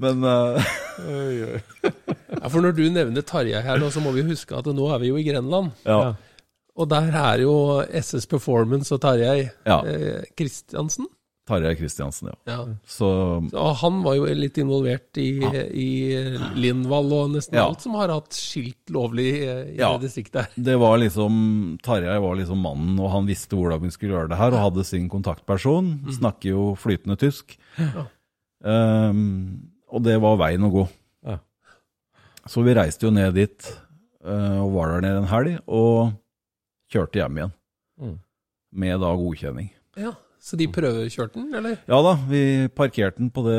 Men 0.03 0.25
uh... 0.27 0.59
Ja, 2.37 2.49
for 2.53 2.61
når 2.65 2.75
du 2.77 2.83
nevner 2.93 3.25
Tarjei 3.27 3.63
her 3.65 3.79
nå, 3.81 3.89
så 3.95 4.03
må 4.05 4.13
vi 4.17 4.25
huske 4.27 4.57
at 4.59 4.67
nå 4.75 4.89
er 4.93 5.01
vi 5.03 5.13
jo 5.13 5.21
i 5.21 5.27
Grenland. 5.27 5.73
ja. 5.89 6.15
Og 6.77 6.85
der 6.93 7.07
er 7.17 7.41
jo 7.41 7.53
SS 7.89 8.27
Performance 8.29 8.93
og 8.93 8.99
Tarjei 9.01 9.47
Ja. 9.65 9.79
eh, 9.89 10.27
Kristiansen. 10.37 11.07
Tarjei 11.47 11.77
Kristiansen, 11.79 12.29
ja. 12.33 12.37
Ja. 12.51 12.63
Så 12.91 13.09
så, 13.53 13.65
han 13.83 14.01
var 14.03 14.17
jo 14.19 14.25
litt 14.35 14.57
involvert 14.59 15.15
i, 15.23 15.29
i 15.71 15.91
Lindvall 16.59 17.13
og 17.15 17.31
nesten 17.37 17.55
Ja. 17.55 17.69
alt 17.69 17.85
som 17.85 17.95
har 17.95 18.11
hatt 18.11 18.35
skilt 18.35 18.91
lovlig 18.91 19.29
eh, 19.45 19.61
i 19.71 19.77
Ja. 19.79 19.93
det 19.95 20.09
distriktet 20.09 20.57
det 20.59 20.75
var 20.83 20.99
liksom 20.99 21.79
Tarjei 21.87 22.19
var 22.19 22.35
liksom 22.41 22.59
mannen, 22.67 22.99
og 22.99 23.13
han 23.15 23.27
visste 23.31 23.55
hvordan 23.55 23.81
vi 23.87 23.93
skulle 23.95 24.17
gjøre 24.17 24.33
det 24.35 24.41
her, 24.41 24.53
og 24.59 24.65
hadde 24.65 24.85
sin 24.89 25.07
kontaktperson. 25.13 25.93
Snakker 26.19 26.51
jo 26.51 26.67
flytende 26.75 27.17
tysk. 27.21 27.55
Um, 28.67 29.71
og 29.93 30.03
det 30.03 30.17
var 30.23 30.39
veien 30.41 30.65
å 30.67 30.71
gå. 30.73 30.85
Ja. 31.27 31.39
Så 32.51 32.63
vi 32.67 32.75
reiste 32.75 33.07
jo 33.07 33.13
ned 33.15 33.35
dit, 33.39 33.69
eh, 34.27 34.59
og 34.65 34.73
var 34.75 34.95
der 34.97 35.05
nede 35.07 35.23
en 35.23 35.31
helg, 35.31 35.59
og 35.69 36.13
kjørte 36.93 37.21
hjem 37.23 37.39
igjen. 37.41 37.53
Mm. 38.03 38.17
Med 38.83 39.01
da 39.05 39.13
godkjenning. 39.19 39.71
Ja. 39.97 40.13
Så 40.47 40.59
de 40.59 40.69
prøvekjørte 40.71 41.41
den, 41.41 41.51
eller? 41.59 41.81
Ja 41.91 41.99
da, 42.07 42.13
vi 42.31 42.41
parkerte 42.71 43.19
den 43.19 43.33
på 43.35 43.43
det 43.49 43.59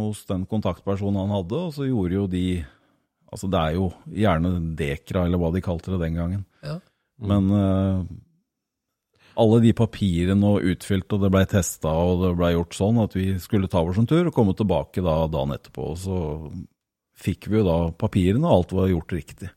hos 0.00 0.22
den 0.30 0.46
kontaktpersonen 0.48 1.20
han 1.20 1.34
hadde, 1.36 1.58
og 1.68 1.74
så 1.76 1.88
gjorde 1.88 2.16
jo 2.22 2.28
de 2.30 2.46
Altså 3.32 3.48
det 3.48 3.60
er 3.60 3.76
jo 3.78 3.86
gjerne 4.12 4.50
Dekra, 4.76 5.22
eller 5.24 5.40
hva 5.40 5.48
de 5.54 5.62
kalte 5.64 5.94
det 5.94 6.02
den 6.02 6.18
gangen. 6.18 6.42
Ja. 6.60 6.74
Men 7.24 7.46
uh, 7.48 8.02
alle 9.40 9.60
de 9.64 9.72
papirene 9.72 10.50
og 10.50 10.66
utfylt, 10.68 11.08
og 11.16 11.22
det 11.22 11.30
blei 11.32 11.46
testa, 11.48 11.94
og 11.96 12.26
det 12.26 12.34
blei 12.36 12.50
gjort 12.52 12.76
sånn 12.76 13.00
at 13.00 13.16
vi 13.16 13.30
skulle 13.40 13.70
ta 13.72 13.80
oss 13.80 13.96
en 13.96 14.08
tur 14.10 14.28
og 14.28 14.36
komme 14.36 14.52
tilbake 14.58 15.00
da 15.00 15.22
dagen 15.32 15.56
etterpå. 15.56 15.88
Og 15.94 15.98
så 16.02 16.18
fikk 17.24 17.48
vi 17.48 17.62
jo 17.62 17.64
da 17.70 17.78
papirene, 17.96 18.44
og 18.44 18.58
alt 18.58 18.76
var 18.76 18.92
gjort 18.92 19.16
riktig. 19.16 19.48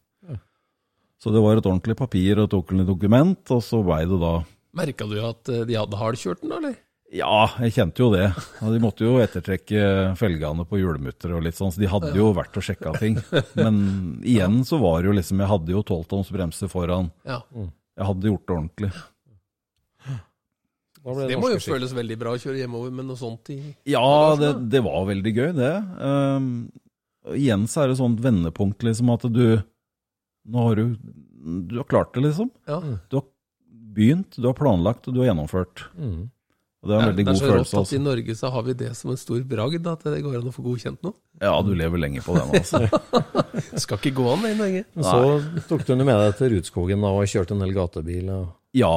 Så 1.20 1.32
det 1.34 1.44
var 1.44 1.60
et 1.60 1.68
ordentlig 1.68 1.98
papir 2.00 2.38
og 2.38 2.48
et 2.48 2.56
ordentlig 2.56 2.88
dokument, 2.88 3.44
og 3.52 3.64
så 3.66 3.84
blei 3.84 4.04
det 4.08 4.22
da 4.24 4.38
Merka 4.76 5.08
du 5.08 5.16
at 5.24 5.52
eh, 5.54 5.64
de 5.70 5.78
hadde 5.80 6.00
hardkjørt 6.00 6.44
den, 6.44 6.52
da, 6.52 6.60
eller? 6.62 6.76
Ja, 7.16 7.46
jeg 7.62 7.76
kjente 7.76 8.02
jo 8.02 8.10
det. 8.12 8.26
Og 8.66 8.74
de 8.74 8.80
måtte 8.84 9.06
jo 9.06 9.20
ettertrekke 9.22 10.16
felgene 10.20 10.66
på 10.68 10.80
hjulmutter 10.82 11.36
og 11.38 11.44
litt 11.46 11.56
sånn, 11.56 11.72
så 11.72 11.80
de 11.80 11.90
hadde 11.92 12.16
jo 12.18 12.32
vært 12.36 12.58
og 12.60 12.66
sjekka 12.66 12.96
ting. 12.98 13.20
Men 13.56 13.78
igjen 14.26 14.64
så 14.68 14.80
var 14.82 15.04
det 15.04 15.12
jo 15.12 15.18
liksom 15.20 15.44
Jeg 15.44 15.52
hadde 15.54 15.76
jo 15.76 15.84
tolvtoms 15.86 16.32
bremser 16.34 16.72
foran. 16.72 17.12
Jeg 17.30 18.08
hadde 18.10 18.32
gjort 18.32 18.48
det 18.50 18.56
ordentlig. 18.58 18.90
Det, 21.06 21.28
Det 21.30 21.38
må 21.38 21.52
jo 21.54 21.62
føles 21.62 21.92
veldig 21.94 22.18
bra 22.18 22.34
å 22.34 22.42
kjøre 22.42 22.64
hjemover 22.64 22.94
med 22.98 23.06
noe 23.06 23.20
sånt 23.20 23.52
i 23.54 23.60
Ja, 23.94 24.34
det, 24.42 24.56
det 24.74 24.82
var 24.88 25.06
veldig 25.06 25.34
gøy, 25.36 25.52
det. 25.54 25.74
Um, 26.02 26.48
igjen 27.38 27.68
så 27.70 27.84
er 27.84 27.92
det 27.92 28.00
sånt 28.02 28.24
vendepunkt, 28.26 28.82
liksom, 28.88 29.14
at 29.14 29.28
du 29.30 29.62
Nå 30.50 30.66
har 30.66 30.82
du 30.82 30.98
Du 31.70 31.78
har 31.78 31.86
klart 31.90 32.12
det, 32.18 32.26
liksom. 32.26 32.50
Ja. 32.66 32.80
Du 32.82 33.20
har 33.20 33.28
begynt, 33.96 34.38
du 34.38 34.50
har 34.50 34.58
planlagt, 34.58 35.08
og 35.08 35.16
du 35.16 35.22
har 35.24 35.32
gjennomført. 35.32 35.86
Mm. 35.98 36.26
Og 36.86 36.92
det 36.92 36.96
er 36.96 37.02
en 37.02 37.10
veldig 37.10 37.24
det 37.24 37.26
er 37.26 37.34
god 37.34 37.40
så 37.40 37.46
rått 37.46 37.56
følelse. 37.56 37.74
at 37.74 37.82
Altså. 37.82 37.96
i 37.96 38.04
Norge 38.06 38.34
så 38.38 38.50
har 38.54 38.66
vi 38.68 38.74
det 38.78 38.90
som 38.94 39.12
en 39.12 39.18
stor 39.18 39.46
bragd, 39.50 39.88
at 39.90 40.04
det 40.06 40.20
går 40.22 40.36
an 40.38 40.50
å 40.52 40.54
få 40.54 40.66
godkjent 40.68 41.00
noe. 41.02 41.16
Ja, 41.42 41.54
du 41.66 41.72
lever 41.74 41.98
lenge 41.98 42.22
på 42.22 42.36
den, 42.38 42.52
altså. 42.60 42.84
Det 42.86 43.82
skal 43.86 43.98
ikke 43.98 44.18
gå 44.20 44.28
an 44.30 44.46
det 44.46 44.52
i 44.54 44.60
Norge. 44.60 44.84
Så 45.02 45.64
tok 45.72 45.88
du 45.88 45.96
med 45.98 46.14
deg 46.14 46.36
til 46.38 46.54
Rudskogen 46.54 47.02
da, 47.02 47.14
og 47.16 47.32
kjørte 47.32 47.58
en 47.58 47.66
del 47.66 47.74
gatebil. 47.74 48.30
Og... 48.36 48.52
Ja. 48.78 48.94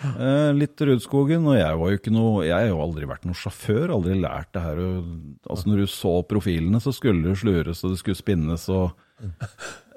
Eh, 0.00 0.50
litt 0.56 0.84
Rudskogen, 0.84 1.48
og 1.48 1.56
jeg 1.56 1.80
var 1.80 1.90
jo 1.92 1.98
ikke 1.98 2.12
noe 2.14 2.44
Jeg 2.46 2.54
har 2.56 2.70
jo 2.70 2.78
aldri 2.80 3.08
vært 3.08 3.26
noen 3.28 3.36
sjåfør, 3.36 3.92
aldri 3.96 4.20
lært 4.20 4.52
det 4.56 4.64
her. 4.64 4.84
Og, 4.84 5.10
altså 5.48 5.72
Når 5.72 5.80
du 5.80 5.94
så 5.96 6.14
profilene, 6.28 6.80
så 6.84 6.92
skulle 6.92 7.24
det 7.24 7.40
slures 7.40 7.84
og 7.84 7.94
det 7.94 8.02
skulle 8.04 8.20
spinnes 8.20 8.68
og 8.72 8.92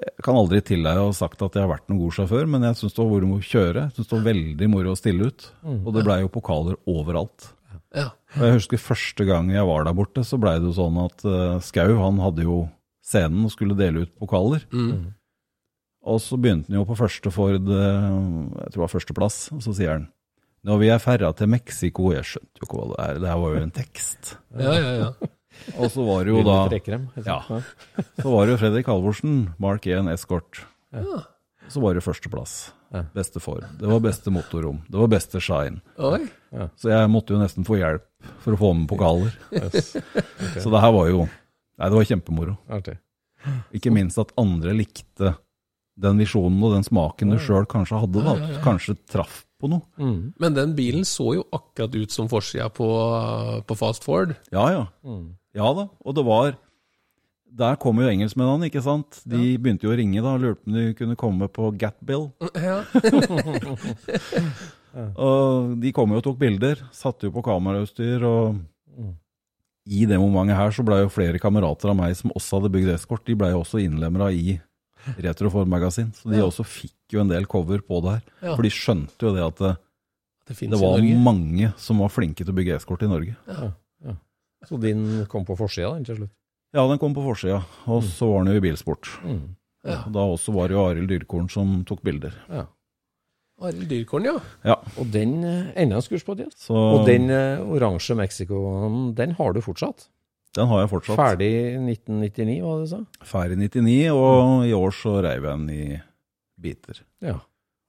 Jeg 0.04 0.24
kan 0.26 0.36
aldri 0.36 0.60
tillegge 0.64 1.02
å 1.02 1.10
ha 1.10 1.16
sagt 1.16 1.42
at 1.44 1.56
jeg 1.56 1.64
har 1.64 1.70
vært 1.70 1.88
noen 1.88 2.02
god 2.02 2.16
sjåfør, 2.18 2.48
men 2.50 2.66
jeg 2.68 2.78
syns 2.80 2.96
det 2.96 3.00
var 3.02 3.10
moro 3.12 3.38
å 3.38 3.48
kjøre. 3.48 3.84
Jeg 3.86 3.96
synes 3.96 4.10
det 4.10 4.16
var 4.16 4.26
veldig 4.28 4.70
moro 4.72 4.92
å 4.92 5.00
stille 5.00 5.28
ut. 5.30 5.46
Og 5.64 5.90
det 5.96 6.04
blei 6.06 6.20
jo 6.22 6.32
pokaler 6.32 6.78
overalt. 6.90 7.50
Ja. 7.94 8.08
Og 8.34 8.46
jeg 8.48 8.56
husker 8.58 8.82
første 8.82 9.26
gang 9.28 9.50
jeg 9.54 9.66
var 9.68 9.86
der 9.86 9.96
borte, 9.96 10.24
så 10.26 10.38
blei 10.40 10.56
det 10.58 10.66
jo 10.68 10.76
sånn 10.76 10.96
at 11.04 11.22
uh, 11.28 11.60
Skau 11.62 11.94
han 12.00 12.18
hadde 12.22 12.46
jo 12.46 12.64
scenen 13.04 13.46
og 13.46 13.52
skulle 13.54 13.76
dele 13.78 14.04
ut 14.04 14.14
pokaler. 14.18 14.64
Mm. 14.74 15.12
Og 16.04 16.20
så 16.20 16.36
begynte 16.40 16.68
han 16.68 16.80
jo 16.80 16.88
på 16.88 16.98
første 16.98 17.30
Ford, 17.32 17.70
eh, 17.72 18.08
jeg 18.08 18.72
tror 18.74 18.74
det 18.74 18.82
var 18.82 18.92
førsteplass, 18.92 19.38
og 19.56 19.62
så 19.64 19.72
sier 19.76 19.94
han 19.94 20.10
når 20.64 20.80
vi 20.80 20.90
er 20.92 21.00
ferda 21.02 21.28
til 21.36 21.50
Mexico 21.52 22.10
Jeg 22.14 22.24
skjønte 22.24 22.60
jo 22.60 22.66
ikke 22.66 22.78
hva 22.78 22.86
det 22.90 23.00
er, 23.04 23.18
det 23.20 23.28
her 23.28 23.40
var 23.42 23.50
jo 23.52 23.62
en 23.64 23.74
tekst. 23.76 24.34
Ja, 24.56 24.74
ja, 24.80 24.92
ja. 24.96 25.30
Og 25.78 25.90
så 25.92 26.04
var 26.06 26.24
det 26.24 26.34
jo 26.34 26.42
da 26.44 26.56
Ja. 27.24 27.38
Så 28.20 28.30
var 28.30 28.46
det 28.46 28.54
jo 28.54 28.60
Fredrik 28.60 28.88
Halvorsen, 28.90 29.54
Mark 29.58 29.86
1 29.86 30.10
Escort. 30.12 30.64
Ja. 30.92 31.22
Så 31.68 31.80
var 31.80 31.94
det 31.96 32.04
førsteplass. 32.04 32.72
Ja. 32.94 33.04
Beste 33.14 33.40
form. 33.42 33.64
Det 33.80 33.88
var 33.90 34.02
beste 34.04 34.30
motorrom. 34.30 34.82
Det 34.88 34.98
var 35.00 35.08
beste 35.10 35.40
Shine. 35.42 35.80
Oi. 35.98 36.26
Så 36.78 36.92
jeg 36.92 37.10
måtte 37.10 37.34
jo 37.34 37.40
nesten 37.40 37.66
få 37.66 37.80
hjelp 37.80 38.04
for 38.44 38.54
å 38.54 38.60
få 38.60 38.74
med 38.76 38.88
pokaler. 38.90 39.32
Så 40.62 40.70
det 40.70 40.84
her 40.84 40.92
var 40.94 41.08
jo 41.10 41.24
Nei, 41.74 41.88
det 41.90 41.96
var 41.96 42.04
kjempemoro. 42.06 42.52
Artig. 42.70 42.92
Ikke 43.74 43.90
minst 43.90 44.20
at 44.22 44.30
andre 44.38 44.70
likte 44.78 45.32
den 45.98 46.20
visjonen 46.22 46.62
og 46.62 46.76
den 46.76 46.86
smaken 46.86 47.32
du 47.34 47.38
sjøl 47.42 47.66
kanskje 47.70 47.98
hadde. 47.98 48.22
da. 48.22 48.34
Kanskje 48.62 48.94
traff 49.10 49.40
på 49.58 49.70
noe. 49.72 49.82
Mm. 49.98 50.34
Men 50.38 50.54
den 50.54 50.76
bilen 50.78 51.02
så 51.08 51.32
jo 51.34 51.42
akkurat 51.54 51.94
ut 51.98 52.14
som 52.14 52.30
forsida 52.30 52.68
på, 52.74 52.86
på 53.66 53.76
Fast 53.78 54.06
Ford. 54.06 54.36
Ja, 54.54 54.68
ja. 54.70 54.84
Mm. 55.02 55.34
Ja 55.54 55.72
da. 55.76 55.88
Og 56.04 56.14
det 56.16 56.24
var 56.26 56.56
Der 57.54 57.76
kom 57.78 58.00
jo 58.02 58.08
engelskmennene, 58.10 58.66
ikke 58.66 58.82
sant. 58.82 59.20
De 59.30 59.52
begynte 59.62 59.86
jo 59.86 59.92
å 59.92 59.96
ringe 59.96 60.18
da, 60.24 60.32
og 60.34 60.40
lurte 60.42 60.64
på 60.64 60.70
om 60.72 60.74
de 60.74 60.94
kunne 60.98 61.14
komme 61.20 61.46
på 61.48 61.68
Gatbill. 61.78 62.32
Ja. 64.94 65.08
Og 65.18 65.72
de 65.82 65.90
kom 65.90 66.12
jo 66.14 66.20
og 66.20 66.22
tok 66.22 66.36
bilder. 66.38 66.78
Satte 66.94 67.26
jo 67.26 67.32
på 67.34 67.42
kamerautstyr. 67.42 68.22
Og 68.28 68.60
i 69.90 70.04
det 70.06 70.20
momentet 70.22 70.54
her 70.56 70.70
så 70.74 70.84
ble 70.86 71.00
jo 71.02 71.10
flere 71.12 71.40
kamerater 71.42 71.90
av 71.90 71.98
meg 71.98 72.14
som 72.14 72.30
også 72.30 72.60
hadde 72.60 72.70
bygd 72.76 72.92
eskort, 72.94 73.24
de 73.26 73.34
ble 73.36 73.50
jo 73.52 73.64
også 73.64 73.82
innlemra 73.82 74.30
i 74.32 74.54
Retroform 75.20 75.68
Magasin. 75.68 76.12
Så 76.16 76.30
de 76.30 76.38
Ja. 76.38 76.46
også 76.46 76.64
fikk 76.64 76.94
jo 77.12 77.20
en 77.20 77.28
del 77.28 77.44
cover 77.50 77.82
på 77.82 77.98
det 78.06 78.12
her. 78.14 78.22
Ja. 78.40 78.54
For 78.54 78.62
de 78.62 78.70
skjønte 78.70 79.18
jo 79.26 79.34
det 79.34 79.42
at 79.44 79.58
det, 79.58 79.74
Det 80.46 80.70
det 80.70 80.80
var 80.80 81.00
mange 81.18 81.72
som 81.76 81.98
var 81.98 82.08
flinke 82.08 82.44
til 82.44 82.52
å 82.54 82.56
bygge 82.56 82.76
eskort 82.78 83.02
i 83.02 83.08
Norge. 83.10 83.34
Så 84.68 84.78
din 84.82 85.24
kom 85.30 85.46
på 85.48 85.56
forsida 85.58 85.92
til 86.06 86.22
slutt? 86.22 86.32
Ja, 86.74 86.86
den 86.90 86.98
kom 86.98 87.14
på 87.14 87.22
forsida, 87.22 87.60
og 87.86 88.02
så 88.02 88.28
var 88.32 88.44
den 88.44 88.54
jo 88.56 88.60
i 88.62 88.64
bilsport. 88.64 89.10
Mm. 89.22 89.42
Ja. 89.86 90.00
Da 90.10 90.24
også 90.32 90.54
var 90.56 90.68
det 90.68 90.74
jo 90.74 90.86
Arild 90.88 91.10
Dyrkorn 91.12 91.50
som 91.52 91.76
tok 91.86 92.00
bilder. 92.02 92.34
Ja. 92.50 92.64
Arild 93.62 93.86
Dyrkorn, 93.92 94.26
ja. 94.26 94.38
Ja, 94.66 94.78
Og 94.98 95.12
den 95.14 95.36
eh, 95.44 95.70
enda 95.78 96.00
en 96.00 96.02
skurs 96.02 96.24
ja. 96.26 96.48
så 96.56 96.74
Og 96.74 97.06
den 97.06 97.30
eh, 97.30 97.60
oransje 97.62 98.16
Mexicoen, 98.18 99.14
den 99.14 99.36
har 99.38 99.52
du 99.52 99.60
fortsatt? 99.60 100.08
den 100.54 100.70
har 100.70 100.84
jeg 100.84 100.90
fortsatt. 100.92 101.18
Ferdig 101.18 101.50
1999, 101.82 102.60
hva 102.62 102.74
det 102.78 102.84
du 102.84 102.90
sa? 102.92 103.00
Ferdig 103.26 103.58
99, 103.58 103.96
og 104.14 104.68
i 104.68 104.74
år 104.76 104.94
så 104.94 105.16
reiv 105.24 105.48
jeg 105.48 105.50
den 105.50 105.66
i 105.74 105.98
biter. 106.64 107.00
Ja. 107.24 107.40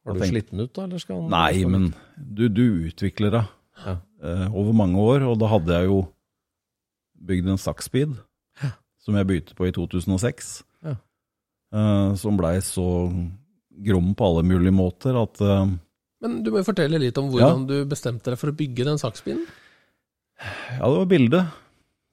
Var 0.05 0.17
du 0.17 0.21
tenkt... 0.23 0.34
sliten 0.34 0.63
ut, 0.63 0.71
da? 0.73 0.88
Eller 0.88 1.01
skal 1.01 1.21
den 1.21 1.32
Nei, 1.34 1.65
men 1.69 1.88
du, 2.17 2.47
du 2.49 2.65
utvikler 2.89 3.34
deg 3.39 3.53
Ja. 3.86 3.97
uh, 4.23 4.47
over 4.55 4.73
mange 4.78 5.01
år, 5.01 5.26
og 5.30 5.39
da 5.41 5.49
hadde 5.51 5.78
jeg 5.78 5.89
jo 5.91 6.01
bygd 7.20 7.47
en 7.53 7.57
Saxspeed, 7.61 8.16
som 9.05 9.16
jeg 9.18 9.28
begynte 9.30 9.55
på 9.57 9.68
i 9.70 9.74
2006, 9.76 10.63
Ja. 10.86 10.95
Uh, 11.76 12.13
som 12.16 12.38
blei 12.38 12.57
så 12.63 12.86
grom 13.84 14.13
på 14.16 14.26
alle 14.30 14.43
mulige 14.47 14.72
måter 14.72 15.18
at 15.20 15.41
uh, 15.43 15.66
Men 16.24 16.38
du 16.45 16.51
må 16.53 16.61
jo 16.61 16.68
fortelle 16.70 16.99
litt 17.01 17.18
om 17.20 17.28
hvordan 17.34 17.66
du 17.68 17.74
bestemte 17.89 18.32
deg 18.32 18.39
for 18.39 18.49
å 18.53 18.55
bygge 18.55 18.86
den 18.88 18.97
saksbilen. 19.01 19.43
Ja, 20.80 20.86
det 20.88 20.97
var 21.01 21.09
bilde. 21.11 21.41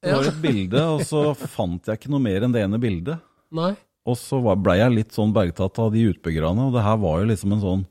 Det 0.03 0.11
Ja. 0.11 0.17
var 0.19 0.27
et 0.33 0.41
bilde, 0.43 0.83
og 0.97 1.01
så 1.07 1.23
fant 1.57 1.87
jeg 1.87 2.01
ikke 2.01 2.11
noe 2.11 2.21
mer 2.25 2.43
enn 2.43 2.53
det 2.55 2.65
ene 2.65 2.81
bildet. 2.83 3.21
Nei. 3.55 3.75
Og 4.09 4.17
så 4.19 4.41
blei 4.59 4.79
jeg 4.81 4.97
litt 4.97 5.13
sånn 5.15 5.33
bergtatt 5.37 5.79
av 5.79 5.93
de 5.95 6.09
utbyggerne, 6.11 6.67
og 6.67 6.73
det 6.75 6.83
her 6.83 6.97
var 6.99 7.21
jo 7.23 7.29
liksom 7.31 7.53
en 7.55 7.63
sånn 7.63 7.85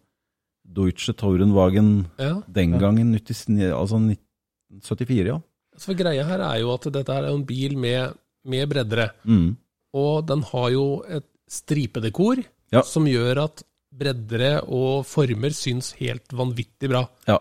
Deutsche 0.72 1.14
Tourenwagen 1.16 2.08
Ja. 2.20 2.42
den 2.48 2.78
gangen, 2.80 3.12
99, 3.16 3.72
altså 3.72 4.00
1974, 4.00 5.26
ja. 5.28 5.40
For 5.80 5.96
greia 5.98 6.26
her 6.28 6.42
er 6.44 6.60
jo 6.62 6.74
at 6.74 6.88
dette 6.94 7.16
er 7.16 7.30
en 7.30 7.46
bil 7.48 7.78
med, 7.80 8.18
med 8.44 8.68
breddere. 8.72 9.12
Mm. 9.24 9.54
Og 9.98 10.26
den 10.28 10.44
har 10.52 10.70
jo 10.74 10.86
et 11.08 11.28
stripedekor 11.52 12.44
Ja. 12.72 12.82
som 12.88 13.06
gjør 13.08 13.44
at 13.46 13.64
breddere 13.92 14.62
og 14.64 15.06
former 15.06 15.52
syns 15.52 15.94
helt 16.00 16.32
vanvittig 16.32 16.90
bra. 16.92 17.06
ja. 17.28 17.40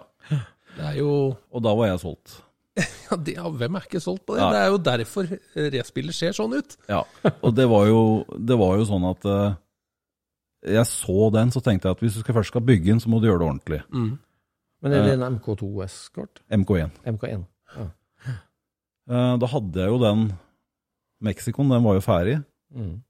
Det 0.77 0.85
er 0.87 0.97
jo 1.01 1.37
Og 1.51 1.63
da 1.63 1.73
var 1.75 1.89
jeg 1.89 1.99
solgt. 2.01 2.37
ja, 3.11 3.17
det, 3.19 3.33
ja, 3.35 3.49
Hvem 3.51 3.75
er 3.77 3.87
ikke 3.89 4.01
solgt 4.01 4.23
på 4.25 4.37
det? 4.37 4.41
Ja. 4.45 4.51
Det 4.55 4.61
er 4.61 4.69
jo 4.71 4.79
derfor 4.79 5.27
racerbiler 5.75 6.15
ser 6.15 6.33
sånn 6.37 6.55
ut. 6.55 6.77
Ja. 6.89 7.01
Og 7.43 7.55
det 7.59 7.67
var 7.69 7.89
jo, 7.91 7.99
det 8.39 8.57
var 8.57 8.77
jo 8.79 8.87
sånn 8.87 9.05
at 9.11 9.27
uh, 9.27 9.57
jeg 10.63 10.87
så 10.87 11.27
den, 11.35 11.51
så 11.51 11.61
tenkte 11.65 11.89
jeg 11.91 11.99
at 11.99 12.05
hvis 12.07 12.15
du 12.17 12.23
skal 12.23 12.39
først 12.39 12.53
skal 12.55 12.63
bygge 12.65 12.87
den, 12.93 13.01
så 13.03 13.11
må 13.11 13.19
du 13.21 13.27
gjøre 13.27 13.43
det 13.43 13.49
ordentlig. 13.51 13.81
Mm. 13.91 14.13
Men 14.81 14.95
er 14.97 15.05
det 15.09 15.17
en 15.19 15.27
MK2 15.41 15.69
Escort? 15.85 16.41
MK1. 16.49 16.95
MK1? 17.19 17.45
Ja. 17.77 17.87
Eh, 19.11 19.37
Da 19.43 19.47
hadde 19.51 19.81
jeg 19.83 19.91
jo 19.93 19.99
den 20.03 20.27
Mexicoen, 21.21 21.69
den 21.73 21.85
var 21.85 21.99
jo 21.99 22.05
ferdig. 22.05 22.37
Mm. 22.73 23.01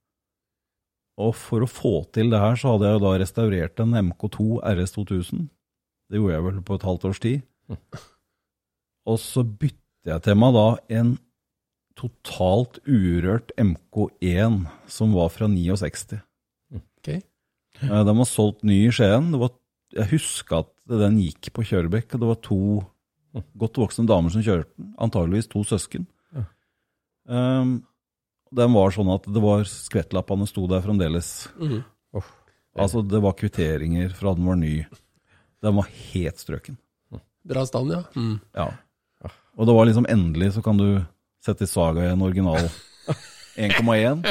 Og 1.20 1.34
for 1.36 1.62
å 1.62 1.68
få 1.68 1.92
til 2.14 2.30
det 2.32 2.40
her, 2.40 2.57
så 2.57 2.72
hadde 2.74 2.88
jeg 2.88 2.96
jo 2.96 3.05
da 3.05 3.12
restaurert 3.20 3.82
en 3.84 3.96
MK2 4.09 4.46
RS 4.64 4.94
2000. 4.96 5.48
Det 6.11 6.18
gjorde 6.18 6.34
jeg 6.38 6.46
vel 6.48 6.62
på 6.66 6.78
et 6.78 6.86
halvt 6.88 7.05
års 7.11 7.20
tid. 7.22 7.42
Og 9.07 9.18
så 9.20 9.44
bytte 9.44 10.09
jeg 10.09 10.22
til 10.24 10.38
meg 10.40 10.57
da 10.57 10.64
en 10.96 11.12
totalt 12.01 12.78
urørt 12.88 13.53
MK1 13.61 14.62
som 14.90 15.12
var 15.12 15.28
fra 15.34 15.46
69. 15.51 16.20
Okay. 16.72 17.20
Eh, 17.82 18.03
Den 18.09 18.16
var 18.22 18.28
solgt 18.28 18.64
ny 18.64 18.86
i 18.88 18.94
Skien. 18.94 19.30
Det 19.34 19.40
var, 19.42 19.53
jeg 19.94 20.11
husker 20.16 20.64
at 20.64 20.72
den 20.88 21.20
gikk 21.20 21.53
på 21.55 21.66
Kjørebekk, 21.68 22.14
og 22.16 22.20
det 22.24 22.30
var 22.32 22.40
to 22.48 22.61
godt 23.32 23.78
voksne 23.78 24.06
damer 24.08 24.32
som 24.34 24.42
kjørte 24.44 24.72
den. 24.74 24.90
Antageligvis 24.98 25.50
to 25.52 25.62
søsken. 25.66 26.06
Ja. 26.34 26.44
Um, 27.30 27.80
den 28.50 28.74
var 28.74 28.90
sånn 28.94 29.10
at 29.14 29.28
det 29.30 29.42
var 29.42 29.62
skvettlappene 29.68 30.48
sto 30.50 30.66
der 30.70 30.82
fremdeles. 30.84 31.48
Mhm. 31.60 31.82
Altså, 32.78 33.02
det 33.02 33.18
var 33.18 33.34
kvitteringer 33.34 34.12
fra 34.14 34.30
den 34.36 34.46
var 34.46 34.54
ny. 34.58 34.84
Den 35.62 35.74
var 35.74 35.88
helt 35.90 36.38
strøken. 36.38 36.76
Bra 37.42 37.64
stand, 37.66 37.90
ja. 37.92 38.02
Mm. 38.14 38.36
Ja. 38.54 38.68
Og 39.58 39.66
det 39.66 39.74
var 39.74 39.88
liksom 39.88 40.06
endelig 40.08 40.52
så 40.54 40.62
kan 40.62 40.78
du 40.78 40.86
sette 41.44 41.66
i 41.66 41.70
Saga 41.70 42.04
i 42.06 42.12
en 42.12 42.22
original 42.22 42.68
1,1. 43.56 44.24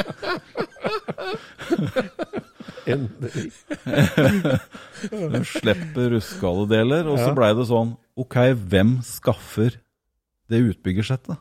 Du 5.10 5.44
slipper 5.46 6.10
ruskehalledeler, 6.16 7.06
og 7.08 7.20
så 7.20 7.30
blei 7.36 7.50
det 7.56 7.66
sånn 7.68 7.92
Ok, 8.20 8.36
hvem 8.70 8.98
skaffer 9.06 9.78
det 10.50 10.60
utbyggersettet? 10.72 11.38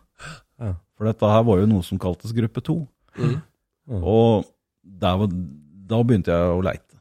Ja. 0.60 0.76
For 0.96 1.08
dette 1.08 1.32
her 1.32 1.44
var 1.48 1.62
jo 1.62 1.68
noe 1.72 1.84
som 1.86 2.00
kaltes 2.02 2.36
gruppe 2.36 2.64
to. 2.64 2.82
Mm. 3.20 3.40
Og 4.00 4.48
der 4.84 5.20
var, 5.22 5.34
da 5.90 6.00
begynte 6.06 6.36
jeg 6.36 6.54
å 6.54 6.64
leite. 6.64 7.00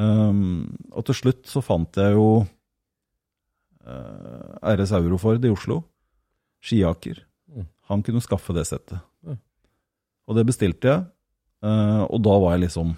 Um, 0.00 0.70
og 0.94 1.04
til 1.08 1.16
slutt 1.18 1.48
så 1.50 1.62
fant 1.64 1.98
jeg 1.98 2.14
jo 2.14 2.26
uh, 3.84 4.52
RS 4.62 4.94
Euroford 5.00 5.44
i 5.44 5.52
Oslo. 5.52 5.82
Skiaker. 6.64 7.24
Han 7.90 8.04
kunne 8.06 8.22
skaffe 8.22 8.54
det 8.54 8.68
settet. 8.68 9.00
Og 10.30 10.36
det 10.38 10.46
bestilte 10.46 10.86
jeg. 10.92 11.04
uh, 11.66 12.06
og 12.06 12.20
da 12.22 12.36
var 12.38 12.54
jeg 12.54 12.68
liksom 12.68 12.94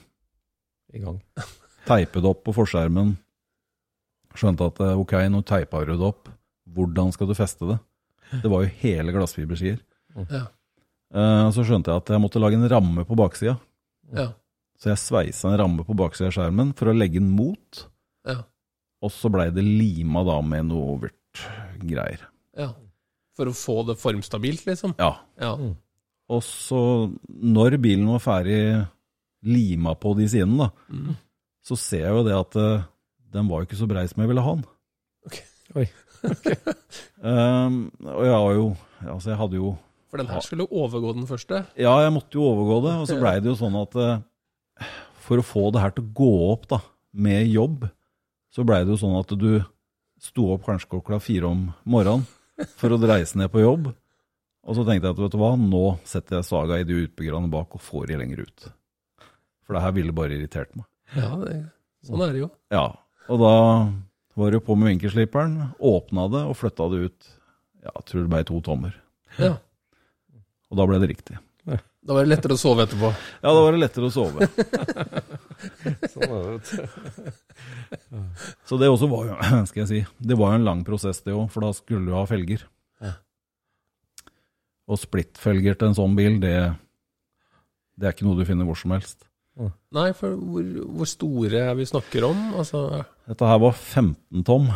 I 0.93 1.01
gang. 1.01 1.23
teipet 1.89 2.27
opp 2.29 2.43
på 2.45 2.55
forskjermen. 2.61 3.15
Skjønte 4.39 4.67
at 4.71 4.81
eh, 4.81 4.95
ok, 4.99 5.13
nå 5.33 5.43
teipa 5.49 5.85
du 5.87 5.93
det 5.97 6.07
opp. 6.09 6.29
Hvordan 6.73 7.13
skal 7.13 7.29
du 7.29 7.35
feste 7.37 7.69
det? 7.69 7.79
Det 8.43 8.49
var 8.49 8.63
jo 8.65 8.71
hele 8.81 9.13
glassfiberskier. 9.13 9.81
Ja. 10.31 10.45
Eh, 11.13 11.49
så 11.53 11.65
skjønte 11.69 11.93
jeg 11.93 12.01
at 12.03 12.13
jeg 12.15 12.23
måtte 12.23 12.41
lage 12.41 12.57
en 12.57 12.69
ramme 12.73 13.05
på 13.09 13.17
baksida. 13.19 13.59
Ja. 14.17 14.31
Så 14.81 14.91
jeg 14.93 14.99
sveisa 15.03 15.51
en 15.53 15.59
ramme 15.61 15.85
på 15.87 15.95
baksida 15.99 16.31
av 16.31 16.37
skjermen 16.39 16.73
for 16.79 16.91
å 16.91 16.97
legge 16.97 17.21
den 17.21 17.31
mot. 17.37 17.85
Ja. 18.27 18.41
Og 19.03 19.13
så 19.13 19.29
blei 19.35 19.51
det 19.55 19.63
lima 19.67 20.23
da 20.27 20.39
med 20.47 20.69
noe 20.71 20.97
overt-greier. 20.97 22.29
ja. 22.59 22.73
For 23.33 23.49
å 23.49 23.55
få 23.57 23.79
det 23.89 23.95
formstabilt, 23.97 24.67
liksom? 24.69 24.93
Ja. 25.01 25.15
Ja. 25.41 25.55
Og 26.29 26.43
så, 26.45 26.81
når 27.33 27.79
bilen 27.81 28.05
var 28.13 28.21
ferdig 28.21 28.59
lima 29.49 29.95
på 29.97 30.13
de 30.19 30.27
sidene, 30.29 30.67
da, 30.67 30.69
Mm. 30.93 31.15
så 31.65 31.79
ser 31.81 32.03
jeg 32.05 32.13
jo 32.13 32.25
det 32.27 32.35
at 32.37 32.57
eh, 32.61 32.83
den 33.33 33.49
var 33.51 33.63
jo 33.63 33.69
ikke 33.69 33.81
så 33.81 33.89
brei 33.91 34.05
som 34.11 34.23
jeg 34.23 34.31
ville 34.31 34.45
ha 34.45 34.55
den. 34.59 34.67
Ok. 35.29 35.43
Oi. 35.79 35.89
Um, 37.23 37.89
og 38.03 38.25
jeg 38.27 38.35
har 38.35 38.53
jo 38.55 38.67
Altså, 39.03 39.31
jeg 39.31 39.39
hadde 39.39 39.57
jo 39.59 39.69
For 40.11 40.21
den 40.21 40.29
her 40.31 40.43
skulle 40.43 40.67
overgå 40.71 41.13
den 41.15 41.27
første? 41.27 41.65
Ja, 41.79 41.97
jeg 42.03 42.13
måtte 42.15 42.39
jo 42.39 42.45
overgå 42.47 42.77
det, 42.85 42.93
og 42.99 43.07
så 43.11 43.17
blei 43.19 43.37
det 43.43 43.51
jo 43.51 43.55
sånn 43.59 43.75
at 43.79 43.97
uh, 43.99 44.87
for 45.23 45.39
å 45.39 45.47
få 45.47 45.69
det 45.75 45.83
her 45.83 45.95
til 45.95 46.05
å 46.05 46.13
gå 46.19 46.31
opp 46.51 46.67
da, 46.71 46.81
med 47.15 47.47
jobb, 47.51 47.87
så 48.53 48.67
blei 48.67 48.83
det 48.85 48.93
jo 48.95 49.01
sånn 49.05 49.17
at 49.21 49.35
du 49.39 49.63
sto 50.23 50.49
opp 50.55 50.67
kanskje 50.67 50.91
klokka 50.93 51.21
fire 51.23 51.51
om 51.51 51.65
morgenen 51.89 52.27
for 52.79 52.95
å 52.95 53.01
reise 53.01 53.39
ned 53.41 53.51
på 53.55 53.63
jobb. 53.63 53.93
Og 54.63 54.79
så 54.79 54.85
tenkte 54.87 55.09
jeg 55.09 55.17
at 55.17 55.23
vet 55.25 55.35
du 55.35 55.41
hva, 55.41 55.53
nå 55.59 55.85
setter 56.07 56.39
jeg 56.39 56.49
saga 56.51 56.79
i 56.79 56.87
de 56.87 57.01
utbyggerne 57.07 57.51
bak 57.51 57.75
og 57.75 57.83
får 57.83 58.11
de 58.11 58.19
lenger 58.21 58.45
ut. 58.47 58.67
For 59.67 59.79
det 59.79 59.83
her 59.87 59.95
ville 59.97 60.15
bare 60.15 60.37
irritert 60.37 60.75
meg. 60.79 60.87
Ja, 61.17 61.31
det, 61.43 61.57
sånn 62.07 62.23
er 62.27 62.35
det 62.35 62.45
jo. 62.45 62.51
Ja, 62.75 62.85
og 63.29 63.43
da 63.43 63.55
var 64.41 64.55
det 64.55 64.63
på 64.65 64.75
med 64.79 64.95
vinkelsliperen, 64.95 65.57
åpna 65.79 66.27
det 66.33 66.43
og 66.49 66.57
flytta 66.59 66.89
det 66.93 67.07
ut. 67.07 67.33
Ja, 67.83 67.93
jeg 67.95 68.05
tror 68.09 68.25
det 68.25 68.33
ble 68.33 68.45
to 68.49 68.61
tommer. 68.65 68.95
Ja. 69.39 69.57
Og 70.73 70.79
da 70.81 70.87
ble 70.89 71.01
det 71.03 71.11
riktig. 71.13 71.39
Da 72.03 72.17
var 72.17 72.25
det 72.25 72.33
lettere 72.33 72.57
å 72.57 72.59
sove 72.59 72.83
etterpå. 72.83 73.13
Ja, 73.15 73.51
da 73.55 73.59
var 73.63 73.77
det 73.77 73.81
lettere 73.85 74.09
å 74.09 74.13
sove. 74.13 74.47
Sånn 76.13 76.33
er 76.35 76.49
det. 76.49 77.35
Så 78.67 78.79
det 78.81 78.89
også 78.91 79.07
var 79.13 79.29
jo, 79.29 79.37
skal 79.71 79.85
jeg 79.85 79.91
si, 79.91 80.01
det 80.19 80.39
var 80.41 80.51
jo 80.51 80.59
en 80.59 80.67
lang 80.67 80.81
prosess 80.87 81.23
det 81.23 81.37
òg, 81.37 81.47
for 81.53 81.63
da 81.63 81.71
skulle 81.77 82.09
du 82.09 82.17
ha 82.17 82.25
felger. 82.27 82.65
Ja. 83.05 83.13
Og 84.91 84.99
splittfelger 84.99 85.79
til 85.79 85.93
en 85.93 85.99
sånn 86.01 86.19
bil, 86.19 86.41
det, 86.43 86.57
det 87.95 88.09
er 88.09 88.17
ikke 88.17 88.27
noe 88.27 88.41
du 88.41 88.49
finner 88.51 88.67
hvor 88.67 88.81
som 88.83 88.97
helst. 88.97 89.23
Nei, 89.93 90.09
for 90.17 90.33
hvor, 90.41 90.65
hvor 90.97 91.09
store 91.11 91.59
er 91.69 91.75
vi 91.77 91.85
snakker 91.85 92.25
om? 92.31 92.39
Altså, 92.57 93.05
Dette 93.29 93.47
her 93.51 93.59
var 93.61 93.75
15 93.77 94.45
tom. 94.49 94.71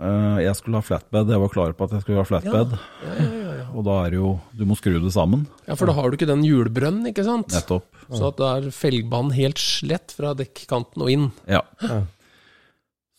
Eh, 0.00 0.38
Jeg 0.46 0.54
skulle 0.56 0.80
ha 0.80 0.82
flatbed, 0.86 1.28
jeg 1.34 1.42
var 1.42 1.52
klar 1.52 1.74
på 1.76 1.84
at 1.84 1.92
jeg 1.98 2.02
skulle 2.06 2.22
ha 2.22 2.26
flatbed. 2.26 2.72
ja, 3.04 3.12
ja, 3.18 3.28
ja, 3.28 3.52
ja. 3.60 3.66
Og 3.76 3.84
da 3.84 3.98
er 4.06 4.10
det 4.14 4.16
jo, 4.22 4.30
du 4.56 4.64
må 4.64 4.74
skru 4.80 4.94
det 4.96 5.12
sammen, 5.12 5.42
ja, 5.68 5.74
for 5.76 5.86
da 5.86 5.92
har 5.98 6.08
du 6.08 6.16
ikke 6.16 6.26
den 6.30 6.40
hjulbrønnen, 6.46 7.10
ikke 7.10 7.22
sant? 7.26 7.52
nettopp. 7.52 7.84
Så 8.08 8.30
at 8.30 8.38
da 8.40 8.54
er 8.56 8.70
felgbanen 8.72 9.34
helt 9.36 9.60
slett 9.60 10.14
fra 10.16 10.32
dekkanten 10.34 11.04
og 11.04 11.10
inn. 11.12 11.26
Ja. 11.46 11.60
Ja. 11.84 12.00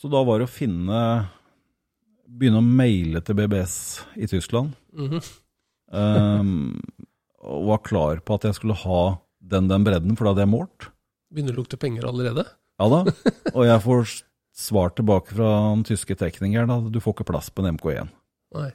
Så 0.02 0.10
da 0.10 0.24
var 0.26 0.40
det 0.42 0.48
å 0.50 0.52
finne, 0.52 1.00
begynne 2.26 2.64
å 2.64 2.66
maile 2.66 3.22
til 3.22 3.38
BBS 3.38 3.78
i 4.18 4.26
Tyskland. 4.32 4.74
Mhm. 4.98 5.22
Um, 5.90 6.82
og 7.42 7.64
var 7.72 7.80
klar 7.86 8.20
på 8.26 8.36
at 8.38 8.44
jeg 8.50 8.58
skulle 8.58 8.76
ha 8.78 9.00
den 9.40 9.70
den 9.72 9.86
bredden, 9.86 10.18
for 10.18 10.28
da 10.28 10.34
hadde 10.34 10.46
jeg 10.46 10.54
målt. 10.54 10.90
Begynner 11.34 11.56
å 11.56 11.62
lukte 11.62 11.80
penger 11.80 12.10
allerede? 12.10 12.46
Ja 12.80 12.90
da. 12.92 13.04
Og 13.58 13.64
jeg 13.68 13.84
får 13.86 14.14
svar 14.60 14.94
tilbake 14.96 15.36
fra 15.36 15.50
den 15.72 15.86
tyske 15.88 16.18
teknikeren 16.20 16.72
at 16.74 16.92
du 16.92 17.00
får 17.04 17.18
ikke 17.18 17.30
plass 17.32 17.50
på 17.54 17.64
en 17.64 17.78
MK1. 17.78 18.12
Nei. 18.58 18.70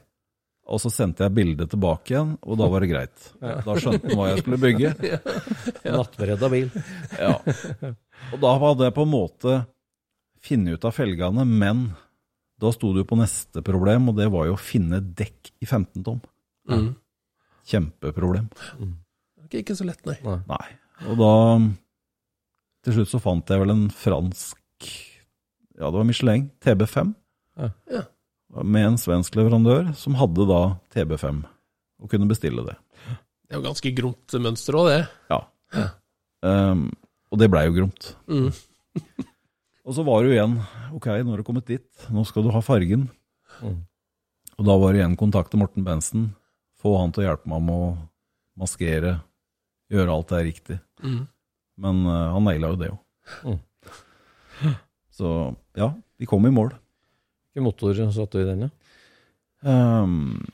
Og 0.65 0.81
så 0.81 0.89
sendte 0.89 1.27
jeg 1.27 1.35
bildet 1.35 1.69
tilbake 1.69 2.15
igjen, 2.15 2.31
og 2.41 2.57
da 2.57 2.67
var 2.71 2.81
det 2.81 2.89
greit. 2.89 3.25
Da 3.37 3.75
skjønte 3.77 4.09
han 4.09 4.17
hva 4.17 4.31
jeg 4.31 4.41
skulle 4.41 4.57
bygge. 4.63 4.93
Nattberedda 5.97 6.49
bil. 6.49 6.71
Ja. 7.19 7.35
Og 8.33 8.41
da 8.41 8.53
hadde 8.63 8.87
jeg 8.87 8.95
på 8.95 9.05
en 9.05 9.11
måte 9.11 9.59
funnet 10.45 10.79
ut 10.79 10.87
av 10.89 10.95
felgene, 10.97 11.45
men 11.45 11.85
da 12.61 12.71
sto 12.73 12.95
du 12.95 13.03
på 13.05 13.17
neste 13.19 13.61
problem, 13.65 14.09
og 14.09 14.17
det 14.17 14.25
var 14.33 14.49
jo 14.49 14.57
å 14.57 14.61
finne 14.61 15.03
dekk 15.05 15.53
i 15.61 15.69
15 15.69 16.05
tom. 16.07 16.21
Mm. 16.71 16.95
Kjempeproblem. 17.69 18.49
Ikke, 19.55 19.71
ikke 19.71 19.77
så 19.79 19.87
lett, 19.87 20.01
nei. 20.07 20.17
Nei. 20.49 20.65
Og 21.09 21.19
da 21.19 21.33
Til 22.85 22.97
slutt 22.99 23.11
så 23.11 23.21
fant 23.23 23.49
jeg 23.49 23.61
vel 23.61 23.73
en 23.73 23.85
fransk 23.91 24.89
Ja, 25.75 25.89
det 25.89 25.95
var 25.95 26.07
Michelin 26.07 26.49
TB5. 26.63 27.15
Ja. 27.59 27.71
Ja. 27.91 28.03
Med 28.63 28.87
en 28.87 28.99
svensk 28.99 29.35
leverandør 29.35 29.89
som 29.99 30.15
hadde 30.19 30.45
da 30.47 30.59
TB5, 30.95 31.41
og 31.99 32.11
kunne 32.11 32.29
bestille 32.29 32.63
det. 32.63 32.75
Det 33.43 33.55
er 33.55 33.59
jo 33.59 33.65
ganske 33.65 33.91
gromt 33.97 34.35
mønster 34.39 34.77
òg, 34.79 34.87
det. 34.93 35.01
Ja. 35.33 35.41
Um, 36.45 36.85
og 37.33 37.41
det 37.41 37.49
blei 37.51 37.65
jo 37.67 37.75
gromt. 37.75 38.13
Mm. 38.31 38.53
Og 39.85 39.93
så 39.93 40.05
var 40.05 40.23
det 40.23 40.31
jo 40.31 40.35
igjen 40.37 40.55
Ok, 40.95 41.09
nå 41.11 41.33
har 41.33 41.41
du 41.41 41.45
kommet 41.45 41.67
dit. 41.69 41.85
Nå 42.09 42.23
skal 42.25 42.45
du 42.45 42.49
ha 42.55 42.61
fargen. 42.63 43.09
Mm. 43.59 43.83
Og 44.55 44.67
da 44.67 44.75
var 44.79 44.93
det 44.93 45.01
igjen 45.01 45.17
kontakte 45.19 45.59
Morten 45.59 45.85
Bensen. 45.85 46.29
Få 46.81 46.95
han 47.01 47.11
til 47.13 47.25
å 47.25 47.27
hjelpe 47.27 47.51
meg 47.51 47.65
med 47.67 47.75
å 47.75 47.89
maskere, 48.61 49.17
gjøre 49.91 50.13
alt 50.13 50.31
det 50.31 50.39
er 50.39 50.47
riktig. 50.49 50.79
Mm. 51.03 51.21
Men 51.85 52.01
uh, 52.07 52.31
han 52.35 52.47
naila 52.47 52.71
jo 52.73 52.79
det 52.81 52.89
jo. 52.89 52.97
Mm. 53.45 53.59
Så 55.17 55.29
ja, 55.77 55.91
vi 56.19 56.27
kom 56.29 56.47
i 56.47 56.53
mål. 56.53 56.73
Hvilken 57.53 57.67
motor 57.67 58.01
satte 58.11 58.39
du 58.39 58.43
i 58.43 58.49
den, 58.49 58.65
da? 58.65 58.71
Um, 59.65 60.45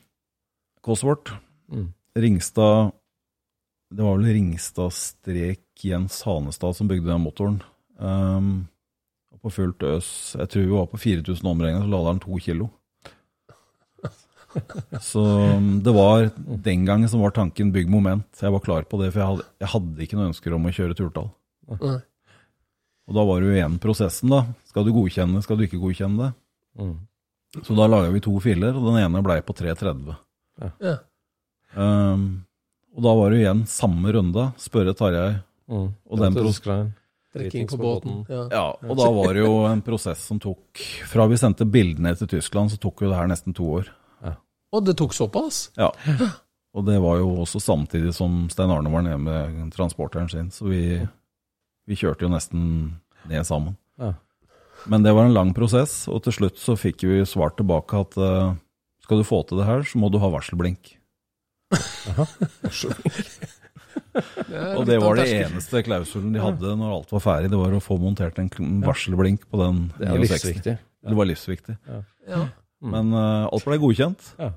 Cosworth, 0.82 1.34
Mm. 1.72 1.92
Ringstad 2.14 2.92
Det 3.90 4.02
var 4.02 4.16
vel 4.18 4.26
Ringstad 4.34 4.92
strek 4.92 5.84
Jens 5.84 6.22
Hanestad 6.22 6.76
som 6.76 6.88
bygde 6.88 7.08
den 7.08 7.22
motoren. 7.24 7.62
Um, 7.96 8.68
på 9.42 9.50
fullt 9.50 9.82
øs 9.82 10.36
Jeg 10.38 10.50
tror 10.52 10.62
vi 10.62 10.74
var 10.76 10.86
på 10.86 11.00
4000 11.00 11.48
omregninger, 11.48 11.82
så 11.82 11.90
lader 11.90 12.12
den 12.12 12.20
to 12.20 12.38
kilo. 12.38 12.68
Så 15.00 15.22
um, 15.22 15.68
det 15.84 15.92
var 15.94 16.30
den 16.36 16.86
gangen 16.88 17.08
som 17.08 17.22
var 17.24 17.34
tanken 17.36 17.72
bygg 17.74 17.90
moment. 17.90 18.26
Jeg 18.40 18.52
var 18.54 18.64
klar 18.64 18.86
på 18.88 19.00
det, 19.00 19.12
for 19.12 19.22
jeg 19.22 19.30
hadde, 19.30 19.46
jeg 19.64 19.72
hadde 19.74 20.04
ikke 20.06 20.18
noe 20.18 20.30
ønsker 20.30 20.56
om 20.56 20.68
å 20.68 20.74
kjøre 20.74 20.96
turtall. 20.98 21.30
Nei. 21.72 21.98
Og 23.10 23.16
da 23.16 23.24
var 23.26 23.40
det 23.40 23.48
jo 23.48 23.56
igjen 23.56 23.80
prosessen, 23.82 24.30
da. 24.32 24.44
Skal 24.70 24.86
du 24.86 24.92
godkjenne 24.94 25.42
skal 25.44 25.58
du 25.58 25.66
ikke 25.66 25.80
godkjenne 25.82 26.20
det? 26.22 26.30
Mm. 26.80 26.94
Så 27.66 27.76
da 27.76 27.88
laga 27.90 28.12
vi 28.14 28.22
to 28.24 28.32
filer, 28.40 28.76
og 28.78 28.86
den 28.88 29.02
ene 29.02 29.24
blei 29.24 29.40
på 29.44 29.56
330. 29.56 30.14
Ja. 30.62 30.96
Um, 31.74 32.26
og 32.92 33.04
da 33.04 33.14
var 33.16 33.32
det 33.32 33.40
jo 33.40 33.44
igjen 33.46 33.62
samme 33.68 34.12
runde, 34.14 34.50
spørre 34.60 34.94
Tarjei. 34.96 35.30
Mm. 35.72 35.88
Og 35.88 36.20
den 36.20 36.36
prosessen 36.36 36.92
Trekking 37.32 37.68
på 37.68 37.76
båten. 37.80 38.24
Ja. 38.28 38.42
Ja, 38.52 38.64
og 38.76 38.96
da 38.98 39.08
var 39.08 39.32
det 39.32 39.40
jo 39.40 39.62
en 39.64 39.80
prosess 39.84 40.20
som 40.28 40.36
tok 40.42 40.82
Fra 41.08 41.24
vi 41.30 41.38
sendte 41.40 41.64
bildene 41.64 42.12
til 42.18 42.28
Tyskland, 42.28 42.72
så 42.72 42.80
tok 42.80 43.00
jo 43.04 43.08
det 43.08 43.16
her 43.16 43.30
nesten 43.30 43.56
to 43.56 43.70
år. 43.78 43.88
Og 44.72 44.86
det 44.86 44.96
tok 44.98 45.14
såpass? 45.16 45.66
Ja. 45.76 45.90
Og 46.72 46.86
det 46.86 46.96
var 47.04 47.18
jo 47.20 47.34
også 47.42 47.60
samtidig 47.60 48.14
som 48.16 48.46
Stein 48.52 48.72
Arne 48.72 48.92
var 48.92 49.04
nede 49.04 49.20
med 49.20 49.72
transporteren 49.74 50.30
sin, 50.32 50.48
så 50.54 50.70
vi, 50.70 51.02
vi 51.88 51.98
kjørte 51.98 52.24
jo 52.24 52.32
nesten 52.32 52.62
ned 53.28 53.44
sammen. 53.48 53.76
Ja. 54.00 54.14
Men 54.88 55.04
det 55.04 55.12
var 55.14 55.28
en 55.28 55.36
lang 55.36 55.52
prosess, 55.54 56.08
og 56.10 56.24
til 56.24 56.34
slutt 56.38 56.58
så 56.58 56.74
fikk 56.80 57.04
vi 57.06 57.20
svar 57.28 57.52
tilbake 57.58 58.00
at 58.00 58.16
uh, 58.18 58.54
skal 59.04 59.20
du 59.20 59.26
få 59.26 59.42
til 59.46 59.60
det 59.60 59.68
her, 59.68 59.84
så 59.86 60.00
må 60.00 60.08
du 60.10 60.18
ha 60.22 60.32
varselblink. 60.32 60.96
det 64.12 64.62
Og 64.76 64.82
det 64.88 64.98
var 65.00 65.20
det 65.20 65.28
eneste 65.38 65.84
klausulen 65.86 66.34
de 66.34 66.40
hadde 66.42 66.74
når 66.80 66.96
alt 66.96 67.14
var 67.14 67.22
ferdig, 67.24 67.52
det 67.52 67.60
var 67.60 67.76
å 67.76 67.84
få 67.84 68.00
montert 68.00 68.40
en 68.40 68.50
varselblink 68.84 69.46
på 69.52 69.60
den 69.60 69.84
Det 69.98 70.08
er 70.08 70.24
livsviktig. 70.24 70.76
Det 71.02 71.16
var 71.18 71.28
livsviktig. 71.28 71.76
Ja. 71.88 72.42
Men 72.82 73.12
uh, 73.14 73.46
alt 73.52 73.64
ble 73.68 73.78
godkjent. 73.78 74.32
Ja. 74.42 74.50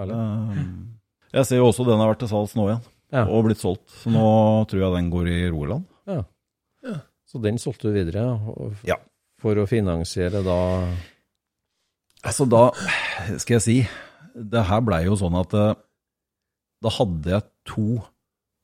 Eh, 0.00 0.58
jeg 1.32 1.46
ser 1.48 1.60
jo 1.60 1.68
også 1.70 1.86
den 1.88 1.98
har 2.00 2.10
vært 2.12 2.20
til 2.24 2.28
salgs 2.32 2.52
nå 2.58 2.66
igjen, 2.68 2.82
Ja. 3.12 3.24
og 3.26 3.44
blitt 3.46 3.60
solgt. 3.62 3.88
Så 4.02 4.12
nå 4.12 4.24
tror 4.70 4.82
jeg 4.84 4.94
den 4.98 5.10
går 5.12 5.30
i 5.32 5.38
Rogaland. 5.50 5.86
Så 7.30 7.38
den 7.38 7.58
solgte 7.62 7.86
du 7.88 7.94
videre, 7.94 8.24
og 8.50 8.74
Ja. 8.84 8.96
for 9.38 9.54
å 9.54 9.66
finansiere 9.70 10.42
da 10.44 10.56
Altså 12.22 12.44
da, 12.50 12.70
skal 13.38 13.54
jeg 13.56 13.62
si, 13.64 13.76
det 14.36 14.64
her 14.68 14.80
blei 14.84 15.04
jo 15.06 15.14
sånn 15.16 15.38
at 15.40 15.54
eh, 15.56 15.74
da 16.84 16.90
hadde 16.92 17.30
jeg 17.32 17.46
to 17.64 17.86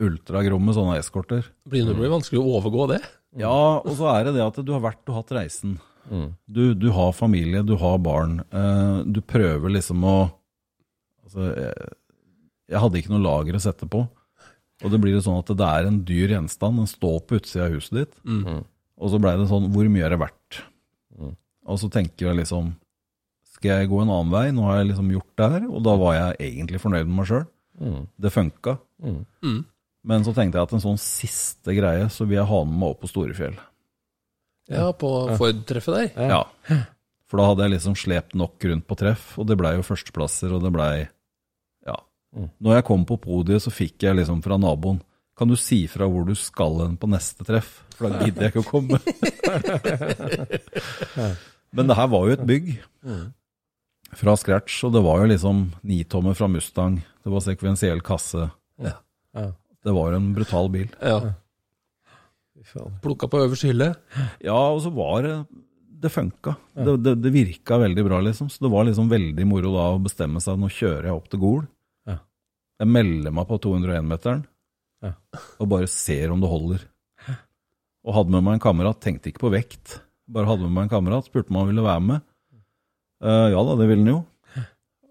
ultragromme 0.05 0.75
sånne 0.77 0.99
eskorter. 1.01 1.47
Det 1.65 1.81
blir 1.87 2.13
vanskelig 2.13 2.43
å 2.43 2.59
overgå 2.59 2.89
det. 2.93 3.01
Ja, 3.41 3.81
og 3.81 3.95
så 3.97 4.11
er 4.13 4.25
det 4.29 4.35
det 4.37 4.45
at 4.45 4.61
du 4.61 4.73
har 4.75 4.83
vært 4.85 5.09
og 5.09 5.23
hatt 5.23 5.33
reisen. 5.39 5.79
Du, 6.47 6.75
du 6.79 6.89
har 6.95 7.13
familie, 7.17 7.63
du 7.67 7.75
har 7.81 7.99
barn. 7.99 8.41
Eh, 8.51 8.99
du 9.11 9.21
prøver 9.27 9.73
liksom 9.75 10.05
å 10.07 10.17
altså, 11.25 11.49
jeg, 11.57 11.91
jeg 12.71 12.83
hadde 12.85 13.01
ikke 13.01 13.13
noe 13.15 13.25
lager 13.25 13.59
å 13.59 13.63
sette 13.63 13.89
på. 13.91 14.05
Og 14.85 14.93
det 14.93 15.01
blir 15.01 15.15
jo 15.17 15.23
sånn 15.25 15.39
at 15.41 15.51
det 15.57 15.67
er 15.67 15.89
en 15.89 16.03
dyr 16.07 16.35
gjenstand. 16.37 16.79
Den 16.83 16.91
står 16.91 17.21
på 17.27 17.39
utsida 17.41 17.67
av 17.67 17.75
huset 17.77 18.01
ditt. 18.03 18.17
Og 18.97 19.13
så 19.13 19.19
blei 19.21 19.35
det 19.37 19.47
sånn 19.51 19.67
Hvor 19.75 19.89
mye 19.93 20.05
er 20.07 20.15
det 20.15 20.21
verdt? 20.23 20.59
Og 21.67 21.81
så 21.83 21.89
tenker 21.93 22.29
jeg 22.31 22.39
liksom 22.39 22.71
Skal 23.57 23.81
jeg 23.83 23.89
gå 23.91 23.99
en 24.03 24.13
annen 24.13 24.31
vei? 24.33 24.47
Nå 24.57 24.65
har 24.69 24.79
jeg 24.83 24.91
liksom 24.93 25.11
gjort 25.13 25.33
det 25.41 25.49
her. 25.55 25.67
Og 25.69 25.83
da 25.85 25.95
var 26.01 26.15
jeg 26.17 26.39
egentlig 26.53 26.81
fornøyd 26.83 27.07
med 27.09 27.17
meg 27.23 27.29
sjøl. 27.31 27.47
Det 28.21 28.33
funka. 28.33 28.77
Men 30.07 30.23
så 30.25 30.33
tenkte 30.37 30.61
jeg 30.61 30.69
at 30.69 30.73
en 30.77 30.85
sånn 30.85 31.01
siste 31.03 31.75
greie, 31.75 32.05
så 32.15 32.25
vil 32.29 32.39
jeg 32.39 32.47
ha 32.47 32.61
med 32.65 32.77
meg 32.79 32.93
opp 32.95 33.01
på 33.03 33.09
Storefjell. 33.11 33.57
Ja, 34.73 34.93
på 34.93 35.37
Ford-treffet 35.39 35.95
der. 36.17 36.29
Ja. 36.31 36.43
For 37.27 37.37
da 37.41 37.45
hadde 37.51 37.63
jeg 37.67 37.73
liksom 37.77 37.95
slept 37.99 38.35
nok 38.39 38.65
rundt 38.71 38.87
på 38.87 38.95
treff, 38.99 39.25
og 39.39 39.45
det 39.51 39.57
blei 39.59 39.73
jo 39.77 39.83
førsteplasser, 39.87 40.51
og 40.55 40.61
det 40.65 40.73
blei 40.75 40.95
Ja. 41.87 41.97
Når 42.35 42.73
jeg 42.79 42.85
kom 42.89 43.03
på 43.09 43.17
podiet, 43.23 43.63
så 43.63 43.71
fikk 43.73 44.03
jeg 44.07 44.17
liksom 44.19 44.39
fra 44.45 44.57
naboen 44.61 44.99
Kan 45.39 45.49
du 45.49 45.57
si 45.61 45.87
fra 45.91 46.05
hvor 46.09 46.25
du 46.27 46.35
skal 46.39 46.79
hen 46.83 46.97
på 46.97 47.07
neste 47.13 47.45
treff? 47.45 47.83
For 47.97 48.03
da 48.09 48.15
gidder 48.25 48.43
jeg 48.47 48.51
ikke 48.55 48.65
å 48.65 48.71
komme. 48.71 48.97
Men 51.77 51.85
det 51.91 51.97
her 51.99 52.09
var 52.09 52.23
jo 52.27 52.33
et 52.37 52.47
bygg 52.49 52.67
fra 54.17 54.37
scratch, 54.39 54.85
og 54.87 54.91
det 54.95 55.03
var 55.05 55.17
jo 55.21 55.27
liksom 55.33 55.57
nitommer 55.85 56.35
fra 56.39 56.47
Mustang. 56.49 56.95
Det 57.25 57.31
var 57.33 57.41
sekvensiell 57.45 58.01
kasse. 58.07 58.43
Ja. 58.81 58.95
Det 59.37 59.93
var 59.95 60.13
en 60.17 60.35
brutal 60.37 60.67
bil. 60.73 60.89
Ja. 61.05 61.19
Plukka 63.03 63.29
på 63.31 63.41
øverste 63.45 63.71
hylle. 63.71 63.93
Ja, 64.45 64.57
og 64.73 64.81
så 64.85 64.91
var 64.95 65.23
det 65.27 65.37
Det 66.03 66.11
funka. 66.13 66.53
Det, 66.77 66.95
det, 67.03 67.15
det 67.25 67.33
virka 67.33 67.79
veldig 67.81 68.03
bra, 68.05 68.19
liksom. 68.21 68.51
Så 68.53 68.61
det 68.65 68.71
var 68.73 68.85
liksom 68.85 69.09
veldig 69.09 69.47
moro 69.49 69.71
da 69.73 69.87
å 69.95 70.03
bestemme 70.03 70.43
seg. 70.45 70.59
Nå 70.61 70.69
kjører 70.69 71.09
jeg 71.09 71.17
opp 71.17 71.31
til 71.33 71.41
Gol. 71.41 71.63
Ja. 72.07 72.19
Jeg 72.83 72.91
melder 72.93 73.33
meg 73.33 73.47
på 73.49 73.57
201-meteren 73.65 74.43
Ja. 75.07 75.15
og 75.59 75.69
bare 75.73 75.89
ser 75.89 76.35
om 76.35 76.43
det 76.45 76.51
holder. 76.53 76.85
Og 78.07 78.15
hadde 78.15 78.31
med 78.35 78.45
meg 78.45 78.59
en 78.59 78.63
kamerat. 78.67 79.01
Tenkte 79.03 79.33
ikke 79.33 79.47
på 79.47 79.53
vekt. 79.55 79.97
Bare 80.29 80.47
hadde 80.51 80.67
med 80.69 80.75
meg 80.77 80.87
en 80.87 80.93
kamerat. 80.93 81.27
Spurte 81.31 81.51
om 81.51 81.63
han 81.63 81.71
ville 81.73 81.87
være 81.87 82.05
med. 82.11 82.27
Uh, 83.25 83.49
ja 83.55 83.63
da, 83.65 83.77
det 83.81 83.87
ville 83.89 84.05
han 84.05 84.13
jo. 84.13 84.21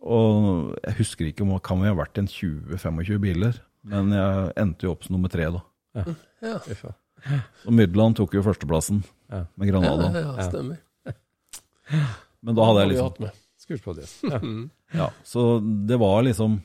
Og 0.06 0.76
jeg 0.86 0.98
husker 1.00 1.32
ikke 1.32 1.42
om 1.48 1.56
kan 1.66 1.82
vi 1.82 1.90
ha 1.90 1.96
vært 1.98 2.20
en 2.22 2.30
20-25 2.30 3.18
biler, 3.24 3.58
men 3.90 4.14
jeg 4.14 4.52
endte 4.62 4.86
jo 4.86 4.92
opp 4.94 5.08
som 5.08 5.16
nummer 5.18 5.32
tre, 5.34 5.48
da. 5.50 5.64
Ja. 5.98 6.04
Ja. 6.46 6.94
Og 7.66 7.74
Mydland 7.74 8.16
tok 8.20 8.34
jo 8.38 8.44
førsteplassen 8.46 9.04
Ja. 9.32 9.46
med 9.58 9.70
Granada. 9.72 10.12
ja, 10.14 10.36
stemmer. 10.50 10.78
Men 12.46 12.56
da 12.58 12.66
hadde 12.70 12.84
jeg 12.86 12.94
liksom. 12.96 13.32
Ja. 14.32 14.40
Ja, 14.94 15.06
så 15.26 15.60
det 15.90 15.98
var 15.98 16.22
liksom 16.22 16.60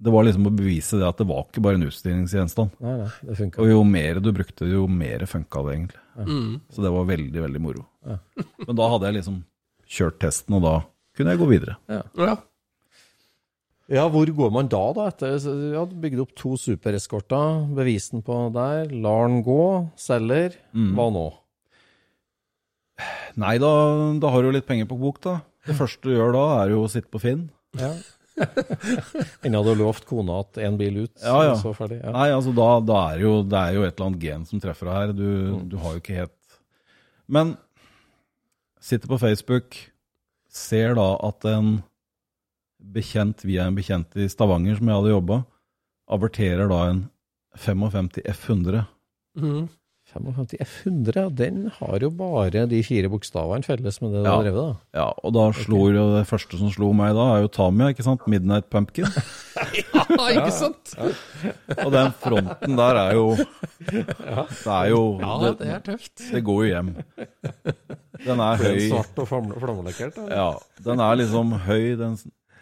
Det 0.00 0.10
var 0.10 0.24
liksom 0.24 0.46
å 0.48 0.52
bevise 0.56 0.96
det 0.98 1.04
at 1.06 1.18
det 1.20 1.26
var 1.28 1.42
ikke 1.44 1.60
bare 1.62 1.76
en 1.78 1.84
utstillingsgjenstand. 1.86 2.72
Nei, 2.82 2.94
nei, 3.02 3.10
det 3.28 3.36
funka. 3.38 3.60
Og 3.62 3.68
jo 3.70 3.82
mer 3.86 4.18
du 4.24 4.30
brukte, 4.34 4.66
jo 4.66 4.86
mer 4.90 5.22
funka 5.30 5.62
det 5.68 5.74
egentlig. 5.76 6.00
Mm. 6.16 6.56
Så 6.72 6.82
det 6.82 6.90
var 6.96 7.04
veldig, 7.12 7.42
veldig 7.44 7.60
moro. 7.62 7.84
Ja. 8.08 8.16
Men 8.66 8.80
da 8.80 8.88
hadde 8.90 9.06
jeg 9.10 9.18
liksom 9.20 9.36
kjørt 9.86 10.18
testen, 10.24 10.56
og 10.58 10.64
da 10.64 10.72
kunne 11.14 11.36
jeg 11.36 11.42
gå 11.44 11.46
videre. 11.52 11.76
Ja. 11.92 12.00
Ja, 13.92 14.06
hvor 14.08 14.24
går 14.32 14.52
man 14.54 14.68
da, 14.72 14.80
da? 14.96 15.10
Etter 15.12 15.34
ja, 15.74 15.82
bygd 15.84 16.22
opp 16.22 16.30
to 16.40 16.54
supereskorter, 16.60 17.66
bevisen 17.76 18.22
på 18.24 18.38
der, 18.54 18.88
lar 19.04 19.26
den 19.28 19.42
gå, 19.44 19.60
selger. 20.00 20.56
Mm. 20.72 20.94
Hva 20.96 21.08
nå? 21.12 21.24
Nei, 23.42 23.56
da, 23.60 23.70
da 24.22 24.30
har 24.32 24.40
du 24.44 24.48
jo 24.48 24.54
litt 24.56 24.68
penger 24.68 24.88
på 24.88 24.96
bok, 25.00 25.20
da. 25.24 25.38
Det 25.68 25.76
første 25.76 26.06
du 26.06 26.14
gjør 26.14 26.32
da, 26.36 26.44
er 26.62 26.72
jo 26.72 26.84
å 26.84 26.90
sitte 26.92 27.10
på 27.12 27.20
Finn. 27.20 27.48
Ja. 27.76 27.92
Hadde 29.44 29.62
du 29.68 29.78
lovt 29.78 30.06
kona 30.08 30.40
at 30.42 30.58
én 30.64 30.78
bil 30.80 31.04
ut, 31.04 31.12
Ja, 31.22 31.36
ja. 31.50 31.54
så 31.60 31.74
ferdig. 31.76 32.00
Ja. 32.02 32.12
Nei, 32.16 32.28
altså 32.34 32.54
da, 32.56 32.68
da 32.82 33.00
er 33.12 33.22
jo, 33.22 33.34
det 33.46 33.60
er 33.60 33.76
jo 33.76 33.84
et 33.86 33.92
eller 33.94 34.08
annet 34.10 34.24
gen 34.24 34.46
som 34.48 34.62
treffer 34.62 34.90
deg 34.90 34.96
her. 35.00 35.12
Du, 35.18 35.28
du 35.70 35.76
har 35.82 35.94
jo 35.96 36.02
ikke 36.02 36.16
helt 36.22 36.58
Men 37.30 37.54
sitter 38.84 39.10
på 39.12 39.20
Facebook, 39.22 39.76
ser 40.52 40.96
da 40.98 41.06
at 41.28 41.46
en 41.50 41.76
bekjent 42.92 43.44
via 43.46 43.66
en 43.68 43.74
bekjent 43.78 44.16
i 44.20 44.28
Stavanger 44.28 44.76
som 44.78 44.88
jeg 44.90 44.98
hadde 45.00 45.14
jobba, 45.14 45.44
averterer 46.10 46.68
da 46.68 46.82
en 46.90 47.04
55 47.56 48.20
F100. 48.34 48.84
Mm. 49.38 49.68
55 50.14 50.58
F100, 50.60 51.14
ja, 51.16 51.28
den 51.32 51.70
har 51.78 51.98
jo 52.04 52.10
bare 52.12 52.66
de 52.68 52.82
fire 52.84 53.08
bokstavene 53.10 53.64
felles 53.64 53.96
med 54.02 54.12
det 54.12 54.20
du 54.20 54.28
Ja. 54.28 54.34
har 54.36 54.42
drevet, 54.44 54.66
da. 54.68 55.00
Ja, 55.00 55.06
og 55.24 55.32
da 55.32 55.44
slo 55.56 55.88
jo 55.90 56.04
det 56.18 56.26
første 56.28 56.58
som 56.60 56.68
slo 56.70 56.92
meg 56.92 57.14
da, 57.16 57.24
er 57.38 57.40
jo 57.46 57.48
Tamia, 57.48 57.88
ikke 57.94 58.04
sant? 58.04 58.26
Midnight 58.28 58.68
Pumpkin. 58.70 59.06
Ja, 59.94 60.26
ikke 60.28 60.50
sant? 60.52 60.92
Og 61.78 61.90
den 61.94 62.10
fronten 62.20 62.76
der 62.76 62.96
er 63.00 63.12
jo 63.14 63.24
Det 63.86 64.02
er 64.66 64.88
jo 64.90 65.00
Ja, 65.22 65.52
det 65.54 65.68
er 65.70 65.80
tøft. 65.86 66.24
det 66.32 66.42
går 66.44 66.64
jo 66.64 66.70
hjem. 66.74 66.90
Den 68.24 68.40
er 68.40 68.56
høy. 68.60 68.74
den 68.74 68.90
svart 68.90 69.18
og 69.18 69.28
flamme- 69.30 70.28
Ja, 70.30 70.48
den 70.84 71.00
er 71.00 71.16
liksom 71.16 71.52
høy, 71.64 71.96
den, 71.98 72.16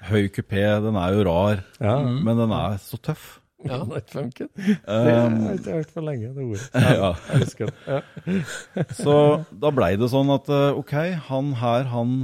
høy 0.08 0.26
kupé, 0.34 0.62
den 0.84 0.96
er 0.98 1.14
jo 1.16 1.24
rar, 1.28 1.62
Ja. 1.80 1.96
men 2.02 2.36
den 2.40 2.52
er 2.56 2.76
så 2.82 2.98
tøff. 2.98 3.38
Ja. 3.62 3.76
Det 3.86 4.14
har 4.18 5.26
Um, 5.28 5.36
jeg 5.46 5.58
ikke 5.60 5.72
hørt 5.76 5.90
for 5.94 6.02
lenge, 6.02 6.32
det 6.34 6.42
ordet. 6.42 6.64
ja. 6.98 7.10
Jeg 7.30 7.42
husker 7.44 7.70
det. 7.70 7.76
Ja. 7.86 8.84
Så 8.98 9.14
da 9.62 9.70
blei 9.70 9.92
det 10.00 10.08
sånn 10.10 10.32
at 10.34 10.48
eh, 10.50 10.72
ok, 10.80 10.94
han 11.28 11.52
her, 11.60 11.84
han 11.92 12.16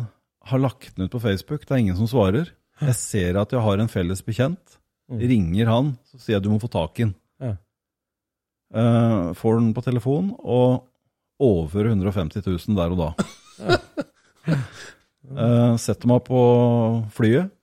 har 0.50 0.58
lagt 0.64 0.96
den 0.96 1.06
ut 1.06 1.12
på 1.14 1.20
Facebook, 1.22 1.62
det 1.68 1.76
er 1.76 1.82
ingen 1.84 1.96
som 2.00 2.08
svarer. 2.10 2.50
Jeg 2.82 2.94
ser 2.98 3.38
at 3.38 3.52
jeg 3.54 3.62
har 3.62 3.78
en 3.78 3.90
felles 3.92 4.22
bekjent. 4.26 4.78
Ringer 5.08 5.70
han, 5.70 5.92
så 6.10 6.18
sier 6.20 6.36
jeg 6.36 6.44
du 6.44 6.50
må 6.50 6.58
få 6.60 6.68
tak 6.74 6.98
i 6.98 7.06
den. 7.06 7.14
Ja. 7.40 7.54
Eh, 8.74 9.30
får 9.38 9.60
den 9.60 9.70
på 9.78 9.84
telefon, 9.86 10.32
og 10.42 10.84
overfører 11.38 11.94
150 11.94 12.42
000 12.44 12.76
der 12.76 12.96
og 12.96 12.98
da. 13.04 13.78
Uh, 15.28 15.76
setter 15.78 16.08
meg 16.10 16.24
på 16.26 16.42
flyet, 17.14 17.46
Ja. 17.46 17.54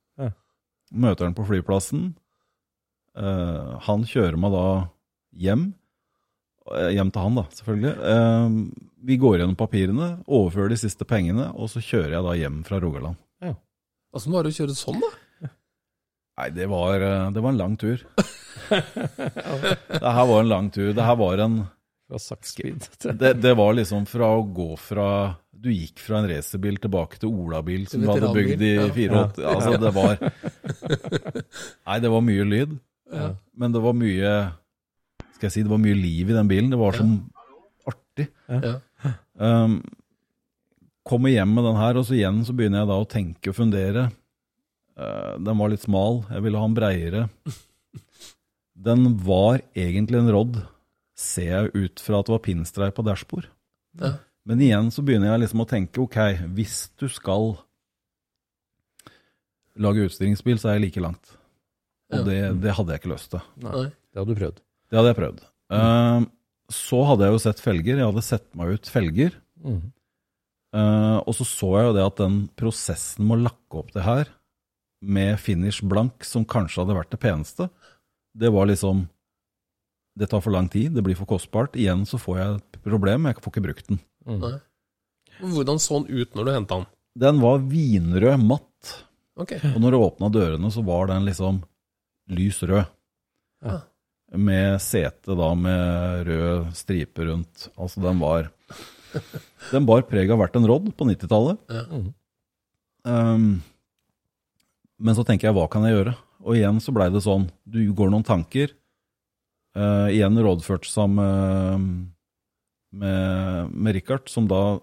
Møter 0.96 1.28
han 1.28 1.36
på 1.38 1.46
flyplassen. 1.48 2.14
Uh, 3.16 3.76
han 3.86 4.06
kjører 4.08 4.40
meg 4.40 4.56
da 4.56 4.68
hjem. 5.46 5.68
Eh, 6.66 6.90
Hjem 6.96 7.12
til 7.14 7.22
han, 7.22 7.38
da, 7.38 7.46
selvfølgelig. 7.54 7.94
Uh, 8.02 8.88
vi 9.06 9.20
går 9.22 9.38
gjennom 9.40 9.60
papirene, 9.60 10.10
overfører 10.26 10.74
de 10.74 10.80
siste 10.82 11.06
pengene, 11.08 11.52
og 11.54 11.70
så 11.72 11.84
kjører 11.84 12.18
jeg 12.18 12.26
da 12.26 12.34
hjem 12.40 12.64
fra 12.68 12.82
Rogaland. 12.84 13.22
Åssen 14.16 14.32
var 14.32 14.46
det 14.48 14.54
å 14.54 14.56
kjøre 14.56 14.74
sånn, 14.80 15.02
da? 15.04 15.50
Nei, 16.40 16.46
det 16.56 16.70
var, 16.72 17.04
det 17.36 17.42
var 17.44 17.52
en 17.52 17.60
lang 17.60 17.74
tur. 17.80 18.00
det 18.72 20.14
her 20.16 20.28
var 20.30 20.40
en 20.40 20.52
lang 20.52 20.70
tur. 20.72 20.94
Det 20.96 21.04
her 21.04 21.18
var 21.20 21.44
en 21.44 21.58
det, 23.20 23.34
det 23.34 23.54
var 23.58 23.74
liksom 23.74 24.06
fra 24.06 24.28
å 24.38 24.44
gå 24.54 24.76
fra 24.78 25.34
Du 25.50 25.72
gikk 25.74 25.98
fra 26.06 26.20
en 26.20 26.28
racerbil 26.30 26.78
tilbake 26.78 27.18
til 27.18 27.32
Olabil 27.34 27.88
som 27.90 28.04
du 28.04 28.12
hadde 28.12 28.30
bygd 28.36 28.62
i 28.62 28.74
veteranbil, 28.78 29.16
84. 29.16 29.48
Altså, 29.50 29.72
det 29.82 29.92
var 29.96 30.20
Nei, 31.88 31.98
det 32.04 32.12
var 32.14 32.24
mye 32.26 32.46
lyd. 32.48 32.76
Ja. 33.14 33.30
Men 33.54 33.74
det 33.76 33.82
var 33.84 33.94
mye 33.94 34.32
Skal 35.36 35.46
jeg 35.46 35.54
si 35.54 35.62
det 35.62 35.70
var 35.70 35.82
mye 35.84 35.98
liv 35.98 36.32
i 36.32 36.36
den 36.36 36.50
bilen. 36.50 36.72
Det 36.74 36.80
var 36.80 36.98
sånn 36.98 37.18
artig. 37.86 38.30
Ja. 38.48 38.78
Um, 39.38 39.80
kommer 41.06 41.30
hjem 41.30 41.52
med 41.54 41.68
den 41.68 41.78
her, 41.78 42.00
og 42.00 42.08
så 42.08 42.16
igjen 42.18 42.40
så 42.48 42.56
begynner 42.56 42.82
jeg 42.82 42.90
da 42.90 43.00
å 43.02 43.10
tenke 43.10 43.52
og 43.52 43.58
fundere. 43.60 44.08
Uh, 44.96 45.36
den 45.44 45.60
var 45.60 45.72
litt 45.74 45.84
smal, 45.84 46.24
jeg 46.32 46.46
ville 46.46 46.62
ha 46.62 46.70
den 46.70 46.78
breiere. 46.78 47.26
Den 48.76 49.10
var 49.24 49.60
egentlig 49.76 50.22
en 50.22 50.32
Rodd, 50.34 50.62
ser 51.16 51.52
jeg 51.52 51.74
ut 51.76 52.02
fra 52.04 52.20
at 52.20 52.28
det 52.28 52.36
var 52.36 52.46
pinstreip 52.48 52.98
på 52.98 53.06
dashbord. 53.08 53.50
Ja. 54.02 54.16
Men 54.46 54.62
igjen 54.62 54.92
så 54.94 55.04
begynner 55.06 55.34
jeg 55.34 55.46
liksom 55.46 55.64
å 55.64 55.70
tenke, 55.70 56.04
ok, 56.04 56.20
hvis 56.58 56.90
du 57.00 57.08
skal 57.12 57.56
lage 59.82 60.06
utstillingsbil, 60.08 60.60
så 60.62 60.70
er 60.72 60.78
jeg 60.80 60.88
like 60.90 61.04
langt. 61.04 61.34
Og 62.14 62.22
Ja. 62.22 62.24
det, 62.28 62.40
det 62.62 62.76
hadde 62.78 62.94
jeg 62.94 63.02
ikke 63.02 63.14
lyst 63.16 63.32
til. 63.34 63.42
Nei. 63.64 63.90
Det 63.90 64.22
hadde 64.22 64.34
du 64.34 64.40
prøvd. 64.40 64.62
Det 64.90 64.98
hadde 65.00 65.12
jeg 65.12 65.20
prøvd. 65.20 65.44
Uh, 65.74 66.26
så 66.72 67.02
hadde 67.10 67.26
jeg 67.28 67.36
jo 67.36 67.42
sett 67.44 67.64
felger. 67.64 68.00
Jeg 68.00 68.08
hadde 68.12 68.24
sett 68.26 68.48
meg 68.56 68.76
ut 68.78 68.92
felger. 68.92 69.36
Mm. 69.66 69.82
Uh, 70.76 71.18
og 71.24 71.34
så 71.38 71.48
så 71.48 71.70
jeg 71.80 71.88
jo 71.90 71.96
det 71.96 72.06
at 72.06 72.22
den 72.22 72.38
prosessen 72.60 73.26
med 73.28 73.38
å 73.40 73.46
lakke 73.48 73.80
opp 73.82 73.92
det 73.96 74.04
her, 74.06 74.32
med 75.06 75.40
finish 75.40 75.84
blank, 75.86 76.24
som 76.26 76.46
kanskje 76.48 76.82
hadde 76.84 76.98
vært 76.98 77.12
det 77.14 77.20
peneste, 77.22 77.70
det 78.36 78.50
var 78.52 78.68
liksom 78.68 79.06
Det 80.16 80.30
tar 80.32 80.40
for 80.40 80.54
lang 80.56 80.70
tid, 80.72 80.94
det 80.96 81.04
blir 81.04 81.18
for 81.20 81.28
kostbart. 81.28 81.74
Igjen 81.76 82.06
så 82.08 82.16
får 82.16 82.38
jeg 82.40 82.52
et 82.56 82.78
problem, 82.86 83.26
jeg 83.28 83.36
får 83.44 83.52
ikke 83.52 83.64
brukt 83.66 83.90
den. 83.90 83.98
Mm. 84.24 84.62
Hvordan 85.52 85.82
så 85.84 86.00
den 86.00 86.22
ut 86.22 86.38
når 86.38 86.46
du 86.48 86.52
henta 86.56 86.78
den? 86.80 86.86
Den 87.20 87.42
var 87.44 87.60
vinrød, 87.60 88.46
matt. 88.48 88.94
Ok. 89.36 89.58
Og 89.74 89.80
når 89.84 89.92
du 89.92 90.00
åpna 90.00 90.30
dørene, 90.32 90.72
så 90.72 90.84
var 90.86 91.10
den 91.12 91.26
liksom 91.28 91.64
lys 92.32 92.62
rød. 92.64 92.86
Ja. 93.66 93.80
med 94.36 94.82
sete 94.84 95.34
da 95.38 95.48
med 95.58 96.28
rød 96.28 96.74
stripe 96.76 97.24
rundt. 97.26 97.70
Altså 97.80 98.02
den 98.04 98.20
var 98.20 98.52
Den 99.72 99.86
bar 99.88 100.04
preg 100.10 100.30
av 100.34 100.42
hvert 100.42 100.58
en 100.60 100.68
rodd 100.68 100.90
på 100.98 101.08
90-tallet. 101.08 101.62
Um, 103.06 103.62
men 105.00 105.16
så 105.16 105.24
tenker 105.24 105.48
jeg, 105.48 105.56
hva 105.56 105.70
kan 105.72 105.86
jeg 105.88 105.96
gjøre? 105.96 106.16
Og 106.44 106.58
igjen 106.58 106.82
så 106.84 106.94
blei 106.94 107.08
det 107.14 107.24
sånn, 107.24 107.48
du 107.64 107.80
går 107.96 108.12
noen 108.12 108.28
tanker. 108.28 108.74
Uh, 109.76 110.12
igjen 110.12 110.36
rådført 110.36 110.88
sammen 110.88 111.16
med, 111.16 112.12
med, 113.00 113.72
med 113.72 113.98
Richard, 113.98 114.28
som 114.32 114.52
da 114.52 114.78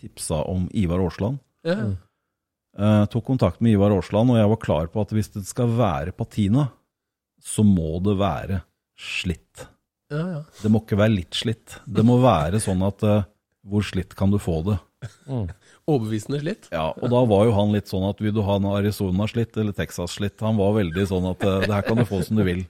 tipsa 0.00 0.44
om 0.50 0.68
Ivar 0.70 1.02
Aasland. 1.02 1.42
Ja. 1.66 1.94
Eh, 2.74 3.04
tok 3.06 3.24
kontakt 3.24 3.60
med 3.62 3.76
Ivar 3.76 3.94
Aasland, 3.94 4.32
og 4.32 4.40
jeg 4.40 4.50
var 4.50 4.62
klar 4.62 4.88
på 4.90 5.02
at 5.04 5.12
hvis 5.14 5.30
det 5.36 5.44
skal 5.46 5.70
være 5.78 6.14
patina, 6.16 6.68
så 7.38 7.62
må 7.66 8.00
det 8.02 8.16
være 8.18 8.62
slitt. 8.98 9.68
Ja, 10.10 10.22
ja. 10.32 10.40
Det 10.60 10.70
må 10.72 10.80
ikke 10.82 10.98
være 10.98 11.14
litt 11.14 11.38
slitt. 11.38 11.78
Det 11.86 12.04
må 12.06 12.18
være 12.22 12.58
sånn 12.62 12.82
at 12.86 13.04
uh, 13.06 13.26
hvor 13.66 13.84
slitt 13.86 14.16
kan 14.18 14.32
du 14.32 14.40
få 14.42 14.58
det? 14.66 14.78
Overbevisende 15.90 16.40
slitt. 16.42 16.66
Ja, 16.74 16.88
og 16.96 17.12
da 17.12 17.20
var 17.28 17.44
jo 17.46 17.54
han 17.56 17.74
litt 17.74 17.92
sånn 17.92 18.08
at 18.08 18.22
vil 18.24 18.34
du 18.34 18.42
ha 18.46 18.56
en 18.58 18.66
Arizona-slitt 18.72 19.58
eller 19.60 19.76
Texas-slitt? 19.76 20.42
Han 20.44 20.58
var 20.58 20.74
veldig 20.80 21.06
sånn 21.12 21.30
at 21.30 21.46
uh, 21.46 21.60
det 21.62 21.70
her 21.70 21.86
kan 21.86 22.00
du 22.00 22.06
få 22.08 22.24
som 22.26 22.40
du 22.40 22.44
vil. 22.46 22.64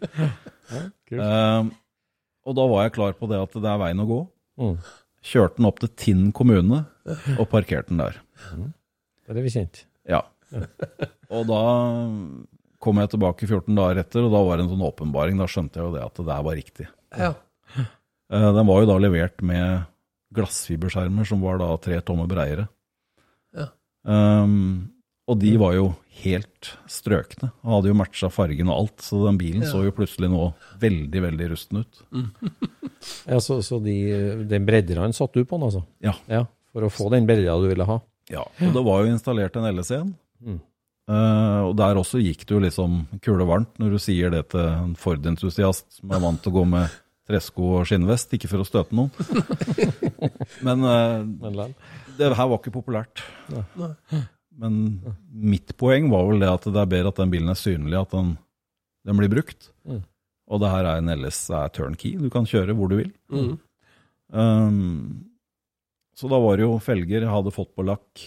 Uh, 1.15 1.71
og 2.45 2.59
da 2.59 2.69
var 2.69 2.85
jeg 2.85 2.97
klar 2.99 3.17
på 3.17 3.31
det 3.31 3.41
at 3.41 3.57
det 3.57 3.73
er 3.73 3.81
veien 3.81 4.05
å 4.05 4.09
gå. 4.11 4.21
Mm. 4.61 4.77
Kjørte 5.25 5.63
den 5.63 5.71
opp 5.71 5.81
til 5.81 5.93
Tinn 5.97 6.29
kommune 6.37 6.85
og 7.39 7.47
parkerte 7.49 7.95
den 7.95 8.05
der. 8.05 8.21
Det 9.25 9.33
er 9.33 9.47
vi 9.47 9.53
kjent. 9.55 9.87
Ja. 10.09 10.23
Og 11.33 11.47
da 11.49 11.63
kom 12.85 13.01
jeg 13.01 13.11
tilbake 13.15 13.47
14 13.49 13.73
dager 13.79 14.03
etter, 14.03 14.27
og 14.27 14.33
da 14.35 14.43
var 14.45 14.59
det 14.61 14.67
en 14.67 14.73
sånn 14.75 14.87
åpenbaring. 14.87 15.39
Da 15.41 15.49
skjønte 15.51 15.81
jeg 15.81 15.89
jo 15.89 15.95
det 15.97 16.05
at 16.05 16.19
det 16.21 16.27
der 16.29 16.43
var 16.47 16.59
riktig. 16.61 16.89
Ja. 17.17 17.33
Eh, 17.79 18.49
Den 18.57 18.67
var 18.69 18.83
jo 18.83 18.89
da 18.91 18.99
levert 19.01 19.43
med 19.45 19.87
glassfiberskjermer 20.35 21.27
som 21.29 21.41
var 21.45 21.61
da 21.63 21.71
tre 21.81 22.01
tommer 22.05 22.29
breiere. 22.31 22.67
Ja. 23.57 23.69
Um, 24.05 24.91
og 25.31 25.39
de 25.41 25.55
var 25.57 25.73
jo 25.77 25.87
helt 26.21 26.73
strøkne. 26.91 27.49
Han 27.65 27.77
hadde 27.79 27.89
jo 27.89 27.97
matcha 27.97 28.29
fargen 28.33 28.69
og 28.69 28.77
alt, 28.83 29.05
så 29.07 29.23
den 29.25 29.39
bilen 29.41 29.65
så 29.65 29.81
jo 29.87 29.95
plutselig 29.97 30.29
nå 30.33 30.51
veldig, 30.83 31.23
veldig 31.25 31.47
rusten 31.55 31.81
ut. 31.81 32.03
Ja, 33.25 33.39
så, 33.41 33.61
så 33.65 33.79
de, 33.85 33.95
den 34.51 34.67
bredderen 34.69 35.17
satte 35.17 35.41
du 35.41 35.49
på 35.49 35.57
den, 35.57 35.65
altså? 35.71 35.85
Ja. 36.05 36.13
Ja, 36.29 36.43
For 36.75 36.85
å 36.85 36.93
få 36.93 37.09
den 37.15 37.25
bredda 37.29 37.57
du 37.63 37.71
ville 37.71 37.87
ha? 37.89 38.01
Ja, 38.33 38.45
og 38.45 38.77
det 38.77 38.83
var 38.87 39.03
jo 39.03 39.13
installert 39.13 39.57
en 39.59 39.69
LS1. 39.69 40.13
Mm. 40.45 40.61
Uh, 41.05 41.69
og 41.69 41.75
der 41.77 41.99
også 42.01 42.23
gikk 42.23 42.47
det 42.49 42.55
jo 42.55 42.63
liksom 42.65 43.03
kule 43.25 43.45
varmt 43.45 43.75
når 43.77 43.93
du 43.93 44.01
sier 44.01 44.33
det 44.33 44.47
til 44.55 44.63
en 44.65 44.95
Ford-entusiast 44.97 45.99
som 45.99 46.15
er 46.17 46.23
vant 46.23 46.41
til 46.41 46.49
å 46.49 46.57
gå 46.57 46.63
med 46.71 46.95
tresko 47.29 47.67
og 47.81 47.89
skinnvest, 47.89 48.33
ikke 48.37 48.49
for 48.49 48.65
å 48.65 48.69
støte 48.69 48.97
noen. 48.97 49.13
Men 50.67 50.85
uh, 50.85 51.69
det 52.17 52.31
her 52.33 52.49
var 52.49 52.57
ikke 52.59 52.73
populært. 52.75 53.25
Men 54.55 54.81
mitt 55.29 55.75
poeng 55.81 56.09
var 56.13 56.29
vel 56.29 56.43
det 56.45 56.51
at 56.53 56.67
det 56.69 56.81
er 56.81 56.91
bedre 56.91 57.13
at 57.13 57.21
den 57.21 57.33
bilen 57.33 57.53
er 57.53 57.59
synlig, 57.59 57.97
at 58.01 58.13
den, 58.15 58.35
den 59.09 59.21
blir 59.21 59.33
brukt. 59.33 59.71
Mm. 59.89 60.03
Og 60.53 60.61
det 60.61 60.73
her 60.73 60.89
er 60.89 61.01
en 61.01 61.13
LS 61.17 61.47
er 61.57 61.73
turnkey, 61.75 62.17
du 62.21 62.29
kan 62.33 62.49
kjøre 62.49 62.77
hvor 62.77 62.93
du 62.93 62.99
vil. 63.01 63.13
Mm. 63.33 63.55
Um, 64.35 65.25
så 66.15 66.31
da 66.31 66.39
var 66.43 66.59
det 66.59 66.67
jo 66.67 66.79
felger 66.83 67.25
jeg 67.25 67.31
hadde 67.31 67.53
fått 67.55 67.73
på 67.75 67.85
lakk. 67.87 68.25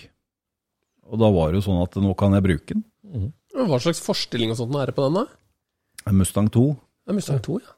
Og 1.08 1.20
da 1.22 1.30
var 1.32 1.52
det 1.52 1.62
jo 1.62 1.68
sånn 1.70 1.82
at 1.86 1.96
nå 2.04 2.14
kan 2.20 2.36
jeg 2.36 2.46
bruke 2.46 2.76
den. 2.76 2.84
Mm. 3.08 3.30
Hva 3.68 3.80
slags 3.82 4.02
forstilling 4.04 4.52
og 4.54 4.60
sånt 4.60 4.76
er 4.78 4.92
det 4.92 4.98
på 4.98 5.08
den, 5.08 5.22
da? 5.24 6.12
Mustang 6.14 6.50
2. 6.54 6.66
Det 7.08 7.14
er 7.14 7.18
Mustang 7.18 7.40
2, 7.44 7.60
ja. 7.64 7.74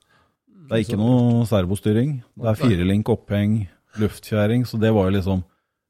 Det 0.70 0.78
er 0.78 0.84
ikke 0.84 1.00
noe 1.02 1.46
servostyring. 1.50 2.20
Det 2.38 2.50
er 2.52 2.58
firelink 2.58 3.10
oppheng, 3.10 3.54
luftfjæring. 3.98 4.68
Så 4.70 4.78
det 4.82 4.92
var 4.94 5.10
jo 5.10 5.16
liksom 5.18 5.46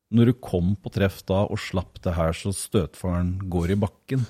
Når 0.09 0.25
du 0.25 0.33
kom 0.41 0.71
på 0.73 0.89
treff 0.89 1.19
da 1.29 1.43
og 1.45 1.59
slapp 1.61 1.99
det 2.01 2.15
her 2.15 2.31
så 2.33 2.49
støtfaren 2.55 3.35
går 3.45 3.75
i 3.75 3.77
bakken, 3.77 4.23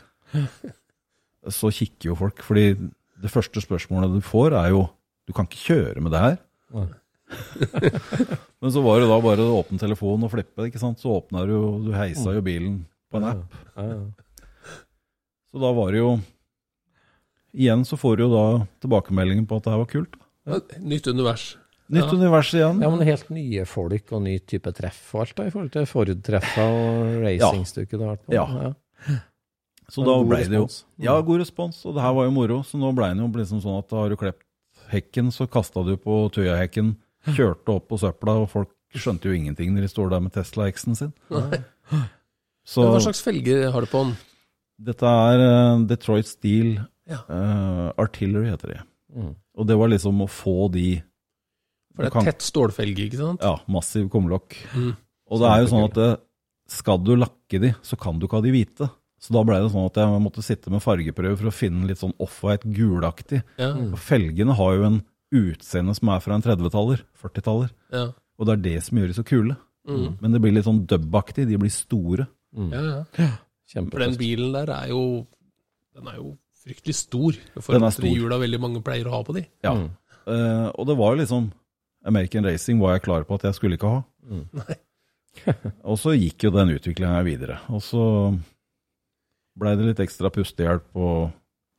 så 1.47 1.69
kikker 1.71 2.09
jo 2.09 2.17
folk. 2.19 2.41
Fordi 2.43 2.73
det 2.75 3.31
første 3.31 3.61
spørsmålet 3.63 4.17
du 4.17 4.19
får, 4.25 4.57
er 4.59 4.73
jo 4.75 4.89
Du 5.29 5.33
kan 5.33 5.45
ikke 5.45 5.61
kjøre 5.69 6.01
med 6.01 6.11
det 6.11 6.19
her. 6.19 6.37
Men 8.61 8.71
så 8.73 8.81
var 8.83 8.99
det 9.01 9.07
da 9.09 9.19
bare 9.23 9.45
å 9.45 9.59
åpne 9.61 9.79
telefonen 9.81 10.25
og 10.27 10.33
flippe, 10.33 10.65
ikke 10.69 10.81
sant. 10.81 10.99
Så 11.01 11.11
åpna 11.19 11.45
du 11.47 11.53
jo 11.55 11.63
Du 11.85 11.91
heisa 11.95 12.33
jo 12.35 12.41
bilen 12.45 12.81
på 13.11 13.21
en 13.21 13.29
app. 13.31 13.55
Ja, 13.77 13.85
ja. 13.93 14.01
Så 15.49 15.61
da 15.63 15.71
var 15.73 15.93
det 15.95 16.01
jo 16.03 16.11
Igjen 17.57 17.81
så 17.87 17.97
får 17.97 18.17
du 18.19 18.27
jo 18.27 18.33
da 18.33 18.43
tilbakemeldingen 18.83 19.47
på 19.49 19.57
at 19.57 19.65
det 19.65 19.71
her 19.73 19.79
var 19.81 19.87
kult. 19.89 20.17
Ja, 20.45 20.59
Nytt 20.85 21.07
univers. 21.09 21.45
Nytt 21.89 22.05
Ja. 22.05 22.11
univers 22.13 22.51
igjen. 22.53 22.81
ja, 22.83 22.89
men 22.93 23.01
helt 23.07 23.29
nye 23.33 23.63
folk 23.65 24.11
og 24.13 24.21
ny 24.21 24.35
type 24.45 24.69
treff 24.77 24.99
og 25.15 25.23
alt 25.23 25.33
da, 25.39 25.47
i 25.47 25.53
forhold 25.55 25.71
til 25.73 25.87
Ford-treffa 25.89 26.65
og 26.69 27.15
racingstykket 27.23 27.97
du 27.97 28.03
har 28.05 28.11
vært 28.13 28.27
på. 28.27 28.35
Ja. 28.37 29.17
Så 29.89 30.05
da 30.05 30.19
ble 30.21 30.43
det 30.45 30.59
jo. 30.59 30.67
Ja, 31.01 31.15
god 31.25 31.41
respons, 31.41 31.79
og 31.89 31.95
det 31.97 32.03
her 32.05 32.13
var 32.13 32.27
jo 32.29 32.35
moro. 32.35 32.59
Så 32.61 32.77
nå 32.77 32.91
ble 32.93 33.09
det 33.09 33.23
jo 33.25 33.31
liksom 33.41 33.63
sånn 33.65 33.79
at 33.81 33.89
da 33.89 34.03
har 34.03 34.13
du 34.13 34.17
klept 34.21 34.45
hekken, 34.93 35.31
så 35.33 35.49
kasta 35.49 35.81
du 35.85 35.95
på 35.97 36.19
Tøyahekken, 36.37 36.93
kjørte 37.35 37.75
opp 37.75 37.87
på 37.89 37.99
søpla, 38.01 38.35
og 38.43 38.49
folk 38.51 38.69
skjønte 38.95 39.29
jo 39.29 39.35
ingenting 39.37 39.73
når 39.75 39.85
de 39.85 39.91
står 39.91 40.09
der 40.13 40.19
med 40.25 40.33
Tesla 40.33 40.67
X-en 40.71 40.95
sin. 40.97 41.11
Så 42.69 42.83
Men 42.85 42.93
Hva 42.93 43.01
slags 43.03 43.21
felger 43.25 43.71
har 43.73 43.81
du 43.85 43.89
på 43.89 44.03
den? 44.05 44.15
dette 44.79 45.03
er 45.03 45.41
eh, 45.43 45.81
Detroit 45.89 46.27
Steel 46.29 46.77
Ja. 47.09 47.17
uh, 47.27 47.89
Artillery, 47.99 48.47
heter 48.51 48.67
de. 48.75 48.79
Mm. 49.17 49.31
Og 49.57 49.65
det 49.67 49.75
var 49.79 49.89
liksom 49.89 50.21
å 50.23 50.27
få 50.29 50.69
de 50.71 51.01
For 51.95 52.03
det 52.05 52.07
er 52.11 52.13
kan- 52.13 52.25
tett 52.29 52.45
stålfelge, 52.45 53.07
ikke 53.09 53.17
sant? 53.17 53.41
Ja, 53.41 53.57
massiv 53.67 54.09
kumlokk. 54.13 54.55
Mm. 54.75 54.95
Og 55.31 55.39
det 55.41 55.49
er 55.49 55.63
jo 55.63 55.71
sånn 55.73 55.87
at 55.89 55.93
det, 55.97 56.09
skal 56.69 56.99
du 57.03 57.15
lakke 57.17 57.59
de, 57.59 57.73
så 57.81 57.97
kan 57.99 58.19
du 58.19 58.27
ikke 58.27 58.37
ha 58.37 58.41
de 58.45 58.51
hvite. 58.53 58.89
Så 59.19 59.33
da 59.33 59.41
ble 59.43 59.57
det 59.59 59.71
sånn 59.73 59.89
at 59.89 59.97
jeg 59.99 60.21
måtte 60.23 60.43
sitte 60.45 60.69
med 60.71 60.81
fargeprøve 60.85 61.35
for 61.41 61.49
å 61.49 61.51
finne 61.57 61.87
litt 61.89 61.97
sånn 61.99 62.13
off-white 62.21 62.69
gulaktig. 62.71 63.41
Ja. 63.57 63.73
Felgene 63.97 64.55
har 64.55 64.75
jo 64.77 64.83
en 64.87 65.01
utseende 65.35 65.93
som 65.97 66.09
er 66.13 66.21
fra 66.23 66.35
en 66.37 66.43
30-taller, 66.45 67.03
40-taller. 67.21 67.71
Ja. 67.93 68.07
Og 68.39 68.47
det 68.47 68.53
er 68.55 68.63
det 68.65 68.77
som 68.85 68.97
gjør 68.97 69.11
de 69.11 69.17
så 69.19 69.25
kule. 69.27 69.55
Mm. 69.89 70.17
Men 70.21 70.33
det 70.35 70.41
blir 70.43 70.53
litt 70.55 70.67
sånn 70.67 70.83
dub-aktig, 70.89 71.47
de 71.49 71.57
blir 71.61 71.73
store. 71.73 72.27
Mm. 72.55 72.71
ja, 72.73 72.81
ja. 73.19 73.29
For 73.69 74.01
den 74.01 74.15
bilen 74.17 74.55
der 74.55 74.71
er 74.73 74.87
jo 74.89 75.27
Den 75.93 76.07
er 76.09 76.15
jo 76.17 76.31
fryktelig 76.63 76.95
stor. 76.97 77.35
For 77.61 77.75
Den 77.75 77.85
er 77.85 77.93
stor. 77.93 78.07
hjula 78.09 78.39
veldig 78.41 78.59
mange 78.63 78.81
pleier 78.81 79.05
å 79.05 79.13
ha 79.13 79.19
på 79.27 79.35
de. 79.37 79.43
Ja. 79.65 79.75
Mm. 79.77 79.89
Uh, 80.25 80.67
og 80.73 80.87
det 80.89 80.95
var 80.97 81.13
jo 81.13 81.19
liksom 81.21 81.49
American 82.09 82.45
Racing 82.47 82.79
var 82.81 82.95
jeg 82.95 83.03
klar 83.05 83.25
på 83.27 83.37
at 83.37 83.45
jeg 83.45 83.57
skulle 83.57 83.77
ikke 83.77 83.91
ha. 83.93 84.01
Mm. 84.25 84.45
og 85.89 85.99
så 86.01 86.15
gikk 86.17 86.47
jo 86.47 86.51
den 86.55 86.73
utviklinga 86.73 87.21
videre. 87.27 87.59
Og 87.69 87.83
så 87.85 88.03
blei 89.59 89.75
det 89.77 89.89
litt 89.91 90.01
ekstra 90.03 90.31
pustehjelp 90.33 90.89
og 90.97 91.29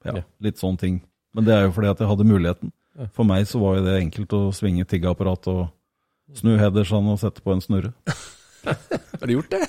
Ja. 0.07 0.23
litt 0.41 0.57
sånne 0.61 0.79
ting. 0.81 1.01
Men 1.35 1.45
det 1.45 1.55
er 1.55 1.67
jo 1.67 1.73
fordi 1.77 1.91
at 1.91 1.99
jeg 2.01 2.09
hadde 2.09 2.25
muligheten. 2.29 2.73
For 3.17 3.25
meg 3.29 3.47
så 3.49 3.61
var 3.63 3.79
jo 3.79 3.85
det 3.87 3.99
enkelt 4.03 4.35
å 4.37 4.41
svinge 4.57 4.85
tiggeapparat 4.89 5.47
og 5.53 5.69
snu 6.37 6.53
Hedersson 6.61 7.09
og 7.11 7.19
sette 7.23 7.43
på 7.45 7.55
en 7.55 7.63
snurre. 7.65 7.93
Har 8.67 9.25
du 9.27 9.33
gjort 9.33 9.51
det? 9.55 9.63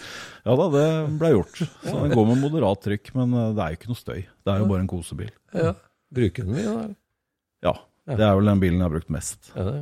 Ja 0.44 0.56
da, 0.58 0.66
det 0.74 0.86
ble 1.22 1.30
gjort. 1.36 1.62
Så 1.86 1.94
den 1.96 2.12
går 2.16 2.28
med 2.32 2.42
moderat 2.42 2.82
trykk, 2.84 3.14
men 3.18 3.34
eh, 3.38 3.52
det 3.56 3.64
er 3.64 3.74
jo 3.74 3.80
ikke 3.80 3.92
noe 3.94 4.00
støy. 4.02 4.20
Det 4.26 4.52
er 4.54 4.60
jo 4.64 4.68
bare 4.72 4.84
en 4.84 4.90
kosebil. 4.92 5.32
Ja. 5.56 5.74
Bruker 6.12 6.48
den 6.48 6.58
mye, 6.58 6.74
da? 6.76 6.86
Ja, 7.70 7.74
Ja. 8.10 8.16
det 8.18 8.26
er 8.28 8.36
vel 8.40 8.50
den 8.52 8.62
bilen 8.64 8.80
jeg 8.82 8.88
har 8.90 8.94
brukt 8.98 9.14
mest. 9.14 9.52
Det? 9.56 9.82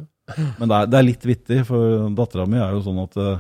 Men 0.60 0.70
det 0.70 0.76
er, 0.78 0.90
det 0.92 0.98
er 1.00 1.08
litt 1.08 1.26
vittig, 1.26 1.60
for 1.66 2.10
dattera 2.14 2.46
mi 2.46 2.60
er 2.62 2.76
jo 2.76 2.84
sånn 2.86 3.00
at 3.02 3.16
eh, 3.18 3.40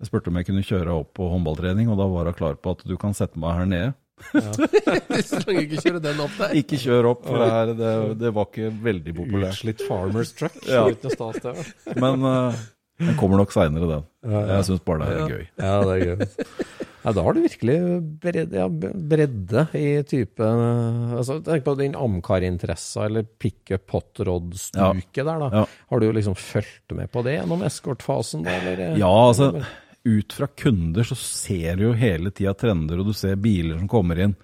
Jeg 0.00 0.08
spurte 0.08 0.30
om 0.32 0.38
jeg 0.40 0.46
kunne 0.48 0.64
kjøre 0.64 0.94
opp 1.02 1.12
på 1.18 1.26
håndballtrening, 1.34 1.90
og 1.92 1.98
da 2.00 2.06
var 2.10 2.30
hun 2.30 2.38
klar 2.38 2.56
på 2.58 2.72
at 2.74 2.86
du 2.88 2.96
kan 3.00 3.12
sette 3.14 3.38
meg 3.40 3.58
her 3.60 3.68
nede. 3.68 3.92
Så 5.28 5.40
lenge 5.48 5.64
ikke 5.64 5.82
kjøre 5.82 6.02
den 6.04 6.22
opp 6.24 6.36
der. 6.38 6.54
Ikke 6.60 6.78
kjør 6.80 7.10
opp, 7.14 7.26
for 7.26 7.42
det, 7.42 7.50
her, 7.50 7.74
det, 7.78 7.90
det 8.22 8.32
var 8.36 8.48
ikke 8.50 8.70
veldig 8.84 9.16
populært. 9.18 9.56
Utslitt 9.56 9.84
farmers 9.88 10.32
truck. 10.38 10.56
Ja. 10.68 10.86
Stas, 11.14 11.42
det? 11.42 11.54
Men 12.00 12.24
uh, 12.24 12.64
den 13.02 13.18
kommer 13.20 13.42
nok 13.42 13.54
seinere, 13.54 13.90
den. 13.90 14.08
Ja, 14.24 14.34
ja. 14.38 14.58
Jeg 14.58 14.68
syns 14.70 14.84
bare 14.86 15.04
det 15.04 15.14
er 15.14 15.36
gøy. 15.36 15.46
Ja, 15.58 15.76
det 15.82 15.94
er 15.94 16.04
gøy. 16.04 16.84
Ja, 17.04 17.12
da 17.12 17.20
har 17.20 17.36
du 17.36 17.42
virkelig 17.44 17.74
bredde, 18.22 18.56
ja, 18.62 18.68
bredde 19.12 19.66
i 19.76 19.88
type 20.08 20.46
altså, 21.18 21.36
Tenk 21.44 21.66
på 21.66 21.74
din 21.76 21.96
Amcar-interessa 22.00 23.04
eller 23.10 23.26
pickup 23.28 23.92
hot 23.92 24.22
rod-stuket 24.24 25.20
der, 25.20 25.42
da. 25.42 25.50
Ja. 25.52 25.64
Har 25.92 26.00
du 26.00 26.06
liksom 26.16 26.38
fulgt 26.38 26.94
med 26.96 27.12
på 27.12 27.20
det 27.26 27.36
gjennom 27.36 27.66
eskortfasen. 27.68 28.48
Ja, 28.96 29.10
altså 29.10 29.50
ut 30.04 30.32
fra 30.36 30.46
kunder 30.46 31.02
så 31.08 31.16
ser 31.16 31.76
du 31.76 31.86
jo 31.88 31.92
hele 31.96 32.30
tida 32.30 32.52
trender, 32.54 32.98
og 33.00 33.06
du 33.06 33.12
ser 33.16 33.36
biler 33.40 33.78
som 33.78 33.88
kommer 33.88 34.18
inn. 34.26 34.34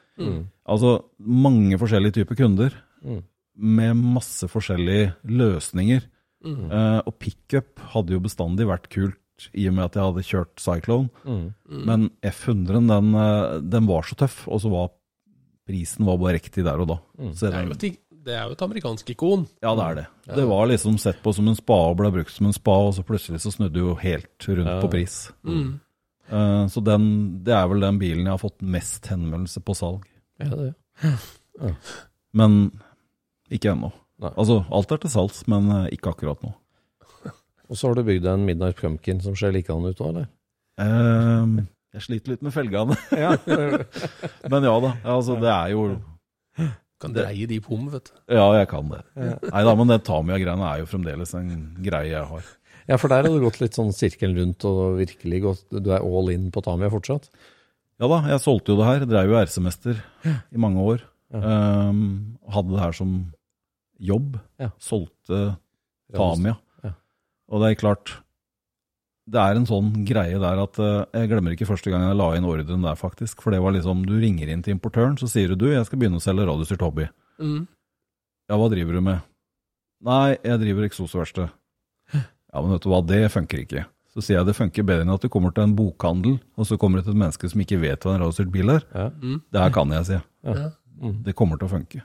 Altså 0.68 0.98
mange 1.18 1.78
forskjellige 1.80 2.20
typer 2.20 2.36
kunder 2.36 2.74
Mm. 3.04 3.22
med 3.56 3.96
masse 3.96 4.44
forskjellige 4.48 5.14
løsninger. 5.24 6.02
Eh, 6.44 7.00
og 7.06 7.18
pickup 7.18 7.78
hadde 7.94 8.12
jo 8.12 8.20
bestandig 8.20 8.66
vært 8.68 8.88
kult 8.92 9.16
i 9.56 9.66
og 9.68 9.74
med 9.74 9.84
at 9.86 9.94
jeg 9.96 10.04
hadde 10.04 10.24
kjørt 10.28 10.60
Cyclone. 10.60 11.08
Mm. 11.24 11.54
Men 11.86 12.10
F100 12.22 12.86
den, 12.88 13.14
eh, 13.14 13.60
den 13.60 13.86
var 13.86 14.02
så 14.02 14.16
tøff, 14.16 14.46
og 14.48 14.60
så 14.60 14.70
var 14.70 14.90
prisen 15.66 16.04
var 16.04 16.18
bare 16.18 16.34
riktig 16.38 16.64
der 16.64 16.78
og 16.80 16.88
da. 16.88 16.98
Mm. 17.18 17.32
Så 17.32 17.50
Det 17.50 17.54
er 17.54 17.64
jo 17.64 17.96
Det 18.30 18.36
er 18.38 18.46
jo 18.46 18.54
et 18.54 18.62
amerikansk 18.62 19.08
ikon. 19.10 19.40
Ja, 19.58 19.72
det 19.74 19.84
er 19.84 19.96
det. 19.98 20.06
Det 20.36 20.46
var 20.46 20.68
liksom 20.70 20.98
sett 21.02 21.18
på 21.22 21.32
som 21.34 21.48
en 21.50 21.56
spa 21.58 21.78
og 21.90 21.96
ble 21.98 22.12
brukt 22.14 22.30
som 22.30 22.46
en 22.46 22.54
spa, 22.54 22.76
og 22.86 22.92
så 22.94 23.02
plutselig 23.06 23.40
så 23.42 23.50
snudde 23.50 23.82
jo 23.82 23.96
helt 23.98 24.46
rundt 24.46 24.74
på 24.84 24.90
pris. 24.92 25.16
Eh, 26.30 26.66
så 26.70 26.82
den, 26.86 27.08
det 27.42 27.56
er 27.56 27.66
vel 27.72 27.82
den 27.82 27.98
bilen 27.98 28.28
jeg 28.28 28.36
har 28.36 28.42
fått 28.42 28.62
mest 28.62 29.08
henvendelse 29.10 29.62
på 29.66 29.74
salg. 29.74 30.04
Ja, 30.38 30.52
det. 30.54 31.72
Men 32.38 32.60
ikke 33.50 33.72
ennå. 33.72 33.90
Altså, 34.30 34.60
alt 34.70 34.94
er 34.94 35.00
til 35.02 35.10
salgs, 35.10 35.42
men 35.50 35.66
eh, 35.74 35.88
ikke 35.96 36.12
akkurat 36.14 36.46
nå. 36.46 36.52
Og 37.70 37.78
så 37.78 37.88
har 37.88 37.98
du 37.98 38.04
bygd 38.06 38.28
deg 38.28 38.36
en 38.36 38.46
Midnight 38.46 38.78
Pumpkin 38.78 39.22
som 39.24 39.34
ser 39.38 39.56
likedan 39.56 39.90
ut 39.90 40.04
òg, 40.04 40.12
eller? 40.12 40.30
Eh, 40.78 41.66
jeg 41.96 42.06
sliter 42.06 42.36
litt 42.36 42.46
med 42.46 42.54
felgene. 42.54 42.94
men 44.54 44.70
ja 44.70 44.76
da, 44.86 44.94
altså 45.16 45.34
det 45.42 45.50
er 45.50 45.74
jo 45.74 45.88
Kan 47.00 47.14
dreie 47.16 47.46
de 47.48 47.58
på 47.64 47.76
om, 47.78 47.86
vet 47.92 48.10
du. 48.10 48.16
Ja, 48.36 48.46
jeg 48.58 48.68
kan 48.70 48.90
det. 48.92 49.00
Nei 49.16 49.62
da, 49.64 49.72
men 49.78 49.88
det 49.88 50.02
Tamia-greiene 50.04 50.66
er 50.68 50.82
jo 50.82 50.90
fremdeles 50.90 51.32
en 51.38 51.52
greie 51.80 52.12
jeg 52.12 52.26
har. 52.28 52.50
Ja, 52.90 52.98
for 53.00 53.12
der 53.12 53.24
har 53.24 53.32
du 53.32 53.44
gått 53.44 53.60
litt 53.62 53.76
sånn 53.76 53.92
sirkelen 53.94 54.36
rundt 54.36 54.64
og 54.68 54.98
virkelig 54.98 55.40
gått 55.44 55.76
Du 55.84 55.92
er 55.94 56.02
all 56.02 56.32
in 56.32 56.48
på 56.52 56.62
Tamia 56.64 56.90
fortsatt? 56.92 57.28
Ja 58.00 58.08
da, 58.08 58.22
jeg 58.32 58.42
solgte 58.42 58.72
jo 58.72 58.80
det 58.80 58.88
her. 58.88 59.04
Drev 59.08 59.32
jo 59.32 59.40
RC-mester 59.40 60.00
i 60.26 60.60
mange 60.60 60.80
år. 60.80 61.04
Um, 61.30 62.38
hadde 62.50 62.72
det 62.72 62.80
her 62.82 62.96
som 62.96 63.12
jobb. 64.00 64.38
Ja. 64.60 64.70
Solgte 64.80 65.42
Tamia. 66.16 66.56
Ja. 66.84 66.94
Og 67.52 67.62
det 67.62 67.70
er 67.70 67.80
klart 67.82 68.14
Det 69.30 69.38
er 69.38 69.58
en 69.58 69.66
sånn 69.68 69.92
greie 70.08 70.38
der 70.42 70.58
at 70.58 70.78
eh, 70.82 71.20
Jeg 71.20 71.30
glemmer 71.30 71.54
ikke 71.54 71.68
første 71.68 71.92
gang 71.92 72.02
jeg 72.02 72.18
la 72.18 72.32
inn 72.34 72.48
ordren 72.48 72.82
der, 72.86 72.98
faktisk. 72.98 73.44
For 73.44 73.54
det 73.54 73.60
var 73.62 73.76
liksom 73.76 74.02
Du 74.08 74.16
ringer 74.18 74.50
inn 74.50 74.64
til 74.66 74.74
importøren, 74.74 75.14
så 75.20 75.28
sier 75.30 75.52
du 75.52 75.60
du, 75.60 75.68
jeg 75.70 75.86
skal 75.86 76.00
begynne 76.00 76.18
å 76.18 76.24
selge 76.24 76.48
radiostyrt 76.48 76.82
hobby. 76.82 77.06
Mm. 77.38 77.62
Ja, 78.50 78.58
hva 78.58 78.66
driver 78.72 78.98
du 78.98 79.04
med? 79.06 79.22
Nei, 80.02 80.34
jeg 80.42 80.62
driver 80.64 80.88
eksosverksted. 80.88 81.56
Ja, 82.50 82.58
men 82.58 82.72
vet 82.74 82.82
du 82.82 82.90
hva, 82.90 82.98
det 83.06 83.20
funker 83.30 83.62
ikke. 83.62 83.84
Så 84.10 84.24
sier 84.26 84.40
jeg 84.40 84.48
det 84.48 84.56
funker 84.58 84.86
bedre 84.86 85.04
enn 85.06 85.12
at 85.14 85.22
du 85.22 85.30
kommer 85.30 85.52
til 85.54 85.68
en 85.68 85.76
bokhandel, 85.78 86.40
og 86.58 86.66
så 86.66 86.78
kommer 86.80 86.98
det 86.98 87.06
til 87.06 87.14
et 87.14 87.20
menneske 87.20 87.50
som 87.52 87.62
ikke 87.62 87.78
vet 87.78 88.02
hva 88.02 88.16
en 88.16 88.24
radiostyrt 88.24 88.50
bil 88.50 88.72
er. 88.74 88.86
Ja. 88.90 89.04
Det 89.14 89.62
her 89.62 89.74
kan 89.76 89.92
jeg, 89.94 90.08
si. 90.08 90.18
Ja. 90.48 90.70
Mm. 90.98 91.20
Det 91.28 91.36
kommer 91.38 91.60
til 91.60 91.68
å 91.68 91.74
funke. 91.76 92.02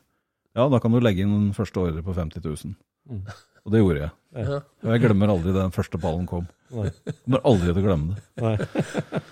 Ja, 0.56 0.68
da 0.72 0.80
kan 0.84 0.94
du 0.94 1.02
legge 1.02 1.26
inn 1.26 1.34
den 1.34 1.56
første 1.58 1.82
ordre 1.82 2.04
på 2.06 2.14
50 2.16 2.46
000. 2.46 2.76
Mm. 3.10 3.24
Og 3.66 3.74
det 3.74 3.82
gjorde 3.82 4.04
jeg. 4.04 4.14
Ja. 4.38 4.60
Og 4.86 4.94
jeg 4.94 5.02
glemmer 5.08 5.34
aldri 5.34 5.56
den 5.56 5.74
første 5.74 6.00
ballen 6.02 6.30
kom. 6.30 6.46
Nei. 6.74 6.90
Kommer 7.24 7.42
aldri 7.46 7.74
til 7.74 7.82
å 7.82 7.86
glemme 7.86 8.16
det. 8.16 8.24
Nei. 8.42 8.56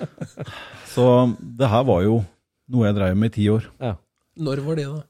Så 0.94 1.06
det 1.40 1.70
her 1.72 1.84
var 1.88 2.04
jo 2.06 2.20
noe 2.74 2.86
jeg 2.88 2.98
drev 3.00 3.18
med 3.18 3.32
i 3.32 3.36
ti 3.40 3.48
år. 3.52 3.66
Ja. 3.82 3.96
Når 4.44 4.62
var 4.66 4.78
det, 4.80 4.86
da? 4.92 5.02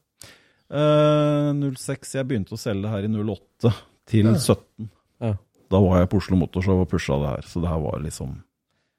Eh, 0.73 1.49
06, 1.75 2.15
jeg 2.17 2.27
begynte 2.29 2.55
å 2.55 2.59
selge 2.61 2.85
det 2.87 2.93
her 2.93 3.05
i 3.05 3.11
08 3.11 3.73
til 4.09 4.31
17. 4.33 4.87
Ja. 5.23 5.35
Da 5.73 5.81
var 5.83 6.01
jeg 6.01 6.09
på 6.11 6.19
Oslo 6.21 6.39
Motorshow 6.39 6.81
og 6.83 6.89
pusha 6.91 7.19
det 7.21 7.29
her, 7.35 7.45
så 7.49 7.61
det 7.63 7.69
her 7.71 7.79
var 7.83 8.01
liksom 8.03 8.33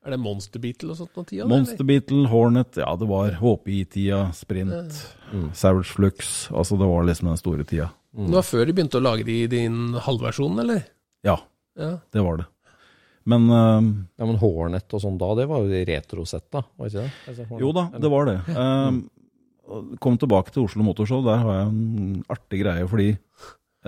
Er 0.05 0.13
det 0.15 0.19
Monster 0.21 0.61
Beetle 0.61 0.93
og 0.93 0.99
sånt 1.01 1.29
tida? 1.31 1.47
Monster 1.49 1.87
Beetle, 1.89 2.27
Hornet, 2.29 2.77
ja 2.77 2.91
det 3.01 3.07
var 3.09 3.37
HPI-tida, 3.41 4.27
Sprint, 4.37 5.05
Mm. 5.35 5.49
Savage 5.57 5.89
Flux, 5.91 6.49
altså 6.55 6.77
det 6.79 6.87
var 6.87 7.03
liksom 7.09 7.27
den 7.33 7.39
store 7.41 7.65
tida. 7.67 7.89
Det 8.15 8.31
var 8.37 8.45
før 8.47 8.69
de 8.69 8.75
begynte 8.77 9.01
å 9.01 9.03
lage 9.03 9.25
det 9.27 9.35
i 9.35 9.47
din 9.51 9.97
halvversjon, 9.99 10.61
eller? 10.63 10.85
Ja, 11.27 11.39
Ja. 11.75 11.97
det 12.13 12.23
var 12.23 12.37
det. 12.39 12.45
Men 13.31 13.47
uh, 13.49 13.81
Ja, 14.21 14.27
men 14.27 14.39
Hornet 14.41 14.97
og 14.97 15.03
sånn 15.03 15.19
da, 15.21 15.31
det 15.39 15.47
var 15.51 15.65
jo 15.65 15.85
retrosett, 15.89 16.49
da? 16.53 16.65
Var 16.77 16.91
ikke 16.91 17.05
det? 17.05 17.13
Altså, 17.31 17.47
jo 17.63 17.71
da, 17.77 17.87
det 18.05 18.11
var 18.13 18.29
det. 18.29 18.37
Eh, 18.53 18.99
kom 20.05 20.19
tilbake 20.21 20.53
til 20.53 20.67
Oslo 20.67 20.85
Motorshow, 20.85 21.23
der 21.25 21.41
har 21.41 21.57
jeg 21.57 21.71
en 21.71 22.19
artig 22.33 22.61
greie, 22.61 22.85
fordi 22.91 23.09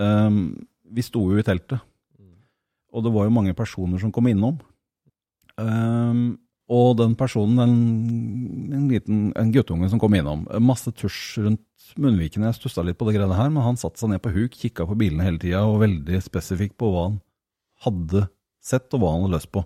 um, 0.01 0.41
vi 0.89 1.05
sto 1.05 1.21
jo 1.29 1.37
i 1.37 1.45
teltet. 1.45 1.83
Og 2.95 3.03
det 3.05 3.13
var 3.13 3.27
jo 3.27 3.35
mange 3.35 3.53
personer 3.53 4.01
som 4.01 4.13
kom 4.15 4.29
innom. 4.31 4.57
Um, 5.59 6.39
og 6.67 6.97
den 6.99 7.13
personen, 7.19 7.59
en, 7.61 8.73
en 8.75 8.87
liten 8.89 9.19
en 9.37 9.51
guttunge 9.53 9.87
som 9.91 10.01
kom 10.01 10.17
innom, 10.17 10.47
masse 10.65 10.91
tusj 10.97 11.43
rundt 11.45 11.91
munnvikene. 12.01 12.49
Jeg 12.49 12.57
stussa 12.57 12.83
litt 12.83 12.97
på 12.99 13.07
det 13.07 13.15
greiene 13.15 13.37
her, 13.37 13.51
men 13.53 13.63
han 13.63 13.79
satte 13.79 14.01
seg 14.01 14.11
ned 14.11 14.23
på 14.23 14.33
huk, 14.33 14.57
kikka 14.57 14.87
på 14.89 14.97
bilene 14.99 15.27
hele 15.27 15.39
tida 15.41 15.61
og 15.69 15.83
veldig 15.85 16.19
spesifikk 16.25 16.75
på 16.79 16.89
hva 16.91 17.05
han 17.11 17.21
hadde 17.85 18.25
sett, 18.67 18.87
og 18.93 19.01
hva 19.01 19.15
han 19.15 19.25
hadde 19.25 19.37
lyst 19.39 19.51
på. 19.55 19.63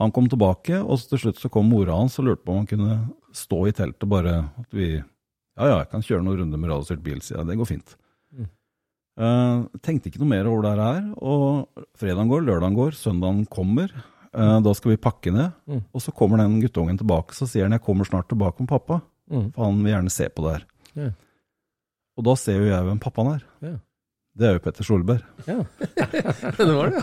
Han 0.00 0.12
kom 0.12 0.26
tilbake, 0.28 0.78
og 0.82 1.00
til 1.08 1.22
slutt 1.22 1.38
så 1.40 1.50
kom 1.52 1.70
mora 1.72 1.96
hans 1.96 2.18
og 2.20 2.28
lurte 2.28 2.44
på 2.44 2.52
om 2.52 2.62
han 2.62 2.68
kunne 2.68 2.96
stå 3.36 3.62
i 3.68 3.76
teltet 3.76 4.08
bare 4.08 4.38
at 4.60 4.74
vi 4.76 4.96
Ja, 4.96 5.70
ja, 5.70 5.76
jeg 5.80 5.88
kan 5.88 6.02
kjøre 6.04 6.20
noen 6.20 6.42
runder 6.42 6.60
med 6.60 6.68
radiostyrt 6.68 7.00
bil, 7.00 7.22
sier 7.24 7.38
jeg. 7.40 7.48
Det 7.48 7.56
går 7.56 7.68
fint. 7.70 7.94
Uh, 9.16 9.64
tenkte 9.80 10.10
ikke 10.10 10.20
noe 10.20 10.28
mer 10.28 10.48
over 10.50 10.66
det 10.66 10.74
her. 10.76 11.04
Og 11.16 11.86
fredagen 11.96 12.28
går, 12.28 12.44
lørdagen 12.44 12.76
går, 12.76 12.96
søndagen 12.98 13.46
kommer. 13.48 13.92
Uh, 14.36 14.58
da 14.60 14.74
skal 14.76 14.92
vi 14.92 15.00
pakke 15.00 15.32
ned. 15.32 15.54
Mm. 15.64 15.82
Og 15.96 16.04
så 16.04 16.12
kommer 16.12 16.42
den 16.42 16.58
guttungen 16.60 17.00
tilbake, 17.00 17.36
så 17.36 17.48
sier 17.48 17.64
han 17.64 17.76
jeg 17.76 17.84
kommer 17.86 18.08
snart 18.08 18.28
tilbake 18.28 18.60
med 18.60 18.70
pappa. 18.72 19.00
Mm. 19.32 19.48
For 19.54 19.64
han 19.64 19.80
vil 19.80 19.94
gjerne 19.94 20.12
se 20.12 20.28
på 20.28 20.44
det 20.44 20.58
her. 20.58 20.66
Yeah. 20.96 21.14
Og 22.16 22.28
da 22.28 22.36
ser 22.40 22.60
jo 22.60 22.68
jeg 22.68 22.86
hvem 22.86 23.00
pappaen 23.02 23.32
er. 23.34 23.48
Ja. 23.64 23.74
Det 24.36 24.44
er 24.44 24.58
jo 24.58 24.62
Petter 24.66 24.84
Solberg. 24.84 25.22
Ja, 25.48 25.62
det 26.58 26.66
var 26.68 26.90
det, 26.92 27.02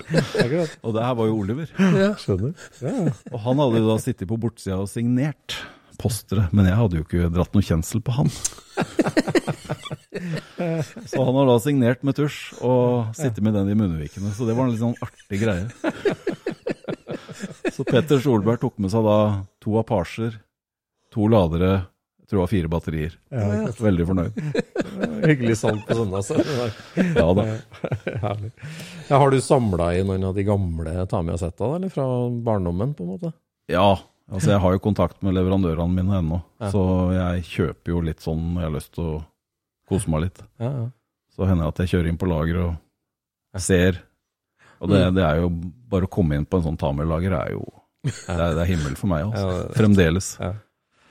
ja. 0.54 0.66
Og 0.86 0.94
det 0.94 1.02
her 1.06 1.16
var 1.18 1.30
jo 1.32 1.38
Oliver. 1.42 1.72
ja. 1.98 2.12
Skjønner. 2.22 2.54
Ja. 2.84 2.94
Og 3.32 3.40
han 3.48 3.62
hadde 3.64 3.82
jo 3.82 3.88
da 3.90 3.96
sittet 4.04 4.30
på 4.30 4.38
bortsida 4.42 4.78
og 4.84 4.90
signert 4.92 5.58
postere, 6.02 6.46
men 6.54 6.68
jeg 6.70 6.78
hadde 6.78 6.98
jo 7.00 7.06
ikke 7.06 7.30
dratt 7.34 7.54
noe 7.56 7.66
kjensel 7.66 8.02
på 8.06 8.12
han. 8.18 8.30
Så 11.10 11.24
han 11.26 11.36
har 11.38 11.48
da 11.50 11.56
signert 11.62 12.04
med 12.06 12.16
tusj 12.18 12.54
og 12.66 13.14
sittet 13.18 13.44
med 13.46 13.54
den 13.58 13.72
i 13.74 13.78
munnvikene, 13.78 14.32
så 14.36 14.46
det 14.48 14.56
var 14.58 14.68
en 14.68 14.74
litt 14.74 14.82
sånn 14.82 14.98
artig 15.04 15.40
greie. 15.42 15.68
Så 17.74 17.86
Petter 17.88 18.22
Solberg 18.24 18.62
tok 18.62 18.78
med 18.82 18.94
seg 18.94 19.06
da 19.06 19.18
to 19.64 19.78
Apasjer, 19.82 20.34
to 21.14 21.28
ladere, 21.32 21.74
tror 22.34 22.40
det 22.40 22.44
var 22.44 22.52
fire 22.52 22.70
batterier. 22.74 23.14
Veldig 23.80 24.06
fornøyd. 24.10 24.40
Hyggelig 25.30 25.58
salg 25.62 25.84
på 25.88 25.98
søndag. 26.00 26.24
så 26.26 26.38
Ja 27.20 27.28
da. 27.38 27.46
Herlig. 28.26 28.50
Ja, 29.08 29.20
har 29.22 29.30
du 29.34 29.38
samla 29.44 29.92
i 29.96 30.02
noen 30.08 30.26
av 30.28 30.34
de 30.38 30.46
gamle 30.48 30.96
Tamiya-setta, 31.12 31.76
eller 31.78 31.94
fra 31.94 32.08
barndommen, 32.44 32.96
på 32.98 33.06
en 33.06 33.12
måte? 33.14 33.32
Ja, 33.72 33.92
altså 34.32 34.56
jeg 34.56 34.64
har 34.66 34.76
jo 34.76 34.82
kontakt 34.84 35.22
med 35.24 35.38
leverandørene 35.38 35.94
mine 36.02 36.18
ennå, 36.20 36.42
Ja. 36.64 36.72
så 36.74 36.82
jeg 37.16 37.46
kjøper 37.52 37.94
jo 37.94 38.02
litt 38.10 38.26
sånn 38.26 38.42
når 38.56 38.66
jeg 38.66 38.70
har 38.72 38.76
lyst 38.80 38.92
til 38.98 39.06
å 39.14 39.22
kose 39.94 40.10
meg 40.12 40.26
litt. 40.26 40.42
Ja, 40.64 40.72
ja. 40.82 40.90
Så 41.38 41.48
hender 41.50 41.66
det 41.70 41.72
at 41.74 41.80
jeg 41.86 41.94
kjører 41.94 42.10
inn 42.12 42.20
på 42.22 42.28
lager 42.30 42.60
og 42.66 43.62
ser. 43.62 44.02
Og 44.84 44.90
det, 44.92 45.00
det 45.16 45.24
er 45.24 45.40
jo 45.46 45.48
bare 45.90 46.06
å 46.10 46.12
komme 46.12 46.36
inn 46.38 46.46
på 46.50 46.60
en 46.60 46.66
sånn 46.68 46.78
Tamer-lager 46.82 47.34
er 47.38 47.54
jo 47.56 47.64
det 48.04 48.12
er, 48.28 48.52
det 48.58 48.64
er 48.66 48.68
himmel 48.68 48.98
for 49.00 49.08
meg, 49.08 49.30
altså. 49.30 49.48
Ja, 49.48 49.68
Fremdeles. 49.78 50.28
Ja. 50.42 50.50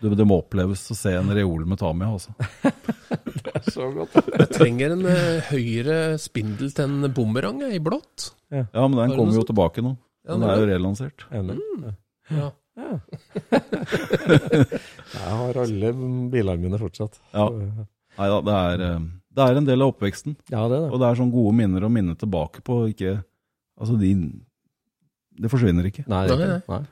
Det, 0.03 0.11
det 0.19 0.27
må 0.27 0.41
oppleves 0.43 0.83
å 0.91 0.97
se 0.99 1.13
en 1.15 1.31
reol 1.31 1.63
med 1.71 1.79
Tamiya, 1.79 2.11
altså. 2.11 2.35
det 3.45 3.53
er 3.55 3.69
Så 3.71 3.87
godt. 3.95 4.17
Jeg 4.35 4.49
trenger 4.51 4.97
en 4.97 5.05
uh, 5.07 5.53
høyre 5.53 5.99
spindel 6.23 6.73
til 6.75 6.89
en 6.89 7.13
bumerang 7.15 7.63
i 7.69 7.79
blått. 7.83 8.33
Ja, 8.51 8.83
men 8.89 8.99
den 8.99 9.15
kommer 9.15 9.39
jo 9.39 9.47
tilbake 9.47 9.85
nå. 9.85 9.95
Den 10.27 10.43
er 10.47 10.59
jo 10.61 10.67
relansert. 10.71 11.27
Enig. 11.35 11.59
Ja. 12.31 12.51
Ja. 12.79 12.99
Jeg 15.13 15.33
har 15.37 15.59
alle 15.61 15.91
bilene 16.33 16.61
mine 16.63 16.79
fortsatt. 16.81 17.19
Ja. 17.35 17.49
Nei 18.17 18.29
da, 18.29 18.39
det 18.45 18.55
er, 18.57 18.85
eh, 18.87 19.05
det 19.37 19.45
er 19.45 19.61
en 19.61 19.69
del 19.69 19.85
av 19.85 19.93
oppveksten. 19.95 20.37
ja, 20.53 20.65
det 20.69 20.79
er 20.79 20.87
det. 20.87 20.91
Og 20.93 21.01
det 21.01 21.09
er 21.09 21.21
sånn 21.21 21.33
gode 21.33 21.53
minner 21.57 21.85
å 21.85 21.93
minne 21.93 22.17
tilbake 22.19 22.65
på. 22.65 22.83
Ikke, 22.93 23.19
altså 23.81 23.99
de 24.01 24.15
Det 25.43 25.49
forsvinner 25.49 25.87
ikke. 25.89 26.05
Nei, 26.13 26.27
det 26.29 26.35
er 26.35 26.41
ikke 26.41 26.53
det. 26.53 26.65
Nei. 26.69 26.83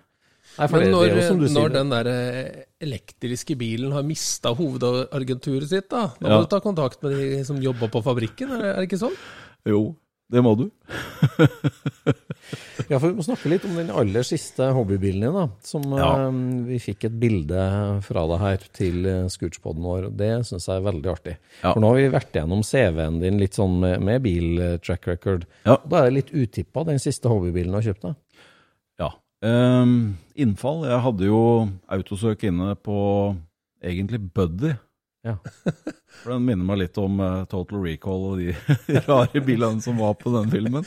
Nei, 0.60 0.66
for 0.68 0.82
Men 0.84 0.90
når, 0.92 1.06
det 1.06 1.10
er 1.10 1.20
jo 1.22 1.28
som 1.30 1.38
du 1.40 1.46
når 1.48 1.54
sier. 1.70 1.74
den 1.78 1.90
der 1.94 2.10
eh, 2.12 2.60
elektriske 2.84 3.56
bilen 3.60 3.92
har 3.96 4.04
mista 4.06 4.52
hovedagenturet 4.54 5.68
sitt, 5.72 5.88
da, 5.90 6.10
da 6.20 6.28
må 6.36 6.42
du 6.44 6.50
ta 6.52 6.60
kontakt 6.60 7.00
med 7.02 7.16
de 7.16 7.40
som 7.48 7.56
jobber 7.64 7.88
på 7.92 8.02
fabrikken, 8.04 8.52
er 8.60 8.76
det, 8.82 8.86
ikke 8.90 9.00
sånn? 9.00 9.16
Jo, 9.68 9.82
det 10.30 10.44
må 10.44 10.52
du. 10.60 10.68
Ja, 12.90 12.98
for 12.98 13.10
Vi 13.12 13.14
må 13.14 13.22
snakke 13.22 13.50
litt 13.52 13.64
om 13.68 13.76
den 13.78 13.90
aller 13.94 14.24
siste 14.26 14.70
hobbybilen 14.74 15.20
din. 15.22 15.34
da, 15.36 15.44
som 15.62 15.82
Ja. 15.94 16.26
eh, 16.26 16.64
Vi 16.66 16.78
fikk 16.82 17.04
et 17.06 17.20
bilde 17.20 18.02
fra 18.02 18.24
deg 18.26 18.40
her 18.40 18.56
til 18.72 19.06
eh, 19.06 19.28
Scootspoden 19.30 19.82
vår. 19.84 20.06
og 20.08 20.16
Det 20.18 20.30
syns 20.48 20.66
jeg 20.66 20.80
er 20.80 20.86
veldig 20.92 21.10
artig. 21.12 21.36
Ja. 21.62 21.72
For 21.72 21.80
Nå 21.80 21.86
har 21.92 21.96
vi 22.00 22.08
vært 22.16 22.32
gjennom 22.34 22.64
CV-en 22.66 23.20
din 23.20 23.38
litt 23.38 23.54
sånn 23.54 23.78
med, 23.80 24.00
med 24.02 24.22
bil 24.22 24.78
track 24.82 25.06
record. 25.06 25.46
Ja. 25.66 25.76
Da 25.86 26.00
er 26.02 26.10
det 26.10 26.16
litt 26.18 26.32
utippa, 26.34 26.84
den 26.88 26.98
siste 26.98 27.28
hobbybilen 27.30 27.70
du 27.70 27.78
har 27.78 27.86
kjøpt. 27.92 28.02
da. 28.02 28.14
Ehm, 29.40 30.16
innfall. 30.36 30.84
Jeg 30.88 31.00
hadde 31.06 31.28
jo 31.30 31.42
autosøk 31.88 32.44
inne 32.50 32.74
på 32.76 32.98
egentlig 33.80 34.20
Buddy. 34.34 34.74
Ja. 35.24 35.36
For 36.22 36.34
den 36.34 36.46
minner 36.46 36.64
meg 36.64 36.80
litt 36.82 36.96
om 37.00 37.18
uh, 37.20 37.44
Total 37.48 37.82
Recall 37.84 38.26
og 38.30 38.40
de 38.40 38.54
rare 39.08 39.42
bilene 39.44 39.84
som 39.84 40.00
var 40.00 40.16
på 40.20 40.32
den 40.36 40.52
filmen. 40.52 40.86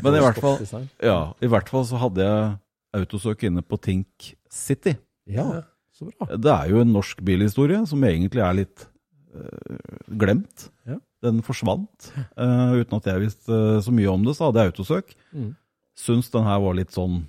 Men 0.00 0.16
i 0.16 0.22
hvert 0.24 0.40
fall, 0.40 0.86
ja, 1.04 1.18
i 1.44 1.50
hvert 1.52 1.72
fall 1.72 1.84
så 1.88 2.00
hadde 2.00 2.24
jeg 2.24 2.54
autosøk 2.96 3.46
inne 3.48 3.64
på 3.64 3.80
Tink 3.84 4.32
City. 4.52 4.96
Ja, 5.28 5.64
så 5.96 6.08
bra. 6.08 6.36
Det 6.36 6.52
er 6.52 6.72
jo 6.72 6.80
en 6.84 6.94
norsk 6.94 7.20
bilhistorie 7.24 7.82
som 7.88 8.04
egentlig 8.08 8.44
er 8.44 8.58
litt 8.62 8.88
uh, 9.36 9.76
glemt. 10.08 10.70
Ja. 10.88 11.00
Den 11.24 11.40
forsvant. 11.44 12.12
uh, 12.36 12.76
uten 12.76 13.00
at 13.00 13.08
jeg 13.12 13.24
visste 13.24 13.62
så 13.84 13.92
mye 13.92 14.12
om 14.12 14.24
det, 14.24 14.36
så 14.36 14.48
hadde 14.48 14.64
jeg 14.64 14.72
autosøk. 14.72 15.16
Mm. 15.36 15.54
Syns 15.96 16.32
den 16.32 16.48
her 16.48 16.60
var 16.64 16.76
litt 16.76 16.96
sånn 16.96 17.24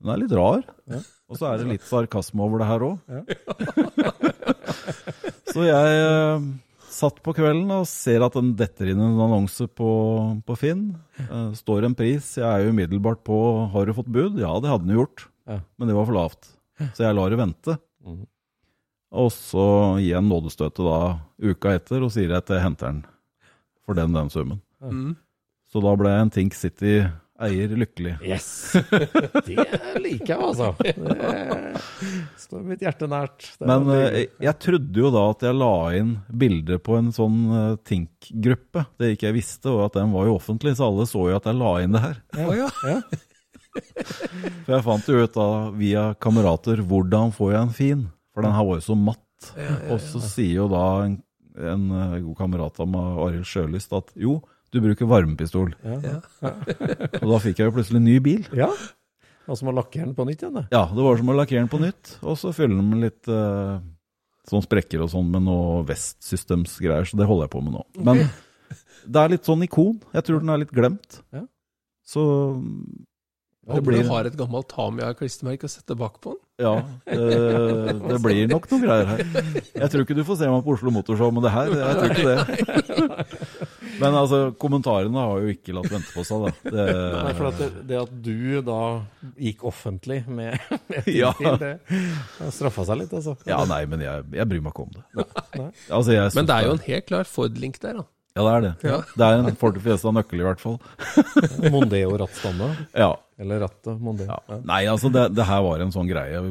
Den 0.00 0.12
er 0.14 0.20
litt 0.22 0.32
rar. 0.36 0.64
Ja. 0.88 1.02
Og 1.30 1.38
så 1.38 1.50
er 1.50 1.60
det 1.60 1.68
litt 1.74 1.86
sarkasme 1.86 2.42
over 2.42 2.62
det 2.62 2.68
her 2.70 2.84
òg. 2.86 2.96
Ja. 3.12 3.20
så 5.52 5.66
jeg 5.66 5.98
eh, 6.00 6.46
satt 6.90 7.20
på 7.24 7.34
kvelden 7.36 7.70
og 7.74 7.84
ser 7.88 8.24
at 8.24 8.38
den 8.38 8.54
detter 8.58 8.90
inn 8.90 9.02
en 9.04 9.20
annonse 9.26 9.68
på, 9.68 9.90
på 10.46 10.56
Finn. 10.58 10.88
Eh, 11.20 11.52
står 11.58 11.86
en 11.86 11.96
pris. 11.98 12.32
Jeg 12.40 12.48
er 12.48 12.64
jo 12.64 12.72
umiddelbart 12.74 13.22
på 13.26 13.38
Har 13.74 13.86
du 13.86 13.94
fått 13.96 14.10
bud? 14.10 14.40
Ja, 14.40 14.56
det 14.62 14.72
hadde 14.72 14.88
den 14.88 14.96
jo 14.96 15.04
gjort. 15.04 15.28
Ja. 15.50 15.60
Men 15.76 15.90
det 15.90 15.96
var 15.98 16.08
for 16.08 16.16
lavt. 16.16 16.52
Så 16.96 17.04
jeg 17.04 17.16
lar 17.16 17.32
det 17.32 17.40
vente. 17.40 17.76
Mm. 18.06 18.24
Og 19.20 19.32
så 19.34 19.64
gir 19.98 20.12
jeg 20.12 20.20
en 20.22 20.30
nådestøtet 20.30 20.86
da 20.86 21.00
uka 21.42 21.74
etter 21.76 22.04
og 22.06 22.12
sier 22.14 22.32
at 22.36 22.50
jeg 22.50 22.62
henter 22.62 22.92
den 22.92 23.00
for 23.84 23.98
den 23.98 24.14
den 24.14 24.30
summen. 24.32 24.60
Mm. 24.80 25.16
Så 25.70 25.82
da 25.82 25.92
ble 25.98 26.12
en 26.14 26.30
Tink 26.32 26.56
City-eier 27.40 27.76
lykkelig. 27.76 28.18
Yes! 28.22 28.72
Det 29.46 30.00
liker 30.00 30.34
jeg, 30.34 30.40
altså. 30.40 30.74
Det 30.80 32.40
står 32.40 32.64
mitt 32.66 32.82
hjerte 32.84 33.08
nært. 33.08 33.46
Men 33.64 33.88
eh, 33.94 34.26
jeg 34.40 34.56
trodde 34.60 35.00
jo 35.00 35.10
da 35.14 35.24
at 35.32 35.44
jeg 35.46 35.56
la 35.56 35.72
inn 35.96 36.12
bilder 36.28 36.80
på 36.84 36.98
en 36.98 37.10
sånn 37.14 37.38
eh, 37.48 37.72
Tink-gruppe. 37.86 38.84
Det 39.00 39.14
ikke 39.14 39.30
jeg 39.30 39.38
visste, 39.38 39.72
og 39.72 39.86
at 39.88 39.98
den 39.98 40.12
var 40.12 40.28
jo 40.28 40.36
offentlig, 40.36 40.76
så 40.76 40.90
alle 40.90 41.08
så 41.08 41.26
jo 41.30 41.38
at 41.38 41.48
jeg 41.48 41.60
la 41.60 41.72
inn 41.80 41.96
det 41.96 42.04
her. 42.04 42.20
Å 42.36 42.58
ja. 42.58 42.68
ja. 42.90 43.00
For 44.66 44.74
jeg 44.74 44.86
fant 44.86 45.08
jo 45.08 45.24
ut 45.24 45.34
da 45.36 45.48
via 45.78 46.06
kamerater 46.20 46.84
hvordan 46.84 47.34
får 47.36 47.52
jeg 47.54 47.62
en 47.62 47.74
fin? 47.76 48.06
For 48.34 48.44
den 48.44 48.56
her 48.56 48.66
var 48.68 48.80
jo 48.80 48.88
så 48.90 48.98
matt. 48.98 49.26
Og 49.88 50.00
så 50.04 50.20
sier 50.20 50.58
jo 50.58 50.70
da 50.70 50.86
en, 51.06 51.20
en 51.56 51.90
eh, 51.96 52.16
god 52.26 52.40
kamerat 52.42 52.82
av 52.82 52.90
meg, 52.90 53.20
Arild 53.24 53.48
Sjølyst, 53.48 53.94
at 53.96 54.12
jo, 54.20 54.40
du 54.70 54.80
bruker 54.84 55.08
varmepistol. 55.10 55.72
Ja. 55.82 56.20
Og 57.22 57.28
da 57.32 57.38
fikk 57.42 57.60
jeg 57.60 57.70
jo 57.70 57.76
plutselig 57.76 58.02
ny 58.04 58.18
bil. 58.24 58.48
ja. 58.56 58.70
Og 59.50 59.56
som 59.58 59.70
å 59.70 59.74
lakkere 59.74 60.04
den 60.04 60.14
på 60.14 60.22
nytt 60.28 60.44
igjen, 60.44 60.60
det. 60.60 60.68
Ja, 60.70 60.84
det 60.94 61.02
var 61.02 61.16
som 61.18 61.30
å 61.32 61.34
lakkere 61.34 61.64
den 61.64 61.70
på 61.72 61.80
nytt, 61.82 62.12
og 62.22 62.36
så 62.38 62.52
fylle 62.54 62.76
den 62.76 62.86
med 62.86 63.00
litt 63.02 63.30
uh, 63.32 63.80
sånn 64.46 64.62
sprekker 64.62 65.02
og 65.02 65.10
sånn 65.10 65.30
med 65.32 65.42
noe 65.48 65.80
Vest-systems-greier, 65.88 67.08
så 67.08 67.18
det 67.18 67.26
holder 67.26 67.48
jeg 67.48 67.54
på 67.56 67.62
med 67.64 67.74
nå. 67.74 67.82
Men 68.06 68.20
det 69.10 69.24
er 69.24 69.32
litt 69.32 69.48
sånn 69.48 69.64
ikon. 69.66 69.98
Jeg 70.14 70.26
tror 70.28 70.44
den 70.44 70.52
er 70.54 70.62
litt 70.62 70.74
glemt. 70.76 71.18
Ja. 71.34 71.42
Så 72.06 72.22
håper 73.68 73.82
blir- 73.86 74.02
du 74.02 74.08
har 74.08 74.24
et 74.24 74.36
gammelt 74.40 74.68
Tamia-klistremerke 74.72 75.68
å 75.68 75.70
sette 75.70 75.96
bak 75.98 76.20
på 76.24 76.32
den. 76.32 76.40
ja, 76.60 76.72
det, 77.06 77.98
det 78.08 78.18
blir 78.24 78.48
nok 78.50 78.66
noen 78.70 78.82
greier 78.84 79.06
her. 79.06 79.20
Jeg 79.80 79.90
tror 79.92 80.02
ikke 80.04 80.16
du 80.18 80.24
får 80.28 80.38
se 80.40 80.48
meg 80.50 80.64
på 80.64 80.74
Oslo 80.74 80.90
Motorshow 80.92 81.30
med 81.32 81.44
det 81.46 81.52
her. 81.54 81.70
Jeg 81.72 81.94
tror 82.00 82.10
ikke 82.10 82.30
det. 82.30 83.28
Men 84.00 84.14
altså, 84.16 84.38
kommentarene 84.60 85.20
har 85.20 85.40
jo 85.44 85.50
ikke 85.52 85.74
latt 85.76 85.90
vente 85.92 86.12
på 86.14 86.24
seg, 86.24 86.46
da. 86.46 86.70
Det, 86.72 86.84
Nei, 87.16 87.32
for 87.36 87.48
at 87.50 87.58
det, 87.60 87.68
det 87.90 87.98
at 88.00 88.12
du 88.24 88.60
da 88.64 88.78
gikk 89.40 89.64
offentlig 89.68 90.22
med, 90.28 90.56
med 90.88 91.10
Ja. 91.20 91.32
Tintin, 91.36 91.58
det, 91.60 91.72
det 92.38 92.52
straffa 92.56 92.86
seg 92.88 93.02
litt, 93.02 93.12
altså. 93.16 93.36
ja, 93.48 93.60
nei, 93.68 93.82
men 93.90 94.00
jeg, 94.04 94.24
jeg 94.40 94.48
bryr 94.52 94.64
meg 94.64 94.72
ikke 94.72 94.86
om 94.88 94.94
det. 94.96 95.04
Nei. 95.60 95.68
Altså, 95.92 96.14
jeg 96.16 96.32
Men 96.38 96.48
det 96.48 96.56
er 96.56 96.68
jo 96.70 96.72
en 96.78 96.84
helt 96.88 97.06
klar 97.12 97.28
Ford-link 97.28 97.80
der, 97.84 98.00
da. 98.00 98.06
Ja, 98.36 98.42
det 98.46 98.50
er 98.54 98.60
det. 98.64 98.72
Ja. 98.86 98.98
Det 99.18 99.26
er 99.26 99.40
en 99.50 99.56
Forte 99.58 99.80
Fiesta 99.82 100.12
nøkkel, 100.14 100.40
i 100.40 100.46
hvert 100.46 100.60
fall. 100.62 100.76
Mondeo 101.74 102.12
rattstamme, 102.20 102.68
Ja. 102.94 103.10
eller 103.40 103.64
rattet 103.66 103.98
Mondeo. 104.00 104.28
Ja. 104.30 104.38
Ja. 104.48 104.58
Nei, 104.70 104.84
altså 104.92 105.10
det, 105.12 105.24
det 105.34 105.46
her 105.48 105.64
var 105.66 105.82
en 105.82 105.90
sånn 105.94 106.08
greie. 106.10 106.44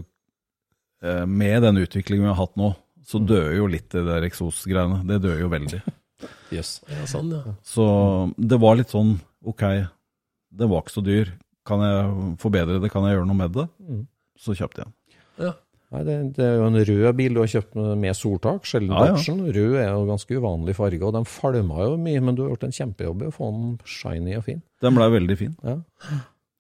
Eh, 1.03 1.23
Med 1.25 1.63
den 1.63 1.79
utviklingen 1.79 2.25
vi 2.27 2.31
har 2.33 2.39
hatt 2.41 2.57
nå, 2.59 2.73
så 3.07 3.21
dør 3.23 3.53
jo 3.55 3.69
litt 3.71 3.87
det 3.95 4.03
der 4.09 4.27
eksosgreiene. 4.27 5.01
Det 5.07 5.21
dør 5.23 5.39
jo 5.45 5.49
veldig. 5.55 5.81
Yes. 6.51 6.81
Ja, 6.89 7.05
sånn, 7.07 7.29
ja. 7.31 7.53
Så 7.63 7.83
det 8.35 8.57
var 8.59 8.73
litt 8.75 8.89
sånn, 8.91 9.13
ok, 9.47 9.61
det 10.51 10.67
var 10.67 10.81
ikke 10.83 10.91
så 10.97 11.03
dyr. 11.05 11.29
Kan 11.63 11.79
jeg 11.85 12.33
forbedre 12.41 12.79
det, 12.83 12.89
kan 12.91 13.05
jeg 13.07 13.15
gjøre 13.15 13.27
noe 13.29 13.37
med 13.39 13.53
det? 13.55 13.63
Mm. 13.79 14.01
Så 14.35 14.55
kjøpte 14.57 14.81
jeg 14.81 14.89
den. 14.89 14.95
ja. 15.45 15.53
Nei, 15.89 16.03
det, 16.05 16.15
det 16.37 16.43
er 16.45 16.55
jo 16.59 16.65
en 16.67 16.75
rød 16.85 17.15
bil 17.17 17.33
du 17.33 17.39
har 17.41 17.47
kjøpt 17.49 17.73
med, 17.79 17.87
med 17.97 18.13
soltak, 18.17 18.67
sjelden 18.69 18.93
Ja, 18.93 19.07
ja. 19.09 19.37
Rød 19.57 19.77
er 19.81 19.87
jo 19.89 20.03
ganske 20.05 20.37
uvanlig 20.37 20.75
farge, 20.77 21.01
og 21.07 21.15
den 21.15 21.25
falma 21.25 21.87
jo 21.87 21.95
mye, 21.97 22.21
men 22.21 22.37
du 22.37 22.43
har 22.43 22.51
gjort 22.53 22.67
en 22.67 22.75
kjempejobb 22.77 23.23
i 23.25 23.29
å 23.31 23.33
få 23.33 23.49
den 23.55 23.71
shiny 23.89 24.35
og 24.37 24.43
fin. 24.45 24.61
Den 24.85 24.93
ble 24.99 25.07
veldig 25.15 25.37
fin. 25.39 25.55
Ja. 25.65 25.79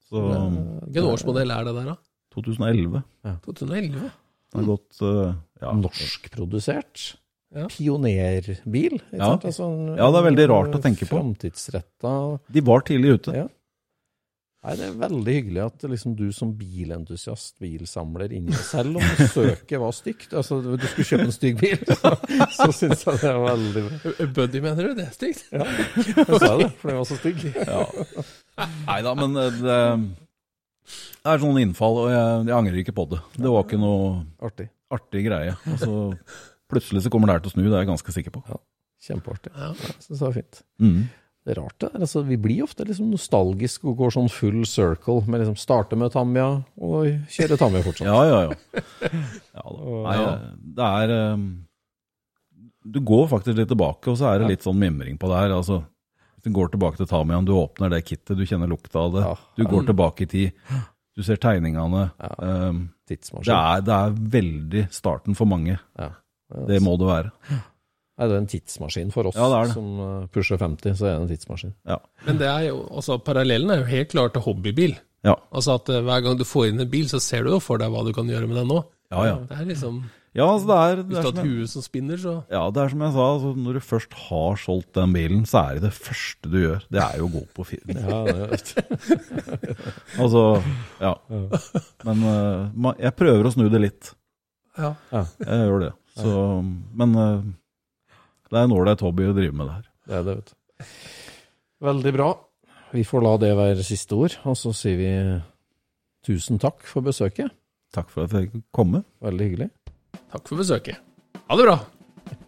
Så 0.09 0.23
Hvilken 0.25 1.11
årsmodell 1.11 1.53
er 1.53 1.67
det 1.69 1.75
der, 1.77 1.91
da? 1.91 1.95
2011. 2.33 3.03
2011? 3.45 4.09
Den 4.49 4.63
har 4.63 4.65
gått 4.71 5.01
uh, 5.05 5.35
ja. 5.61 5.75
Norskprodusert. 5.77 7.05
Ja. 7.53 7.67
Pionerbil. 7.69 8.97
ikke 8.97 9.17
Ja. 9.17 9.25
sant? 9.35 9.45
Altså, 9.45 9.63
en- 9.69 9.97
Ja, 9.97 10.09
det 10.09 10.19
er 10.19 10.25
veldig 10.31 10.47
rart 10.49 10.73
å 10.77 10.81
tenke 10.81 11.05
på. 11.05 11.17
Framtidsretta 11.17 12.39
De 12.51 12.61
var 12.61 12.81
tidlig 12.81 13.13
ute. 13.19 13.33
Ja. 13.35 13.47
Nei, 14.59 14.73
Det 14.75 14.87
er 14.89 14.95
veldig 14.99 15.33
hyggelig 15.37 15.61
at 15.63 15.83
liksom, 15.87 16.13
du 16.19 16.25
som 16.35 16.49
bilentusiast, 16.59 17.53
bilsamler, 17.63 18.33
inni 18.35 18.51
selv 18.59 18.97
om 18.99 19.05
søket 19.31 19.79
var 19.79 19.93
stygt 19.95 20.33
Altså, 20.35 20.57
du 20.65 20.83
skulle 20.83 21.07
kjøpe 21.07 21.27
en 21.29 21.35
stygg 21.35 21.61
bil, 21.61 21.77
så, 21.87 22.11
så 22.57 22.67
syns 22.75 23.05
jeg 23.07 23.21
det 23.21 23.29
er 23.31 23.39
veldig 23.45 23.83
bra. 23.85 24.27
Buddy, 24.35 24.61
mener 24.65 24.89
du? 24.89 24.97
Det 24.99 25.05
er 25.05 25.13
stygt? 25.15 25.45
Ja, 25.55 25.63
jeg 25.69 26.41
sa 26.43 26.51
det, 26.59 26.67
for 26.81 26.91
den 26.91 26.99
var 26.99 27.07
så 27.07 27.19
stygg. 27.21 27.45
Ja. 27.55 27.85
Nei 28.89 28.97
da, 29.07 29.13
men 29.15 29.39
eh, 29.39 29.61
det, 29.63 29.77
det 31.23 31.31
er 31.37 31.41
sånn 31.45 31.61
innfall, 31.63 32.01
og 32.03 32.11
jeg, 32.11 32.35
jeg 32.51 32.57
angrer 32.59 32.81
ikke 32.83 32.97
på 32.99 33.07
det. 33.13 33.21
Det 33.39 33.53
var 33.55 33.63
ikke 33.63 33.79
noe 33.79 34.11
Artig. 34.49 34.67
artig 34.91 35.23
greie. 35.29 35.55
Altså, 35.71 35.95
plutselig 36.69 37.05
så 37.07 37.13
kommer 37.15 37.31
det 37.31 37.37
her 37.39 37.45
til 37.47 37.53
å 37.53 37.55
snu, 37.55 37.63
det 37.69 37.77
er 37.77 37.85
jeg 37.85 37.91
ganske 37.93 38.17
sikker 38.19 38.35
på. 38.35 38.43
Kjempeartig. 39.07 39.55
Ja. 39.55 39.71
Jeg 39.79 39.95
syns 40.03 40.17
det 40.19 40.25
var 40.27 40.35
fint. 40.35 40.61
Mm. 40.83 40.99
Det 41.49 41.55
er 41.55 41.63
rart, 41.63 41.79
det. 41.81 41.87
der. 41.95 42.01
Altså, 42.05 42.21
vi 42.27 42.35
blir 42.37 42.61
ofte 42.61 42.85
liksom 42.85 43.07
nostalgiske 43.09 43.87
og 43.89 43.95
går 44.03 44.11
sånn 44.13 44.27
full 44.29 44.59
circle. 44.69 45.23
med 45.25 45.41
liksom 45.41 45.55
Starte 45.57 45.97
med 45.97 46.11
Tamia 46.13 46.49
og 46.77 47.07
kjøre 47.33 47.57
Tamia 47.57 47.81
fortsatt. 47.87 48.05
Ja, 48.09 48.19
ja, 48.27 48.41
ja. 48.45 48.83
ja 49.57 49.63
da. 49.65 50.03
Nei, 50.05 50.17
det 50.77 50.89
er 50.89 51.13
um, 51.33 51.47
Du 52.85 52.99
går 53.01 53.25
faktisk 53.31 53.57
litt 53.57 53.71
tilbake, 53.71 54.11
og 54.11 54.19
så 54.19 54.29
er 54.29 54.43
det 54.43 54.51
litt 54.51 54.67
sånn 54.67 54.77
mimring 54.77 55.17
på 55.17 55.31
det 55.31 55.41
her. 55.41 55.55
Altså, 55.57 55.81
hvis 56.37 56.45
du 56.45 56.53
går 56.59 56.69
tilbake 56.75 57.01
til 57.01 57.09
Tamian, 57.09 57.49
du 57.49 57.55
åpner 57.57 57.95
det 57.95 58.03
kittet, 58.05 58.37
du 58.37 58.45
kjenner 58.45 58.69
lukta 58.69 59.07
av 59.07 59.17
det. 59.17 59.25
Ja. 59.25 59.33
Du 59.57 59.65
går 59.73 59.89
tilbake 59.89 60.27
i 60.27 60.29
tid. 60.29 60.77
Du 61.17 61.25
ser 61.25 61.41
tegningene. 61.41 62.11
Tidsmaskin. 63.09 63.49
det, 63.49 63.57
er, 63.57 63.81
det 63.89 63.97
er 63.97 64.21
veldig 64.37 64.85
starten 64.93 65.37
for 65.39 65.49
mange. 65.49 65.81
Det 66.69 66.77
må 66.85 66.93
det 67.01 67.09
være. 67.09 67.33
Nei, 68.19 68.27
det 68.27 68.35
er 68.35 68.41
en 68.43 68.49
tidsmaskin 68.51 69.11
for 69.15 69.29
oss 69.29 69.37
Ja, 69.39 69.47
det 69.53 69.59
det. 69.69 69.73
som 69.77 69.89
eh, 70.03 70.27
pusher 70.35 70.59
50, 70.59 70.97
så 70.99 71.07
er 71.07 71.13
det 71.15 71.21
en 71.23 71.29
tidsmaskin. 71.31 71.73
Ja. 71.87 71.97
Men 72.27 72.41
det 72.41 72.49
er 72.51 72.65
jo, 72.69 72.81
altså, 72.91 73.15
parallellen 73.23 73.71
er 73.71 73.79
jo 73.85 73.89
helt 73.93 74.11
klart 74.11 74.35
til 74.35 74.43
hobbybil. 74.43 74.97
Ja, 75.23 75.37
Altså 75.55 75.75
at 75.79 75.89
eh, 75.91 76.03
hver 76.03 76.21
gang 76.23 76.37
du 76.39 76.43
får 76.47 76.69
inn 76.69 76.79
en 76.83 76.91
bil, 76.91 77.07
så 77.11 77.19
ser 77.23 77.43
du 77.47 77.53
jo 77.55 77.59
for 77.63 77.79
deg 77.79 77.91
hva 77.91 78.03
du 78.07 78.11
kan 78.15 78.27
gjøre 78.31 78.47
med 78.51 78.59
den 78.61 78.69
nå. 78.71 78.83
ja. 79.11 79.25
ja. 79.31 79.37
Det 79.49 79.57
er 79.57 79.65
liksom, 79.71 80.01
ja 80.37 80.45
altså 80.45 80.67
det 80.69 80.75
er, 80.77 80.95
det 80.99 81.05
Hvis 81.09 81.17
du 81.17 81.25
har 81.25 81.31
et 81.41 81.47
hue 81.49 81.67
som 81.71 81.81
spinner, 81.83 82.19
så 82.21 82.33
ja, 82.53 82.59
det 82.69 82.83
er 82.83 82.91
som 82.93 83.01
jeg 83.01 83.13
sa, 83.15 83.23
altså, 83.33 83.53
når 83.65 83.79
du 83.79 83.81
først 83.87 84.13
har 84.27 84.59
solgt 84.61 84.91
den 84.99 85.15
bilen, 85.15 85.45
så 85.49 85.63
er 85.63 85.79
det 85.79 85.87
det 85.87 85.93
første 85.97 86.51
du 86.53 86.57
gjør. 86.59 86.83
Det 86.93 87.01
er 87.01 87.15
jo 87.17 87.29
å 87.29 87.33
gå 87.33 87.41
på 87.57 87.65
film. 87.71 87.95
Ja, 88.03 88.19
det 88.27 88.35
er, 88.45 89.39
Altså, 90.21 90.43
ja. 91.01 91.13
Men 92.05 92.23
uh, 92.27 92.93
jeg 92.99 93.15
prøver 93.17 93.47
å 93.49 93.53
snu 93.55 93.65
det 93.73 93.81
litt. 93.87 94.11
ja. 94.77 94.93
Jeg 95.11 95.65
gjør 95.71 95.87
det. 95.87 95.91
Så, 96.19 96.31
men 96.99 97.13
eh, 97.15 97.35
det 98.49 98.57
er 98.57 98.67
en 98.67 98.75
ålreit 98.75 99.03
hobby 99.05 99.27
å 99.29 99.35
drive 99.37 99.55
med 99.55 99.69
det 99.69 99.75
her. 99.77 99.89
det 100.09 100.17
er 100.19 100.27
det, 100.27 100.35
vet 100.39 100.53
du. 100.53 100.93
Veldig 101.89 102.13
bra. 102.15 102.29
Vi 102.91 103.05
får 103.05 103.21
la 103.23 103.35
det 103.37 103.51
være 103.57 103.85
siste 103.85 104.17
ord, 104.17 104.35
og 104.49 104.57
så 104.57 104.73
sier 104.73 104.97
vi 104.97 105.11
tusen 106.25 106.59
takk 106.61 106.81
for 106.89 107.05
besøket. 107.05 107.53
Takk 107.93 108.09
for 108.13 108.25
at 108.25 108.33
jeg 108.33 108.49
fikk 108.49 108.65
komme. 108.75 109.03
Veldig 109.23 109.45
hyggelig. 109.45 109.69
Takk 110.33 110.49
for 110.49 110.61
besøket. 110.61 110.99
Ha 111.49 111.57
det 111.57 111.65
bra. 111.69 111.77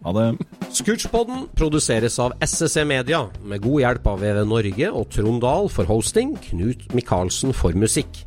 Ha 0.06 0.14
det. 0.18 0.26
Scootchpoden 0.73 1.48
produseres 1.57 2.18
av 2.22 2.34
SSC 2.41 2.84
Media, 2.90 3.23
med 3.44 3.61
god 3.64 3.82
hjelp 3.84 4.10
av 4.11 4.22
VV 4.22 4.41
Norge 4.49 4.91
og 4.91 5.10
Trond 5.14 5.41
Dahl 5.44 5.69
for 5.73 5.90
hosting, 5.90 6.36
Knut 6.49 6.88
Micaelsen 6.98 7.53
for 7.57 7.78
musikk. 7.78 8.23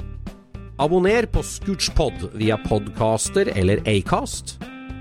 Abonner 0.83 1.27
på 1.31 1.43
Scootchpod 1.47 2.31
via 2.35 2.59
podcaster 2.67 3.51
eller 3.55 3.83
Acast, 3.91 4.57